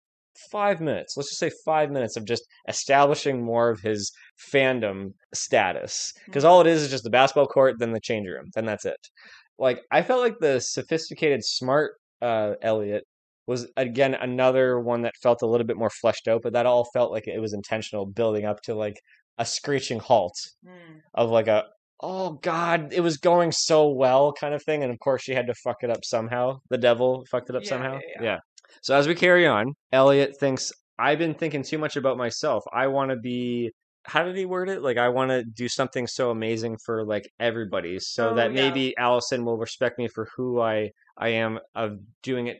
five 0.52 0.80
minutes. 0.82 1.16
Let's 1.18 1.30
just 1.30 1.40
say 1.40 1.52
five 1.66 1.92
minutes 1.92 2.16
of 2.18 2.26
just 2.26 2.44
establishing 2.68 3.44
more 3.44 3.70
of 3.70 3.82
his 3.82 4.12
fandom 4.54 5.10
status. 5.34 6.12
Because 6.26 6.44
all 6.46 6.62
it 6.62 6.68
is 6.68 6.84
is 6.84 6.90
just 6.90 7.04
the 7.04 7.10
basketball 7.10 7.48
court, 7.48 7.76
then 7.80 7.92
the 7.92 8.00
change 8.00 8.28
room, 8.28 8.46
then 8.56 8.66
that's 8.66 8.86
it. 8.86 8.98
Like 9.60 9.82
I 9.92 10.02
felt 10.04 10.22
like 10.22 10.40
the 10.40 10.60
sophisticated, 10.60 11.44
smart 11.44 11.94
uh, 12.22 12.54
Elliot 12.62 13.04
was 13.48 13.68
again 13.78 14.14
another 14.14 14.80
one 14.80 15.04
that 15.04 15.14
felt 15.24 15.42
a 15.42 15.48
little 15.48 15.66
bit 15.66 15.78
more 15.78 15.90
fleshed 15.90 16.28
out, 16.28 16.42
but 16.44 16.54
that 16.54 16.66
all 16.66 16.86
felt 16.94 17.12
like 17.12 17.28
it 17.28 17.40
was 17.40 17.54
intentional, 17.54 18.06
building 18.06 18.46
up 18.46 18.62
to 18.64 18.76
like 18.76 19.00
a 19.38 19.46
screeching 19.46 20.00
halt 20.00 20.36
Mm. 20.66 21.02
of 21.14 21.30
like 21.30 21.48
a 21.48 21.64
oh 22.02 22.34
god 22.44 22.94
it 22.94 23.00
was 23.02 23.18
going 23.18 23.52
so 23.52 23.90
well 23.90 24.32
kind 24.34 24.54
of 24.54 24.62
thing 24.64 24.84
and 24.84 24.92
of 24.92 25.00
course 25.00 25.24
she 25.24 25.34
had 25.34 25.48
to 25.48 25.54
fuck 25.64 25.78
it 25.82 25.90
up 25.90 26.04
somehow 26.04 26.60
the 26.70 26.78
devil 26.78 27.26
fucked 27.32 27.50
it 27.50 27.56
up 27.56 27.64
Yeah, 27.64 27.70
somehow 27.70 28.00
yeah, 28.16 28.24
yeah. 28.24 28.38
So 28.82 28.96
as 28.96 29.08
we 29.08 29.16
carry 29.16 29.46
on 29.48 29.74
elliot 29.92 30.36
thinks 30.40 30.72
i've 31.00 31.20
been 31.20 31.34
thinking 31.34 31.64
too 31.64 31.78
much 31.78 31.96
about 31.96 32.18
myself. 32.18 32.64
I 32.74 32.88
want 32.88 33.12
to 33.12 33.18
be 33.18 33.72
how 34.04 34.24
did 34.24 34.38
he 34.38 34.46
word 34.46 34.70
it? 34.70 34.82
Like 34.82 34.98
i 34.98 35.10
want 35.10 35.32
to 35.32 35.44
do 35.44 35.68
something 35.68 36.08
so 36.08 36.32
amazing 36.32 36.78
for 36.86 37.04
like 37.06 37.30
everybody 37.40 38.00
so 38.00 38.30
Oh, 38.30 38.36
that 38.36 38.54
yeah. 38.54 38.70
maybe 38.70 38.96
allison 38.98 39.46
will 39.46 39.58
respect 39.58 39.98
me 40.00 40.08
for 40.08 40.28
who 40.36 40.62
i 40.62 40.92
i 41.18 41.30
am 41.30 41.60
of 41.76 42.00
doing 42.24 42.48
it 42.48 42.60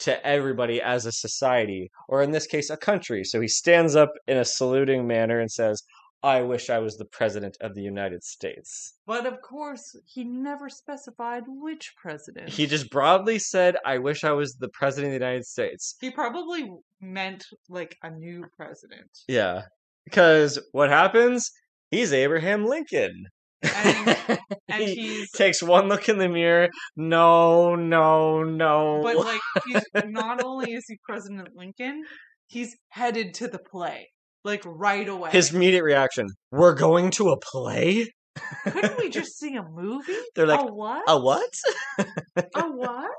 to 0.00 0.26
everybody 0.26 0.82
as 0.82 1.06
a 1.06 1.12
society 1.12 1.90
or 2.08 2.22
in 2.22 2.32
this 2.32 2.46
case 2.46 2.70
a 2.70 2.76
country. 2.76 3.22
So 3.22 3.40
he 3.40 3.46
stands 3.46 3.94
up 3.94 4.10
in 4.26 4.36
a 4.36 4.44
saluting 4.44 5.06
manner 5.06 5.38
and 5.38 5.48
says 5.50 5.82
I 6.24 6.42
wish 6.42 6.70
I 6.70 6.78
was 6.78 6.96
the 6.96 7.04
president 7.04 7.56
of 7.60 7.74
the 7.74 7.82
United 7.82 8.22
States. 8.22 8.94
But 9.06 9.26
of 9.26 9.40
course, 9.42 9.96
he 10.06 10.22
never 10.22 10.68
specified 10.68 11.42
which 11.48 11.94
president. 12.00 12.48
He 12.50 12.66
just 12.66 12.90
broadly 12.90 13.40
said, 13.40 13.76
I 13.84 13.98
wish 13.98 14.22
I 14.22 14.30
was 14.32 14.54
the 14.54 14.68
president 14.68 15.12
of 15.12 15.18
the 15.20 15.24
United 15.26 15.44
States. 15.46 15.96
He 16.00 16.10
probably 16.10 16.70
meant 17.00 17.44
like 17.68 17.96
a 18.04 18.10
new 18.10 18.44
president. 18.56 19.10
Yeah. 19.26 19.62
Because 20.04 20.60
what 20.70 20.90
happens? 20.90 21.50
He's 21.90 22.12
Abraham 22.12 22.66
Lincoln. 22.66 23.24
And- 23.62 24.16
and 24.68 24.82
he 24.82 24.94
he's- 24.94 25.30
takes 25.32 25.60
one 25.62 25.88
look 25.88 26.08
in 26.08 26.18
the 26.18 26.28
mirror. 26.28 26.68
No, 26.96 27.74
no, 27.74 28.44
no. 28.44 29.00
But 29.02 29.16
like, 29.16 29.40
he's 29.66 29.82
not 30.06 30.44
only 30.44 30.72
is 30.72 30.84
he 30.86 30.98
President 31.04 31.48
Lincoln, 31.56 32.04
he's 32.46 32.76
headed 32.90 33.34
to 33.34 33.48
the 33.48 33.58
play 33.58 34.08
like 34.44 34.62
right 34.64 35.08
away. 35.08 35.30
His 35.30 35.52
immediate 35.54 35.84
reaction, 35.84 36.28
we're 36.50 36.74
going 36.74 37.10
to 37.12 37.30
a 37.30 37.38
play? 37.38 38.08
Couldn't 38.64 38.98
we 38.98 39.10
just 39.10 39.38
see 39.38 39.56
a 39.56 39.62
movie? 39.62 40.16
They're 40.34 40.46
like, 40.46 40.60
a 40.60 40.72
what? 40.72 41.04
a 41.06 41.20
what? 41.20 41.52
A 42.54 42.62
what? 42.70 43.10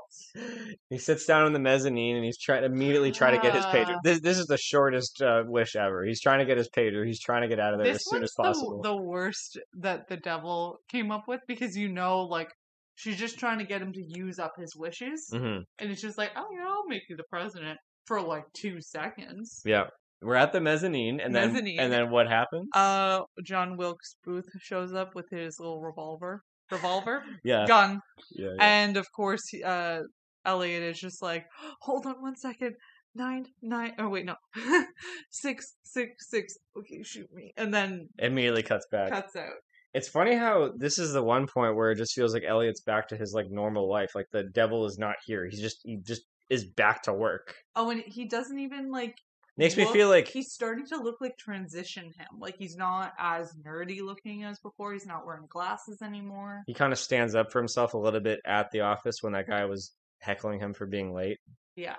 he 0.90 0.98
sits 0.98 1.24
down 1.24 1.46
in 1.46 1.52
the 1.52 1.58
mezzanine 1.58 2.16
and 2.16 2.24
he's 2.24 2.38
trying 2.38 2.62
to 2.62 2.66
immediately 2.66 3.12
try 3.12 3.30
to 3.30 3.38
get 3.38 3.54
his 3.54 3.64
pager. 3.66 3.94
Ah. 3.96 4.00
This 4.02 4.20
this 4.20 4.38
is 4.38 4.46
the 4.46 4.56
shortest 4.56 5.22
uh, 5.22 5.44
wish 5.46 5.76
ever. 5.76 6.04
He's 6.04 6.20
trying 6.20 6.40
to 6.40 6.44
get 6.44 6.56
his 6.56 6.68
pager. 6.68 7.06
He's 7.06 7.20
trying 7.20 7.42
to 7.42 7.48
get 7.48 7.60
out 7.60 7.74
of 7.74 7.80
there 7.80 7.94
as 7.94 8.04
soon 8.04 8.22
as 8.22 8.32
possible. 8.36 8.80
The, 8.82 8.90
the 8.90 9.02
worst 9.02 9.58
that 9.74 10.08
the 10.08 10.16
devil 10.16 10.78
came 10.88 11.10
up 11.10 11.28
with 11.28 11.40
because 11.46 11.76
you 11.76 11.88
know, 11.88 12.22
like, 12.22 12.50
she's 12.96 13.16
just 13.16 13.38
trying 13.38 13.58
to 13.58 13.64
get 13.64 13.80
him 13.80 13.92
to 13.92 14.02
use 14.02 14.38
up 14.38 14.54
his 14.58 14.74
wishes, 14.76 15.28
hmm 15.30 15.58
and 15.78 15.90
it's 15.90 16.02
just 16.02 16.18
like, 16.18 16.32
oh 16.36 16.46
yeah, 16.52 16.66
I'll 16.66 16.86
make 16.88 17.02
you 17.08 17.16
the 17.16 17.24
president 17.30 17.78
for 18.06 18.20
like 18.20 18.44
two 18.52 18.80
seconds. 18.80 19.62
Yeah, 19.64 19.84
we're 20.24 20.34
at 20.36 20.52
the 20.52 20.60
mezzanine, 20.60 21.20
and 21.20 21.34
then 21.34 21.56
and 21.56 21.92
then 21.92 22.10
what 22.10 22.28
happens? 22.28 22.68
Uh, 22.74 23.20
John 23.44 23.76
Wilkes 23.76 24.16
Booth 24.24 24.48
shows 24.60 24.92
up 24.94 25.14
with 25.14 25.26
his 25.30 25.56
little 25.60 25.80
revolver. 25.80 26.42
revolver, 26.70 27.22
Yeah. 27.44 27.66
gun, 27.66 28.00
Yeah. 28.32 28.48
yeah. 28.56 28.64
and 28.64 28.96
of 28.96 29.06
course, 29.12 29.42
uh, 29.64 30.00
Elliot 30.46 30.82
is 30.82 30.98
just 30.98 31.22
like, 31.22 31.44
hold 31.82 32.06
on 32.06 32.20
one 32.22 32.36
second. 32.36 32.74
Nine, 33.14 33.46
nine, 33.62 33.92
oh 33.98 34.08
wait, 34.08 34.24
no. 34.24 34.34
six, 35.30 35.76
six, 35.84 36.28
six. 36.30 36.54
Okay, 36.76 37.02
shoot 37.02 37.28
me. 37.32 37.52
And 37.56 37.72
then 37.72 38.08
Immediately 38.18 38.62
cuts 38.64 38.86
back. 38.90 39.10
cuts 39.10 39.36
out. 39.36 39.52
It's 39.92 40.08
funny 40.08 40.34
how 40.34 40.72
this 40.76 40.98
is 40.98 41.12
the 41.12 41.22
one 41.22 41.46
point 41.46 41.76
where 41.76 41.92
it 41.92 41.98
just 41.98 42.14
feels 42.14 42.34
like 42.34 42.42
Elliot's 42.44 42.80
back 42.80 43.08
to 43.08 43.16
his 43.16 43.32
like 43.32 43.46
normal 43.50 43.88
life. 43.88 44.10
Like 44.14 44.26
the 44.32 44.42
devil 44.42 44.86
is 44.86 44.98
not 44.98 45.14
here. 45.24 45.46
He's 45.48 45.60
just 45.60 45.78
he 45.84 45.98
just 46.02 46.22
is 46.50 46.64
back 46.64 47.02
to 47.04 47.12
work. 47.12 47.54
Oh, 47.76 47.90
and 47.90 48.02
he 48.04 48.26
doesn't 48.26 48.58
even 48.58 48.90
like. 48.90 49.14
Makes 49.56 49.76
me 49.76 49.84
feel 49.86 50.08
like 50.08 50.26
he's 50.26 50.52
starting 50.52 50.84
to 50.86 50.96
look 50.96 51.20
like 51.20 51.36
transition 51.38 52.04
him. 52.06 52.40
Like 52.40 52.56
he's 52.58 52.76
not 52.76 53.12
as 53.18 53.54
nerdy 53.64 54.02
looking 54.02 54.42
as 54.42 54.58
before. 54.58 54.92
He's 54.92 55.06
not 55.06 55.24
wearing 55.24 55.46
glasses 55.48 56.02
anymore. 56.02 56.64
he 56.66 56.74
kind 56.74 56.92
of 56.92 56.98
stands 56.98 57.34
up 57.36 57.52
for 57.52 57.60
himself 57.60 57.94
a 57.94 57.98
little 57.98 58.20
bit 58.20 58.40
at 58.44 58.70
the 58.72 58.80
office 58.80 59.22
when 59.22 59.32
that 59.34 59.46
guy 59.46 59.64
was 59.64 59.92
heckling 60.18 60.58
him 60.58 60.74
for 60.74 60.86
being 60.86 61.14
late. 61.14 61.38
Yeah. 61.76 61.96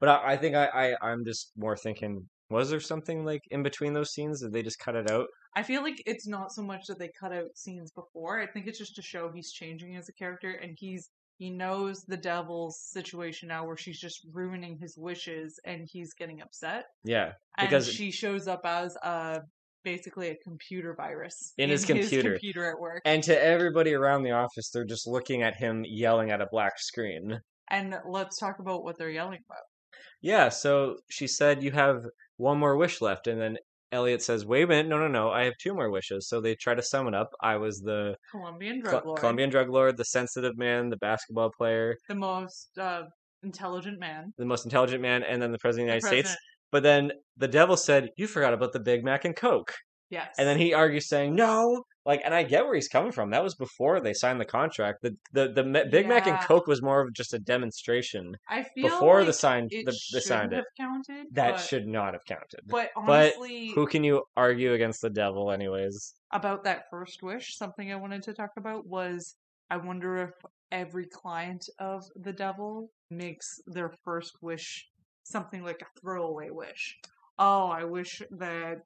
But 0.00 0.08
I, 0.08 0.32
I 0.32 0.36
think 0.36 0.56
I, 0.56 0.66
I 0.66 1.10
I'm 1.10 1.24
just 1.24 1.52
more 1.56 1.76
thinking, 1.76 2.28
was 2.50 2.70
there 2.70 2.80
something 2.80 3.24
like 3.24 3.42
in 3.50 3.62
between 3.62 3.92
those 3.92 4.12
scenes? 4.12 4.40
Did 4.40 4.52
they 4.52 4.62
just 4.62 4.80
cut 4.80 4.96
it 4.96 5.10
out? 5.10 5.26
I 5.54 5.62
feel 5.62 5.82
like 5.82 6.02
it's 6.04 6.26
not 6.26 6.52
so 6.52 6.62
much 6.62 6.86
that 6.86 6.98
they 6.98 7.10
cut 7.18 7.32
out 7.32 7.56
scenes 7.56 7.92
before. 7.92 8.40
I 8.40 8.46
think 8.46 8.66
it's 8.66 8.78
just 8.78 8.96
to 8.96 9.02
show 9.02 9.30
he's 9.32 9.52
changing 9.52 9.96
as 9.96 10.08
a 10.08 10.12
character 10.12 10.50
and 10.50 10.76
he's 10.76 11.10
he 11.38 11.50
knows 11.50 12.02
the 12.04 12.16
devil's 12.16 12.80
situation 12.80 13.48
now 13.48 13.64
where 13.64 13.76
she's 13.76 13.98
just 13.98 14.26
ruining 14.32 14.76
his 14.76 14.96
wishes 14.98 15.58
and 15.64 15.88
he's 15.90 16.12
getting 16.14 16.40
upset. 16.42 16.86
Yeah, 17.04 17.32
And 17.56 17.68
Because- 17.68 17.90
she 17.90 18.10
shows 18.10 18.46
up 18.48 18.62
as 18.64 18.96
a 18.96 19.42
basically 19.84 20.28
a 20.30 20.36
computer 20.42 20.94
virus 20.94 21.54
In 21.56 21.70
his 21.70 21.84
computer. 21.84 22.32
computer 22.32 22.70
at 22.70 22.78
work. 22.78 23.00
and 23.04 23.22
to 23.22 23.42
everybody 23.42 23.94
around 23.94 24.24
the 24.24 24.32
office, 24.32 24.70
they're 24.70 24.84
just 24.84 25.06
looking 25.06 25.42
at 25.42 25.54
him 25.56 25.84
yelling 25.86 26.30
at 26.30 26.40
a 26.42 26.46
black 26.50 26.78
screen. 26.78 27.40
And 27.70 27.94
let's 28.06 28.38
talk 28.38 28.58
about 28.58 28.82
what 28.82 28.98
they're 28.98 29.08
yelling 29.10 29.40
about. 29.48 29.62
Yeah, 30.20 30.48
so 30.48 30.98
she 31.08 31.26
said 31.28 31.62
you 31.62 31.70
have 31.70 32.04
one 32.36 32.58
more 32.58 32.76
wish 32.76 33.00
left, 33.00 33.28
and 33.28 33.40
then 33.40 33.58
Elliot 33.92 34.22
says, 34.22 34.44
"Wait 34.46 34.62
a 34.62 34.66
minute, 34.66 34.88
no, 34.88 34.98
no, 34.98 35.08
no, 35.08 35.30
I 35.30 35.44
have 35.44 35.54
two 35.60 35.74
more 35.74 35.90
wishes." 35.90 36.28
So 36.28 36.40
they 36.40 36.54
try 36.54 36.74
to 36.74 36.82
sum 36.82 37.08
it 37.08 37.14
up. 37.14 37.30
I 37.40 37.56
was 37.56 37.80
the 37.80 38.16
Colombian 38.30 38.82
Col- 38.82 38.90
drug 38.90 39.06
lord, 39.06 39.20
Colombian 39.20 39.50
drug 39.50 39.70
lord, 39.70 39.96
the 39.96 40.04
sensitive 40.04 40.56
man, 40.56 40.90
the 40.90 40.96
basketball 40.98 41.50
player, 41.56 41.96
the 42.08 42.14
most 42.14 42.76
uh, 42.78 43.04
intelligent 43.42 43.98
man, 43.98 44.32
the 44.36 44.44
most 44.44 44.64
intelligent 44.64 45.02
man, 45.02 45.22
and 45.22 45.40
then 45.40 45.52
the 45.52 45.58
president 45.58 45.90
of 45.90 46.02
the 46.02 46.08
the 46.08 46.08
United 46.08 46.26
States. 46.28 46.42
But 46.70 46.82
then 46.82 47.12
the 47.36 47.48
devil 47.48 47.76
said, 47.76 48.10
"You 48.16 48.26
forgot 48.26 48.52
about 48.54 48.72
the 48.72 48.80
Big 48.80 49.04
Mac 49.04 49.24
and 49.24 49.34
Coke," 49.34 49.72
Yes, 50.10 50.34
and 50.38 50.46
then 50.46 50.58
he 50.58 50.74
argues, 50.74 51.08
saying, 51.08 51.34
"No." 51.34 51.84
Like, 52.08 52.22
and 52.24 52.34
I 52.34 52.42
get 52.42 52.64
where 52.64 52.74
he's 52.74 52.88
coming 52.88 53.12
from. 53.12 53.28
That 53.30 53.44
was 53.44 53.54
before 53.54 54.00
they 54.00 54.14
signed 54.14 54.40
the 54.40 54.46
contract. 54.46 55.02
The 55.02 55.14
the 55.34 55.52
the 55.52 55.62
Ma- 55.62 55.84
Big 55.90 56.08
Mac 56.08 56.26
and 56.26 56.36
Yeah. 56.36 56.44
Coke 56.44 56.66
was 56.66 56.80
more 56.80 57.02
of 57.02 57.12
just 57.12 57.34
a 57.34 57.38
demonstration. 57.38 58.34
I 58.48 58.62
feel 58.74 58.88
before 58.88 59.20
the 59.20 59.26
like 59.26 59.34
signed 59.34 59.68
it 59.72 59.84
the, 59.84 59.92
they 60.14 60.20
signed 60.20 60.54
it. 60.54 60.56
have 60.56 60.64
counted. 60.76 61.26
That 61.32 61.52
but, 61.52 61.60
should 61.60 61.86
not 61.86 62.14
have 62.14 62.24
counted. 62.24 62.60
But 62.66 62.88
but 62.94 63.34
honestly, 63.36 63.72
Who 63.74 63.86
can 63.86 64.04
you 64.04 64.24
argue 64.38 64.72
against 64.72 65.02
the 65.02 65.10
devil, 65.10 65.52
anyways? 65.52 66.14
about 66.32 66.64
that 66.64 66.84
first 66.90 67.22
wish, 67.22 67.56
something 67.56 67.92
I 67.92 67.96
wanted 67.96 68.22
to 68.22 68.32
talk 68.32 68.50
about 68.56 68.86
was 68.86 69.36
I 69.70 69.76
wonder 69.76 70.16
if 70.16 70.30
every 70.72 71.06
client 71.06 71.68
of 71.78 72.04
the 72.16 72.32
devil 72.32 72.90
makes 73.10 73.60
their 73.66 73.92
first 74.02 74.32
wish 74.40 74.88
something 75.24 75.62
like 75.62 75.82
a 75.82 76.00
throwaway 76.00 76.48
wish. 76.50 76.96
Oh, 77.38 77.66
I 77.68 77.84
wish 77.84 78.22
that 78.30 78.78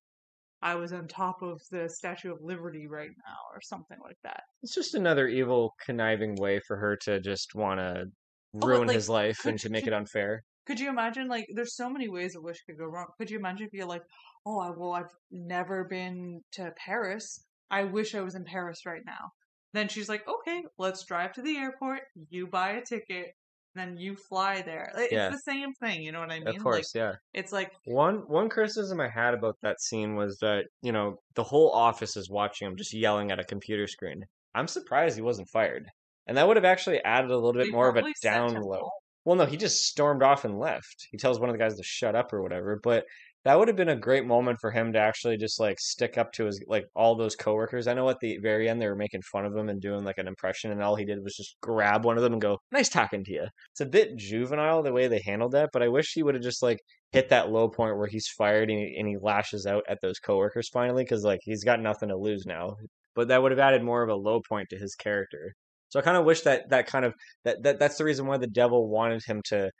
I 0.62 0.74
was 0.76 0.92
on 0.92 1.08
top 1.08 1.42
of 1.42 1.60
the 1.70 1.88
Statue 1.88 2.32
of 2.32 2.38
Liberty 2.40 2.86
right 2.86 3.10
now, 3.26 3.36
or 3.52 3.60
something 3.60 3.98
like 4.02 4.18
that. 4.22 4.42
It's 4.62 4.74
just 4.74 4.94
another 4.94 5.26
evil, 5.26 5.74
conniving 5.84 6.36
way 6.36 6.60
for 6.60 6.76
her 6.76 6.96
to 6.98 7.20
just 7.20 7.54
want 7.54 7.80
to 7.80 8.06
ruin 8.52 8.86
like, 8.86 8.94
his 8.94 9.08
life 9.08 9.38
could 9.42 9.50
and 9.50 9.60
to 9.60 9.70
make 9.70 9.84
could- 9.84 9.92
it 9.92 9.96
unfair. 9.96 10.44
Could 10.64 10.78
you 10.78 10.88
imagine, 10.88 11.26
like, 11.26 11.46
there's 11.52 11.74
so 11.74 11.90
many 11.90 12.08
ways 12.08 12.36
a 12.36 12.40
wish 12.40 12.62
could 12.64 12.78
go 12.78 12.84
wrong. 12.84 13.08
Could 13.18 13.28
you 13.28 13.38
imagine 13.38 13.66
if 13.66 13.72
you're 13.72 13.84
like, 13.84 14.04
oh, 14.46 14.60
I, 14.60 14.70
well, 14.70 14.92
I've 14.92 15.10
never 15.32 15.82
been 15.84 16.40
to 16.52 16.72
Paris. 16.76 17.44
I 17.68 17.82
wish 17.82 18.14
I 18.14 18.20
was 18.20 18.36
in 18.36 18.44
Paris 18.44 18.86
right 18.86 19.02
now. 19.04 19.32
Then 19.72 19.88
she's 19.88 20.08
like, 20.08 20.22
okay, 20.28 20.62
let's 20.78 21.04
drive 21.04 21.32
to 21.32 21.42
the 21.42 21.56
airport. 21.56 22.02
You 22.30 22.46
buy 22.46 22.72
a 22.72 22.84
ticket, 22.84 23.32
then 23.74 23.96
you 23.96 24.16
fly 24.16 24.62
there. 24.62 24.92
Like, 24.94 25.10
Yeah. 25.10 25.28
It's 25.28 25.44
the 25.44 25.50
same 25.52 25.72
thing. 25.74 26.02
You 26.02 26.12
know 26.12 26.20
what 26.20 26.30
I 26.30 26.40
mean? 26.40 26.48
Of 26.48 26.62
course, 26.62 26.92
yeah. 26.94 27.12
It's 27.32 27.52
like, 27.52 27.72
One 27.84 28.16
one 28.28 28.48
criticism 28.48 29.00
I 29.00 29.08
had 29.08 29.34
about 29.34 29.56
that 29.62 29.80
scene 29.80 30.14
was 30.14 30.38
that 30.38 30.64
you 30.82 30.92
know 30.92 31.16
the 31.34 31.42
whole 31.44 31.70
office 31.72 32.16
is 32.16 32.30
watching 32.30 32.68
him 32.68 32.76
just 32.76 32.94
yelling 32.94 33.30
at 33.30 33.40
a 33.40 33.44
computer 33.44 33.86
screen. 33.86 34.24
I'm 34.54 34.68
surprised 34.68 35.16
he 35.16 35.22
wasn't 35.22 35.48
fired, 35.48 35.86
and 36.26 36.36
that 36.36 36.46
would 36.46 36.56
have 36.56 36.64
actually 36.64 37.02
added 37.04 37.30
a 37.30 37.34
little 37.34 37.52
bit 37.54 37.66
they 37.66 37.70
more 37.70 37.88
of 37.88 37.96
a 37.96 38.02
down 38.02 38.12
sent 38.50 38.56
him 38.56 38.62
download. 38.62 38.80
home. 38.80 38.90
Well, 39.24 39.36
no, 39.36 39.46
he 39.46 39.56
just 39.56 39.84
stormed 39.86 40.22
off 40.22 40.44
and 40.44 40.58
left. 40.58 41.06
He 41.10 41.16
tells 41.16 41.38
one 41.38 41.48
of 41.48 41.54
the 41.54 41.58
guys 41.58 41.76
to 41.76 41.82
shut 41.84 42.16
up 42.16 42.32
or 42.32 42.42
whatever. 42.42 42.80
But 42.82 43.04
that 43.44 43.58
would 43.58 43.66
have 43.66 43.76
been 43.76 43.88
a 43.88 43.96
great 43.96 44.24
moment 44.24 44.58
for 44.60 44.70
him 44.70 44.92
to 44.92 45.00
actually 45.00 45.36
just 45.36 45.58
like 45.58 45.80
stick 45.80 46.16
up 46.16 46.32
to 46.32 46.44
his 46.46 46.62
like 46.68 46.84
all 46.94 47.16
those 47.16 47.34
coworkers. 47.34 47.88
I 47.88 47.94
know 47.94 48.08
at 48.08 48.20
the 48.20 48.38
very 48.38 48.68
end 48.68 48.80
they 48.80 48.86
were 48.86 48.94
making 48.94 49.22
fun 49.22 49.44
of 49.44 49.56
him 49.56 49.68
and 49.68 49.80
doing 49.80 50.04
like 50.04 50.18
an 50.18 50.28
impression, 50.28 50.70
and 50.70 50.82
all 50.82 50.94
he 50.94 51.04
did 51.04 51.22
was 51.24 51.34
just 51.34 51.56
grab 51.60 52.04
one 52.04 52.16
of 52.16 52.22
them 52.22 52.34
and 52.34 52.42
go, 52.42 52.58
"Nice 52.70 52.88
talking 52.88 53.24
to 53.24 53.32
you." 53.32 53.46
It's 53.72 53.80
a 53.80 53.86
bit 53.86 54.16
juvenile 54.16 54.82
the 54.82 54.92
way 54.92 55.08
they 55.08 55.20
handled 55.24 55.52
that, 55.52 55.70
but 55.72 55.82
I 55.82 55.88
wish 55.88 56.12
he 56.14 56.22
would 56.22 56.34
have 56.34 56.44
just 56.44 56.62
like 56.62 56.78
hit 57.10 57.30
that 57.30 57.50
low 57.50 57.68
point 57.68 57.96
where 57.96 58.06
he's 58.06 58.28
fired 58.28 58.70
and 58.70 58.78
he, 58.78 58.96
and 58.98 59.08
he 59.08 59.16
lashes 59.20 59.66
out 59.66 59.84
at 59.88 59.98
those 60.02 60.18
coworkers 60.20 60.68
finally 60.68 61.02
because 61.04 61.24
like 61.24 61.40
he's 61.42 61.64
got 61.64 61.80
nothing 61.80 62.08
to 62.10 62.16
lose 62.16 62.46
now. 62.46 62.76
But 63.14 63.28
that 63.28 63.42
would 63.42 63.52
have 63.52 63.58
added 63.58 63.82
more 63.82 64.02
of 64.02 64.08
a 64.08 64.14
low 64.14 64.40
point 64.48 64.68
to 64.70 64.78
his 64.78 64.94
character. 64.94 65.54
So 65.90 66.00
I 66.00 66.02
kind 66.02 66.16
of 66.16 66.24
wish 66.24 66.42
that 66.42 66.70
that 66.70 66.86
kind 66.86 67.04
of 67.04 67.14
that, 67.44 67.62
that 67.64 67.78
that's 67.78 67.98
the 67.98 68.04
reason 68.04 68.26
why 68.26 68.38
the 68.38 68.46
devil 68.46 68.88
wanted 68.88 69.22
him 69.26 69.42
to 69.46 69.70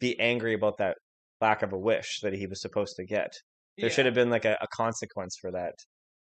be 0.00 0.18
angry 0.20 0.54
about 0.54 0.78
that 0.78 0.96
lack 1.40 1.62
of 1.62 1.72
a 1.72 1.78
wish 1.78 2.20
that 2.22 2.32
he 2.32 2.46
was 2.46 2.60
supposed 2.60 2.96
to 2.96 3.04
get. 3.04 3.32
There 3.78 3.88
Yeah. 3.88 3.94
should 3.94 4.06
have 4.06 4.14
been 4.14 4.30
like 4.30 4.44
a, 4.44 4.56
a 4.60 4.66
consequence 4.68 5.36
for 5.40 5.50
that. 5.52 5.74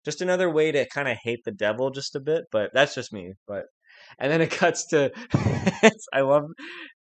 Just 0.04 0.20
another 0.22 0.50
way 0.50 0.72
to 0.72 0.88
kind 0.88 1.06
of 1.08 1.16
hate 1.22 1.40
the 1.44 1.52
devil 1.52 1.90
just 1.90 2.16
a 2.16 2.20
bit, 2.20 2.44
but 2.50 2.70
that's 2.74 2.94
just 2.94 3.12
me. 3.12 3.34
But 3.46 3.64
and 4.18 4.32
then 4.32 4.40
it 4.40 4.50
cuts 4.50 4.86
to 4.88 5.10
I 6.12 6.20
love 6.22 6.44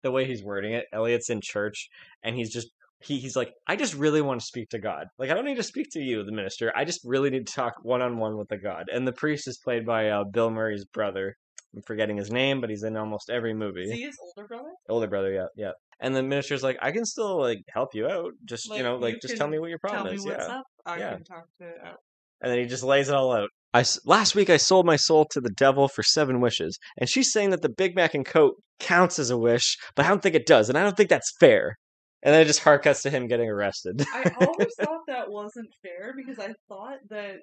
the 0.04 0.12
way 0.12 0.26
he's 0.26 0.44
wording 0.44 0.74
it. 0.74 0.86
Elliot's 0.94 1.30
in 1.30 1.40
church 1.42 1.90
and 2.24 2.36
he's 2.36 2.52
just 2.52 2.68
he, 3.04 3.18
he's 3.18 3.36
like, 3.36 3.52
I 3.66 3.76
just 3.76 3.96
really 3.96 4.22
want 4.22 4.42
to 4.42 4.46
speak 4.46 4.70
to 4.70 4.80
God. 4.80 5.08
Like 5.18 5.32
I 5.32 5.34
don't 5.34 5.46
need 5.46 5.56
to 5.58 5.64
speak 5.64 5.88
to 5.94 6.00
you, 6.00 6.24
the 6.24 6.32
minister. 6.32 6.72
I 6.76 6.86
just 6.86 7.02
really 7.04 7.32
need 7.32 7.48
to 7.48 7.54
talk 7.54 7.74
one 7.82 8.02
on 8.02 8.18
one 8.20 8.38
with 8.38 8.48
the 8.50 8.58
God. 8.58 8.90
And 8.94 9.08
the 9.08 9.12
priest 9.14 9.48
is 9.48 9.58
played 9.58 9.86
by 9.88 10.10
uh, 10.10 10.24
Bill 10.26 10.52
Murray's 10.52 10.86
brother. 10.86 11.36
I'm 11.76 11.82
forgetting 11.82 12.18
his 12.18 12.30
name, 12.32 12.62
but 12.62 12.70
he's 12.70 12.84
in 12.84 12.96
almost 12.98 13.30
every 13.32 13.54
movie 13.56 13.86
Is 13.86 13.92
he 13.92 14.04
his 14.04 14.18
older 14.22 14.48
brother? 14.48 14.70
older 14.90 15.08
brother 15.08 15.32
yeah 15.34 15.46
yeah 15.56 15.72
and 16.02 16.16
the 16.16 16.24
minister's 16.24 16.64
like 16.64 16.78
i 16.82 16.92
can 16.92 17.06
still 17.06 17.40
like 17.40 17.60
help 17.70 17.90
you 17.94 18.08
out 18.08 18.32
just 18.46 18.68
you 18.76 18.84
know 18.84 18.96
like 18.98 19.14
you 19.16 19.20
just 19.22 19.38
tell 19.38 19.48
me 19.48 19.60
what 19.60 19.70
your 19.70 19.80
problem 19.80 20.14
is 20.14 20.26
what's 20.26 20.48
yeah 20.48 20.56
up. 20.56 20.66
I 20.86 21.00
Yeah. 21.00 21.14
can 21.16 21.24
talk 21.24 21.46
to. 21.60 21.66
Oh. 21.86 21.96
and 22.42 22.52
then 22.52 22.60
he 22.60 22.66
just 22.66 22.84
lays 22.84 23.08
it 23.10 23.16
all 23.16 23.32
out 23.32 23.50
I 23.74 23.86
last 24.06 24.36
week 24.36 24.50
i 24.50 24.58
sold 24.58 24.86
my 24.86 24.98
soul 24.98 25.26
to 25.32 25.40
the 25.40 25.52
devil 25.52 25.88
for 25.88 26.04
seven 26.04 26.42
wishes 26.42 26.78
and 26.98 27.08
she's 27.08 27.32
saying 27.32 27.52
that 27.52 27.62
the 27.62 27.70
big 27.70 27.96
mac 27.96 28.14
and 28.14 28.26
coke 28.26 28.56
counts 28.80 29.20
as 29.20 29.30
a 29.30 29.38
wish 29.38 29.78
but 29.96 30.06
i 30.06 30.10
don't 30.10 30.22
think 30.22 30.36
it 30.36 30.46
does 30.48 30.68
and 30.68 30.78
i 30.78 30.84
don't 30.84 30.98
think 30.98 31.10
that's 31.10 31.32
fair 31.40 31.78
and 32.24 32.34
then 32.34 32.42
it 32.42 32.46
just 32.46 32.60
hard 32.60 32.82
cuts 32.84 33.02
to 33.04 33.10
him 33.10 33.28
getting 33.28 33.50
arrested 33.50 34.04
I 34.14 34.24
always 34.42 34.74
thought 34.80 35.02
that 35.08 35.30
wasn't 35.32 35.70
fair 35.82 36.14
because 36.16 36.38
I 36.40 36.54
thought 36.68 37.00
that 37.10 37.38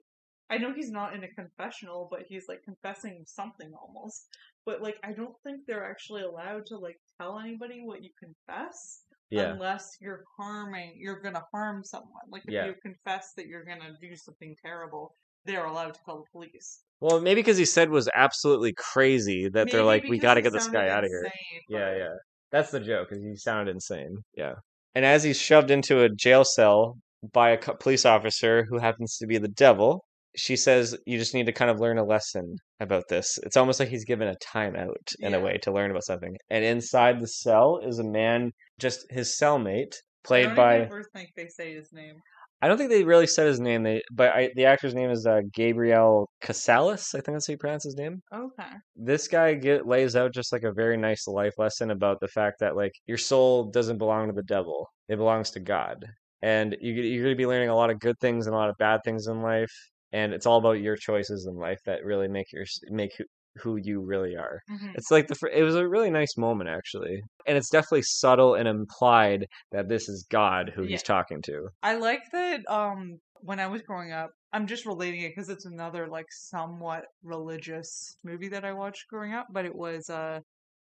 I 0.50 0.58
know 0.58 0.72
he's 0.74 0.90
not 0.90 1.14
in 1.14 1.24
a 1.24 1.28
confessional, 1.28 2.08
but 2.10 2.22
he's 2.28 2.48
like 2.48 2.62
confessing 2.64 3.24
something 3.26 3.70
almost. 3.74 4.28
But 4.66 4.82
like 4.82 4.96
I 5.04 5.12
don't 5.12 5.34
think 5.44 5.60
they're 5.66 5.88
actually 5.90 6.22
allowed 6.22 6.66
to 6.66 6.78
like 6.78 6.96
tell 7.20 7.38
anybody 7.38 7.82
what 7.84 8.02
you 8.02 8.10
confess 8.18 9.02
yeah 9.30 9.52
unless 9.52 9.96
you're 10.00 10.24
harming 10.38 10.94
you're 10.98 11.20
gonna 11.20 11.44
harm 11.52 11.84
someone. 11.84 12.26
Like 12.30 12.44
if 12.46 12.54
Yeah. 12.54 12.66
you 12.66 12.74
confess 12.82 13.32
that 13.36 13.46
you're 13.46 13.64
gonna 13.64 13.92
do 14.00 14.16
something 14.16 14.56
terrible, 14.64 15.14
they're 15.44 15.66
allowed 15.66 15.94
to 15.94 16.00
call 16.04 16.18
the 16.24 16.30
police. 16.32 16.80
well 17.00 17.20
maybe 17.20 17.40
because 17.40 17.58
he 17.58 17.64
said 17.64 17.90
was 17.90 18.08
absolutely 18.14 18.72
crazy 18.74 19.48
that 19.48 19.70
they're 19.70 19.84
like 19.84 20.04
we 20.08 20.18
got 20.18 20.34
to 20.34 20.42
get 20.42 20.52
this 20.52 20.68
guy 20.68 20.88
out 20.88 21.04
of 21.04 21.10
here 21.10 21.28
Yeah, 21.68 21.96
yeah. 21.96 22.14
That's 22.50 22.70
the 22.70 22.80
joke, 22.80 23.08
because 23.10 23.22
he 23.22 23.36
sounded 23.36 23.72
insane. 23.72 24.24
Yeah. 24.34 24.54
And 24.94 25.04
as 25.04 25.22
he's 25.22 25.38
shoved 25.38 25.70
into 25.70 26.00
a 26.02 26.08
jail 26.08 26.44
cell 26.44 26.96
by 27.32 27.50
a 27.50 27.58
police 27.58 28.06
officer 28.06 28.64
who 28.68 28.78
happens 28.78 29.18
to 29.18 29.26
be 29.26 29.36
the 29.38 29.48
devil, 29.48 30.04
she 30.36 30.56
says, 30.56 30.96
You 31.06 31.18
just 31.18 31.34
need 31.34 31.46
to 31.46 31.52
kind 31.52 31.70
of 31.70 31.80
learn 31.80 31.98
a 31.98 32.04
lesson 32.04 32.56
about 32.80 33.04
this. 33.08 33.38
It's 33.42 33.56
almost 33.56 33.80
like 33.80 33.88
he's 33.88 34.04
given 34.04 34.28
a 34.28 34.36
timeout 34.36 35.14
in 35.20 35.34
a 35.34 35.40
way 35.40 35.58
to 35.62 35.72
learn 35.72 35.90
about 35.90 36.04
something. 36.04 36.36
And 36.50 36.64
inside 36.64 37.20
the 37.20 37.26
cell 37.26 37.80
is 37.84 37.98
a 37.98 38.04
man, 38.04 38.52
just 38.78 39.06
his 39.10 39.36
cellmate, 39.40 39.94
I 39.94 40.00
played 40.24 40.46
don't 40.46 40.56
by. 40.56 40.76
ever 40.80 41.04
think 41.14 41.30
they 41.36 41.48
say 41.48 41.74
his 41.74 41.92
name. 41.92 42.16
I 42.60 42.66
don't 42.66 42.76
think 42.76 42.90
they 42.90 43.04
really 43.04 43.28
said 43.28 43.46
his 43.46 43.60
name. 43.60 43.84
They, 43.84 44.02
but 44.12 44.32
I, 44.34 44.50
the 44.56 44.64
actor's 44.64 44.94
name 44.94 45.10
is 45.10 45.26
uh, 45.26 45.42
Gabriel 45.54 46.28
Casseus. 46.40 47.14
I 47.14 47.20
think 47.20 47.36
that's 47.36 47.46
how 47.46 47.52
you 47.52 47.58
pronounce 47.58 47.84
his 47.84 47.94
name 47.96 48.20
Okay. 48.34 48.70
this 48.96 49.28
guy 49.28 49.54
get, 49.54 49.86
lays 49.86 50.16
out 50.16 50.34
just 50.34 50.52
like 50.52 50.64
a 50.64 50.72
very 50.72 50.96
nice 50.96 51.28
life 51.28 51.54
lesson 51.58 51.92
about 51.92 52.18
the 52.20 52.26
fact 52.28 52.58
that 52.60 52.74
like 52.76 52.92
your 53.06 53.16
soul 53.18 53.70
doesn't 53.70 53.98
belong 53.98 54.26
to 54.26 54.32
the 54.32 54.42
devil 54.42 54.88
it 55.08 55.16
belongs 55.16 55.50
to 55.52 55.60
god 55.60 56.04
and 56.42 56.76
you, 56.80 56.92
you're 56.94 57.22
going 57.24 57.34
to 57.34 57.38
be 57.38 57.46
learning 57.46 57.68
a 57.68 57.74
lot 57.76 57.90
of 57.90 58.00
good 58.00 58.18
things 58.20 58.46
and 58.46 58.54
a 58.54 58.58
lot 58.58 58.70
of 58.70 58.76
bad 58.78 59.00
things 59.04 59.28
in 59.28 59.40
life 59.40 59.72
and 60.12 60.32
it's 60.32 60.46
all 60.46 60.58
about 60.58 60.80
your 60.80 60.96
choices 60.96 61.46
in 61.50 61.56
life 61.56 61.78
that 61.86 62.04
really 62.04 62.28
make 62.28 62.52
your 62.52 62.64
make 62.90 63.10
who, 63.18 63.24
who 63.62 63.76
you 63.82 64.00
really 64.04 64.36
are. 64.36 64.60
Mhm. 64.70 64.92
It's 64.94 65.10
like 65.10 65.26
the 65.26 65.36
it 65.52 65.62
was 65.62 65.74
a 65.76 65.88
really 65.88 66.10
nice 66.10 66.36
moment 66.36 66.70
actually, 66.70 67.20
and 67.46 67.56
it's 67.58 67.70
definitely 67.70 68.02
subtle 68.02 68.54
and 68.54 68.68
implied 68.68 69.46
that 69.72 69.88
this 69.88 70.08
is 70.08 70.26
God 70.30 70.70
who 70.74 70.82
Yeah. 70.84 70.90
he's 70.90 71.02
talking 71.02 71.42
to. 71.42 71.68
I 71.82 71.94
like 71.96 72.22
that. 72.32 72.60
Um, 72.68 73.18
when 73.40 73.60
I 73.60 73.66
was 73.66 73.82
growing 73.82 74.12
up, 74.12 74.30
I'm 74.52 74.66
just 74.66 74.86
relating 74.86 75.20
it 75.22 75.30
because 75.34 75.48
it's 75.48 75.66
another 75.66 76.06
like 76.08 76.26
somewhat 76.30 77.04
religious 77.22 78.16
movie 78.24 78.48
that 78.48 78.64
I 78.64 78.72
watched 78.72 79.06
growing 79.08 79.32
up, 79.34 79.46
but 79.50 79.64
it 79.64 79.74
was 79.74 80.08
uh 80.10 80.40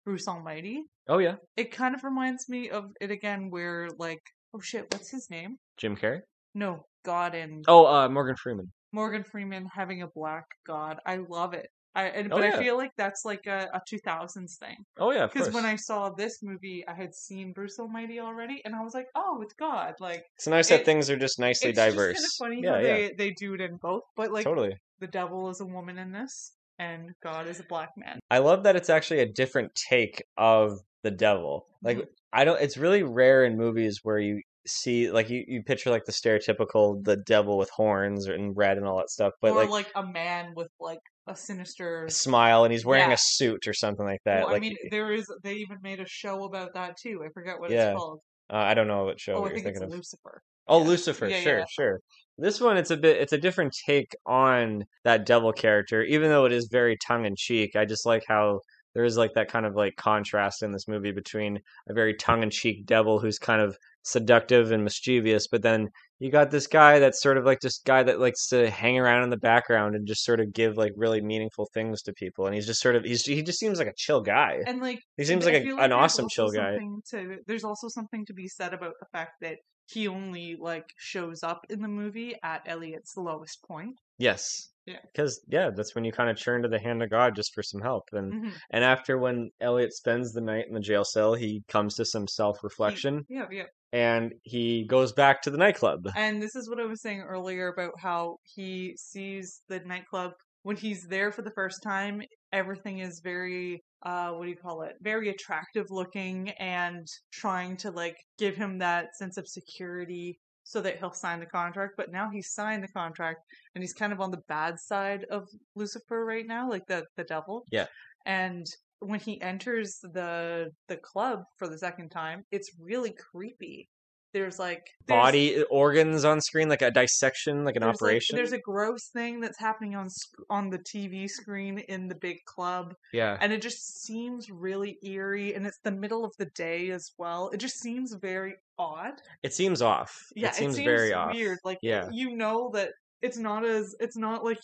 Bruce 0.04 0.26
Almighty. 0.28 0.82
Oh 1.08 1.18
yeah, 1.18 1.36
It 1.56 1.70
kind 1.72 1.94
of 1.94 2.02
reminds 2.04 2.48
me 2.48 2.70
of 2.70 2.84
it 3.00 3.10
again, 3.10 3.50
where 3.50 3.88
like, 3.98 4.20
oh 4.54 4.60
shit, 4.60 4.86
what's 4.92 5.10
his 5.10 5.28
name? 5.30 5.56
Jim 5.76 5.96
Carrey. 5.96 6.20
No, 6.54 6.84
God 7.04 7.34
and 7.34 7.64
Oh, 7.68 7.86
uh, 7.86 8.08
Morgan 8.08 8.36
Freeman. 8.36 8.72
Morgan 8.92 9.24
Freeman 9.24 9.66
having 9.72 10.02
a 10.02 10.06
black 10.08 10.44
God. 10.66 10.98
I 11.06 11.16
love 11.16 11.54
it. 11.54 11.68
I 11.94 12.04
and, 12.04 12.32
Oh, 12.32 12.36
but 12.36 12.44
yeah. 12.44 12.56
I 12.56 12.58
feel 12.58 12.76
like 12.76 12.92
that's 12.96 13.24
like 13.24 13.46
a, 13.46 13.68
a 13.74 13.80
2000s 13.90 14.56
thing 14.58 14.76
Oh 14.98 15.10
yeah, 15.12 15.26
because 15.26 15.52
when 15.52 15.66
I 15.66 15.76
saw 15.76 16.10
this 16.10 16.38
movie, 16.42 16.84
I 16.88 16.94
had 16.94 17.14
seen 17.14 17.52
Bruce 17.52 17.78
Almighty 17.78 18.18
already, 18.18 18.62
and 18.64 18.74
I 18.74 18.82
was 18.82 18.94
like, 18.94 19.06
oh, 19.14 19.40
it's 19.42 19.54
God. 19.54 19.94
Like 20.00 20.24
it's 20.36 20.46
nice 20.46 20.68
that 20.68 20.84
things 20.84 21.10
are 21.10 21.18
just 21.18 21.38
nicely 21.38 21.70
it's 21.70 21.78
diverse. 21.78 22.18
just 22.18 22.38
kind 22.38 22.54
of 22.54 22.56
funny 22.56 22.62
yeah, 22.64 22.72
how 22.72 22.78
yeah, 22.78 23.08
they 23.08 23.14
they 23.18 23.30
do 23.32 23.54
it 23.54 23.60
in 23.60 23.76
both, 23.76 24.02
but 24.16 24.32
like 24.32 24.44
totally. 24.44 24.74
the 25.00 25.06
devil 25.06 25.50
is 25.50 25.60
a 25.60 25.66
woman 25.66 25.98
in 25.98 26.12
this, 26.12 26.52
and 26.78 27.10
God 27.22 27.46
is 27.46 27.60
a 27.60 27.64
black 27.64 27.90
man. 27.96 28.20
I 28.30 28.38
love 28.38 28.62
that 28.62 28.76
it's 28.76 28.90
actually 28.90 29.20
a 29.20 29.30
different 29.30 29.74
take 29.74 30.22
of 30.38 30.78
the 31.02 31.10
devil. 31.10 31.66
Like 31.82 31.98
Mhm. 31.98 32.06
I 32.32 32.44
don't 32.44 32.60
it's 32.60 32.78
really 32.78 33.02
rare 33.02 33.44
in 33.44 33.56
movies 33.58 34.00
where 34.02 34.18
you 34.18 34.40
see 34.66 35.10
like 35.10 35.28
you, 35.30 35.44
you 35.46 35.62
picture 35.62 35.90
like 35.90 36.04
the 36.04 36.12
stereotypical 36.12 37.02
the 37.04 37.16
devil 37.16 37.58
with 37.58 37.70
horns 37.70 38.26
and 38.26 38.56
red 38.56 38.76
and 38.78 38.86
all 38.86 38.96
that 38.98 39.10
stuff, 39.10 39.32
but 39.40 39.52
or 39.52 39.56
like, 39.56 39.70
like, 39.70 39.90
a 39.94 40.06
man 40.06 40.52
with 40.56 40.68
like 40.80 41.00
a 41.26 41.36
sinister. 41.36 42.06
smile 42.08 42.64
and 42.64 42.72
he's 42.72 42.84
wearing 42.84 43.08
Yeah. 43.08 43.14
a 43.14 43.18
suit 43.18 43.66
or 43.66 43.72
something 43.74 44.04
like 44.06 44.20
that. 44.24 44.42
Well, 44.42 44.52
like 44.52 44.56
I 44.56 44.60
mean, 44.60 44.76
there 44.90 45.12
is. 45.12 45.26
They 45.42 45.54
even 45.54 45.78
made 45.82 46.00
a 46.00 46.06
show 46.06 46.44
about 46.44 46.74
that 46.74 46.96
too. 46.96 47.22
I 47.24 47.28
forget 47.32 47.58
what 47.60 47.70
Yeah. 47.70 47.92
it's 47.92 47.98
called. 47.98 48.20
uh, 48.52 48.56
I 48.56 48.74
don't 48.74 48.88
know 48.88 49.04
what 49.04 49.20
show 49.20 49.34
Oh, 49.34 49.36
I 49.38 49.40
you're 49.46 49.54
think 49.54 49.64
thinking 49.66 49.82
it's 49.84 49.92
of. 49.92 49.96
Lucifer. 49.98 50.42
Oh, 50.68 50.80
Yeah. 50.82 50.88
Lucifer, 50.88 51.30
sure, 51.30 51.64
sure. 51.70 52.00
This 52.38 52.60
one, 52.60 52.76
it's 52.76 52.90
a 52.90 52.96
bit, 52.96 53.16
it's 53.20 53.32
a 53.32 53.38
different 53.38 53.74
take 53.86 54.14
on 54.26 54.84
that 55.04 55.26
devil 55.26 55.52
character, 55.52 56.02
even 56.02 56.28
though 56.30 56.44
it 56.44 56.52
is 56.52 56.68
very 56.70 56.96
tongue 57.06 57.24
in 57.26 57.34
cheek. 57.36 57.74
I 57.76 57.84
just 57.84 58.06
like 58.06 58.24
how 58.28 58.60
there 58.94 59.04
is 59.04 59.16
like 59.16 59.32
that 59.34 59.48
kind 59.48 59.64
of 59.66 59.74
like 59.74 59.96
contrast 59.96 60.62
in 60.62 60.70
this 60.70 60.86
movie 60.86 61.12
between 61.12 61.58
a 61.88 61.94
very 61.94 62.14
tongue 62.14 62.42
in 62.42 62.50
cheek 62.50 62.84
devil 62.86 63.18
who's 63.18 63.38
kind 63.38 63.60
of 63.62 63.76
seductive 64.02 64.72
and 64.72 64.84
mischievous, 64.84 65.46
but 65.46 65.62
then 65.62 65.88
you 66.18 66.30
got 66.30 66.50
this 66.50 66.66
guy 66.66 66.98
that's 66.98 67.20
sort 67.20 67.36
of 67.36 67.44
like 67.44 67.60
this 67.60 67.78
guy 67.78 68.02
that 68.02 68.20
likes 68.20 68.48
to 68.48 68.70
hang 68.70 68.98
around 68.98 69.24
in 69.24 69.30
the 69.30 69.36
background 69.36 69.94
and 69.94 70.06
just 70.06 70.24
sort 70.24 70.40
of 70.40 70.52
give 70.52 70.76
like 70.76 70.92
really 70.96 71.20
meaningful 71.20 71.68
things 71.74 72.02
to 72.02 72.12
people, 72.12 72.46
and 72.46 72.54
he's 72.54 72.66
just 72.66 72.80
sort 72.80 72.96
of 72.96 73.04
he's 73.04 73.24
he 73.24 73.42
just 73.42 73.58
seems 73.58 73.78
like 73.78 73.88
a 73.88 73.94
chill 73.96 74.20
guy. 74.20 74.58
And 74.66 74.80
like 74.80 75.00
He 75.16 75.24
seems 75.24 75.44
like 75.44 75.54
a, 75.54 75.62
feel 75.62 75.78
an 75.78 75.92
awesome 75.92 76.28
chill 76.28 76.50
guy. 76.50 76.76
To, 77.10 77.38
there's 77.46 77.64
also 77.64 77.88
something 77.88 78.24
to 78.26 78.34
be 78.34 78.48
said 78.48 78.74
about 78.74 78.94
the 79.00 79.06
fact 79.12 79.32
that 79.40 79.56
he 79.86 80.08
only 80.08 80.56
like 80.58 80.86
shows 80.96 81.42
up 81.42 81.66
in 81.68 81.82
the 81.82 81.88
movie 81.88 82.34
at 82.42 82.62
Elliot's 82.66 83.16
lowest 83.16 83.62
point. 83.66 83.96
Yes. 84.18 84.68
Yeah. 84.86 84.98
Because 85.12 85.40
yeah, 85.48 85.70
that's 85.74 85.94
when 85.94 86.04
you 86.04 86.12
kind 86.12 86.28
of 86.30 86.40
turn 86.40 86.62
to 86.62 86.68
the 86.68 86.80
hand 86.80 87.02
of 87.02 87.10
God 87.10 87.36
just 87.36 87.54
for 87.54 87.62
some 87.62 87.80
help. 87.80 88.04
And 88.12 88.32
Mhm. 88.32 88.52
and 88.70 88.84
after 88.84 89.16
when 89.18 89.50
Elliot 89.60 89.92
spends 89.92 90.32
the 90.32 90.40
night 90.40 90.66
in 90.66 90.74
the 90.74 90.80
jail 90.80 91.04
cell, 91.04 91.34
he 91.34 91.62
comes 91.68 91.94
to 91.96 92.04
some 92.04 92.26
self 92.26 92.62
reflection 92.64 93.24
Yeah, 93.28 93.46
yeah. 93.50 93.66
and 93.92 94.32
he 94.42 94.84
goes 94.84 95.12
back 95.12 95.42
to 95.42 95.50
the 95.50 95.58
nightclub. 95.58 96.00
And 96.16 96.42
this 96.42 96.56
is 96.56 96.68
what 96.68 96.80
I 96.80 96.84
was 96.86 97.00
saying 97.00 97.20
earlier 97.20 97.68
about 97.68 97.92
how 98.00 98.38
he 98.54 98.94
sees 98.98 99.62
the 99.68 99.80
nightclub 99.80 100.32
when 100.64 100.76
he's 100.76 101.06
there 101.08 101.30
for 101.30 101.42
the 101.42 101.52
first 101.54 101.82
time. 101.84 102.22
Everything 102.52 102.98
is 102.98 103.20
very, 103.22 103.82
uh, 104.04 104.32
what 104.32 104.44
do 104.44 104.50
you 104.50 104.56
call 104.56 104.82
it? 104.82 104.92
Very 105.00 105.28
attractive 105.30 105.86
looking 105.90 106.50
and 106.58 107.06
trying 107.32 107.76
to 107.78 107.90
like 107.90 108.16
give 108.38 108.56
him 108.56 108.78
that 108.78 109.06
sense 109.16 109.36
of 109.38 109.46
security 109.46 110.38
so 110.72 110.80
that 110.80 110.98
he'll 110.98 111.12
sign 111.12 111.38
the 111.38 111.46
contract. 111.46 111.92
But 111.98 112.10
now 112.10 112.30
he's 112.32 112.54
signed 112.54 112.82
the 112.82 112.88
contract 112.88 113.40
and 113.74 113.84
he's 113.84 113.92
kind 113.92 114.12
of 114.12 114.20
on 114.20 114.30
the 114.30 114.40
bad 114.48 114.80
side 114.80 115.26
of 115.30 115.46
Lucifer 115.76 116.24
right 116.24 116.46
now, 116.46 116.68
like 116.68 116.86
the 116.86 117.04
the 117.16 117.24
devil. 117.24 117.64
Yeah. 117.70 117.86
And 118.24 118.66
when 119.00 119.20
he 119.20 119.40
enters 119.42 119.98
the 120.02 120.70
the 120.88 120.96
club 120.96 121.40
for 121.58 121.68
the 121.68 121.78
second 121.78 122.08
time, 122.08 122.44
it's 122.50 122.70
really 122.80 123.14
creepy. 123.30 123.88
There's 124.34 124.58
like 124.58 124.82
there's- 125.06 125.22
Body 125.22 125.60
uh, 125.60 125.64
organs 125.70 126.24
on 126.24 126.40
screen, 126.40 126.70
like 126.70 126.80
a 126.80 126.90
dissection, 126.90 127.66
like 127.66 127.76
an 127.76 127.82
there's, 127.82 128.00
like- 128.00 128.08
operation. 128.08 128.36
there's 128.36 128.52
a 128.52 128.58
gross 128.58 129.10
thing 129.12 129.40
that's 129.40 129.58
happening 129.60 129.94
on 129.94 130.08
on 130.48 130.70
the 130.70 130.78
TV 130.78 131.28
screen 131.28 131.80
in 131.80 132.08
the 132.08 132.14
big 132.14 132.38
club, 132.46 132.94
yeah. 133.12 133.36
and 133.42 133.52
it 133.52 133.60
just 133.60 134.02
seems 134.06 134.48
really 134.50 134.96
eerie. 135.04 135.52
And 135.54 135.66
it's 135.66 135.80
the 135.84 135.92
middle 135.92 136.24
of 136.24 136.32
the 136.38 136.48
day 136.54 136.90
as 136.92 137.10
well. 137.18 137.50
It 137.50 137.58
just 137.58 137.78
seems 137.80 138.14
very 138.14 138.54
odd. 138.82 139.14
It 139.42 139.52
seems 139.54 139.80
off. 139.82 140.12
Yeah, 140.34 140.48
it 140.48 140.54
seems, 140.54 140.76
very 140.76 141.12
off. 141.12 141.34
weird. 141.34 141.58
Like 141.64 141.78
Yeah. 141.82 142.08
you 142.12 142.36
know 142.36 142.70
that 142.74 142.90
it's 143.22 143.38
not 143.38 143.64
as 143.64 143.94
it's 144.00 144.16
not 144.16 144.44
like 144.44 144.58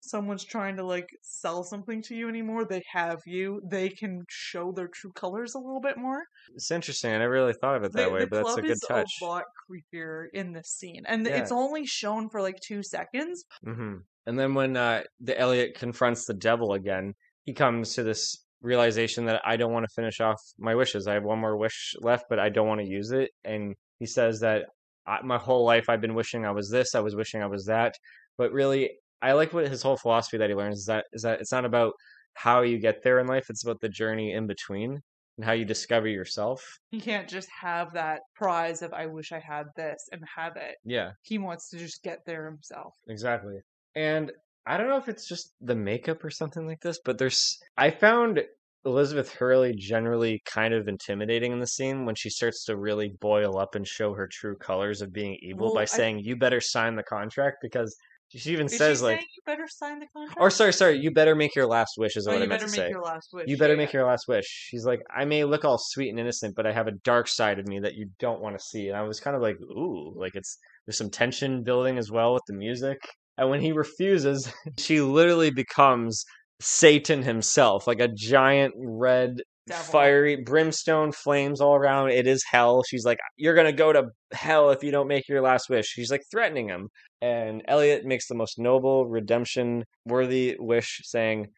someone's 0.00 0.44
trying 0.44 0.76
to 0.76 0.84
like 0.84 1.08
sell 1.22 1.62
something 1.64 2.00
to 2.02 2.14
you 2.14 2.28
anymore. 2.28 2.64
They 2.64 2.82
have 2.92 3.18
you. 3.26 3.60
They 3.70 3.88
can 3.88 4.24
show 4.28 4.72
their 4.72 4.88
true 4.88 5.12
colors 5.12 5.54
a 5.54 5.58
little 5.58 5.80
bit 5.80 5.98
more. 5.98 6.22
It's 6.54 6.70
interesting. 6.70 7.12
I 7.12 7.18
never 7.18 7.32
really 7.32 7.52
thought 7.52 7.76
of 7.76 7.84
it 7.84 7.92
that 7.92 8.04
the, 8.08 8.10
way, 8.14 8.20
the 8.20 8.26
but 8.28 8.44
that's 8.44 8.58
a 8.58 8.62
good 8.62 8.78
touch. 8.88 9.10
a 9.20 9.24
lot 9.24 9.44
creepier 9.68 10.26
in 10.32 10.52
this 10.52 10.68
scene, 10.68 11.02
and 11.06 11.26
Yeah. 11.26 11.36
it's 11.38 11.52
only 11.52 11.84
shown 11.84 12.28
for 12.30 12.40
like 12.40 12.58
two 12.60 12.82
seconds. 12.82 13.44
hmm 13.64 13.96
And 14.26 14.38
then 14.38 14.54
when 14.54 14.76
uh, 14.76 15.02
the 15.20 15.38
Elliot 15.38 15.74
confronts 15.74 16.24
the 16.26 16.34
devil 16.34 16.72
again, 16.74 17.14
he 17.44 17.52
comes 17.52 17.94
to 17.94 18.02
this 18.02 18.44
realization 18.60 19.26
that 19.26 19.40
I 19.44 19.56
don't 19.56 19.72
want 19.72 19.84
to 19.84 19.94
finish 19.94 20.20
off 20.20 20.40
my 20.58 20.74
wishes. 20.74 21.06
I 21.06 21.14
have 21.14 21.24
one 21.24 21.38
more 21.38 21.56
wish 21.56 21.94
left, 22.00 22.24
but 22.28 22.38
I 22.38 22.48
don't 22.48 22.68
want 22.68 22.80
to 22.80 22.86
use 22.86 23.12
it. 23.12 23.30
And 23.44 23.74
he 23.98 24.06
says 24.06 24.40
that 24.40 24.66
I, 25.06 25.20
my 25.22 25.38
whole 25.38 25.64
life 25.64 25.88
I've 25.88 26.00
been 26.00 26.14
wishing 26.14 26.44
I 26.44 26.50
was 26.50 26.70
this, 26.70 26.94
I 26.94 27.00
was 27.00 27.14
wishing 27.14 27.42
I 27.42 27.46
was 27.46 27.66
that. 27.66 27.94
But 28.36 28.52
really, 28.52 28.90
I 29.22 29.32
like 29.32 29.52
what 29.52 29.68
his 29.68 29.82
whole 29.82 29.96
philosophy 29.96 30.38
that 30.38 30.48
he 30.48 30.54
learns 30.54 30.78
is 30.78 30.86
that 30.86 31.04
is 31.12 31.22
that 31.22 31.40
it's 31.40 31.52
not 31.52 31.64
about 31.64 31.92
how 32.34 32.62
you 32.62 32.78
get 32.78 33.02
there 33.02 33.18
in 33.18 33.26
life; 33.26 33.46
it's 33.48 33.64
about 33.64 33.80
the 33.80 33.88
journey 33.88 34.32
in 34.32 34.46
between 34.46 35.00
and 35.38 35.44
how 35.44 35.52
you 35.52 35.64
discover 35.64 36.08
yourself. 36.08 36.62
He 36.90 37.00
can't 37.00 37.28
just 37.28 37.48
have 37.60 37.92
that 37.94 38.20
prize 38.34 38.82
of 38.82 38.92
I 38.92 39.06
wish 39.06 39.32
I 39.32 39.38
had 39.38 39.66
this 39.76 40.08
and 40.12 40.20
have 40.36 40.56
it. 40.56 40.76
Yeah. 40.84 41.12
He 41.22 41.38
wants 41.38 41.70
to 41.70 41.78
just 41.78 42.02
get 42.02 42.18
there 42.26 42.44
himself. 42.44 42.92
Exactly. 43.08 43.60
And 43.94 44.32
I 44.68 44.76
don't 44.76 44.88
know 44.88 44.98
if 44.98 45.08
it's 45.08 45.26
just 45.26 45.54
the 45.60 45.74
makeup 45.74 46.22
or 46.22 46.30
something 46.30 46.66
like 46.66 46.80
this, 46.82 46.98
but 47.04 47.16
there's 47.18 47.58
I 47.76 47.90
found 47.90 48.42
Elizabeth 48.84 49.32
Hurley 49.34 49.74
generally 49.76 50.42
kind 50.44 50.72
of 50.74 50.86
intimidating 50.88 51.52
in 51.52 51.58
the 51.58 51.66
scene 51.66 52.04
when 52.04 52.14
she 52.14 52.30
starts 52.30 52.64
to 52.66 52.76
really 52.76 53.12
boil 53.20 53.58
up 53.58 53.74
and 53.74 53.86
show 53.86 54.14
her 54.14 54.28
true 54.30 54.56
colors 54.56 55.00
of 55.02 55.12
being 55.12 55.36
evil 55.42 55.66
Well, 55.68 55.74
by 55.74 55.82
I- 55.82 55.86
saying 55.86 56.20
you 56.20 56.36
better 56.36 56.60
sign 56.60 56.96
the 56.96 57.02
contract 57.02 57.56
because 57.62 57.96
she 58.30 58.50
even 58.52 58.66
Is 58.66 58.76
says 58.76 58.98
she 58.98 59.04
like 59.04 59.20
you 59.22 59.42
better 59.46 59.66
sign 59.68 60.00
the 60.00 60.06
contract? 60.14 60.38
or 60.38 60.50
sorry 60.50 60.74
sorry 60.74 60.98
you 60.98 61.10
better 61.10 61.34
make 61.34 61.54
your 61.56 61.66
last 61.66 61.94
wish 61.96 62.14
is 62.14 62.26
Oh, 62.26 62.32
what 62.32 62.40
I 62.40 62.42
you 62.44 62.48
meant 62.50 62.60
better 62.60 62.70
to 62.70 62.78
make 62.78 62.86
say. 62.86 62.90
your 62.90 63.02
last 63.02 63.30
wish. 63.32 63.48
You 63.48 63.56
better 63.56 63.72
yeah. 63.72 63.78
make 63.78 63.92
your 63.94 64.04
last 64.06 64.28
wish. 64.28 64.44
She's 64.46 64.84
like, 64.84 65.00
I 65.14 65.24
may 65.24 65.44
look 65.44 65.64
all 65.64 65.78
sweet 65.78 66.10
and 66.10 66.20
innocent, 66.20 66.54
but 66.54 66.66
I 66.66 66.72
have 66.72 66.88
a 66.88 66.92
dark 66.92 67.26
side 67.26 67.58
of 67.58 67.66
me 67.66 67.78
that 67.80 67.94
you 67.94 68.10
don't 68.18 68.42
want 68.42 68.58
to 68.58 68.62
see. 68.62 68.88
And 68.88 68.96
I 68.98 69.02
was 69.02 69.18
kind 69.18 69.34
of 69.34 69.40
like, 69.40 69.56
ooh, 69.62 70.12
like 70.14 70.34
it's 70.34 70.58
there's 70.86 70.98
some 70.98 71.08
tension 71.10 71.62
building 71.64 71.96
as 71.96 72.10
well 72.10 72.34
with 72.34 72.42
the 72.46 72.52
music. 72.54 72.98
And 73.38 73.48
when 73.50 73.60
he 73.60 73.72
refuses, 73.72 74.52
she 74.78 75.00
literally 75.00 75.50
becomes 75.50 76.24
Satan 76.60 77.22
himself, 77.22 77.86
like 77.86 78.00
a 78.00 78.08
giant 78.08 78.74
red 78.76 79.36
Devil. 79.68 79.84
fiery 79.84 80.36
brimstone 80.36 81.12
flames 81.12 81.60
all 81.60 81.74
around. 81.76 82.10
It 82.10 82.26
is 82.26 82.42
hell. 82.50 82.82
She's 82.82 83.04
like, 83.04 83.18
You're 83.36 83.54
gonna 83.54 83.72
go 83.72 83.92
to 83.92 84.04
hell 84.32 84.70
if 84.70 84.82
you 84.82 84.90
don't 84.90 85.08
make 85.08 85.28
your 85.28 85.40
last 85.40 85.68
wish. 85.70 85.86
She's 85.86 86.10
like 86.10 86.22
threatening 86.30 86.68
him. 86.68 86.88
And 87.20 87.62
Elliot 87.68 88.04
makes 88.04 88.26
the 88.28 88.34
most 88.34 88.58
noble, 88.58 89.06
redemption 89.06 89.84
worthy 90.04 90.56
wish, 90.58 91.00
saying, 91.04 91.48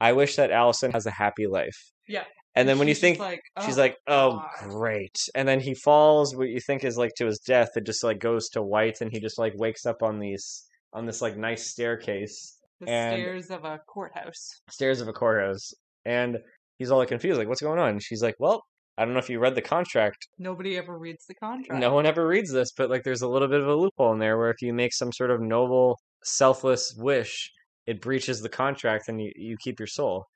I 0.00 0.12
wish 0.12 0.36
that 0.36 0.50
Allison 0.50 0.92
has 0.92 1.06
a 1.06 1.10
happy 1.10 1.46
life. 1.46 1.76
Yeah. 2.06 2.24
And 2.56 2.68
then 2.68 2.78
when 2.78 2.86
you 2.88 2.94
think 2.94 3.18
like, 3.18 3.40
she's 3.64 3.78
"Oh, 3.78 3.80
like, 3.80 3.96
Oh 4.06 4.30
God." 4.60 4.70
great. 4.70 5.16
And 5.34 5.48
then 5.48 5.58
he 5.60 5.74
falls 5.74 6.36
what 6.36 6.48
you 6.48 6.60
think 6.60 6.84
is 6.84 6.96
like 6.96 7.12
to 7.16 7.26
his 7.26 7.38
death, 7.40 7.70
it 7.76 7.84
just 7.86 8.04
like 8.04 8.20
goes 8.20 8.48
to 8.50 8.62
white 8.62 9.00
and 9.00 9.10
he 9.10 9.18
just 9.20 9.38
like 9.38 9.54
wakes 9.56 9.86
up 9.86 10.02
on 10.02 10.18
these 10.20 10.64
on 10.94 11.04
this 11.06 11.20
like 11.20 11.36
nice 11.36 11.66
staircase 11.70 12.58
the 12.80 12.88
and- 12.88 13.14
stairs 13.14 13.50
of 13.50 13.64
a 13.64 13.78
courthouse. 13.86 14.60
stairs 14.70 15.00
of 15.00 15.08
a 15.08 15.12
courthouse. 15.12 15.72
And 16.06 16.38
he's 16.78 16.90
all 16.90 16.98
like 16.98 17.08
confused, 17.08 17.38
like, 17.38 17.48
what's 17.48 17.62
going 17.62 17.78
on? 17.78 17.98
She's 17.98 18.22
like, 18.22 18.36
Well, 18.38 18.62
I 18.96 19.04
don't 19.04 19.12
know 19.14 19.18
if 19.20 19.28
you 19.30 19.40
read 19.40 19.54
the 19.54 19.62
contract. 19.62 20.28
Nobody 20.38 20.76
ever 20.76 20.96
reads 20.98 21.26
the 21.26 21.34
contract. 21.34 21.80
No 21.80 21.92
one 21.92 22.06
ever 22.06 22.26
reads 22.26 22.52
this, 22.52 22.72
but 22.72 22.90
like 22.90 23.02
there's 23.02 23.22
a 23.22 23.28
little 23.28 23.48
bit 23.48 23.60
of 23.60 23.66
a 23.68 23.74
loophole 23.74 24.12
in 24.12 24.18
there 24.18 24.38
where 24.38 24.50
if 24.50 24.62
you 24.62 24.72
make 24.72 24.92
some 24.94 25.12
sort 25.12 25.30
of 25.30 25.40
noble, 25.40 25.98
selfless 26.22 26.94
wish, 26.96 27.50
it 27.86 28.00
breaches 28.00 28.40
the 28.40 28.48
contract 28.48 29.08
and 29.08 29.20
you, 29.20 29.32
you 29.34 29.56
keep 29.58 29.80
your 29.80 29.86
soul. 29.88 30.26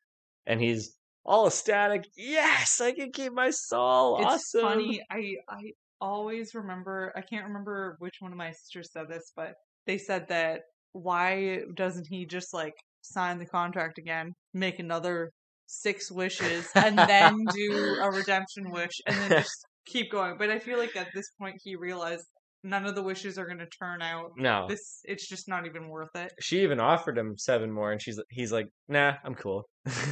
And 0.47 0.61
he's 0.61 0.97
all 1.25 1.47
ecstatic. 1.47 2.05
Yes, 2.17 2.81
I 2.81 2.93
can 2.93 3.13
keep 3.13 3.33
my 3.33 3.51
soul. 3.51 4.17
It's 4.19 4.27
awesome. 4.55 4.63
funny. 4.63 5.03
I 5.11 5.37
I 5.49 5.61
always 6.01 6.55
remember. 6.55 7.13
I 7.15 7.21
can't 7.21 7.47
remember 7.47 7.97
which 8.01 8.17
one 8.21 8.33
of 8.33 8.39
my 8.39 8.51
sisters 8.53 8.91
said 8.93 9.09
this, 9.09 9.33
but 9.37 9.53
they 9.89 9.99
said 9.99 10.29
that 10.29 10.61
why 10.93 11.63
doesn't 11.75 12.07
he 12.09 12.25
just 12.27 12.55
like 12.55 12.75
sign 13.03 13.39
the 13.39 13.47
contract 13.47 13.99
again, 13.99 14.35
make 14.55 14.79
another 14.79 15.31
six 15.67 16.11
wishes, 16.13 16.69
and 16.77 16.97
then 16.97 17.35
do 17.55 17.97
a 18.01 18.11
redemption 18.11 18.71
wish, 18.71 18.93
and 19.07 19.17
then 19.17 19.31
just 19.43 19.67
keep 19.87 20.11
going. 20.13 20.37
But 20.39 20.51
I 20.51 20.61
feel 20.61 20.79
like 20.79 20.95
at 20.97 21.09
this 21.15 21.27
point 21.41 21.57
he 21.65 21.75
realized 21.75 22.25
none 22.65 22.87
of 22.87 22.95
the 22.95 23.03
wishes 23.03 23.39
are 23.39 23.47
going 23.47 23.59
to 23.59 23.67
turn 23.79 24.03
out. 24.03 24.31
No, 24.37 24.67
This 24.69 25.01
it's 25.05 25.29
just 25.29 25.49
not 25.49 25.67
even 25.67 25.89
worth 25.89 26.15
it. 26.15 26.33
she 26.41 26.63
even 26.63 26.81
offered 26.81 27.17
him 27.19 27.35
seven 27.37 27.73
more, 27.73 27.91
and 27.93 28.01
she's 28.01 28.21
he's 28.31 28.53
like, 28.53 28.67
nah, 28.89 29.15
I'm 29.25 29.35
cool. 29.35 29.65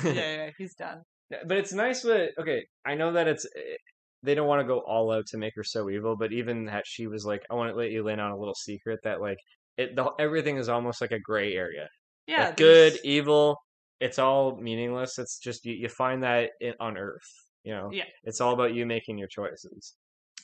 Yeah, 0.04 0.12
yeah, 0.12 0.50
he's 0.58 0.74
done. 0.74 1.02
But 1.46 1.56
it's 1.58 1.72
nice 1.72 2.04
with 2.04 2.30
okay. 2.40 2.64
I 2.84 2.94
know 2.94 3.12
that 3.12 3.26
it's 3.28 3.44
eh, 3.44 3.76
they 4.22 4.34
don't 4.34 4.46
want 4.48 4.60
to 4.62 4.66
go 4.66 4.78
all 4.86 5.12
out 5.12 5.26
to 5.28 5.38
make 5.38 5.52
her 5.56 5.64
so 5.64 5.90
evil, 5.90 6.16
but 6.16 6.32
even 6.32 6.64
that 6.66 6.84
she 6.86 7.06
was 7.08 7.24
like, 7.26 7.42
I 7.50 7.54
want 7.54 7.72
to 7.72 7.76
let 7.76 7.90
you 7.90 8.06
in 8.08 8.20
on 8.20 8.30
a 8.30 8.38
little 8.38 8.54
secret 8.54 9.00
that 9.04 9.20
like 9.20 9.38
it 9.76 9.94
the, 9.96 10.10
everything 10.18 10.56
is 10.56 10.68
almost 10.68 11.00
like 11.00 11.12
a 11.12 11.20
gray 11.20 11.54
area. 11.54 11.88
Yeah, 12.26 12.46
Like, 12.46 12.56
good, 12.56 12.98
evil, 13.04 13.56
it's 14.00 14.18
all 14.18 14.56
meaningless. 14.56 15.18
It's 15.18 15.38
just 15.38 15.64
you, 15.64 15.74
you 15.74 15.88
find 15.88 16.22
that 16.22 16.50
in, 16.60 16.74
on 16.80 16.96
Earth. 16.98 17.30
You 17.64 17.72
know, 17.74 17.90
Yeah. 17.92 18.04
it's 18.24 18.40
all 18.40 18.52
about 18.52 18.74
you 18.74 18.86
making 18.86 19.18
your 19.18 19.28
choices. 19.28 19.94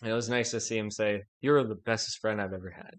And 0.00 0.10
it 0.10 0.14
was 0.14 0.28
nice 0.28 0.50
to 0.52 0.60
see 0.60 0.76
him 0.78 0.90
say, 0.90 1.22
"You're 1.40 1.62
the 1.64 1.76
bestest 1.76 2.18
friend 2.20 2.40
I've 2.40 2.52
ever 2.52 2.70
had." 2.70 2.94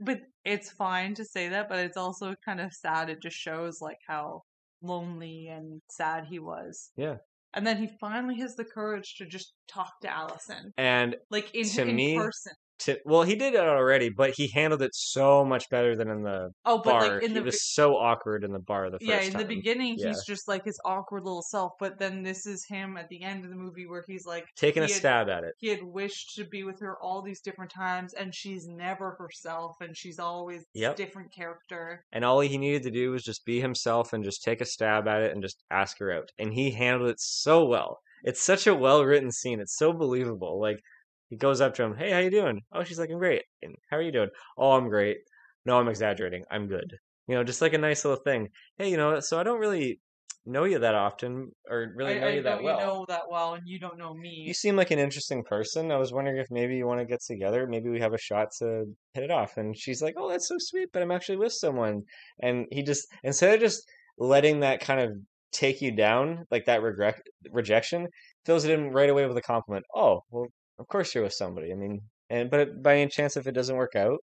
But 0.00 0.20
it's 0.44 0.70
fine 0.70 1.14
to 1.14 1.24
say 1.24 1.48
that, 1.48 1.68
but 1.68 1.78
it's 1.78 1.96
also 1.96 2.34
kind 2.44 2.60
of 2.60 2.72
sad. 2.72 3.08
It 3.10 3.20
just 3.22 3.36
shows 3.36 3.80
like 3.80 3.98
how 4.06 4.42
lonely 4.82 5.48
and 5.48 5.80
sad 5.90 6.24
he 6.30 6.38
was. 6.38 6.90
Yeah. 6.96 7.16
And 7.54 7.66
then 7.66 7.78
he 7.78 7.88
finally 8.00 8.38
has 8.40 8.54
the 8.56 8.64
courage 8.64 9.14
to 9.16 9.26
just 9.26 9.54
talk 9.66 9.92
to 10.02 10.08
Allison, 10.14 10.72
And 10.76 11.16
like 11.30 11.54
in, 11.54 11.66
To 11.70 11.82
in 11.82 11.96
me, 11.96 12.16
person. 12.16 12.52
To, 12.80 12.98
well, 13.04 13.22
he 13.22 13.34
did 13.36 13.54
it 13.54 13.60
already, 13.60 14.08
but 14.10 14.30
he 14.36 14.48
handled 14.48 14.82
it 14.82 14.94
so 14.94 15.44
much 15.44 15.68
better 15.70 15.96
than 15.96 16.08
in 16.08 16.22
the 16.22 16.50
Oh, 16.64 16.78
but 16.78 16.84
bar. 16.90 17.14
like 17.14 17.22
in 17.22 17.30
he 17.30 17.34
the 17.38 17.42
was 17.42 17.62
so 17.62 17.96
awkward 17.96 18.44
in 18.44 18.52
the 18.52 18.58
bar 18.58 18.90
the 18.90 18.98
first 18.98 19.08
yeah, 19.08 19.20
in 19.20 19.32
time. 19.32 19.42
the 19.42 19.46
beginning, 19.48 19.96
Yeah. 19.98 20.08
he's 20.08 20.24
just 20.24 20.46
like 20.48 20.64
his 20.64 20.78
awkward 20.84 21.24
little 21.24 21.42
self. 21.42 21.72
But 21.80 21.98
then 21.98 22.22
this 22.22 22.46
is 22.46 22.64
him 22.68 22.96
at 22.96 23.08
the 23.08 23.22
end 23.22 23.44
of 23.44 23.50
the 23.50 23.56
movie 23.56 23.86
where 23.86 24.04
he's 24.06 24.26
like 24.26 24.46
taking 24.56 24.82
a 24.82 24.86
had- 24.86 24.94
stab 24.94 25.28
at 25.28 25.44
it. 25.44 25.54
He 25.58 25.68
had 25.68 25.82
wished 25.82 26.34
to 26.36 26.44
be 26.44 26.64
with 26.64 26.80
her 26.80 26.96
all 27.02 27.22
these 27.22 27.40
different 27.40 27.70
times, 27.70 28.12
and 28.14 28.34
she's 28.34 28.66
never 28.68 29.16
herself, 29.18 29.76
and 29.80 29.96
she's 29.96 30.18
always 30.18 30.64
Yep. 30.74 30.96
different 30.96 31.32
character. 31.32 32.04
And 32.12 32.24
all 32.24 32.40
he 32.40 32.58
needed 32.58 32.82
to 32.84 32.90
do 32.90 33.10
was 33.12 33.22
just 33.22 33.44
be 33.44 33.60
himself 33.60 34.12
and 34.12 34.22
just 34.24 34.42
take 34.42 34.60
a 34.60 34.66
stab 34.66 35.08
at 35.08 35.22
it 35.22 35.32
and 35.32 35.42
just 35.42 35.62
ask 35.70 35.98
her 35.98 36.12
out. 36.12 36.30
And 36.38 36.52
he 36.52 36.72
handled 36.72 37.10
it 37.10 37.20
so 37.20 37.64
well. 37.64 38.00
It's 38.22 38.42
such 38.42 38.66
a 38.66 38.74
well 38.74 39.04
written 39.04 39.30
scene. 39.30 39.60
It's 39.60 39.76
so 39.76 39.92
believable. 39.92 40.60
Like 40.60 40.80
he 41.28 41.36
goes 41.36 41.60
up 41.60 41.74
to 41.74 41.82
him, 41.84 41.96
"Hey, 41.96 42.10
how 42.10 42.18
you 42.18 42.30
doing?" 42.30 42.62
Oh, 42.72 42.84
she's 42.84 42.98
like, 42.98 43.10
"I'm 43.10 43.18
great." 43.18 43.42
And 43.62 43.74
how 43.90 43.96
are 43.98 44.02
you 44.02 44.12
doing? 44.12 44.30
Oh, 44.58 44.72
I'm 44.72 44.88
great. 44.88 45.18
No, 45.64 45.78
I'm 45.78 45.88
exaggerating. 45.88 46.44
I'm 46.50 46.68
good. 46.68 46.96
You 47.28 47.34
know, 47.34 47.44
just 47.44 47.60
like 47.60 47.72
a 47.74 47.78
nice 47.78 48.04
little 48.04 48.22
thing. 48.22 48.48
Hey, 48.78 48.90
you 48.90 48.96
know, 48.96 49.18
so 49.20 49.38
I 49.38 49.42
don't 49.42 49.58
really 49.60 50.00
know 50.48 50.62
you 50.64 50.78
that 50.78 50.94
often 50.94 51.50
or 51.68 51.92
really 51.96 52.14
I, 52.14 52.20
know 52.20 52.28
I 52.28 52.34
you 52.34 52.42
that 52.42 52.62
well. 52.62 52.78
you 52.78 52.86
know 52.86 53.04
that 53.08 53.22
well, 53.28 53.54
and 53.54 53.66
you 53.66 53.78
don't 53.80 53.98
know 53.98 54.14
me. 54.14 54.44
You 54.46 54.54
seem 54.54 54.76
like 54.76 54.92
an 54.92 54.98
interesting 54.98 55.42
person. 55.42 55.90
I 55.90 55.96
was 55.96 56.12
wondering 56.12 56.36
if 56.38 56.46
maybe 56.50 56.76
you 56.76 56.86
want 56.86 57.00
to 57.00 57.06
get 57.06 57.20
together. 57.20 57.66
Maybe 57.66 57.90
we 57.90 58.00
have 58.00 58.14
a 58.14 58.18
shot 58.18 58.48
to 58.58 58.84
hit 59.14 59.24
it 59.24 59.30
off. 59.30 59.56
And 59.56 59.76
she's 59.76 60.00
like, 60.02 60.14
"Oh, 60.16 60.28
that's 60.28 60.48
so 60.48 60.56
sweet, 60.58 60.90
but 60.92 61.02
I'm 61.02 61.10
actually 61.10 61.38
with 61.38 61.52
someone." 61.52 62.02
And 62.40 62.66
he 62.70 62.82
just 62.82 63.06
instead 63.24 63.54
of 63.54 63.60
just 63.60 63.82
letting 64.18 64.60
that 64.60 64.80
kind 64.80 65.00
of 65.00 65.10
take 65.52 65.82
you 65.82 65.90
down, 65.90 66.44
like 66.50 66.66
that 66.66 66.82
regret 66.82 67.20
rejection, 67.50 68.06
fills 68.44 68.64
it 68.64 68.70
in 68.70 68.90
right 68.90 69.10
away 69.10 69.26
with 69.26 69.36
a 69.36 69.42
compliment. 69.42 69.84
Oh, 69.94 70.20
well, 70.30 70.46
of 70.78 70.86
course 70.88 71.14
you're 71.14 71.24
with 71.24 71.32
somebody. 71.32 71.72
I 71.72 71.74
mean, 71.74 72.00
and 72.30 72.50
but 72.50 72.82
by 72.82 72.96
any 72.98 73.10
chance 73.10 73.36
if 73.36 73.46
it 73.46 73.52
doesn't 73.52 73.76
work 73.76 73.96
out, 73.96 74.18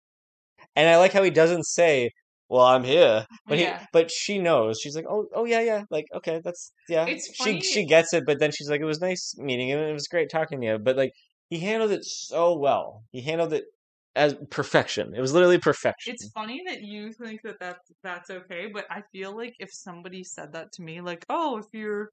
and 0.76 0.90
I 0.90 0.98
like 0.98 1.14
how 1.14 1.24
he 1.24 1.32
doesn't 1.32 1.66
say. 1.66 2.12
Well, 2.50 2.66
I'm 2.66 2.84
here, 2.84 3.26
but 3.48 3.58
he, 3.58 3.68
but 3.94 4.12
she 4.12 4.38
knows. 4.38 4.80
She's 4.80 4.96
like, 4.96 5.06
oh, 5.10 5.26
oh 5.34 5.46
yeah, 5.46 5.62
yeah. 5.62 5.84
Like, 5.90 6.06
okay, 6.14 6.40
that's 6.44 6.72
yeah. 6.88 7.06
It's 7.06 7.26
she 7.34 7.44
funny- 7.44 7.62
she 7.62 7.72
she 7.72 7.86
gets 7.86 8.14
it, 8.14 8.26
but 8.28 8.38
then 8.38 8.52
she's 8.52 8.70
like, 8.70 8.82
it 8.82 8.86
was 8.86 9.02
nice 9.02 9.34
meeting 9.38 9.70
you, 9.70 9.78
and 9.78 9.90
it 9.90 9.94
was 9.94 10.08
great 10.08 10.30
talking 10.30 10.62
to 10.62 10.68
you. 10.68 10.78
But 10.78 10.96
like, 10.96 11.14
he 11.50 11.60
handled 11.60 11.92
it 11.92 12.04
so 12.04 12.56
well. 12.56 13.04
He 13.12 13.22
handled 13.22 13.54
it 13.54 13.64
as 14.16 14.36
perfection. 14.52 15.16
It 15.16 15.22
was 15.22 15.34
literally 15.34 15.58
perfection. 15.58 16.14
It's 16.14 16.30
funny 16.30 16.62
that 16.68 16.84
you 16.84 17.12
think 17.14 17.42
that 17.44 17.56
that's, 17.60 17.92
that's 18.04 18.30
okay, 18.30 18.68
but 18.72 18.86
I 18.90 19.02
feel 19.12 19.36
like 19.36 19.56
if 19.60 19.74
somebody 19.74 20.24
said 20.24 20.54
that 20.54 20.72
to 20.74 20.84
me, 20.84 21.02
like, 21.02 21.26
oh, 21.30 21.58
if 21.58 21.66
you're, 21.74 22.10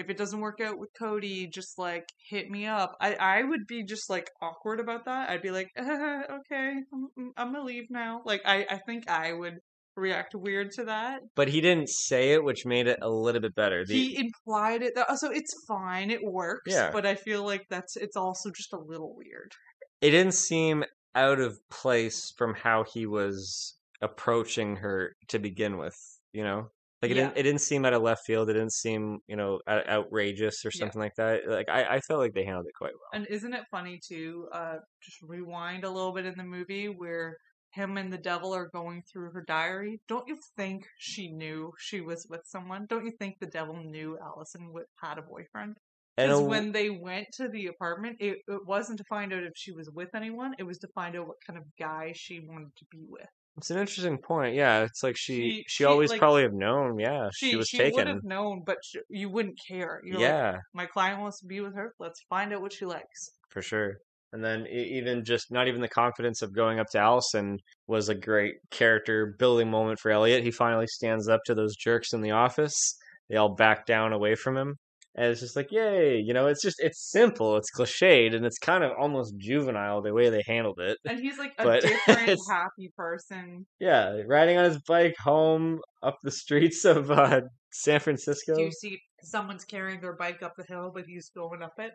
if 0.00 0.08
it 0.08 0.16
doesn't 0.16 0.40
work 0.40 0.60
out 0.60 0.78
with 0.78 0.90
Cody, 0.98 1.46
just 1.46 1.78
like 1.78 2.04
hit 2.28 2.50
me 2.50 2.66
up. 2.66 2.96
I, 3.00 3.14
I 3.14 3.42
would 3.44 3.66
be 3.68 3.84
just 3.84 4.08
like 4.10 4.28
awkward 4.42 4.80
about 4.80 5.04
that. 5.04 5.30
I'd 5.30 5.42
be 5.42 5.50
like, 5.50 5.68
uh, 5.78 5.82
okay, 6.40 6.74
I'm, 6.92 7.32
I'm 7.36 7.52
gonna 7.52 7.64
leave 7.64 7.88
now. 7.90 8.22
Like, 8.24 8.42
I, 8.44 8.66
I 8.68 8.78
think 8.86 9.08
I 9.08 9.32
would 9.32 9.58
react 9.96 10.34
weird 10.34 10.70
to 10.72 10.84
that. 10.84 11.20
but 11.36 11.48
he 11.48 11.60
didn't 11.60 11.90
say 11.90 12.32
it, 12.32 12.42
which 12.42 12.64
made 12.64 12.86
it 12.86 12.98
a 13.02 13.10
little 13.10 13.40
bit 13.40 13.54
better. 13.54 13.84
The, 13.84 13.92
he 13.92 14.16
implied 14.16 14.82
it, 14.82 14.94
that, 14.94 15.18
so 15.18 15.30
it's 15.30 15.52
fine, 15.68 16.10
it 16.10 16.20
works. 16.22 16.72
Yeah. 16.72 16.90
But 16.90 17.04
I 17.06 17.14
feel 17.16 17.44
like 17.44 17.66
that's, 17.68 17.96
it's 17.96 18.16
also 18.16 18.50
just 18.50 18.72
a 18.72 18.78
little 18.78 19.14
weird. 19.14 19.52
it 20.00 20.10
didn't 20.10 20.34
seem 20.34 20.84
out 21.14 21.40
of 21.40 21.58
place 21.70 22.32
from 22.38 22.54
how 22.54 22.84
he 22.84 23.04
was 23.04 23.76
approaching 24.00 24.76
her 24.76 25.14
to 25.28 25.38
begin 25.38 25.76
with. 25.76 25.96
You 26.32 26.44
know, 26.44 26.70
like 27.02 27.10
it 27.10 27.16
Yeah. 27.16 27.24
didn't. 27.24 27.38
It 27.38 27.42
didn't 27.44 27.60
seem 27.60 27.84
out 27.84 27.92
of 27.94 28.02
left 28.02 28.24
field. 28.26 28.50
It 28.50 28.54
didn't 28.54 28.72
seem 28.72 29.18
you 29.26 29.36
know 29.36 29.60
out- 29.66 29.88
outrageous 29.88 30.64
or 30.64 30.70
Yeah. 30.74 30.80
something 30.80 31.00
like 31.00 31.14
that. 31.16 31.48
Like 31.48 31.68
I, 31.68 31.96
I 31.96 32.00
felt 32.00 32.20
like 32.20 32.34
they 32.34 32.44
handled 32.44 32.66
it 32.66 32.74
quite 32.76 32.92
well. 32.92 33.10
And 33.14 33.26
isn't 33.28 33.52
it 33.54 33.64
funny 33.70 33.98
to 34.08 34.48
uh, 34.52 34.76
just 35.02 35.18
rewind 35.22 35.84
a 35.84 35.90
little 35.90 36.12
bit 36.12 36.26
in 36.26 36.34
the 36.36 36.44
movie 36.44 36.86
where 36.86 37.36
him 37.72 37.96
and 37.98 38.12
the 38.12 38.18
devil 38.18 38.52
are 38.52 38.68
going 38.72 39.02
through 39.10 39.30
her 39.32 39.44
diary? 39.46 40.00
Don't 40.08 40.26
you 40.28 40.36
think 40.56 40.84
she 40.98 41.30
knew 41.30 41.72
she 41.78 42.00
was 42.00 42.26
with 42.28 42.40
someone? 42.44 42.86
Don't 42.88 43.04
you 43.06 43.12
think 43.18 43.36
the 43.40 43.46
devil 43.46 43.76
knew 43.76 44.18
Allison 44.20 44.72
had 45.02 45.18
a 45.18 45.22
boyfriend? 45.22 45.76
Because 46.16 46.42
when 46.42 46.72
they 46.72 46.90
went 46.90 47.28
to 47.34 47.48
the 47.48 47.68
apartment, 47.68 48.16
it, 48.20 48.38
it 48.46 48.60
wasn't 48.66 48.98
to 48.98 49.04
find 49.08 49.32
out 49.32 49.42
if 49.44 49.52
she 49.54 49.72
was 49.72 49.88
with 49.94 50.14
anyone. 50.14 50.52
It 50.58 50.64
was 50.64 50.76
to 50.78 50.88
find 50.94 51.16
out 51.16 51.28
what 51.28 51.36
kind 51.46 51.56
of 51.58 51.64
guy 51.78 52.12
she 52.14 52.40
wanted 52.40 52.72
to 52.76 52.84
be 52.90 53.04
with. 53.08 53.24
It's 53.56 53.70
an 53.70 53.78
interesting 53.78 54.18
point. 54.18 54.54
Yeah, 54.54 54.82
it's 54.84 55.02
like 55.02 55.16
she 55.16 55.34
She- 55.34 55.50
she, 55.56 55.64
she, 55.68 55.84
always 55.84 56.10
like- 56.10 56.18
probably 56.18 56.42
have 56.42 56.52
known. 56.54 56.98
Yeah, 56.98 57.28
She 57.34 57.50
she, 57.50 57.56
was 57.56 57.68
she 57.68 57.78
taken. 57.78 57.96
would 57.96 58.06
have 58.06 58.24
known, 58.24 58.62
but 58.64 58.78
sh- 58.84 58.96
you 59.08 59.28
wouldn't 59.28 59.58
care. 59.68 60.00
You're 60.04 60.14
like, 60.14 60.22
yeah, 60.22 60.58
my 60.74 60.86
client 60.86 61.20
wants 61.20 61.40
to 61.40 61.46
be 61.46 61.60
with 61.60 61.74
her. 61.74 61.94
Let's 61.98 62.20
find 62.28 62.52
out 62.52 62.60
what 62.62 62.72
she 62.72 62.84
likes. 62.86 63.30
for 63.48 63.62
sure. 63.62 63.94
And 64.32 64.44
then 64.44 64.64
even 64.68 65.24
just 65.24 65.50
not 65.50 65.66
even 65.66 65.80
the 65.80 65.88
confidence 65.88 66.40
of 66.40 66.54
going 66.54 66.78
up 66.78 66.86
to 66.92 66.98
Allison 67.00 67.58
was 67.88 68.08
a 68.08 68.14
great 68.14 68.54
character 68.70 69.34
building 69.40 69.68
moment 69.68 69.98
for 69.98 70.12
Elliot. 70.12 70.44
He 70.44 70.52
finally 70.52 70.86
stands 70.86 71.28
up 71.28 71.40
to 71.46 71.54
those 71.56 71.74
jerks 71.74 72.12
in 72.12 72.20
the 72.20 72.30
office. 72.30 72.96
They 73.28 73.34
all 73.36 73.56
back 73.56 73.86
down 73.86 74.12
away 74.12 74.36
from 74.36 74.56
him. 74.56 74.76
And 75.16 75.26
it's 75.26 75.40
just 75.40 75.56
like, 75.56 75.72
yay, 75.72 76.18
you 76.18 76.32
know, 76.32 76.46
it's 76.46 76.62
just 76.62 76.76
it's 76.78 77.10
simple, 77.10 77.56
it's 77.56 77.70
cliched, 77.70 78.34
and 78.34 78.46
it's 78.46 78.58
kind 78.58 78.84
of 78.84 78.92
almost 78.98 79.36
juvenile 79.38 80.02
the 80.02 80.14
way 80.14 80.30
they 80.30 80.42
handled 80.46 80.78
it. 80.78 80.98
And 81.04 81.18
he's 81.18 81.36
like 81.36 81.52
a 81.58 81.64
But 81.64 81.82
different, 82.06 82.40
happy 82.48 82.92
person. 82.96 83.66
Yeah, 83.80 84.22
riding 84.26 84.56
on 84.56 84.64
his 84.66 84.80
bike 84.86 85.16
home 85.18 85.80
up 86.02 86.18
the 86.22 86.30
streets 86.30 86.84
of 86.84 87.10
uh, 87.10 87.40
San 87.72 87.98
Francisco. 88.00 88.54
Do 88.54 88.62
you 88.62 88.72
see 88.72 89.00
someone's 89.22 89.64
carrying 89.64 90.00
their 90.00 90.14
bike 90.14 90.42
up 90.42 90.54
the 90.56 90.64
hill, 90.68 90.92
but 90.94 91.04
he's 91.06 91.30
going 91.34 91.62
up 91.62 91.74
it? 91.78 91.92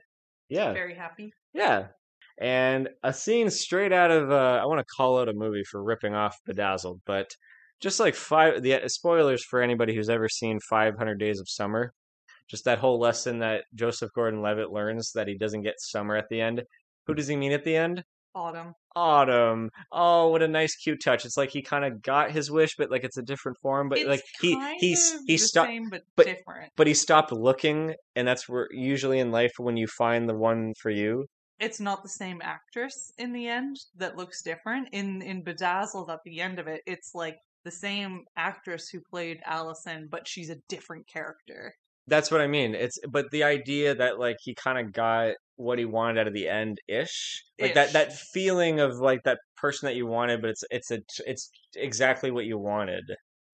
Yeah, 0.49 0.73
Very 0.73 0.95
happy. 0.95 1.31
Yeah. 1.53 1.87
And 2.37 2.89
a 3.01 3.13
scene 3.13 3.49
straight 3.49 3.93
out 3.93 4.11
of 4.11 4.29
uh, 4.29 4.59
I 4.61 4.65
want 4.65 4.79
to 4.79 4.95
call 4.97 5.19
out 5.19 5.29
a 5.29 5.33
movie 5.33 5.63
for 5.63 5.81
ripping 5.81 6.13
off 6.13 6.35
Bedazzled, 6.45 6.99
but 7.05 7.29
just 7.81 7.99
like 7.99 8.13
five 8.15 8.61
the 8.61 8.73
uh, 8.83 8.87
spoilers 8.89 9.43
for 9.43 9.61
anybody 9.61 9.95
who's 9.95 10.09
ever 10.09 10.27
seen 10.27 10.59
500 10.59 11.17
Days 11.17 11.39
of 11.39 11.47
Summer, 11.47 11.93
just 12.47 12.65
that 12.65 12.79
whole 12.79 12.99
lesson 12.99 13.39
that 13.39 13.63
Joseph 13.73 14.11
Gordon-Levitt 14.13 14.71
learns 14.71 15.11
that 15.13 15.27
he 15.27 15.37
doesn't 15.37 15.63
get 15.63 15.79
summer 15.79 16.15
at 16.15 16.29
the 16.29 16.41
end. 16.41 16.63
Who 17.07 17.13
does 17.13 17.27
he 17.27 17.35
mean 17.35 17.51
at 17.51 17.63
the 17.63 17.75
end? 17.75 18.03
Autumn. 18.33 18.73
Autumn. 18.95 19.69
Oh, 19.91 20.27
what 20.29 20.41
a 20.41 20.47
nice 20.47 20.75
cute 20.75 21.01
touch. 21.03 21.25
It's 21.25 21.37
like 21.37 21.49
he 21.51 21.61
kind 21.61 21.85
of 21.85 22.01
got 22.01 22.31
his 22.31 22.51
wish, 22.51 22.75
but 22.77 22.91
like 22.91 23.03
it's 23.05 23.17
a 23.17 23.21
different 23.23 23.57
form. 23.61 23.87
But 23.89 23.99
It's 23.99 24.07
like 24.07 24.23
he 24.41 24.59
he's 24.77 25.15
he 25.25 25.37
stopped 25.37 25.71
but, 25.89 26.01
but- 26.17 26.25
different. 26.25 26.71
but 26.75 26.87
he 26.87 26.93
stopped 26.93 27.31
looking, 27.31 27.95
and 28.15 28.27
that's 28.27 28.49
where 28.49 28.67
usually 28.71 29.19
in 29.19 29.31
life 29.31 29.53
when 29.57 29.77
you 29.77 29.87
find 29.87 30.27
the 30.27 30.35
one 30.35 30.73
for 30.81 30.89
you, 30.89 31.25
It's 31.59 31.79
not 31.79 32.03
the 32.03 32.09
same 32.09 32.41
actress 32.43 33.13
in 33.17 33.31
the 33.31 33.47
end 33.47 33.77
that 33.95 34.17
looks 34.17 34.41
different. 34.43 34.89
In 34.91 35.21
in 35.21 35.41
Bedazzled 35.43 36.09
at 36.09 36.19
the 36.25 36.41
end 36.41 36.59
of 36.59 36.67
it, 36.67 36.81
it's 36.85 37.11
like 37.15 37.37
the 37.63 37.71
same 37.71 38.25
actress 38.35 38.89
who 38.89 38.99
played 39.09 39.39
Allison, 39.45 40.07
but 40.11 40.27
she's 40.27 40.49
a 40.49 40.57
different 40.67 41.07
character. 41.07 41.73
That's 42.07 42.29
what 42.29 42.41
I 42.41 42.47
mean. 42.47 42.75
It's 42.75 42.99
but 43.09 43.31
the 43.31 43.43
idea 43.43 43.95
that 43.95 44.19
like 44.19 44.37
he 44.41 44.53
kind 44.53 44.77
of 44.77 44.93
got 44.93 45.33
what 45.55 45.79
he 45.79 45.85
wanted 45.85 46.19
out 46.19 46.27
of 46.27 46.33
the 46.33 46.47
end 46.47 46.79
ish, 46.87 47.43
like 47.59 47.73
that 47.73 47.87
Ish. 47.87 47.93
that 47.93 48.13
feeling 48.13 48.79
of 48.79 48.97
like 48.97 49.23
that 49.23 49.39
person 49.57 49.87
that 49.87 49.95
you 49.95 50.05
wanted, 50.05 50.41
but 50.41 50.51
it's 50.51 50.63
it's 50.69 50.91
a 50.91 50.99
it's 51.25 51.49
exactly 51.75 52.31
what 52.31 52.45
you 52.45 52.57
wanted. 52.57 53.03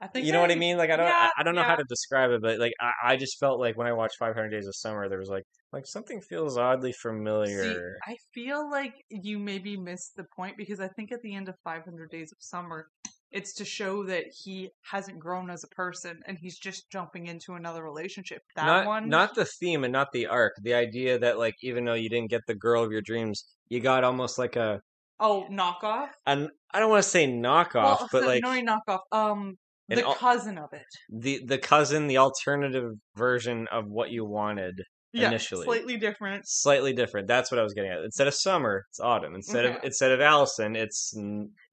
I 0.02 0.08
think 0.08 0.26
You 0.26 0.34
know 0.34 0.42
what 0.42 0.52
I 0.52 0.56
mean? 0.56 0.78
Like 0.78 0.90
I 0.90 0.96
don't 0.98 1.06
yeah, 1.06 1.30
I, 1.38 1.42
I 1.42 1.44
don't 1.44 1.56
know 1.56 1.64
how 1.64 1.76
to 1.76 1.86
describe 1.88 2.32
it, 2.32 2.42
but 2.42 2.60
like 2.60 2.74
I, 2.82 3.14
I 3.14 3.18
just 3.18 3.40
felt 3.40 3.60
like 3.60 3.78
when 3.78 3.88
I 3.88 3.94
watched 3.94 4.18
500 4.18 4.50
Days 4.50 4.68
of 4.68 4.76
Summer, 4.76 5.08
there 5.08 5.20
was 5.20 5.30
like 5.30 5.44
like 5.72 5.86
something 5.86 6.20
feels 6.22 6.58
oddly 6.58 6.92
familiar. 6.92 7.62
See, 8.06 8.12
I 8.12 8.18
feel 8.34 8.70
like 8.70 8.96
you 9.10 9.38
maybe 9.38 9.78
missed 9.78 10.14
the 10.18 10.26
point 10.36 10.58
because 10.58 10.80
I 10.80 10.88
think 10.90 11.12
at 11.12 11.22
the 11.22 11.36
end 11.36 11.50
of 11.50 11.56
500 11.64 12.10
Days 12.10 12.32
of 12.32 12.38
Summer, 12.42 12.88
it's 13.32 13.54
to 13.54 13.66
show 13.66 14.04
that 14.06 14.26
he 14.28 14.70
hasn't 14.82 15.20
grown 15.20 15.50
as 15.50 15.64
a 15.64 15.68
person 15.68 16.22
and 16.28 16.38
he's 16.38 16.58
just 16.58 16.90
jumping 16.92 17.28
into 17.28 17.54
another 17.54 17.84
relationship. 17.84 18.42
That 18.56 18.66
not 18.66 18.86
one, 18.86 19.10
not 19.10 19.36
the 19.36 19.46
theme 19.46 19.84
and 19.84 19.94
not 19.94 20.12
the 20.12 20.28
arc. 20.28 20.54
The 20.62 20.74
idea 20.74 21.18
that 21.20 21.38
like 21.40 21.56
even 21.62 21.86
though 21.86 21.94
you 21.94 22.10
didn't 22.10 22.30
get 22.30 22.42
the 22.48 22.56
girl 22.56 22.84
of 22.84 22.92
your 22.92 23.02
dreams, 23.02 23.46
you 23.70 23.80
got 23.80 24.04
almost 24.04 24.38
like 24.38 24.56
a 24.56 24.82
oh 25.20 25.46
knockoff. 25.50 26.10
an 26.26 26.50
I 26.74 26.80
don't 26.80 26.90
want 26.90 27.04
to 27.04 27.10
say 27.10 27.28
knockoff, 27.28 27.74
well, 27.74 28.10
but 28.12 28.22
so- 28.24 28.28
like 28.28 28.44
no, 28.44 28.50
knockoff. 28.50 29.00
Um, 29.12 29.58
the 29.88 30.06
al- 30.06 30.16
cousin 30.16 30.58
of 30.58 30.72
it. 30.74 30.86
the 31.10 31.44
the 31.46 31.58
cousin, 31.58 32.08
the 32.08 32.18
alternative 32.18 32.94
version 33.16 33.68
of 33.72 33.88
what 33.88 34.10
you 34.12 34.26
wanted. 34.26 34.82
Yeah, 35.14 35.28
Initially. 35.28 35.66
slightly 35.66 35.98
different. 35.98 36.48
Slightly 36.48 36.94
different. 36.94 37.28
That's 37.28 37.52
what 37.52 37.60
I 37.60 37.64
was 37.64 37.74
getting 37.74 37.92
at. 37.92 38.00
Instead 38.04 38.28
of 38.28 38.34
Summer, 38.34 38.86
it's 38.90 39.00
Autumn. 39.02 39.36
Instead 39.36 39.66
of 39.66 39.78
instead 39.84 40.12
of 40.12 40.22
Allison, 40.22 40.76
it's 40.78 41.14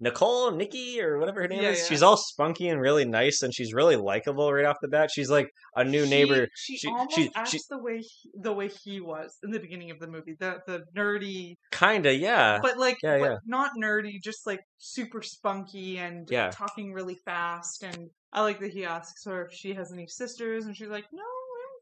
Nicole, 0.00 0.50
Nikki, 0.50 1.00
or 1.00 1.18
whatever 1.18 1.42
her 1.42 1.48
name 1.48 1.62
Yeah, 1.62 1.70
is. 1.70 1.78
yeah. 1.80 1.84
She's 1.86 2.02
all 2.02 2.16
spunky 2.16 2.68
and 2.68 2.80
really 2.80 3.04
nice, 3.04 3.42
and 3.42 3.54
she's 3.54 3.72
really 3.72 3.96
likable 3.96 4.52
right 4.52 4.64
off 4.64 4.76
the 4.82 4.88
bat. 4.88 5.10
She's 5.12 5.30
like 5.30 5.50
a 5.76 5.84
new 5.84 6.04
She- 6.04 6.10
neighbor. 6.10 6.48
She, 6.56 6.76
she- 6.76 6.88
almost 6.88 7.14
she- 7.16 7.30
acts 7.34 7.50
she- 7.50 7.60
the 7.70 7.78
way 7.82 7.98
he, 7.98 8.30
the 8.40 8.52
way 8.52 8.70
he 8.84 9.00
was 9.00 9.36
in 9.44 9.50
the 9.50 9.60
beginning 9.60 9.90
of 9.90 10.00
the 10.00 10.08
movie. 10.08 10.34
The 10.38 10.58
the 10.66 10.82
nerdy, 10.96 11.54
Kinda, 11.70 12.14
yeah. 12.14 12.58
but 12.60 12.76
like 12.76 12.96
yeah, 13.02 13.18
but 13.18 13.38
not 13.46 13.70
nerdy, 13.80 14.20
just 14.22 14.46
like 14.46 14.60
super 14.78 15.22
spunky 15.22 15.98
and 15.98 16.28
Yeah. 16.30 16.50
talking 16.50 16.92
really 16.92 17.18
fast. 17.24 17.82
And 17.84 18.10
I 18.32 18.42
like 18.42 18.58
that 18.60 18.72
he 18.72 18.84
asks 18.84 19.24
her 19.26 19.46
if 19.46 19.52
she 19.52 19.74
has 19.74 19.92
any 19.92 20.06
sisters, 20.08 20.66
and 20.66 20.76
she's 20.76 20.88
like, 20.88 21.04
"No, 21.12 21.22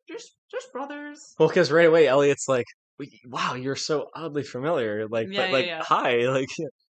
just 0.08 0.32
just 0.50 0.72
brothers." 0.72 1.34
Well, 1.38 1.48
because 1.48 1.70
right 1.72 1.86
away 1.86 2.06
Elliot's 2.08 2.48
like, 2.48 2.66
"Wow, 3.26 3.54
you're 3.54 3.76
so 3.76 4.08
oddly 4.14 4.42
familiar." 4.42 5.06
Like, 5.08 5.28
Yeah, 5.30 5.40
but 5.42 5.46
yeah, 5.48 5.52
like, 5.52 5.66
yeah. 5.66 5.82
hi, 5.84 6.16
like 6.28 6.48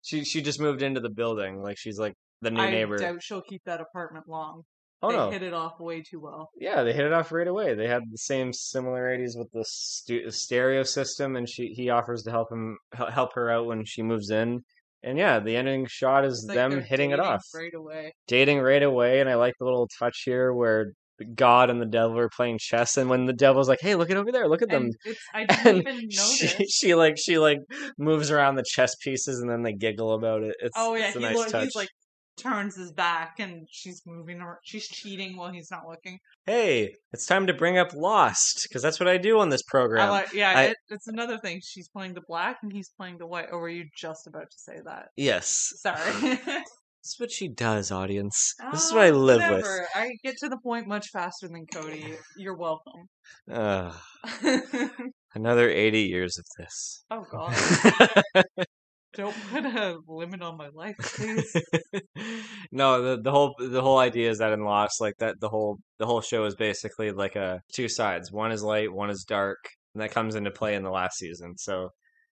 she 0.02 0.24
she 0.24 0.42
just 0.42 0.60
moved 0.60 0.82
into 0.82 1.00
the 1.00 1.10
building. 1.10 1.60
Like 1.62 1.78
she's 1.78 1.98
like 1.98 2.14
the 2.42 2.50
new 2.50 2.60
I 2.60 2.70
neighbor. 2.70 2.96
doubt 2.98 3.22
she'll 3.22 3.42
keep 3.42 3.62
that 3.64 3.80
apartment 3.80 4.28
long. 4.28 4.62
oh 5.02 5.10
they 5.10 5.16
no, 5.16 5.30
hit 5.30 5.42
it 5.42 5.52
off 5.54 5.78
way 5.80 6.02
too 6.02 6.20
well. 6.20 6.50
yeah, 6.58 6.82
they 6.82 6.92
hit 6.92 7.04
it 7.06 7.12
off 7.12 7.32
right 7.32 7.46
away. 7.48 7.74
They 7.74 7.88
had 7.88 8.02
the 8.10 8.18
same 8.18 8.52
similarities 8.52 9.36
with 9.36 9.50
the 9.52 9.64
stu- 9.66 10.30
stereo 10.30 10.82
system, 10.84 11.36
and 11.36 11.48
she 11.48 11.68
he 11.68 11.90
offers 11.90 12.22
to 12.24 12.30
help 12.30 12.50
him 12.52 12.78
help 12.94 13.32
her 13.34 13.50
out 13.50 13.66
when 13.66 13.84
she 13.84 14.02
moves 14.02 14.30
in. 14.30 14.62
And 15.04 15.16
yeah, 15.16 15.38
the 15.38 15.54
ending 15.56 15.86
shot 15.86 16.24
is 16.24 16.44
like 16.48 16.56
them 16.56 16.82
hitting 16.82 17.12
it 17.12 17.20
off, 17.20 17.42
right 17.54 17.72
away. 17.74 18.12
dating 18.26 18.58
right 18.60 18.82
away. 18.82 19.20
And 19.20 19.28
I 19.30 19.36
like 19.36 19.54
the 19.60 19.64
little 19.64 19.88
touch 19.96 20.22
here 20.24 20.52
where 20.52 20.92
God 21.34 21.70
and 21.70 21.80
the 21.80 21.86
devil 21.86 22.18
are 22.18 22.28
playing 22.28 22.58
chess, 22.60 22.96
and 22.96 23.08
when 23.10 23.26
the 23.26 23.32
devil's 23.32 23.68
like, 23.68 23.80
"Hey, 23.80 23.94
look 23.94 24.10
at 24.10 24.16
over 24.16 24.32
there, 24.32 24.48
look 24.48 24.62
at 24.62 24.68
them," 24.68 24.84
And 24.84 24.94
it's 25.04 25.20
I 25.34 25.44
didn't 25.64 25.86
and 25.86 26.12
she, 26.12 26.66
she 26.66 26.94
like 26.94 27.16
she 27.18 27.38
like 27.38 27.58
moves 27.98 28.30
around 28.30 28.56
the 28.56 28.64
chess 28.66 28.94
pieces 28.96 29.40
and 29.40 29.50
then 29.50 29.62
they 29.62 29.72
giggle 29.72 30.14
about 30.14 30.42
it. 30.42 30.54
It's 30.60 30.76
Oh 30.76 30.94
yeah, 30.94 31.06
it's 31.08 31.16
a 31.16 31.20
he 31.20 31.24
nice 31.26 31.52
he's 31.52 31.74
like 31.74 31.88
turns 32.38 32.76
his 32.76 32.92
back 32.92 33.40
and 33.40 33.66
she's 33.68 34.00
moving 34.06 34.40
or 34.40 34.60
she's 34.62 34.86
cheating 34.86 35.36
while 35.36 35.50
he's 35.50 35.70
not 35.70 35.80
looking. 35.88 36.18
hey, 36.46 36.94
it's 37.12 37.26
time 37.26 37.48
to 37.48 37.52
bring 37.52 37.78
up 37.78 37.92
Lost 37.92 38.66
because 38.68 38.80
that's 38.80 39.00
what 39.00 39.08
I 39.08 39.18
do 39.18 39.40
on 39.40 39.48
this 39.48 39.62
program. 39.62 40.06
I 40.06 40.10
like 40.10 40.32
yeah, 40.32 40.52
I- 40.56 40.64
it, 40.66 40.76
it's 40.88 41.08
another 41.08 41.38
thing. 41.38 41.60
She's 41.64 41.88
playing 41.88 42.14
the 42.14 42.22
black 42.28 42.58
and 42.62 42.72
he's 42.72 42.90
playing 42.96 43.18
the 43.18 43.26
white. 43.26 43.48
Or 43.50 43.60
were 43.60 43.68
you 43.68 43.86
just 43.96 44.26
about 44.26 44.50
to 44.50 44.58
say 44.58 44.76
that? 44.84 45.08
yes, 45.16 45.52
Sorry. 45.80 46.38
this 47.02 47.12
is 47.14 47.20
what 47.20 47.30
she 47.30 47.48
does, 47.48 47.90
audience. 47.90 48.54
This 48.72 48.84
is 48.86 48.92
what 48.92 49.02
I 49.02 49.10
Ah, 49.10 49.14
live 49.14 49.40
whatever. 49.40 49.88
I 49.94 50.10
get 50.22 50.36
to 50.38 50.48
the 50.48 50.58
point 50.62 50.86
much 50.86 51.08
faster 51.08 51.48
than 51.48 51.66
Cody. 51.72 52.16
You're 52.36 52.56
welcome. 52.56 53.08
with. 53.46 53.56
Ugh, 53.56 53.94
another 55.34 55.68
eighty 55.70 56.02
years 56.02 56.38
of 56.38 56.44
this. 56.58 57.04
oh 57.10 57.24
god. 57.30 57.54
Don't 59.14 59.34
put 59.50 59.64
a 59.64 59.98
limit 60.06 60.42
on 60.42 60.56
my 60.56 60.68
life, 60.68 60.94
please. 60.98 61.56
no, 62.72 63.02
the 63.02 63.22
the 63.22 63.30
whole 63.32 63.54
the 63.58 63.80
whole 63.82 63.98
idea 63.98 64.30
is 64.30 64.38
that 64.38 64.52
in 64.52 64.62
Lost, 64.64 65.00
like 65.00 65.14
that, 65.18 65.40
the 65.40 65.48
whole 65.48 65.78
the 65.98 66.06
whole 66.06 66.20
show 66.20 66.44
is 66.44 66.54
basically 66.54 67.10
like 67.10 67.34
a 67.34 67.60
two 67.72 67.88
sides. 67.88 68.30
One 68.30 68.52
is 68.52 68.62
light, 68.62 68.92
one 68.92 69.10
is 69.10 69.24
dark, 69.24 69.56
and 69.94 70.02
that 70.02 70.10
comes 70.12 70.34
into 70.34 70.50
play 70.50 70.74
in 70.74 70.82
the 70.84 70.90
last 70.90 71.16
season. 71.18 71.56
So 71.56 71.88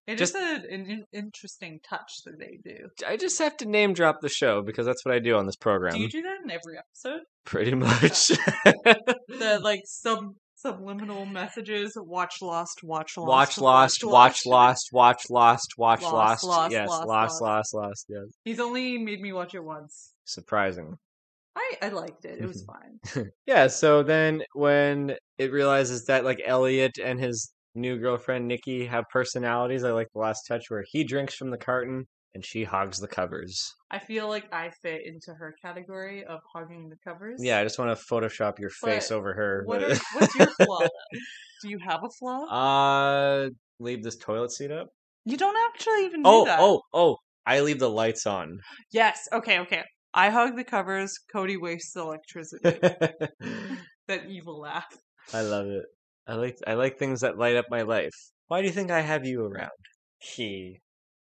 It 0.07 0.17
Just- 0.17 0.35
is 0.35 0.41
a, 0.63 0.73
an 0.73 1.03
interesting 1.11 1.79
touch 1.87 2.23
that 2.25 2.39
they 2.39 2.59
do. 2.63 2.87
I 3.05 3.17
just 3.17 3.37
have 3.39 3.57
to 3.57 3.65
name 3.65 3.93
drop 3.93 4.21
the 4.21 4.29
show 4.29 4.61
because 4.61 4.85
that's 4.85 5.03
what 5.05 5.13
I 5.13 5.19
do 5.19 5.35
on 5.35 5.45
this 5.45 5.57
program. 5.57 5.93
Do 5.95 5.99
you 5.99 6.09
do 6.09 6.21
that 6.21 6.37
in 6.45 6.49
every 6.49 6.77
episode? 6.77 7.21
Pretty 7.45 7.73
much. 7.75 8.27
The 8.29 9.59
like 9.61 9.81
sub 9.85 10.19
subliminal 10.55 11.25
messages. 11.25 11.93
Watch 11.97 12.35
Lost. 12.41 12.83
Watch 12.83 13.17
Lost. 13.17 13.27
watch 13.27 13.57
Lost, 13.61 14.03
watch 14.03 14.45
Lost, 14.45 14.89
watch 14.93 15.29
Lost, 15.29 15.73
watch 15.77 16.01
Lost, 16.01 16.13
Lost. 16.13 16.43
Lost, 16.45 16.71
yes, 16.71 16.87
Lost, 16.89 17.07
Lost, 17.07 17.41
Lost. 17.41 17.41
Lost, 17.41 17.73
Lost. 17.73 18.05
Yes. 18.07 18.23
He's 18.45 18.59
only 18.59 18.97
made 18.97 19.19
me 19.19 19.33
watch 19.33 19.53
it 19.55 19.63
once. 19.63 20.13
Surprising. 20.25 20.95
I 21.55 21.73
I 21.81 21.89
liked 21.89 22.23
it. 22.25 22.39
It 22.39 22.47
was 22.47 22.65
fine. 23.15 23.29
Yeah. 23.45 23.67
So 23.67 24.03
then, 24.03 24.43
when 24.53 25.15
it 25.37 25.51
realizes 25.51 26.05
that 26.05 26.23
like 26.23 26.41
Elliot 26.45 26.93
and 27.03 27.19
his 27.19 27.51
new 27.77 27.97
girlfriend 27.97 28.47
Nikki 28.47 28.85
have 28.85 29.05
personalities, 29.11 29.83
I 29.83 29.91
like 29.91 30.07
the 30.13 30.19
last 30.19 30.43
touch 30.47 30.69
where 30.69 30.83
he 30.91 31.03
drinks 31.03 31.35
from 31.35 31.51
the 31.51 31.57
carton 31.57 32.05
and 32.33 32.45
she 32.45 32.63
hogs 32.63 32.99
the 32.99 33.07
covers. 33.07 33.73
I 33.89 33.99
feel 33.99 34.27
like 34.27 34.53
I 34.53 34.69
fit 34.81 35.01
into 35.05 35.33
her 35.33 35.55
category 35.61 36.25
of 36.25 36.39
hogging 36.53 36.89
the 36.89 36.97
covers. 37.03 37.39
Yeah, 37.41 37.59
I 37.59 37.63
just 37.63 37.79
want 37.79 37.97
to 37.97 38.05
Photoshop 38.05 38.59
your 38.59 38.69
face 38.69 39.11
over 39.11 39.33
her. 39.33 39.63
What 39.65 39.81
are, 39.83 39.95
what's 40.13 40.35
your 40.35 40.47
flaw? 40.61 40.79
Then? 40.79 41.21
Do 41.63 41.69
you 41.69 41.79
have 41.79 42.03
a 42.03 42.09
flaw? 42.19 42.45
uh, 42.45 43.49
leave 43.79 44.03
this 44.03 44.17
toilet 44.17 44.51
seat 44.51 44.71
up. 44.71 44.89
you 45.25 45.37
don't 45.37 45.57
actually 45.69 46.05
even 46.05 46.21
do 46.21 46.29
Oh, 46.29 46.45
that. 46.45 46.59
oh, 46.61 46.81
oh! 46.93 47.17
I 47.47 47.61
leave 47.61 47.79
the 47.79 47.89
lights 47.89 48.27
on. 48.27 48.59
Yes. 48.91 49.27
Okay. 49.31 49.59
Okay. 49.59 49.83
I 50.13 50.29
hug 50.29 50.55
the 50.55 50.63
covers. 50.63 51.17
Cody 51.31 51.57
wastes 51.57 51.95
electricity. 51.95 52.77
that 54.07 54.25
evil 54.27 54.59
laugh. 54.59 54.85
I 55.33 55.41
love 55.41 55.67
it. 55.67 55.85
I 56.27 56.33
like 56.35 56.57
I 56.67 56.73
like 56.73 56.99
things 56.99 57.21
that 57.21 57.37
light 57.37 57.55
up 57.55 57.65
my 57.69 57.83
life. 57.83 58.13
Why 58.47 58.61
do 58.61 58.67
you 58.67 58.73
think 58.73 58.91
I 58.91 59.01
have 59.01 59.25
you 59.25 59.45
around? 59.45 59.71
He 60.19 60.81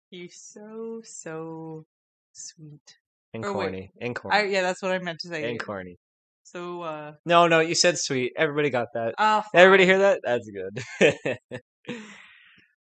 He's 0.10 0.36
so 0.40 1.02
so 1.04 1.86
sweet. 2.32 2.98
and 3.34 3.44
Or 3.44 3.52
wait, 3.54 3.66
corny 3.66 3.92
and 4.00 4.16
corny 4.16 4.38
I 4.38 4.44
yeah, 4.46 4.62
that's 4.62 4.82
what 4.82 4.92
I 4.92 5.00
meant 5.00 5.20
to 5.20 5.28
say. 5.28 5.44
and 5.44 5.60
corny. 5.60 5.98
So 6.44 6.82
uh, 6.84 7.14
No, 7.26 7.48
no, 7.48 7.60
you 7.60 7.76
said 7.76 7.98
sweet. 7.98 8.34
Everybody 8.38 8.70
got 8.70 8.88
that. 8.94 9.16
uh 9.18 9.42
Everybody 9.54 9.86
hear 9.86 10.00
that? 10.00 10.22
That's 10.24 10.50
good. 10.50 11.20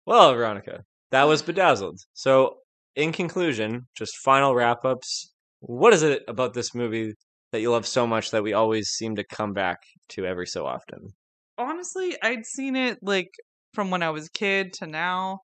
well, 0.05 0.33
Veronica, 0.33 0.83
that 1.11 1.23
was 1.23 1.41
bedazzled. 1.49 1.99
So, 2.13 2.57
in 2.95 3.11
conclusion, 3.11 3.87
just 3.95 4.17
final 4.17 4.53
wrap 4.55 4.85
ups. 4.85 5.33
What 5.59 5.93
is 5.93 6.03
it 6.03 6.23
about 6.27 6.53
this 6.53 6.75
movie 6.75 7.13
that 7.51 7.61
you 7.61 7.71
love 7.71 7.87
so 7.87 8.05
much 8.05 8.31
that 8.31 8.43
we 8.43 8.53
always 8.53 8.89
seem 8.89 9.15
to 9.15 9.23
come 9.23 9.53
back 9.53 9.79
to 10.09 10.25
every 10.25 10.47
so 10.47 10.65
often? 10.65 11.13
Honestly, 11.57 12.15
I'd 12.21 12.45
seen 12.45 12.75
it 12.75 12.99
like 13.01 13.29
from 13.73 13.91
when 13.91 14.03
I 14.03 14.09
was 14.11 14.27
a 14.27 14.31
kid 14.31 14.73
to 14.73 14.87
now. 14.87 15.39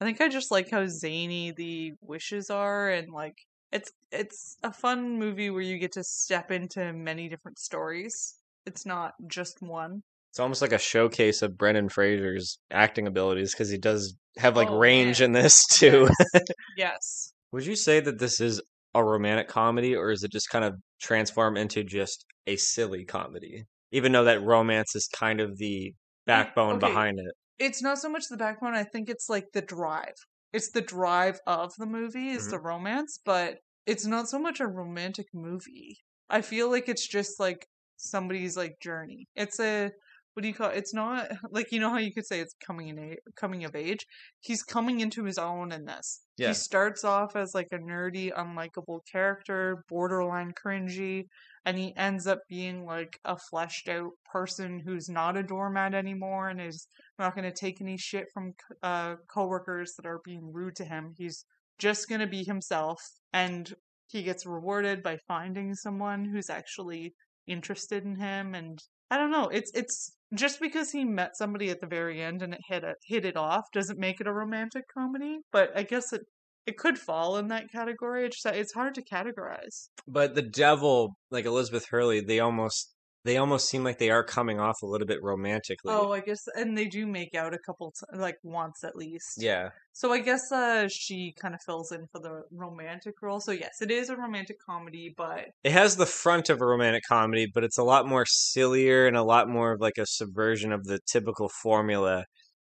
I 0.00 0.04
think 0.04 0.20
I 0.20 0.28
just 0.28 0.50
like 0.50 0.70
how 0.70 0.86
zany 0.86 1.52
the 1.56 1.92
wishes 2.02 2.50
are 2.50 2.90
and 2.90 3.12
like 3.12 3.34
it's 3.72 3.90
it's 4.12 4.56
a 4.62 4.72
fun 4.72 5.18
movie 5.18 5.50
where 5.50 5.62
you 5.62 5.78
get 5.78 5.92
to 5.92 6.04
step 6.04 6.50
into 6.50 6.92
many 6.92 7.28
different 7.28 7.58
stories. 7.58 8.34
It's 8.66 8.84
not 8.86 9.12
just 9.28 9.58
one. 9.60 10.02
It's 10.30 10.40
almost 10.40 10.62
like 10.62 10.72
a 10.72 10.78
showcase 10.78 11.42
of 11.42 11.56
Brendan 11.56 11.88
Fraser's 11.88 12.58
acting 12.70 13.06
abilities 13.06 13.52
because 13.52 13.70
he 13.70 13.78
does 13.78 14.16
have 14.36 14.56
like 14.56 14.68
Oh, 14.68 14.78
range 14.78 15.20
man. 15.20 15.26
in 15.26 15.32
this 15.32 15.64
too. 15.66 16.08
Yes. 16.34 16.42
yes. 16.76 17.32
Would 17.52 17.66
you 17.66 17.76
say 17.76 18.00
that 18.00 18.18
this 18.18 18.40
is 18.40 18.60
a 18.94 19.04
romantic 19.04 19.48
comedy 19.48 19.94
or 19.94 20.10
is 20.10 20.24
it 20.24 20.32
just 20.32 20.50
kind 20.50 20.64
of 20.64 20.74
transform 21.00 21.56
into 21.56 21.84
just 21.84 22.24
a 22.46 22.56
silly 22.56 23.04
comedy? 23.04 23.64
Even 23.94 24.12
though 24.12 24.24
that 24.24 24.42
romance 24.42 24.94
is 24.96 25.08
kind 25.08 25.40
of 25.40 25.56
the 25.56 25.94
backbone 26.26 26.76
okay. 26.76 26.88
behind 26.88 27.18
it. 27.18 27.32
It's 27.58 27.80
not 27.80 27.98
so 27.98 28.08
much 28.08 28.24
the 28.28 28.36
backbone, 28.36 28.74
I 28.74 28.82
think 28.82 29.08
it's 29.08 29.28
like 29.28 29.46
the 29.52 29.62
drive. 29.62 30.14
It's 30.52 30.70
the 30.70 30.80
drive 30.82 31.38
of 31.46 31.72
the 31.78 31.86
movie 31.86 32.30
is 32.30 32.48
Mhm. 32.48 32.50
the 32.50 32.60
romance, 32.60 33.20
but 33.24 33.58
it's 33.86 34.04
not 34.04 34.28
so 34.28 34.38
much 34.38 34.58
a 34.60 34.66
romantic 34.66 35.26
movie. 35.32 35.98
I 36.28 36.40
feel 36.42 36.70
like 36.70 36.88
it's 36.88 37.06
just 37.06 37.38
like 37.38 37.66
somebody's 37.96 38.56
like 38.56 38.80
journey. 38.82 39.28
It's 39.36 39.60
a 39.60 39.90
what 40.32 40.42
do 40.42 40.48
you 40.48 40.54
call 40.54 40.70
it? 40.70 40.76
It's 40.78 40.92
not 40.92 41.28
like 41.52 41.70
you 41.70 41.78
know 41.78 41.90
how 41.90 41.98
you 41.98 42.12
could 42.12 42.26
say 42.26 42.40
it's 42.40 42.56
coming 42.66 42.88
in 42.88 42.98
a, 42.98 43.16
coming 43.36 43.62
of 43.64 43.76
age. 43.76 44.04
He's 44.40 44.64
coming 44.64 44.98
into 44.98 45.22
his 45.24 45.38
own 45.38 45.70
in 45.70 45.84
this. 45.84 46.22
Yeah. 46.36 46.48
He 46.48 46.54
starts 46.54 47.04
off 47.04 47.36
as 47.36 47.54
like 47.54 47.68
a 47.70 47.78
nerdy, 47.78 48.32
unlikable 48.32 49.00
character, 49.10 49.84
borderline 49.88 50.52
cringy, 50.52 51.26
and 51.64 51.78
he 51.78 51.96
ends 51.96 52.26
up 52.26 52.40
being 52.48 52.84
like 52.84 53.18
a 53.24 53.36
fleshed 53.36 53.88
out 53.88 54.12
person 54.30 54.78
who's 54.78 55.08
not 55.08 55.36
a 55.36 55.42
doormat 55.42 55.94
anymore 55.94 56.48
and 56.48 56.60
is 56.60 56.86
not 57.18 57.34
going 57.34 57.50
to 57.50 57.56
take 57.56 57.80
any 57.80 57.96
shit 57.96 58.26
from 58.32 58.52
uh 58.82 59.14
coworkers 59.32 59.94
that 59.96 60.06
are 60.06 60.20
being 60.24 60.52
rude 60.52 60.76
to 60.76 60.84
him. 60.84 61.14
He's 61.16 61.44
just 61.78 62.08
going 62.08 62.20
to 62.20 62.26
be 62.26 62.44
himself 62.44 63.00
and 63.32 63.72
he 64.08 64.22
gets 64.22 64.46
rewarded 64.46 65.02
by 65.02 65.18
finding 65.26 65.74
someone 65.74 66.24
who's 66.24 66.50
actually 66.50 67.14
interested 67.46 68.04
in 68.04 68.16
him 68.16 68.54
and 68.54 68.78
I 69.10 69.18
don't 69.18 69.30
know. 69.30 69.48
It's 69.48 69.70
it's 69.74 70.12
just 70.34 70.60
because 70.60 70.90
he 70.90 71.04
met 71.04 71.36
somebody 71.36 71.70
at 71.70 71.80
the 71.80 71.86
very 71.86 72.22
end 72.22 72.42
and 72.42 72.54
it 72.54 72.60
hit 72.68 72.84
it 72.84 72.96
hit 73.06 73.24
it 73.24 73.36
off 73.36 73.64
doesn't 73.72 73.98
make 73.98 74.20
it 74.20 74.26
a 74.26 74.32
romantic 74.32 74.84
comedy, 74.92 75.38
but 75.52 75.70
I 75.76 75.82
guess 75.82 76.12
it 76.12 76.22
it 76.66 76.76
could 76.76 76.98
fall 76.98 77.36
in 77.36 77.48
that 77.48 77.70
category. 77.70 78.26
It's 78.26 78.42
just, 78.42 78.54
it's 78.54 78.72
hard 78.72 78.94
to 78.94 79.02
categorize. 79.02 79.88
But 80.06 80.34
the 80.34 80.42
devil, 80.42 81.16
like 81.30 81.44
Elizabeth 81.44 81.86
Hurley, 81.90 82.20
they 82.20 82.40
almost 82.40 82.94
they 83.24 83.38
almost 83.38 83.68
seem 83.70 83.82
like 83.82 83.98
they 83.98 84.10
are 84.10 84.22
coming 84.22 84.60
off 84.60 84.82
a 84.82 84.86
little 84.86 85.06
bit 85.06 85.22
romantically. 85.22 85.92
Oh, 85.94 86.12
I 86.12 86.20
guess, 86.20 86.42
and 86.56 86.76
they 86.76 86.84
do 86.84 87.06
make 87.06 87.34
out 87.34 87.54
a 87.54 87.58
couple, 87.58 87.92
t- 87.92 88.18
like 88.18 88.36
once 88.42 88.84
at 88.84 88.96
least. 88.96 89.38
yeah. 89.38 89.70
So 89.94 90.12
I 90.12 90.18
guess 90.18 90.42
uh, 90.52 90.88
she 90.90 91.32
kind 91.40 91.54
of 91.54 91.60
fills 91.64 91.90
in 91.90 92.06
for 92.12 92.20
the 92.20 92.42
romantic 92.52 93.14
role. 93.22 93.40
So 93.40 93.52
yes, 93.52 93.80
it 93.80 93.90
is 93.90 94.10
a 94.10 94.16
romantic 94.16 94.56
comedy, 94.68 95.14
but 95.16 95.46
It 95.62 95.72
has 95.72 95.96
the 95.96 96.04
front 96.04 96.50
of 96.50 96.60
a 96.60 96.66
romantic 96.66 97.04
comedy, 97.08 97.46
but 97.52 97.64
it's 97.64 97.78
a 97.78 97.84
lot 97.84 98.06
more 98.06 98.26
sillier 98.26 99.06
and 99.06 99.16
a 99.16 99.22
lot 99.22 99.48
more 99.48 99.72
of 99.72 99.80
like 99.80 99.96
a 99.98 100.04
subversion 100.06 100.72
of 100.72 100.84
the 100.84 100.98
typical 101.10 101.48
formula 101.62 102.24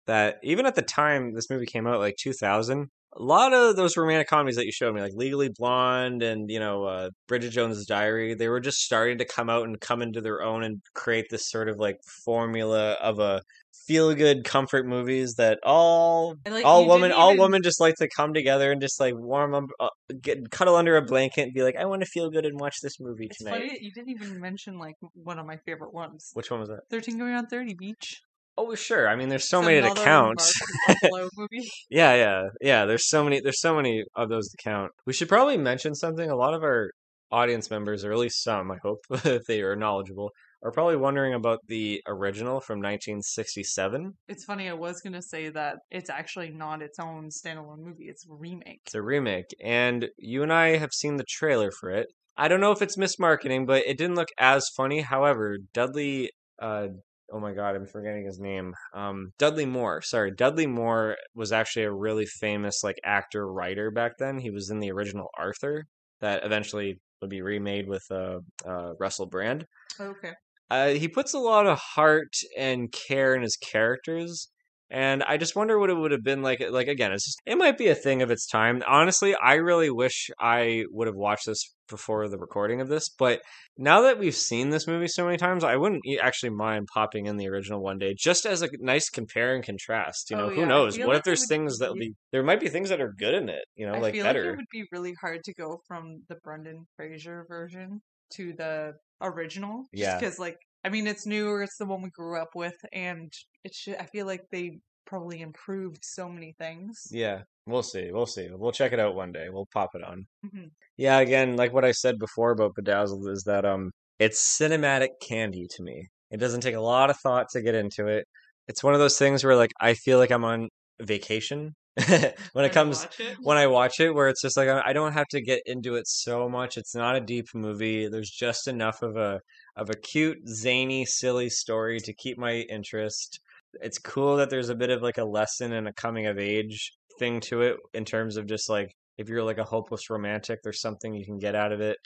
that 0.07 0.37
even 0.41 0.65
at 0.65 0.75
the 0.75 0.81
time 0.81 1.33
this 1.35 1.49
movie 1.49 1.65
came 1.65 1.85
out, 1.85 1.99
like 1.99 2.15
2000, 2.19 2.87
a 3.17 3.23
lot 3.23 3.53
of 3.53 3.75
those 3.75 3.97
romantic 3.97 4.27
comedies 4.27 4.57
that 4.57 4.65
you 4.65 4.71
showed 4.71 4.93
me, 4.93 5.01
like 5.01 5.13
Legally 5.15 5.49
Blonde 5.49 6.21
and, 6.21 6.49
you 6.49 6.59
know, 6.59 6.83
uh, 6.83 7.09
Bridget 7.27 7.49
Jones's 7.49 7.85
Diary, 7.85 8.35
they 8.35 8.47
were 8.47 8.59
just 8.59 8.79
starting 8.79 9.17
to 9.17 9.25
come 9.25 9.49
out 9.49 9.63
and 9.63 9.79
come 9.79 10.01
into 10.01 10.21
their 10.21 10.43
own 10.43 10.63
and 10.63 10.81
create 10.93 11.25
this 11.29 11.49
sort 11.49 11.67
of 11.67 11.79
like 11.79 11.97
formula 12.23 12.93
of 12.93 13.19
a 13.19 13.41
feel 13.87 14.13
good 14.13 14.43
comfort 14.43 14.85
movies 14.85 15.35
that 15.35 15.59
all 15.63 16.35
like, 16.49 16.65
all 16.65 16.85
women 16.87 17.09
didn't 17.09 17.21
all 17.21 17.37
women 17.37 17.63
just 17.63 17.79
like 17.79 17.95
to 17.95 18.07
come 18.09 18.33
together 18.33 18.69
and 18.69 18.81
just 18.81 18.99
like 18.99 19.13
warm 19.15 19.53
up 19.53 19.63
uh, 19.79 19.87
get 20.21 20.51
cuddle 20.51 20.75
under 20.75 20.97
a 20.97 21.01
blanket 21.01 21.43
and 21.43 21.53
be 21.53 21.63
like 21.63 21.77
i 21.77 21.85
want 21.85 22.01
to 22.01 22.05
feel 22.07 22.29
good 22.29 22.45
and 22.45 22.59
watch 22.59 22.81
this 22.81 22.99
movie 22.99 23.27
it's 23.27 23.37
tonight 23.37 23.51
funny 23.51 23.77
you 23.79 23.91
didn't 23.93 24.09
even 24.09 24.41
mention 24.41 24.77
like 24.77 24.95
one 25.13 25.39
of 25.39 25.45
my 25.45 25.57
favorite 25.65 25.93
ones. 25.93 26.31
which 26.33 26.51
one 26.51 26.59
was 26.59 26.69
that? 26.69 26.81
Thirteen 26.89 27.17
going 27.17 27.33
on 27.33 27.47
thirty 27.47 27.73
beach. 27.73 28.21
Oh, 28.57 28.73
sure. 28.75 29.07
I 29.07 29.15
mean, 29.15 29.29
there's 29.29 29.47
so 29.47 29.59
It's 29.59 29.67
many 29.67 29.81
to 29.81 29.93
count. 30.03 30.41
Mark 30.87 30.97
Ruffalo 31.03 31.29
movie. 31.37 31.69
yeah, 31.89 32.15
yeah, 32.15 32.43
yeah. 32.61 32.85
There's 32.85 33.07
so 33.07 33.23
many. 33.23 33.39
There's 33.39 33.61
so 33.61 33.75
many 33.75 34.03
of 34.15 34.29
those 34.29 34.49
to 34.49 34.57
count. 34.63 34.91
We 35.05 35.13
should 35.13 35.29
probably 35.29 35.57
mention 35.57 35.93
something. 35.95 36.29
A 36.29 36.35
lot 36.35 36.53
of 36.53 36.63
our 36.63 36.91
audience 37.31 37.69
members, 37.69 38.03
or 38.03 38.11
at 38.11 38.17
least 38.17 38.43
some, 38.43 38.71
I 38.71 38.77
hope, 38.81 38.99
if 39.25 39.43
they 39.45 39.61
are 39.61 39.75
knowledgeable, 39.75 40.31
are 40.63 40.71
probably 40.71 40.95
wondering 40.95 41.33
about 41.33 41.59
the 41.67 42.01
original 42.07 42.59
from 42.59 42.79
1967. 42.79 44.13
It's 44.27 44.45
funny. 44.45 44.69
I 44.69 44.73
was 44.73 45.01
gonna 45.01 45.21
say 45.21 45.49
that 45.49 45.77
it's 45.91 46.09
actually 46.09 46.49
not 46.49 46.81
its 46.81 46.99
own 46.99 47.29
standalone 47.29 47.79
movie. 47.79 48.05
It's 48.05 48.25
a 48.27 48.33
remake. 48.33 48.81
It's 48.85 48.95
a 48.95 49.01
remake, 49.01 49.53
and 49.63 50.07
you 50.17 50.43
and 50.43 50.51
I 50.51 50.77
have 50.77 50.93
seen 50.93 51.17
the 51.17 51.25
trailer 51.27 51.71
for 51.71 51.91
it. 51.91 52.07
I 52.37 52.47
don't 52.47 52.61
know 52.61 52.71
if 52.71 52.81
it's 52.81 52.97
mismarketing, 52.97 53.65
but 53.65 53.83
it 53.87 53.97
didn't 53.97 54.15
look 54.15 54.29
as 54.37 54.69
funny. 54.75 55.01
However, 55.01 55.57
Dudley, 55.73 56.31
uh, 56.61 56.87
oh 57.31 57.39
my 57.39 57.53
god, 57.53 57.75
I'm 57.75 57.85
forgetting 57.85 58.25
his 58.25 58.39
name. 58.39 58.73
Um, 58.93 59.31
Dudley 59.37 59.65
Moore. 59.65 60.01
Sorry, 60.01 60.31
Dudley 60.31 60.67
Moore 60.67 61.17
was 61.35 61.51
actually 61.51 61.83
a 61.83 61.91
really 61.91 62.25
famous 62.25 62.83
like 62.83 62.97
actor 63.03 63.51
writer 63.51 63.91
back 63.91 64.13
then. 64.19 64.39
He 64.39 64.51
was 64.51 64.69
in 64.69 64.79
the 64.79 64.91
original 64.91 65.27
Arthur 65.37 65.85
that 66.21 66.43
eventually 66.43 66.99
would 67.21 67.29
be 67.29 67.41
remade 67.41 67.87
with 67.87 68.03
uh, 68.11 68.39
uh, 68.67 68.93
Russell 68.99 69.25
Brand. 69.25 69.65
Okay. 69.99 70.33
Uh, 70.69 70.89
he 70.89 71.07
puts 71.07 71.33
a 71.33 71.39
lot 71.39 71.65
of 71.65 71.79
heart 71.79 72.33
and 72.57 72.91
care 72.91 73.33
in 73.33 73.41
his 73.41 73.55
characters, 73.55 74.49
and 74.89 75.23
I 75.23 75.37
just 75.37 75.55
wonder 75.55 75.77
what 75.79 75.89
it 75.89 75.95
would 75.95 76.11
have 76.11 76.23
been 76.23 76.41
like. 76.41 76.61
Like 76.69 76.87
again, 76.87 77.11
it's 77.11 77.25
just, 77.25 77.41
it 77.45 77.57
might 77.57 77.77
be 77.77 77.87
a 77.87 77.95
thing 77.95 78.21
of 78.21 78.31
its 78.31 78.45
time. 78.47 78.81
Honestly, 78.87 79.35
I 79.35 79.55
really 79.55 79.89
wish 79.89 80.29
I 80.39 80.85
would 80.91 81.07
have 81.07 81.15
watched 81.15 81.45
this 81.45 81.73
before 81.89 82.27
the 82.27 82.37
recording 82.37 82.81
of 82.81 82.87
this. 82.89 83.09
But 83.09 83.41
now 83.77 84.01
that 84.01 84.19
we've 84.19 84.35
seen 84.35 84.69
this 84.69 84.87
movie 84.87 85.07
so 85.07 85.25
many 85.25 85.37
times, 85.37 85.63
I 85.63 85.75
wouldn't 85.77 86.03
actually 86.21 86.49
mind 86.51 86.87
popping 86.93 87.25
in 87.27 87.37
the 87.37 87.47
original 87.47 87.81
one 87.81 87.97
day, 87.97 88.13
just 88.17 88.45
as 88.45 88.61
a 88.61 88.69
nice 88.79 89.09
compare 89.09 89.55
and 89.55 89.63
contrast. 89.63 90.29
You 90.29 90.37
know, 90.37 90.45
Oh, 90.45 90.49
who 90.49 90.61
yeah, 90.61 90.67
knows? 90.67 90.97
What 90.97 91.07
like 91.09 91.17
if 91.19 91.23
there's 91.23 91.41
would 91.41 91.49
things 91.49 91.77
that 91.79 91.93
be- 91.93 92.13
there 92.31 92.43
might 92.43 92.59
be 92.59 92.69
things 92.69 92.89
that 92.89 93.01
are 93.01 93.13
good 93.17 93.33
in 93.35 93.49
it. 93.49 93.63
You 93.75 93.87
know, 93.87 93.93
I 93.93 93.99
like 93.99 94.13
feel 94.13 94.23
better. 94.23 94.43
like 94.45 94.53
it 94.53 94.57
would 94.57 94.65
be 94.71 94.85
really 94.91 95.13
hard 95.21 95.43
to 95.45 95.53
go 95.53 95.79
from 95.87 96.23
the 96.29 96.35
Brendan 96.43 96.85
Fraser 96.95 97.45
version 97.47 98.01
to 98.35 98.53
the 98.53 98.93
original. 99.21 99.85
Yeah. 99.93 100.19
Because 100.19 100.39
like 100.39 100.57
I 100.87 100.89
mean, 100.89 101.05
it's 101.05 101.25
newer. 101.25 101.63
It's 101.63 101.75
the 101.77 101.85
one 101.85 102.01
we 102.01 102.09
grew 102.09 102.39
up 102.41 102.51
with, 102.55 102.77
and 102.93 103.29
it 103.65 103.75
should. 103.75 103.97
I 103.97 104.05
feel 104.05 104.25
like 104.25 104.43
they 104.53 104.79
probably 105.05 105.41
improved 105.41 105.99
so 106.01 106.29
many 106.29 106.55
things. 106.57 107.07
Yeah, 107.11 107.41
we'll 107.65 107.83
see. 107.83 108.09
We'll 108.09 108.25
see. 108.25 108.47
We'll 108.49 108.71
check 108.71 108.93
it 108.93 108.99
out 108.99 109.13
one 109.13 109.33
day. 109.33 109.47
We'll 109.49 109.67
pop 109.73 109.89
it 109.95 110.01
on. 110.01 110.25
Mhm. 110.45 110.69
Yeah, 110.95 111.19
again, 111.19 111.57
like 111.57 111.73
what 111.73 111.83
I 111.83 111.91
said 111.91 112.17
before 112.17 112.51
about 112.51 112.75
Bedazzled 112.75 113.27
is 113.27 113.43
that 113.43 113.65
um 113.65 113.91
it's 114.17 114.41
cinematic 114.57 115.09
candy 115.21 115.67
to 115.75 115.83
me. 115.83 116.07
It 116.31 116.37
doesn't 116.37 116.61
take 116.61 116.75
a 116.75 116.79
lot 116.79 117.09
of 117.09 117.17
thought 117.19 117.47
to 117.51 117.61
get 117.61 117.75
into 117.75 118.07
it. 118.07 118.25
It's 118.69 118.81
one 118.83 118.93
of 118.93 119.01
those 119.01 119.17
things 119.19 119.43
where 119.43 119.57
like 119.57 119.71
I 119.81 119.93
feel 119.93 120.19
like 120.19 120.31
I'm 120.31 120.45
on 120.45 120.69
vacation 121.01 121.73
when 122.53 122.65
it 122.65 122.71
comes 122.71 123.07
it. 123.17 123.37
when 123.41 123.57
I 123.57 123.67
watch 123.67 123.99
it 123.99 124.13
where 124.13 124.27
it's 124.27 124.41
just 124.41 124.55
like 124.55 124.69
I 124.69 124.81
I 124.85 124.93
don't 124.93 125.13
have 125.13 125.27
to 125.29 125.41
get 125.41 125.61
into 125.65 125.95
it 125.95 126.07
so 126.07 126.47
much. 126.47 126.77
It's 126.77 126.93
not 126.93 127.15
a 127.15 127.21
deep 127.21 127.47
movie. 127.55 128.07
There's 128.07 128.29
just 128.29 128.67
enough 128.67 129.01
of 129.01 129.17
a 129.17 129.39
of 129.75 129.89
a 129.89 129.95
cute, 129.95 130.37
zany, 130.47 131.05
silly 131.05 131.49
story 131.49 131.99
to 132.01 132.13
keep 132.13 132.37
my 132.37 132.65
interest. 132.69 133.39
It's 133.81 133.97
cool 133.97 134.37
that 134.37 134.49
there's 134.49 134.69
a 134.69 134.75
bit 134.75 134.89
of 134.91 135.01
like 135.01 135.17
a 135.17 135.25
lesson 135.25 135.73
and 135.73 135.87
a 135.87 135.93
coming 135.93 136.27
of 136.27 136.37
age 136.37 136.91
thing 137.19 137.39
to 137.41 137.61
it 137.61 137.77
in 137.93 138.05
terms 138.05 138.37
of 138.37 138.47
just 138.47 138.69
like 138.69 138.91
if 139.17 139.29
you're 139.29 139.43
like 139.43 139.57
a 139.57 139.63
hopeless 139.63 140.09
romantic, 140.09 140.59
there's 140.63 140.81
something 140.81 141.13
you 141.13 141.25
can 141.25 141.39
get 141.39 141.55
out 141.55 141.71
of 141.71 141.81
it. 141.81 141.97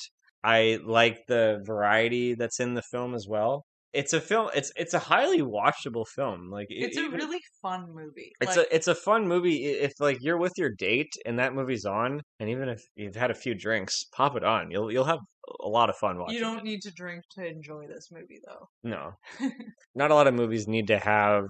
I 0.44 0.80
like 0.84 1.20
the 1.28 1.62
variety 1.66 2.34
that's 2.36 2.60
in 2.60 2.74
the 2.74 2.82
film 2.82 3.14
as 3.14 3.28
well. 3.28 3.66
It's 3.94 4.14
a 4.14 4.22
film. 4.22 4.50
It's 4.56 4.72
it's 4.76 4.94
a 4.94 5.00
highly 5.00 5.42
watchable 5.42 6.08
film. 6.08 6.50
Like 6.50 6.68
It's 6.70 6.98
a 6.98 7.10
really 7.10 7.40
fun 7.62 7.94
movie. 7.94 8.32
it's 8.40 8.56
like, 8.56 8.68
a 8.68 8.76
it's 8.76 8.88
a 8.88 8.96
fun 8.96 9.28
movie 9.28 9.66
if 9.66 9.94
like 10.00 10.20
you're 10.22 10.38
with 10.38 10.54
your 10.58 10.70
date 10.70 11.14
and 11.26 11.40
that 11.40 11.54
movie's 11.54 11.86
on, 11.86 12.22
and 12.40 12.50
even 12.50 12.70
if 12.70 12.82
you've 12.96 13.16
had 13.16 13.32
a 13.32 13.36
few 13.36 13.54
drinks, 13.54 14.06
pop 14.16 14.36
it 14.36 14.44
on. 14.44 14.72
You'll 14.72 14.92
you'll 14.92 15.04
have 15.06 15.20
a 15.62 15.68
lot 15.68 15.90
of 15.90 15.98
fun 15.98 16.20
watching. 16.20 16.36
you 16.36 16.42
don't 16.42 16.60
it. 16.60 16.64
need 16.64 16.82
to 16.84 16.92
drink 16.92 17.24
to 17.32 17.46
enjoy 17.46 17.88
this 17.88 18.10
movie, 18.12 18.40
though. 18.48 18.68
No, 18.84 19.14
not 19.96 20.12
a 20.12 20.16
lot 20.16 20.28
of 20.28 20.34
movies 20.34 20.68
need 20.68 20.88
to 20.88 20.98
have 20.98 21.48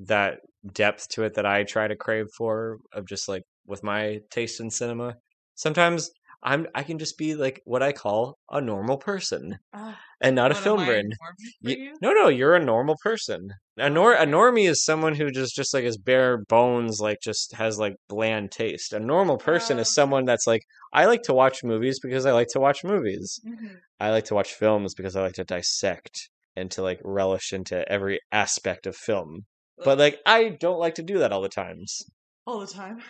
that 0.00 0.38
depth 0.72 1.08
to 1.08 1.22
it 1.22 1.34
that 1.34 1.46
I 1.46 1.62
try 1.62 1.86
to 1.86 1.96
crave 1.96 2.26
for 2.36 2.78
of 2.92 3.06
just 3.06 3.28
like 3.28 3.42
with 3.66 3.82
my 3.82 4.20
taste 4.30 4.60
in 4.60 4.70
cinema. 4.70 5.14
Sometimes 5.54 6.10
I'm 6.46 6.66
I 6.76 6.84
can 6.84 6.98
just 6.98 7.18
be 7.18 7.34
like 7.34 7.60
what 7.64 7.82
I 7.82 7.90
call 7.92 8.38
a 8.50 8.60
normal 8.60 8.98
person 8.98 9.58
Ah, 9.74 9.98
and 10.20 10.36
not 10.36 10.52
a 10.52 10.54
film 10.54 10.84
brain. 10.86 11.10
normie 11.10 11.14
for 11.62 11.70
Ye- 11.70 11.76
you? 11.86 11.94
No, 12.00 12.12
no, 12.12 12.28
you're 12.28 12.54
a 12.54 12.64
normal 12.64 12.94
person. 13.02 13.48
A 13.76 13.90
nor 13.90 14.14
a 14.14 14.24
normie 14.26 14.68
is 14.68 14.84
someone 14.84 15.16
who 15.16 15.30
just 15.32 15.56
just 15.56 15.74
like 15.74 15.84
is 15.84 15.98
bare 15.98 16.38
bones, 16.48 17.00
like 17.00 17.18
just 17.20 17.54
has 17.56 17.78
like 17.80 17.96
bland 18.08 18.52
taste. 18.52 18.92
A 18.92 19.00
normal 19.00 19.38
person 19.38 19.78
is 19.80 19.88
Um, 19.88 19.92
someone 19.92 20.24
that's 20.24 20.46
like, 20.46 20.62
I 20.92 21.06
like 21.06 21.22
to 21.24 21.34
watch 21.34 21.64
movies 21.64 21.98
because 22.00 22.24
I 22.26 22.32
like 22.32 22.48
to 22.52 22.60
watch 22.60 22.84
movies. 22.84 23.40
Mhm. 23.44 23.78
I 23.98 24.10
like 24.10 24.26
to 24.26 24.34
watch 24.34 24.54
films 24.54 24.94
because 24.94 25.16
I 25.16 25.22
like 25.22 25.34
to 25.34 25.44
dissect 25.44 26.16
and 26.54 26.70
to 26.70 26.80
like 26.82 27.00
relish 27.04 27.52
into 27.52 27.86
every 27.90 28.20
aspect 28.30 28.86
of 28.86 28.94
film. 28.96 29.46
But 29.84 29.98
like 29.98 30.20
I 30.24 30.50
don't 30.50 30.78
like 30.78 30.94
to 30.94 31.02
do 31.02 31.18
that 31.18 31.32
all 31.32 31.42
the 31.42 31.48
times. 31.48 32.04
all 32.46 32.60
the 32.60 32.66
time. 32.68 33.02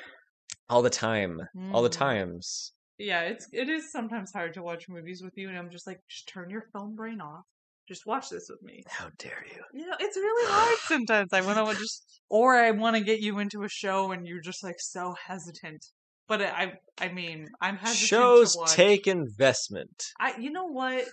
All 0.70 0.80
the 0.80 0.88
time. 0.90 1.38
All 1.74 1.82
the 1.82 1.90
Mm. 1.90 1.98
times. 2.06 2.72
Yeah, 2.98 3.23
it's 3.23 3.47
it 3.52 3.68
is 3.68 3.93
sometimes 3.93 4.32
hard 4.32 4.55
to 4.55 4.62
watch 4.62 4.89
movies 4.89 5.23
with 5.23 5.36
you, 5.36 5.48
and 5.48 5.59
I'm 5.59 5.70
just 5.70 5.86
like, 5.86 6.01
just 6.09 6.28
turn 6.28 6.51
your 6.51 6.64
film 6.73 6.94
brain 6.94 7.20
off. 7.20 7.44
Just 7.89 8.06
watch 8.06 8.31
this 8.31 8.48
with 8.48 8.62
me. 8.62 8.82
How 8.89 9.09
dare 9.18 9.44
you? 9.48 9.81
You 9.81 9.86
know, 9.86 9.97
it's 10.01 10.16
really 10.16 10.51
hard 10.51 10.78
sometimes. 10.86 11.32
I 11.32 11.40
want 11.43 11.59
to 11.59 11.78
just, 11.81 12.20
or 12.28 12.56
I 12.56 12.73
want 12.73 12.97
to 12.97 13.02
get 13.02 13.20
you 13.20 13.39
into 13.39 13.62
a 13.62 13.68
show, 13.68 14.12
and 14.12 14.27
you're 14.27 14.40
just 14.40 14.64
like 14.64 14.77
so 14.78 15.14
hesitant. 15.27 15.85
But 16.27 16.43
I, 16.43 16.73
I 16.98 17.09
mean, 17.09 17.47
I'm 17.60 17.77
hesitant 17.77 18.09
Shows 18.09 18.56
take 18.68 19.06
investment. 19.06 20.02
I, 20.18 20.36
you 20.39 20.51
know 20.51 20.66
what 20.66 21.05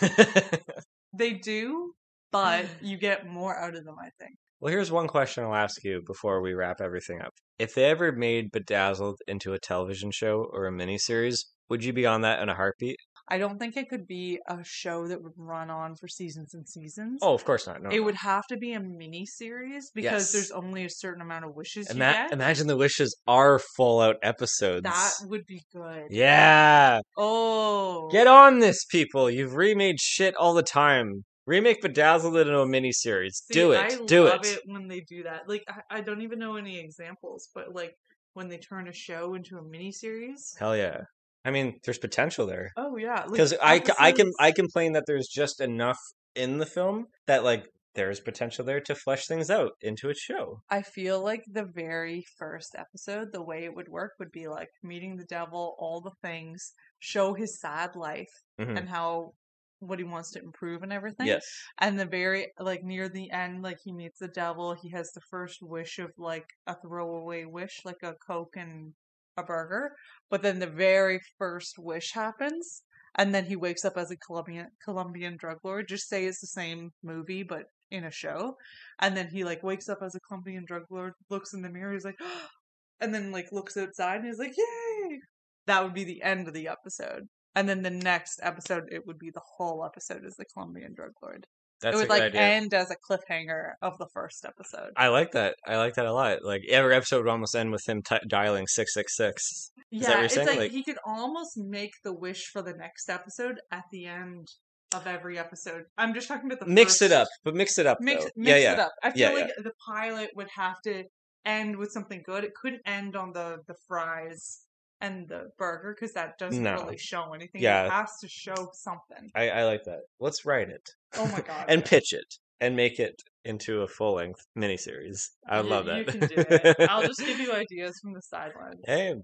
they 1.12 1.32
do, 1.32 1.94
but 2.30 2.66
you 2.80 2.96
get 2.96 3.26
more 3.26 3.56
out 3.56 3.74
of 3.74 3.84
them. 3.84 3.96
I 4.00 4.10
think. 4.20 4.36
Well, 4.60 4.70
here's 4.72 4.92
one 4.92 5.08
question 5.08 5.42
I'll 5.44 5.54
ask 5.54 5.82
you 5.84 6.02
before 6.06 6.42
we 6.42 6.52
wrap 6.52 6.80
everything 6.82 7.20
up. 7.22 7.32
If 7.58 7.74
they 7.74 7.84
ever 7.84 8.12
made 8.12 8.50
Bedazzled 8.52 9.16
into 9.26 9.54
a 9.54 9.58
television 9.58 10.10
show 10.10 10.46
or 10.52 10.66
a 10.66 10.72
miniseries, 10.72 11.38
would 11.70 11.82
you 11.82 11.92
be 11.94 12.04
on 12.04 12.20
that 12.22 12.42
in 12.42 12.48
a 12.50 12.54
heartbeat? 12.54 12.96
I 13.32 13.38
don't 13.38 13.58
think 13.58 13.76
it 13.76 13.88
could 13.88 14.06
be 14.08 14.40
a 14.48 14.58
show 14.64 15.06
that 15.06 15.22
would 15.22 15.32
run 15.36 15.70
on 15.70 15.94
for 15.94 16.08
seasons 16.08 16.52
and 16.52 16.68
seasons. 16.68 17.20
Oh, 17.22 17.32
of 17.32 17.44
course 17.44 17.66
not. 17.66 17.80
No. 17.80 17.88
It 17.90 17.98
no. 17.98 18.02
would 18.02 18.16
have 18.16 18.42
to 18.48 18.56
be 18.56 18.72
a 18.72 18.80
mini 18.80 19.24
series 19.24 19.90
because 19.94 20.12
Yes. 20.12 20.32
there's 20.32 20.50
only 20.50 20.84
a 20.84 20.90
certain 20.90 21.22
amount 21.22 21.44
of 21.44 21.54
wishes 21.54 21.88
you 21.88 21.94
Ima- 21.94 22.12
get. 22.12 22.32
imagine 22.32 22.66
the 22.66 22.76
wishes 22.76 23.16
are 23.28 23.60
full 23.76 24.00
out 24.00 24.16
episodes. 24.22 24.82
That 24.82 25.12
would 25.28 25.46
be 25.46 25.62
good. 25.72 26.08
Yeah. 26.10 26.98
Oh, 27.16 28.08
Get 28.10 28.26
on 28.26 28.58
this, 28.58 28.84
people. 28.84 29.30
You've 29.30 29.54
remade 29.54 30.00
shit 30.00 30.34
all 30.34 30.52
the 30.52 30.64
time. 30.64 31.24
Remake 31.50 31.82
Bedazzled 31.82 32.36
into 32.36 32.60
a 32.60 32.64
miniseries. 32.66 33.34
See, 33.46 33.54
do 33.54 33.72
it. 33.72 33.88
Do 33.88 33.96
it. 33.96 34.02
I 34.02 34.06
do 34.06 34.24
love 34.28 34.44
it. 34.44 34.54
it 34.58 34.62
when 34.66 34.86
they 34.86 35.00
do 35.00 35.24
that. 35.24 35.48
Like 35.48 35.64
I, 35.68 35.98
I 35.98 36.00
don't 36.00 36.22
even 36.22 36.38
know 36.38 36.54
any 36.54 36.78
examples, 36.78 37.48
but 37.54 37.74
like 37.74 37.94
when 38.34 38.48
they 38.48 38.58
turn 38.58 38.86
a 38.86 38.92
show 38.92 39.34
into 39.34 39.58
a 39.58 39.62
mini 39.62 39.90
series. 39.90 40.54
Hell 40.60 40.76
yeah. 40.76 40.98
I 41.44 41.50
mean, 41.50 41.80
there's 41.84 41.98
potential 41.98 42.46
there. 42.46 42.70
Oh 42.76 42.96
yeah, 42.96 43.22
like, 43.22 43.32
because 43.32 43.54
I, 43.60 43.78
c- 43.78 43.92
I 43.98 44.12
can 44.12 44.30
I 44.38 44.52
complain 44.52 44.92
that 44.92 45.04
there's 45.08 45.26
just 45.26 45.60
enough 45.60 45.98
in 46.36 46.58
the 46.58 46.66
film 46.66 47.06
that 47.26 47.42
like 47.42 47.64
there's 47.96 48.20
potential 48.20 48.64
there 48.64 48.80
to 48.82 48.94
flesh 48.94 49.26
things 49.26 49.50
out 49.50 49.72
into 49.80 50.08
a 50.10 50.14
show. 50.14 50.60
I 50.70 50.82
feel 50.82 51.20
like 51.20 51.42
the 51.50 51.64
very 51.74 52.22
first 52.38 52.76
episode, 52.78 53.32
the 53.32 53.42
way 53.42 53.64
it 53.64 53.74
would 53.74 53.88
work 53.88 54.12
would 54.20 54.30
be 54.30 54.46
like 54.46 54.68
meeting 54.84 55.16
the 55.16 55.24
devil, 55.24 55.74
all 55.80 56.00
the 56.00 56.12
things, 56.22 56.72
show 57.00 57.34
his 57.34 57.58
sad 57.60 57.96
life 57.96 58.30
Mhm. 58.60 58.78
and 58.78 58.88
how 58.88 59.32
what 59.80 59.98
he 59.98 60.04
wants 60.04 60.30
to 60.32 60.42
improve 60.42 60.82
and 60.82 60.92
everything. 60.92 61.26
Yes. 61.26 61.44
And 61.78 61.98
the 61.98 62.06
very 62.06 62.52
like 62.58 62.84
near 62.84 63.08
the 63.08 63.30
end, 63.30 63.62
like 63.62 63.78
he 63.84 63.92
meets 63.92 64.18
the 64.18 64.28
devil, 64.28 64.74
he 64.80 64.90
has 64.90 65.10
the 65.12 65.22
first 65.30 65.58
wish 65.62 65.98
of 65.98 66.10
like 66.16 66.46
a 66.66 66.76
throwaway 66.80 67.44
wish, 67.44 67.80
like 67.84 68.02
a 68.02 68.14
Coke 68.26 68.54
and 68.56 68.92
a 69.36 69.42
burger. 69.42 69.92
But 70.30 70.42
then 70.42 70.58
the 70.58 70.66
very 70.66 71.20
first 71.38 71.76
wish 71.78 72.12
happens, 72.12 72.82
and 73.16 73.34
then 73.34 73.46
he 73.46 73.56
wakes 73.56 73.84
up 73.84 73.96
as 73.96 74.10
a 74.10 74.16
Colombian 74.16 74.68
Colombian 74.84 75.36
drug 75.38 75.58
lord. 75.64 75.88
Just 75.88 76.08
say 76.08 76.26
it's 76.26 76.40
the 76.40 76.46
same 76.46 76.90
movie, 77.02 77.42
but 77.42 77.64
in 77.90 78.04
a 78.04 78.10
show. 78.10 78.56
And 79.00 79.16
then 79.16 79.28
he 79.28 79.44
like 79.44 79.62
wakes 79.62 79.88
up 79.88 79.98
as 80.02 80.14
a 80.14 80.20
Colombian 80.20 80.64
drug 80.66 80.84
lord, 80.90 81.12
looks 81.28 81.52
in 81.54 81.62
the 81.62 81.70
mirror, 81.70 81.92
he's 81.92 82.04
like, 82.04 82.20
and 83.00 83.14
then 83.14 83.32
like 83.32 83.52
looks 83.52 83.76
outside 83.76 84.16
and 84.16 84.26
he's 84.26 84.38
like, 84.38 84.56
yay! 84.56 85.18
That 85.66 85.82
would 85.82 85.94
be 85.94 86.04
the 86.04 86.22
end 86.22 86.48
of 86.48 86.54
the 86.54 86.68
episode. 86.68 87.28
And 87.54 87.68
then 87.68 87.82
the 87.82 87.90
next 87.90 88.40
episode, 88.42 88.84
it 88.92 89.06
would 89.06 89.18
be 89.18 89.30
the 89.30 89.42
whole 89.56 89.84
episode 89.84 90.24
as 90.24 90.36
the 90.36 90.44
Colombian 90.44 90.94
drug 90.94 91.12
lord. 91.22 91.46
That's 91.82 91.96
it 91.96 91.98
would 92.00 92.08
like 92.10 92.22
idea. 92.22 92.40
end 92.40 92.74
as 92.74 92.90
a 92.90 92.96
cliffhanger 93.10 93.72
of 93.80 93.96
the 93.98 94.06
first 94.12 94.44
episode. 94.44 94.90
I 94.96 95.08
like 95.08 95.32
that. 95.32 95.56
I 95.66 95.78
like 95.78 95.94
that 95.94 96.04
a 96.04 96.12
lot. 96.12 96.44
Like 96.44 96.62
every 96.68 96.94
episode 96.94 97.24
would 97.24 97.30
almost 97.30 97.56
end 97.56 97.72
with 97.72 97.88
him 97.88 98.02
t- 98.02 98.18
dialing 98.28 98.66
six 98.66 98.92
six 98.92 99.16
six. 99.16 99.72
that 99.90 100.00
what 100.00 100.02
yeah, 100.02 100.16
you're 100.16 100.24
it's 100.26 100.36
like, 100.36 100.58
Like- 100.58 100.70
he 100.72 100.84
could 100.84 100.98
almost 101.06 101.56
make 101.56 101.92
the 102.04 102.12
wish 102.12 102.50
for 102.52 102.60
the 102.60 102.74
next 102.74 103.08
episode 103.08 103.60
at 103.72 103.84
the 103.90 104.04
end 104.06 104.46
of 104.94 105.06
every 105.06 105.38
episode. 105.38 105.84
I'm 105.96 106.12
just 106.12 106.28
talking 106.28 106.50
about 106.50 106.60
the 106.60 106.70
Mix 106.70 107.00
it 107.00 107.12
up, 107.12 107.28
but 107.44 107.54
mix 107.54 107.78
it 107.78 107.86
up. 107.86 107.98
Mix, 108.00 108.24
mix 108.36 108.50
yeah, 108.50 108.56
yeah. 108.56 108.72
it 108.74 108.78
up. 108.80 108.92
I 109.02 109.10
feel 109.12 109.30
Yeah, 109.30 109.34
like 109.44 109.50
the 109.56 109.72
pilot 109.86 110.30
would 110.36 110.48
have 110.56 110.76
to 110.84 111.04
end 111.46 111.76
with 111.76 111.92
something 111.92 112.22
good. 112.26 112.44
It 112.44 112.52
couldn't 112.60 112.82
end 112.84 113.16
on 113.16 113.32
the 113.32 113.58
the 113.66 113.74
fries 113.88 114.66
and 115.00 115.28
the 115.28 115.50
burger 115.58 115.94
because 115.98 116.12
that 116.14 116.38
doesn't 116.38 116.62
No. 116.62 116.74
really 116.74 116.98
show 116.98 117.32
anything. 117.32 117.62
Yeah. 117.62 117.86
It 117.86 117.90
has 117.92 118.18
to 118.20 118.28
show 118.28 118.70
something. 118.72 119.30
I, 119.34 119.48
I 119.50 119.64
like 119.64 119.84
that. 119.84 120.00
Let's 120.18 120.44
write 120.44 120.68
it. 120.68 120.88
Oh 121.16 121.26
my 121.26 121.40
god. 121.40 121.64
and 121.68 121.84
pitch 121.84 122.12
it 122.12 122.34
and 122.60 122.76
make 122.76 122.98
it 122.98 123.22
into 123.44 123.80
a 123.82 123.88
full 123.88 124.14
length 124.14 124.46
miniseries. 124.58 125.28
I 125.48 125.60
You- 125.60 125.68
love 125.68 125.86
that. 125.86 125.98
You 125.98 126.04
can 126.04 126.20
do 126.20 126.34
it. 126.36 126.76
I'll 126.90 127.06
just 127.06 127.20
give 127.20 127.38
you 127.40 127.52
ideas 127.64 127.98
from 128.00 128.12
the 128.12 128.22
sidelines. 128.22 128.80
Hey, 128.86 129.14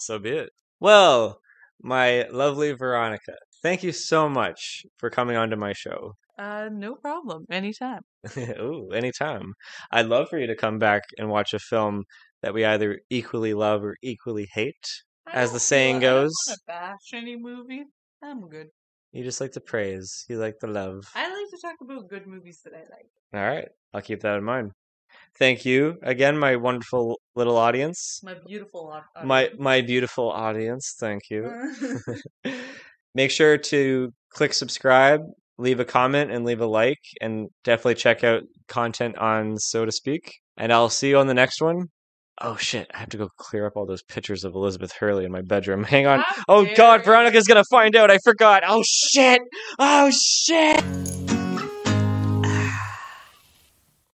so 0.00 0.18
be 0.18 0.30
it. 0.30 0.50
Well, 0.80 1.40
my 1.82 2.26
lovely 2.30 2.72
Veronica, 2.72 3.34
thank 3.62 3.82
you 3.82 3.92
so 3.92 4.28
much 4.28 4.86
for 4.96 5.10
coming 5.10 5.36
onto 5.36 5.56
my 5.56 5.72
show. 5.74 6.14
Uh, 6.38 6.68
no 6.72 6.94
problem. 6.94 7.44
Anytime. 7.50 8.02
Ooh, 8.38 8.90
anytime. 8.92 9.52
I'd 9.90 10.06
love 10.06 10.28
for 10.28 10.38
you 10.38 10.46
to 10.46 10.56
come 10.56 10.78
back 10.78 11.02
and 11.18 11.28
watch 11.30 11.54
a 11.54 11.58
film 11.58 12.04
that 12.42 12.52
we 12.54 12.64
either 12.64 13.00
equally 13.10 13.54
love 13.54 13.82
or 13.84 13.96
equally 14.02 14.46
hate. 14.52 15.02
As 15.32 15.52
the 15.52 15.60
saying 15.60 16.00
feel- 16.00 16.10
I 16.10 16.12
don't 16.14 16.22
goes- 16.24 16.34
wanna 16.48 16.58
bash 16.66 17.12
any 17.14 17.36
movie. 17.36 17.84
I'm 18.22 18.48
good. 18.48 18.68
You 19.12 19.24
just 19.24 19.40
like 19.40 19.52
to 19.52 19.60
praise. 19.60 20.24
You 20.28 20.38
like 20.38 20.58
the 20.60 20.66
love. 20.66 21.10
I 21.14 21.28
like 21.28 21.50
to 21.50 21.58
talk 21.60 21.76
about 21.80 22.08
good 22.08 22.26
movies 22.26 22.60
that 22.64 22.74
I 22.74 22.80
like. 22.80 23.08
All 23.34 23.40
right. 23.40 23.68
I'll 23.92 24.02
keep 24.02 24.20
that 24.20 24.36
in 24.38 24.44
mind. 24.44 24.72
Thank 25.38 25.64
you 25.64 25.98
again, 26.02 26.38
my 26.38 26.56
wonderful 26.56 27.18
little 27.34 27.56
audience. 27.56 28.20
My 28.22 28.34
beautiful 28.46 28.92
au- 28.92 29.24
My 29.26 29.44
audience. 29.44 29.60
my 29.60 29.80
beautiful 29.80 30.30
audience. 30.30 30.94
Thank 30.98 31.22
you. 31.30 31.50
Make 33.14 33.30
sure 33.30 33.56
to 33.56 34.12
click 34.30 34.52
subscribe, 34.52 35.20
leave 35.58 35.80
a 35.80 35.84
comment, 35.84 36.30
and 36.30 36.44
leave 36.44 36.60
a 36.60 36.66
like, 36.66 36.98
and 37.20 37.48
definitely 37.64 37.94
check 37.94 38.22
out 38.24 38.42
content 38.68 39.16
on 39.16 39.56
So 39.58 39.84
to 39.86 39.92
Speak. 39.92 40.34
And 40.58 40.72
I'll 40.72 40.90
see 40.90 41.08
you 41.10 41.18
on 41.18 41.26
the 41.26 41.34
next 41.34 41.60
one. 41.62 41.86
Oh 42.42 42.56
shit! 42.56 42.90
I 42.92 42.98
have 42.98 43.08
to 43.10 43.16
go 43.16 43.30
clear 43.36 43.66
up 43.66 43.76
all 43.76 43.86
those 43.86 44.02
pictures 44.02 44.44
of 44.44 44.54
Elizabeth 44.54 44.92
Hurley 44.92 45.24
in 45.24 45.32
my 45.32 45.40
bedroom. 45.40 45.84
Hang 45.96 46.06
on. 46.06 46.20
How 46.20 46.42
Oh 46.48 46.66
god. 46.76 47.04
Veronica's 47.04 47.46
gonna 47.46 47.64
find 47.70 47.96
out. 47.96 48.10
I 48.10 48.18
forgot. 48.18 48.62
Oh 48.66 48.82
shit! 48.84 49.40
Oh 49.78 50.10
shit! 50.10 51.25